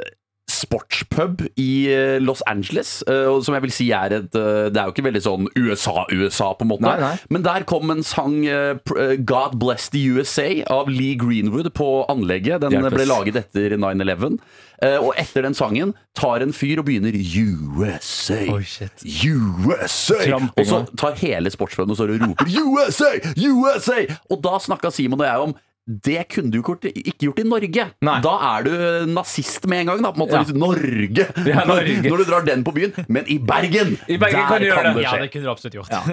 sportspub 0.60 1.44
i 1.60 1.70
eh, 1.92 2.18
Los 2.24 2.44
Angeles, 2.50 3.00
eh, 3.08 3.28
som 3.46 3.56
jeg 3.58 3.66
vil 3.66 3.74
si 3.76 3.90
er 3.96 4.16
et 4.20 4.36
eh, 4.38 4.68
Det 4.70 4.78
er 4.82 4.90
jo 4.90 4.94
ikke 4.96 5.08
veldig 5.08 5.24
sånn 5.26 5.50
USA-USA, 5.58 6.52
på 6.60 6.66
en 6.68 6.72
måte. 6.74 6.86
Nei, 6.88 6.98
nei. 7.02 7.14
Men 7.34 7.46
der 7.48 7.66
kom 7.70 7.92
en 7.94 8.04
sang, 8.04 8.42
'God 8.44 9.58
Bless 9.60 9.90
the 9.94 10.04
USA', 10.14 10.64
av 10.70 10.90
Lee 10.92 11.16
Greenwood 11.20 11.72
på 11.74 11.90
anlegget. 12.12 12.62
Den 12.62 12.72
Hjelpes. 12.78 12.94
ble 12.98 13.06
laget 13.10 13.40
etter 13.44 13.78
9-11. 13.80 14.40
Eh, 14.82 14.96
Og 15.04 15.14
etter 15.20 15.44
den 15.44 15.56
sangen 15.58 15.94
tar 16.16 16.40
en 16.44 16.54
fyr 16.56 16.80
og 16.80 16.86
begynner 16.88 17.12
USA. 17.16 18.40
Oh, 18.48 18.62
shit. 18.64 19.04
USA! 19.04 20.16
Trampinga. 20.24 20.54
Og 20.62 20.66
så 20.70 20.80
tar 21.00 21.18
hele 21.20 21.52
sportspuben 21.52 21.92
og 21.92 22.00
og 22.00 22.14
roper 22.22 22.48
USA! 22.48 23.12
USA! 23.36 24.06
Og 24.32 24.40
da 24.44 24.56
snakka 24.64 24.92
Simon 24.96 25.20
og 25.20 25.28
jeg 25.28 25.50
om 25.50 25.56
det 25.90 26.24
kunne 26.34 26.52
du 26.54 26.60
ikke 26.62 27.28
gjort, 27.28 27.42
i 27.44 27.48
Norge. 27.48 27.86
Nei. 28.06 28.16
Da 28.26 28.34
er 28.54 28.66
du 28.68 28.74
nazist 29.14 29.68
med 29.70 29.84
en 29.84 29.92
gang. 29.94 30.04
Da, 30.06 30.14
på 30.16 30.22
en 30.22 30.26
måte, 30.26 30.40
Ja. 30.40 30.58
Norge. 30.60 31.28
Ja, 31.50 31.64
Norge. 31.66 31.96
Når, 32.04 32.10
når 32.10 32.18
du 32.24 32.30
drar 32.30 32.46
den 32.46 32.64
på 32.66 32.74
byen. 32.76 32.94
Men 33.08 33.30
i 33.30 33.40
Bergen, 33.40 33.96
I 34.08 34.18
Bergen 34.22 34.46
kan 34.50 34.62
du 34.62 34.68
gjøre 34.70 34.94
det. 34.96 35.04
Ja, 35.06 35.14
skje. 35.14 35.22
det 35.26 35.32
kunne 35.34 35.46
du 35.46 35.54
absolutt 35.54 35.80
gjort. 35.80 35.96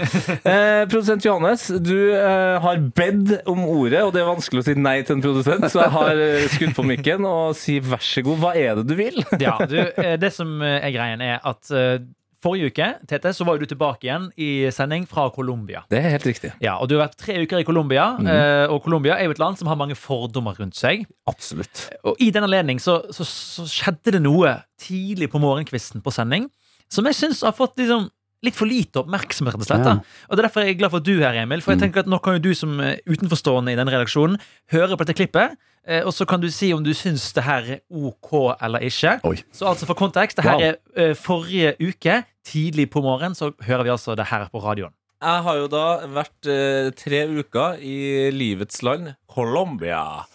Eh, 0.47 0.85
produsent 0.91 1.25
Johannes, 1.25 1.67
du 1.83 2.13
eh, 2.15 2.57
har 2.63 2.79
bedt 2.97 3.49
om 3.51 3.65
ordet, 3.67 4.03
og 4.05 4.13
det 4.15 4.21
er 4.23 4.29
vanskelig 4.29 4.63
å 4.63 4.67
si 4.67 4.75
nei 4.79 5.01
til 5.07 5.17
en 5.17 5.23
produsent, 5.25 5.67
så 5.73 5.83
jeg 5.83 5.93
har 5.95 6.21
skutt 6.53 6.67
skudd 6.67 6.77
på 6.77 6.87
mikken 6.87 7.27
og 7.29 7.57
si 7.59 7.79
vær 7.85 8.03
så 8.03 8.23
god, 8.27 8.41
hva 8.43 8.53
er 8.59 8.81
det 8.81 8.87
du 8.91 8.97
vil? 8.99 9.23
Ja, 9.47 9.57
du, 9.69 9.79
eh, 9.79 10.17
det 10.21 10.33
som 10.35 10.61
eh, 10.65 10.81
er 10.83 10.95
greien, 10.95 11.23
er 11.23 11.41
at 11.47 11.71
eh, 11.71 11.99
forrige 12.47 12.73
uke 12.73 12.91
Tete, 13.11 13.35
så 13.37 13.47
var 13.49 13.61
du 13.61 13.67
tilbake 13.69 14.09
igjen 14.09 14.29
i 14.41 14.51
sending 14.75 15.07
fra 15.11 15.29
Colombia. 15.35 15.85
Det 15.93 16.01
er 16.01 16.15
helt 16.17 16.29
riktig. 16.29 16.53
Ja, 16.63 16.79
og 16.81 16.89
Du 16.91 16.97
har 16.97 17.09
vært 17.09 17.19
tre 17.21 17.39
uker 17.43 17.61
i 17.61 17.67
Colombia, 17.67 18.13
mm. 18.21 18.31
og 18.73 18.81
Colombia 18.87 19.19
er 19.19 19.29
jo 19.29 19.35
et 19.35 19.43
land 19.43 19.59
som 19.59 19.71
har 19.71 19.79
mange 19.79 19.99
fordommer 19.99 20.57
rundt 20.59 20.79
seg. 20.79 21.05
Absolutt. 21.29 21.89
Og 22.07 22.21
I 22.23 22.31
den 22.35 22.47
anledning 22.47 22.81
så, 22.83 23.01
så, 23.15 23.27
så 23.27 23.67
skjedde 23.71 24.17
det 24.17 24.23
noe 24.23 24.61
tidlig 24.81 25.29
på 25.33 25.43
morgenkvisten 25.43 26.05
på 26.05 26.15
sending 26.15 26.49
som 26.93 27.07
jeg 27.09 27.19
syns 27.19 27.43
har 27.43 27.55
fått 27.57 27.79
liksom 27.81 28.09
litt 28.45 28.55
for 28.55 28.67
lite 28.69 29.01
oppmerksomhet. 29.01 29.55
rett 29.55 29.63
og 29.63 29.67
slett. 29.71 29.87
Ja. 29.87 29.95
Og 30.29 30.37
det 30.37 30.39
er 30.45 30.49
derfor 30.49 30.63
jeg 30.67 30.75
er 30.75 30.79
glad 30.79 30.91
for 30.93 30.99
at 30.99 31.05
du 31.09 31.15
er 31.17 31.33
her, 31.33 31.43
Emil. 31.47 31.61
For 31.65 31.73
jeg 31.73 31.81
tenker 31.81 32.01
at 32.05 32.07
nå 32.11 32.19
kan 32.23 32.37
jo 32.37 32.45
du 32.45 32.53
som 32.55 32.79
eh, 32.81 32.99
utenforstående 33.09 33.73
i 33.73 33.77
denne 33.79 33.91
redaksjonen 33.95 34.37
høre 34.73 34.97
på 34.97 35.05
dette 35.07 35.17
klippet. 35.17 35.57
eh, 35.87 36.03
Og 36.05 36.13
så 36.13 36.27
kan 36.29 36.41
du 36.41 36.49
si 36.51 36.73
om 36.75 36.83
du 36.85 36.93
syns 36.95 37.33
det 37.33 37.45
her 37.45 37.63
er 37.77 37.81
OK 37.91 38.33
eller 38.61 38.81
ikke. 38.87 39.17
Oi. 39.25 39.37
Så 39.53 39.67
altså 39.67 39.87
for 39.87 39.95
kontekst, 39.95 40.37
det 40.37 40.45
her 40.45 40.59
Wow. 40.61 40.63
er 40.63 40.77
eh, 40.97 41.15
forrige 41.15 41.75
uke, 41.81 42.25
tidlig 42.47 42.91
på 42.91 43.03
morgenen, 43.03 43.35
så 43.35 43.53
hører 43.67 43.83
vi 43.85 43.91
altså 43.91 44.15
det 44.17 44.27
her 44.31 44.49
på 44.53 44.61
radioen. 44.63 44.93
Jeg 45.23 45.43
har 45.43 45.57
jo 45.57 45.67
da 45.73 45.85
vært 46.13 46.47
eh, 46.47 46.91
tre 46.95 47.23
uker 47.41 47.79
i 47.81 48.31
livets 48.31 48.83
land, 48.85 49.15
Colombia. 49.27 50.27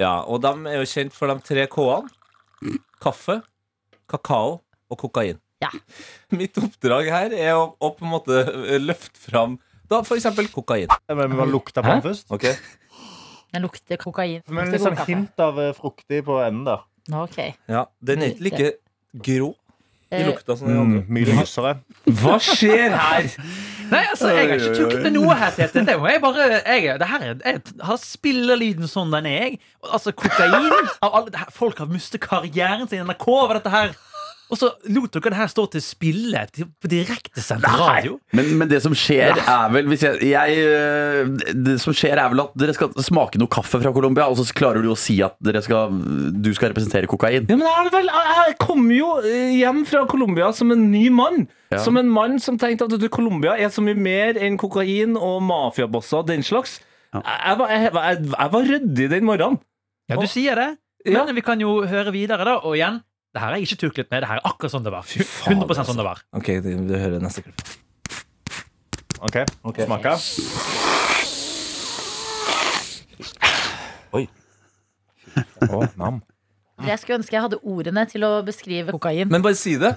Ja, 0.00 0.22
og 0.24 0.40
de 0.42 0.54
er 0.72 0.80
jo 0.80 0.88
kjent 0.88 1.12
for 1.12 1.28
de 1.28 1.36
tre 1.44 1.66
K-ene. 1.68 2.08
Kaffe, 3.04 3.42
kakao 4.08 4.62
og 4.90 4.98
kokain. 4.98 5.36
Ja. 5.64 5.70
Mitt 6.34 6.58
oppdrag 6.60 7.10
her 7.12 7.34
er 7.36 7.56
å, 7.58 7.68
å 7.78 7.92
på 7.96 8.06
en 8.06 8.12
måte 8.12 8.40
eh, 8.44 8.78
løfte 8.82 9.20
fram 9.20 9.58
da 9.90 10.00
eksempel 10.00 10.48
kokain. 10.52 10.88
Men 11.10 11.28
vi 11.28 11.38
må 11.38 11.46
lukte 11.48 11.82
på 11.84 11.90
den 11.90 12.04
først. 12.04 12.30
Okay. 12.32 12.56
Den 13.54 13.66
lukter 13.66 14.00
kokain. 14.00 14.40
Men 14.48 14.72
litt 14.72 14.82
sånn 14.82 14.98
hint 15.06 15.42
av 15.44 15.60
eh, 15.62 15.74
fruktig 15.76 16.24
på 16.26 16.40
enden 16.42 16.64
der. 16.70 16.86
Ok. 17.20 17.38
Ja, 17.70 17.84
Den 18.00 18.24
er 18.24 18.32
ikke 18.32 18.48
like 18.48 18.72
grå 19.24 19.52
i 20.14 20.20
Eh, 20.20 20.26
lukta 20.26 20.56
som 20.56 20.68
den 20.68 20.78
andre. 20.78 21.00
Mm, 21.02 21.14
mye 21.14 21.36
lysere. 21.40 21.72
Hva 22.20 22.36
skjer 22.42 22.94
her? 22.94 23.28
Nei, 23.90 24.02
altså, 24.10 24.30
jeg 24.32 24.48
har 24.48 24.54
ikke 24.58 24.74
tuklet 24.78 25.06
med 25.06 25.14
noe 25.16 25.36
her, 25.38 25.54
Tete. 25.56 25.84
Det 25.86 25.96
må 26.00 26.08
jeg 26.10 26.22
bare 26.22 26.46
jeg, 26.52 26.98
det 27.00 27.08
her 27.08 27.24
er, 27.26 27.34
Jeg 27.44 27.62
har 27.88 28.00
spillerlyden 28.00 28.90
sånn 28.90 29.12
den 29.14 29.28
er, 29.28 29.38
jeg. 29.48 29.58
Altså, 29.90 30.14
kokain 30.16 30.54
av 30.54 31.10
alle, 31.10 31.32
det 31.34 31.42
her, 31.42 31.50
Folk 31.54 31.82
har 31.82 31.90
mistet 31.90 32.22
karrieren 32.24 32.88
sin 32.88 33.02
i 33.02 33.06
NRK 33.08 33.26
over 33.34 33.58
dette 33.58 33.72
her. 33.74 33.94
Og 34.54 34.58
så 34.60 34.68
lot 34.94 35.10
dere 35.16 35.32
det 35.34 35.38
her 35.40 35.48
stå 35.50 35.64
til 35.72 35.82
spille 35.82 36.44
på 36.54 36.90
direktesendt 36.92 37.64
radio. 37.66 38.18
Men, 38.38 38.52
men 38.60 38.70
det 38.70 38.78
som 38.84 38.94
skjer 38.94 39.34
er 39.42 39.72
vel 39.74 39.88
hvis 39.90 40.04
jeg, 40.06 40.20
jeg, 40.30 40.58
øh, 40.62 41.32
Det 41.66 41.74
som 41.82 41.96
skjer 41.96 42.20
er 42.22 42.28
vel 42.30 42.44
at 42.44 42.54
dere 42.60 42.74
skal 42.76 42.92
smake 43.02 43.40
noe 43.42 43.50
kaffe 43.50 43.80
fra 43.82 43.92
Colombia, 43.96 44.28
og 44.30 44.38
så 44.38 44.46
klarer 44.54 44.84
du 44.84 44.92
å 44.92 44.98
si 44.98 45.16
at 45.26 45.34
dere 45.42 45.62
skal, 45.66 45.96
du 46.38 46.50
skal 46.54 46.70
representere 46.70 47.10
kokain. 47.10 47.48
Ja, 47.50 47.56
men 47.58 47.66
jeg, 47.66 47.90
vel, 47.96 48.12
jeg 48.14 48.56
kom 48.62 48.86
jo 48.94 49.10
eh, 49.26 49.56
hjem 49.58 49.82
fra 49.90 50.04
Colombia 50.10 50.52
som 50.54 50.70
en 50.76 50.86
ny 50.92 51.08
mann. 51.10 51.48
Ja. 51.74 51.80
Som 51.82 51.98
en 51.98 52.10
mann 52.14 52.38
som 52.38 52.60
tenkte 52.60 52.86
at 52.86 53.08
Colombia 53.10 53.56
er 53.58 53.72
så 53.74 53.82
mye 53.82 53.98
mer 53.98 54.38
enn 54.38 54.54
kokain 54.60 55.16
og 55.18 55.40
mafiabosser 55.48 56.20
og 56.22 56.28
den 56.30 56.44
slags. 56.46 56.78
Jeg, 57.14 57.24
jeg, 57.24 57.58
var- 57.58 57.70
jeg, 57.74 57.90
var- 57.96 58.06
jeg, 58.12 58.22
jeg 58.38 58.52
var 58.54 58.68
ryddig 58.70 59.10
den 59.16 59.26
morgenen. 59.26 59.58
Ja, 60.10 60.20
du 60.20 60.28
sier 60.30 60.58
det. 60.60 60.70
Ja. 61.08 61.24
Men 61.26 61.34
vi 61.36 61.42
kan 61.44 61.60
jo 61.60 61.80
høre 61.88 62.12
videre, 62.14 62.44
da. 62.48 62.54
Og 62.64 62.78
igjen, 62.78 63.02
det 63.34 63.42
her 63.42 63.50
er 63.56 63.62
ikke 63.64 63.76
tuklet 63.82 64.10
med. 64.12 64.22
Det 64.22 64.28
her 64.30 64.38
er 64.38 64.46
akkurat 64.46 64.70
sånn 64.70 64.84
det 64.86 64.92
var. 64.94 65.08
100 65.50 65.86
sånn 65.88 65.98
det 65.98 66.06
var. 66.06 66.20
Ok, 66.38 66.52
du, 66.62 66.70
det 66.86 67.00
hører 67.02 67.22
neste 67.24 67.42
klipp. 67.42 67.64
OK, 69.24 69.40
smake. 69.80 70.12
Oi. 74.14 74.24
Å, 75.66 75.80
nam. 75.98 76.20
Jeg 76.84 77.00
skulle 77.02 77.18
ønske 77.18 77.34
jeg 77.34 77.42
hadde 77.42 77.58
ordene 77.66 78.04
til 78.10 78.26
å 78.26 78.32
beskrive 78.46 78.94
kokain. 78.94 79.30
Men 79.32 79.42
bare 79.42 79.58
si 79.58 79.74
det. 79.80 79.96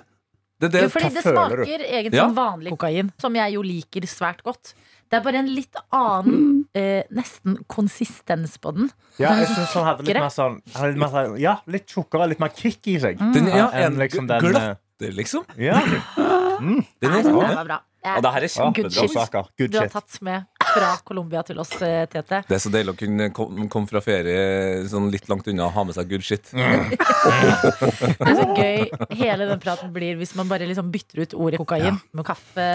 Det, 0.57 0.71
det, 0.73 0.87
jo, 0.87 0.89
fordi 0.89 1.11
det 1.13 1.21
smaker 1.21 1.61
egentlig 1.67 2.17
Ja. 2.17 2.25
vanlig 2.33 2.71
kokain, 2.73 3.11
som 3.21 3.35
jeg 3.37 3.53
jo 3.53 3.61
liker 3.61 4.07
svært 4.09 4.41
godt. 4.45 4.73
Det 5.09 5.17
er 5.19 5.23
bare 5.23 5.39
en 5.39 5.47
litt 5.55 5.75
annen, 5.95 6.65
eh, 6.75 7.03
nesten 7.15 7.57
konsistens 7.71 8.57
på 8.59 8.73
den. 8.75 8.89
Ja, 9.19 9.35
jeg 9.39 9.47
synes 9.53 9.71
han 9.77 9.85
hadde 9.87 10.03
litt 10.03 10.19
mer 10.19 10.33
sånn 10.33 10.57
han 10.73 10.81
hadde 10.81 10.91
litt 10.93 10.99
mer 10.99 11.13
sånn- 11.15 11.39
Ja, 11.39 11.55
litt 11.67 11.87
tjukkere, 11.87 12.27
litt 12.27 12.39
mer 12.43 12.49
kick 12.49 12.87
i 12.87 12.97
seg. 12.99 13.17
Den, 13.33 13.47
ja, 13.47 13.69
enn 13.71 13.93
en 13.93 13.97
liksom 14.01 14.27
den, 14.27 14.41
glatter, 14.41 15.13
liksom. 15.15 15.45
Ja. 15.57 15.79
Mm. 16.59 16.85
Den 16.99 17.11
er, 17.13 17.23
Det 17.23 17.33
var 17.33 17.63
bra. 17.65 17.79
Og 18.07 18.21
det 18.23 18.31
her 18.33 18.43
er 18.43 18.47
Good 18.47 18.51
kjempebra 18.51 18.89
shit. 19.07 19.11
saker. 19.11 19.43
Good 19.57 19.71
Du 19.71 19.77
har 19.77 19.85
shit. 19.87 19.93
tatt 19.93 20.21
med 20.21 20.45
fra 20.77 20.91
Colombia 21.07 21.43
til 21.47 21.59
oss, 21.61 21.73
eh, 21.81 22.05
Tete. 22.11 22.41
Det 22.47 22.55
er 22.57 22.61
så 22.61 22.71
deilig 22.73 22.93
å 22.93 22.97
kunne 22.99 23.29
komme 23.35 23.67
kom 23.71 23.87
fra 23.89 24.01
ferie 24.03 24.85
sånn 24.89 25.09
litt 25.13 25.27
langt 25.31 25.47
unna 25.49 25.67
og 25.67 25.75
ha 25.75 25.85
med 25.87 25.97
seg 25.97 26.09
good 26.11 26.25
shit. 26.25 26.51
Det 26.53 28.27
er 28.27 28.37
så 28.37 28.47
gøy 28.55 28.87
hele 29.19 29.47
den 29.49 29.59
praten 29.61 29.91
blir 29.93 30.17
hvis 30.19 30.33
man 30.37 30.49
bare 30.49 30.67
liksom 30.69 30.91
bytter 30.93 31.23
ut 31.25 31.35
ordet 31.37 31.61
kokain 31.61 31.99
med 32.15 32.27
kaffe. 32.27 32.67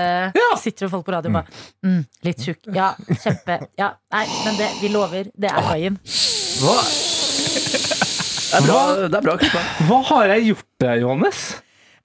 Sitter 0.63 0.89
og 0.89 0.97
folk 0.97 1.07
på 1.09 1.15
radio 1.15 1.33
og 1.33 1.41
bare 1.41 1.49
mm, 1.87 2.03
Litt 2.27 2.45
tjukk. 2.45 2.71
Ja, 2.75 2.93
kjempe. 3.23 3.59
Ja, 3.81 3.95
nei, 4.13 4.27
men 4.45 4.61
det, 4.61 4.71
vi 4.83 4.93
lover. 4.93 5.31
Det 5.33 5.51
er 5.51 5.59
kokain. 5.59 5.99
Det 8.53 8.59
er 8.61 8.67
bra, 8.69 8.81
det 9.09 9.17
er 9.17 9.25
bra 9.25 9.37
klippa. 9.41 9.63
Hva 9.89 10.01
har 10.13 10.35
jeg 10.35 10.51
gjort 10.53 10.89
Johannes? 11.01 11.45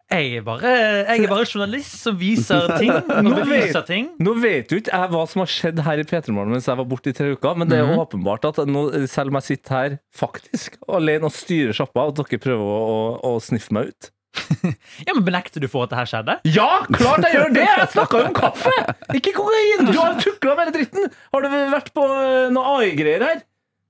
Jeg 0.07 0.37
er 0.39 0.43
bare, 0.47 0.69
jeg 1.03 1.23
er 1.25 1.27
bare 1.27 1.43
journalist 1.49 1.97
som 1.99 2.15
viser 2.15 2.69
ting. 2.79 2.93
Nå 3.25 3.33
vet, 3.49 3.75
ting. 3.89 4.05
nå 4.23 4.33
vet 4.39 4.71
jo 4.71 4.77
ikke 4.79 4.93
jeg 4.95 5.11
hva 5.11 5.23
som 5.27 5.41
har 5.43 5.49
skjedd 5.51 5.81
her 5.83 5.99
i 5.99 6.05
P3 6.07 6.31
Morgen 6.35 6.53
mens 6.55 6.69
jeg 6.69 6.79
var 6.79 6.87
borte 6.87 7.11
i 7.11 7.15
tre 7.17 7.33
uker, 7.35 7.57
men 7.59 7.67
det 7.67 7.75
er 7.79 7.83
jo 7.83 7.89
Mhm. 7.97 8.03
åpenbart 8.05 8.47
at 8.47 8.61
nå, 8.71 8.85
selv 9.11 9.33
om 9.33 9.39
jeg 9.41 9.47
sitter 9.49 9.75
her 9.75 9.97
faktisk 10.15 10.77
alene 10.87 11.27
og 11.27 11.35
styrer 11.35 11.75
sjappa, 11.75 12.07
at 12.07 12.21
dere 12.21 12.39
prøver 12.39 12.63
å, 12.63 12.79
å, 12.87 13.35
å 13.35 13.41
sniffe 13.43 13.75
meg 13.75 13.91
ut. 13.91 14.09
Ja, 15.07 15.11
men 15.17 15.23
Benekter 15.27 15.59
du 15.63 15.67
for 15.71 15.83
at 15.87 15.91
det 15.91 15.97
her 15.99 16.07
skjedde? 16.13 16.37
Ja, 16.55 16.69
klart 16.93 17.25
jeg 17.27 17.35
gjør 17.35 17.51
det! 17.57 17.65
Jeg 17.67 17.91
snakka 17.97 18.21
jo 18.21 18.29
om 18.29 18.35
kaffe, 18.37 18.73
ikke 19.17 19.33
kokain! 19.35 19.87
Du 19.91 19.97
har 19.99 20.15
tukla 20.23 20.55
med 20.55 20.67
hele 20.69 20.75
dritten! 20.79 21.11
Har 21.35 21.43
du 21.43 21.49
vært 21.73 21.91
på 21.95 22.05
eh, 22.15 22.47
noe 22.55 22.75
AI-greier 22.79 23.27
her? 23.27 23.43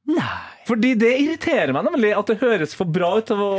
Nei. 0.08 0.38
Fordi 0.70 0.94
det 1.00 1.14
irriterer 1.20 1.74
meg 1.76 1.86
nemlig 1.92 2.14
at 2.16 2.30
det 2.32 2.40
høres 2.42 2.74
for 2.76 2.88
bra 2.90 3.14
ut 3.20 3.30
av 3.36 3.42
å 3.44 3.52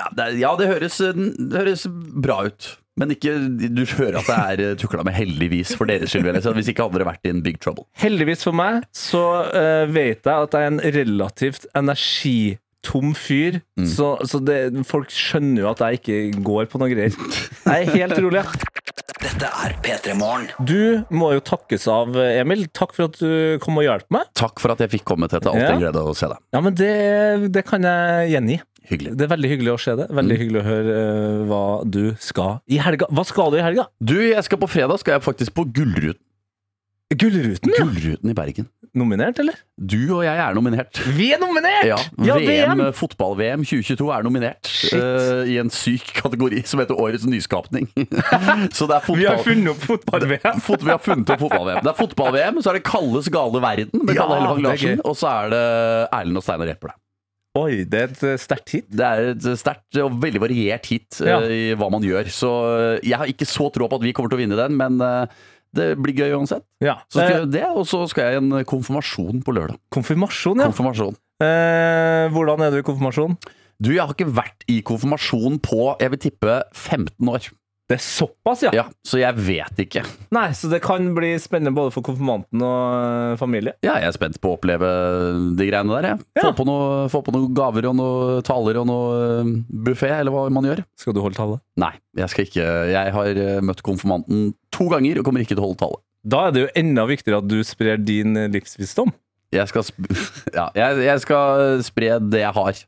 Ja, 0.00 0.06
det, 0.16 0.28
ja, 0.40 0.52
det 0.58 0.70
høres, 0.70 0.96
det 1.00 1.56
høres 1.60 1.84
bra 2.24 2.42
ut. 2.48 2.70
Men 3.00 3.14
ikke, 3.14 3.32
du 3.72 3.84
hører 3.96 4.18
at 4.20 4.28
det 4.58 4.66
er 4.70 4.78
tukla 4.80 5.04
med, 5.06 5.14
heldigvis, 5.16 5.72
for 5.78 5.88
deres 5.88 6.12
skyld. 6.12 6.26
Hvis 6.56 6.68
ikke 6.72 6.84
hadde 6.88 7.00
det 7.00 7.06
vært 7.08 7.28
in 7.30 7.40
big 7.44 7.60
trouble. 7.62 7.86
Heldigvis 8.00 8.44
for 8.44 8.56
meg 8.56 8.82
så 8.96 9.22
uh, 9.54 9.84
vet 9.88 10.26
jeg 10.26 10.48
at 10.48 10.56
jeg 10.56 10.66
er 10.66 10.72
en 10.74 10.82
relativt 10.98 11.64
energitom 11.78 13.14
fyr. 13.16 13.60
Så, 13.88 14.10
så 14.28 14.40
det, 14.44 14.58
folk 14.88 15.12
skjønner 15.14 15.64
jo 15.64 15.70
at 15.72 15.80
jeg 15.86 16.00
ikke 16.02 16.44
går 16.44 16.68
på 16.72 16.80
noe 16.82 16.90
greier. 16.92 17.16
Jeg 17.64 17.88
er 17.88 17.94
helt 17.94 18.20
rolig. 18.20 18.44
Dette 19.20 19.48
er 19.64 19.74
P3 19.84 20.14
Morgen. 20.16 20.46
Du 20.64 21.02
må 21.12 21.34
jo 21.36 21.42
takkes 21.44 21.84
av, 21.92 22.14
Emil. 22.16 22.64
Takk 22.76 22.94
for 22.96 23.10
at 23.10 23.18
du 23.20 23.58
kom 23.60 23.76
og 23.80 23.84
hjalp 23.84 24.06
meg. 24.16 24.28
Takk 24.38 24.60
for 24.62 24.72
at 24.72 24.80
jeg 24.80 24.92
fikk 24.94 25.04
komme 25.12 25.28
til 25.28 25.40
dette. 25.40 25.52
Alltid 25.52 25.66
Ja. 25.68 25.74
en 25.76 25.82
glede 25.82 26.04
å 26.08 26.14
se 26.16 26.30
deg. 26.32 26.40
Ja, 26.56 26.62
men 26.64 26.76
det, 26.76 26.92
det 27.52 27.64
kan 27.68 27.84
jeg 27.84 28.30
gjengi. 28.32 28.56
Hyggelig. 28.90 29.12
Det 29.18 29.26
er 29.26 29.30
veldig 29.30 29.50
hyggelig 29.52 29.74
å 29.74 29.78
se 29.80 29.94
det. 30.00 30.08
Veldig 30.18 30.40
hyggelig 30.40 30.62
å 30.62 30.66
høre 30.66 30.96
uh, 30.96 31.44
hva 31.50 31.62
du 31.86 32.02
skal 32.22 32.58
i 32.66 32.80
helga. 32.82 33.06
Hva 33.14 33.24
skal 33.28 33.54
du 33.54 33.60
i 33.60 33.62
helga? 33.62 33.86
Du, 34.02 34.16
jeg 34.18 34.42
skal 34.46 34.60
på 34.62 34.70
fredag 34.70 35.02
skal 35.02 35.18
jeg 35.18 35.26
faktisk 35.28 35.54
på 35.58 35.68
Gullruten. 35.70 36.18
Gullruten, 37.10 37.72
ja. 37.74 37.82
Gullruten 37.82 38.30
i 38.30 38.34
Bergen. 38.38 38.68
Nominert, 38.94 39.38
eller? 39.42 39.56
Du 39.74 39.98
og 40.16 40.20
jeg 40.22 40.38
er 40.42 40.54
nominert. 40.54 40.98
Vi 41.16 41.28
er 41.34 41.40
nominert! 41.42 41.86
Ja, 41.86 41.96
Ja, 42.22 42.36
VM, 42.38 42.78
VM. 42.78 42.92
Fotball-VM 42.94 43.64
2022 43.66 44.08
er 44.14 44.26
nominert 44.26 44.70
uh, 44.94 45.42
i 45.46 45.58
en 45.62 45.70
syk 45.74 46.12
kategori 46.14 46.62
som 46.70 46.82
heter 46.82 46.98
Årets 46.98 47.26
nyskapning. 47.26 47.90
så 48.76 48.86
det 48.86 48.96
er 48.98 49.04
fotball... 49.06 49.18
Vi 49.18 49.26
har 49.26 49.42
funnet 49.42 49.74
opp 49.74 49.84
fotball-VM. 49.90 50.62
Fot, 50.66 50.86
vi 50.86 50.94
har 50.94 51.02
funnet 51.02 51.34
opp 51.34 51.42
fotball-VM. 51.42 51.82
Det 51.82 51.92
er 51.92 51.98
fotball-VM, 51.98 52.62
så 52.62 52.72
er 52.72 52.78
det 52.78 52.86
Kalles 52.86 53.30
gale 53.30 53.62
verden 53.66 54.06
med 54.06 54.14
Ja, 54.14 54.22
Kalle 54.22 54.40
Hellevang 54.40 54.66
Larsen. 54.66 55.06
Og 55.06 55.18
så 55.18 55.30
er 55.34 55.54
det 55.54 55.64
Erlend 56.14 56.42
og 56.42 56.46
Steinar 56.46 56.74
Eple. 56.78 56.94
Oi, 57.58 57.82
det 57.90 57.98
er 57.98 58.12
et 58.12 58.20
eh, 58.28 58.36
sterkt 58.38 58.70
hit. 58.76 58.84
Det 58.94 59.02
er 59.06 59.32
et 59.32 59.46
sterkt 59.58 59.98
og 60.04 60.20
veldig 60.22 60.42
variert 60.44 60.86
hit 60.86 61.18
eh, 61.24 61.30
Ja. 61.32 61.38
i 61.42 61.62
hva 61.74 61.88
man 61.90 62.04
gjør. 62.06 62.28
Så 62.30 62.50
eh, 62.76 63.00
jeg 63.10 63.18
har 63.18 63.26
ikke 63.32 63.48
så 63.48 63.66
tro 63.74 63.88
på 63.90 63.98
at 63.98 64.04
vi 64.06 64.12
kommer 64.14 64.30
til 64.30 64.38
å 64.38 64.42
vinne 64.44 64.58
den, 64.60 64.76
men 64.78 65.00
eh, 65.02 65.40
det 65.74 65.88
blir 66.02 66.14
gøy 66.14 66.36
uansett. 66.38 66.62
Ja. 66.82 67.00
Så 67.10 67.18
skal 67.18 67.32
jeg 67.34 67.40
jeg 67.44 67.50
det, 67.56 67.64
og 67.74 67.86
så 67.90 68.04
skal 68.10 68.28
jeg 68.28 68.38
i 68.38 68.42
en 68.44 68.64
konfirmasjon 68.70 69.42
på 69.46 69.54
lørdag. 69.56 69.78
konfirmasjon, 69.94 70.62
ja. 70.62 70.70
Konfirmasjon. 70.70 71.18
Eh, 71.42 72.26
hvordan 72.34 72.62
er 72.66 72.70
du 72.74 72.80
i 72.82 72.86
konfirmasjon? 72.86 73.34
Du, 73.80 73.90
jeg 73.94 74.02
har 74.04 74.12
ikke 74.14 74.30
vært 74.36 74.66
i 74.68 74.80
konfirmasjon 74.86 75.58
på, 75.64 75.96
jeg 76.02 76.12
vil 76.12 76.22
tippe, 76.28 76.56
15 76.76 77.30
år. 77.32 77.50
Det 77.90 77.96
er 77.96 78.02
såpass, 78.04 78.60
ja. 78.62 78.70
Ja, 78.70 78.84
så 79.02 79.18
jeg 79.18 79.34
vet 79.42 79.80
ikke. 79.82 80.04
Nei, 80.30 80.52
Så 80.54 80.68
det 80.70 80.78
kan 80.84 81.08
bli 81.16 81.32
spennende 81.42 81.74
både 81.74 81.90
for 81.90 82.06
konfirmanten 82.06 82.62
og 82.62 82.84
eh, 82.94 83.32
familie. 83.40 83.72
Ja, 83.82 83.96
jeg 83.98 84.12
er 84.12 84.14
spent 84.14 84.38
på 84.38 84.52
å 84.52 84.58
oppleve 84.60 84.90
de 85.58 85.66
greiene 85.66 85.96
der, 85.96 86.06
jeg. 86.12 86.28
Ja. 86.38 86.44
Få, 86.44 86.52
på 86.60 86.68
noe, 86.68 87.08
få 87.10 87.24
på 87.26 87.34
noen 87.34 87.50
gaver 87.56 87.88
og 87.90 87.96
noen 87.98 88.46
taler 88.46 88.78
og 88.78 88.86
noe 88.86 89.42
buffé, 89.88 90.12
eller 90.20 90.30
hva 90.30 90.46
man 90.54 90.70
gjør. 90.70 90.84
Skal 91.02 91.18
du 91.18 91.22
holde 91.24 91.40
tale? 91.40 91.58
Nei, 91.82 91.90
jeg 92.20 92.30
skal 92.30 92.46
ikke. 92.46 92.68
Jeg 92.92 93.16
har 93.18 93.42
eh, 93.42 93.58
møtt 93.66 93.82
konfirmanten 93.86 94.52
to 94.70 94.86
ganger 94.94 95.18
og 95.18 95.26
kommer 95.26 95.42
ikke 95.42 95.56
til 95.56 95.64
å 95.64 95.72
holde 95.72 95.82
tale. 95.82 96.00
Da 96.30 96.46
er 96.46 96.54
det 96.54 96.62
jo 96.62 96.72
enda 96.78 97.08
viktigere 97.10 97.42
at 97.42 97.50
du 97.50 97.58
sprer 97.66 97.98
din 97.98 98.38
eh, 98.38 98.50
livsvisdom. 98.54 99.10
Jeg 99.50 99.66
skal, 99.66 99.82
sp 99.82 100.06
ja, 100.60 100.70
jeg, 100.78 101.02
jeg 101.10 101.26
skal 101.26 101.82
spre 101.90 102.20
det 102.30 102.46
jeg 102.46 102.54
har. 102.62 102.84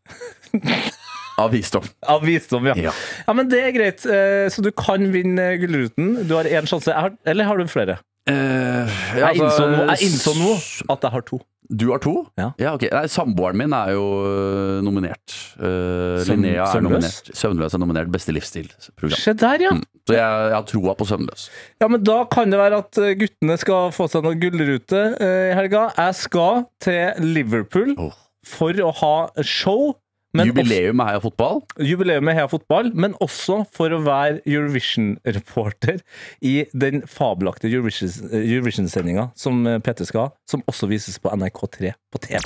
Av 1.42 1.52
visdom. 1.54 1.86
Av 2.14 2.24
visdom, 2.26 2.70
ja. 2.70 2.76
Ja. 2.88 2.94
Ja, 3.26 3.34
men 3.36 3.50
det 3.52 3.60
er 3.66 3.74
greit. 3.76 4.06
Eh, 4.06 4.48
Så 4.52 4.64
du 4.64 4.70
kan 4.72 5.04
vinne 5.14 5.52
Gullruten. 5.62 6.14
Du 6.28 6.36
har 6.38 6.48
én 6.48 6.68
sjanse. 6.70 6.94
Har, 6.94 7.14
eller 7.26 7.48
har 7.50 7.58
du 7.60 7.66
flere? 7.70 7.98
ja, 8.30 8.84
jeg, 9.18 9.40
altså, 9.42 9.96
innså 10.06 10.30
nå 10.38 10.52
at 10.94 11.02
jeg 11.02 11.10
har 11.10 11.24
to. 11.26 11.40
Du 11.72 11.86
har 11.92 12.00
to? 12.02 12.12
Ja. 12.36 12.50
ok. 12.74 12.84
Nei, 12.92 13.04
Samboeren 13.10 13.56
min 13.56 13.72
er 13.76 13.94
jo 13.94 14.02
øh, 14.26 14.80
nominert. 14.84 15.32
Uh, 15.56 16.18
Søvn- 16.20 16.42
Linnea 16.42 16.66
er 16.66 16.72
Søvnløs? 16.74 16.82
nominert. 16.84 17.30
Søvnløs 17.38 17.74
er 17.76 17.80
nominert. 17.80 18.10
Beste 18.12 18.34
livsstilprogram. 18.36 19.16
Se 19.22 19.32
der, 19.40 19.64
ja. 19.68 19.72
Mm. 19.78 19.84
Så 20.08 20.16
jeg, 20.18 20.42
jeg 20.50 20.56
har 20.58 20.66
troa 20.68 20.94
på 20.98 21.06
Søvnløs. 21.08 21.46
Ja, 21.80 21.88
men 21.88 22.02
Da 22.04 22.18
kan 22.30 22.52
det 22.52 22.60
være 22.60 22.82
at 22.82 22.98
eh, 23.00 23.14
guttene 23.22 23.56
skal 23.62 23.92
få 23.96 24.08
seg 24.12 24.26
noen 24.26 24.42
gullrute 24.42 25.02
i 25.14 25.30
uh, 25.30 25.54
helga. 25.56 25.86
Jeg 25.96 26.18
skal 26.20 26.66
til 26.82 27.24
Liverpool 27.32 27.94
oh. 27.96 28.12
for 28.46 28.76
å 28.82 28.92
ha 29.00 29.14
show 29.46 29.94
Jubileum 30.32 30.96
med 30.96 31.10
Heia 31.10 31.20
Fotball. 31.20 31.60
Jubileum 31.76 32.24
med 32.24 32.38
Heia 32.38 32.48
Fotball, 32.48 32.88
men 32.96 33.12
også 33.20 33.62
for 33.72 33.92
å 33.92 34.00
være 34.00 34.40
Eurovision-reporter 34.48 36.00
i 36.40 36.54
den 36.72 37.04
fabelaktige 37.04 37.76
Eurovision- 37.76 38.32
Eurovision-sendinga 38.32 39.28
som 39.36 39.60
Peter 39.84 40.08
skal 40.08 40.28
ha, 40.28 40.32
som 40.48 40.64
også 40.66 40.88
vises 40.88 41.20
på 41.20 41.32
NRK3 41.36 41.92
på 42.12 42.22
TV. 42.24 42.40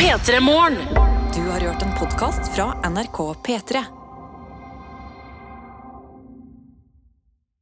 P3 0.00 0.40
Morgen. 0.40 0.76
Du 1.34 1.40
har 1.50 1.60
hørt 1.60 1.82
en 1.82 1.94
podkast 1.94 2.50
fra 2.56 2.72
NRK 2.90 3.34
P3. 3.46 3.99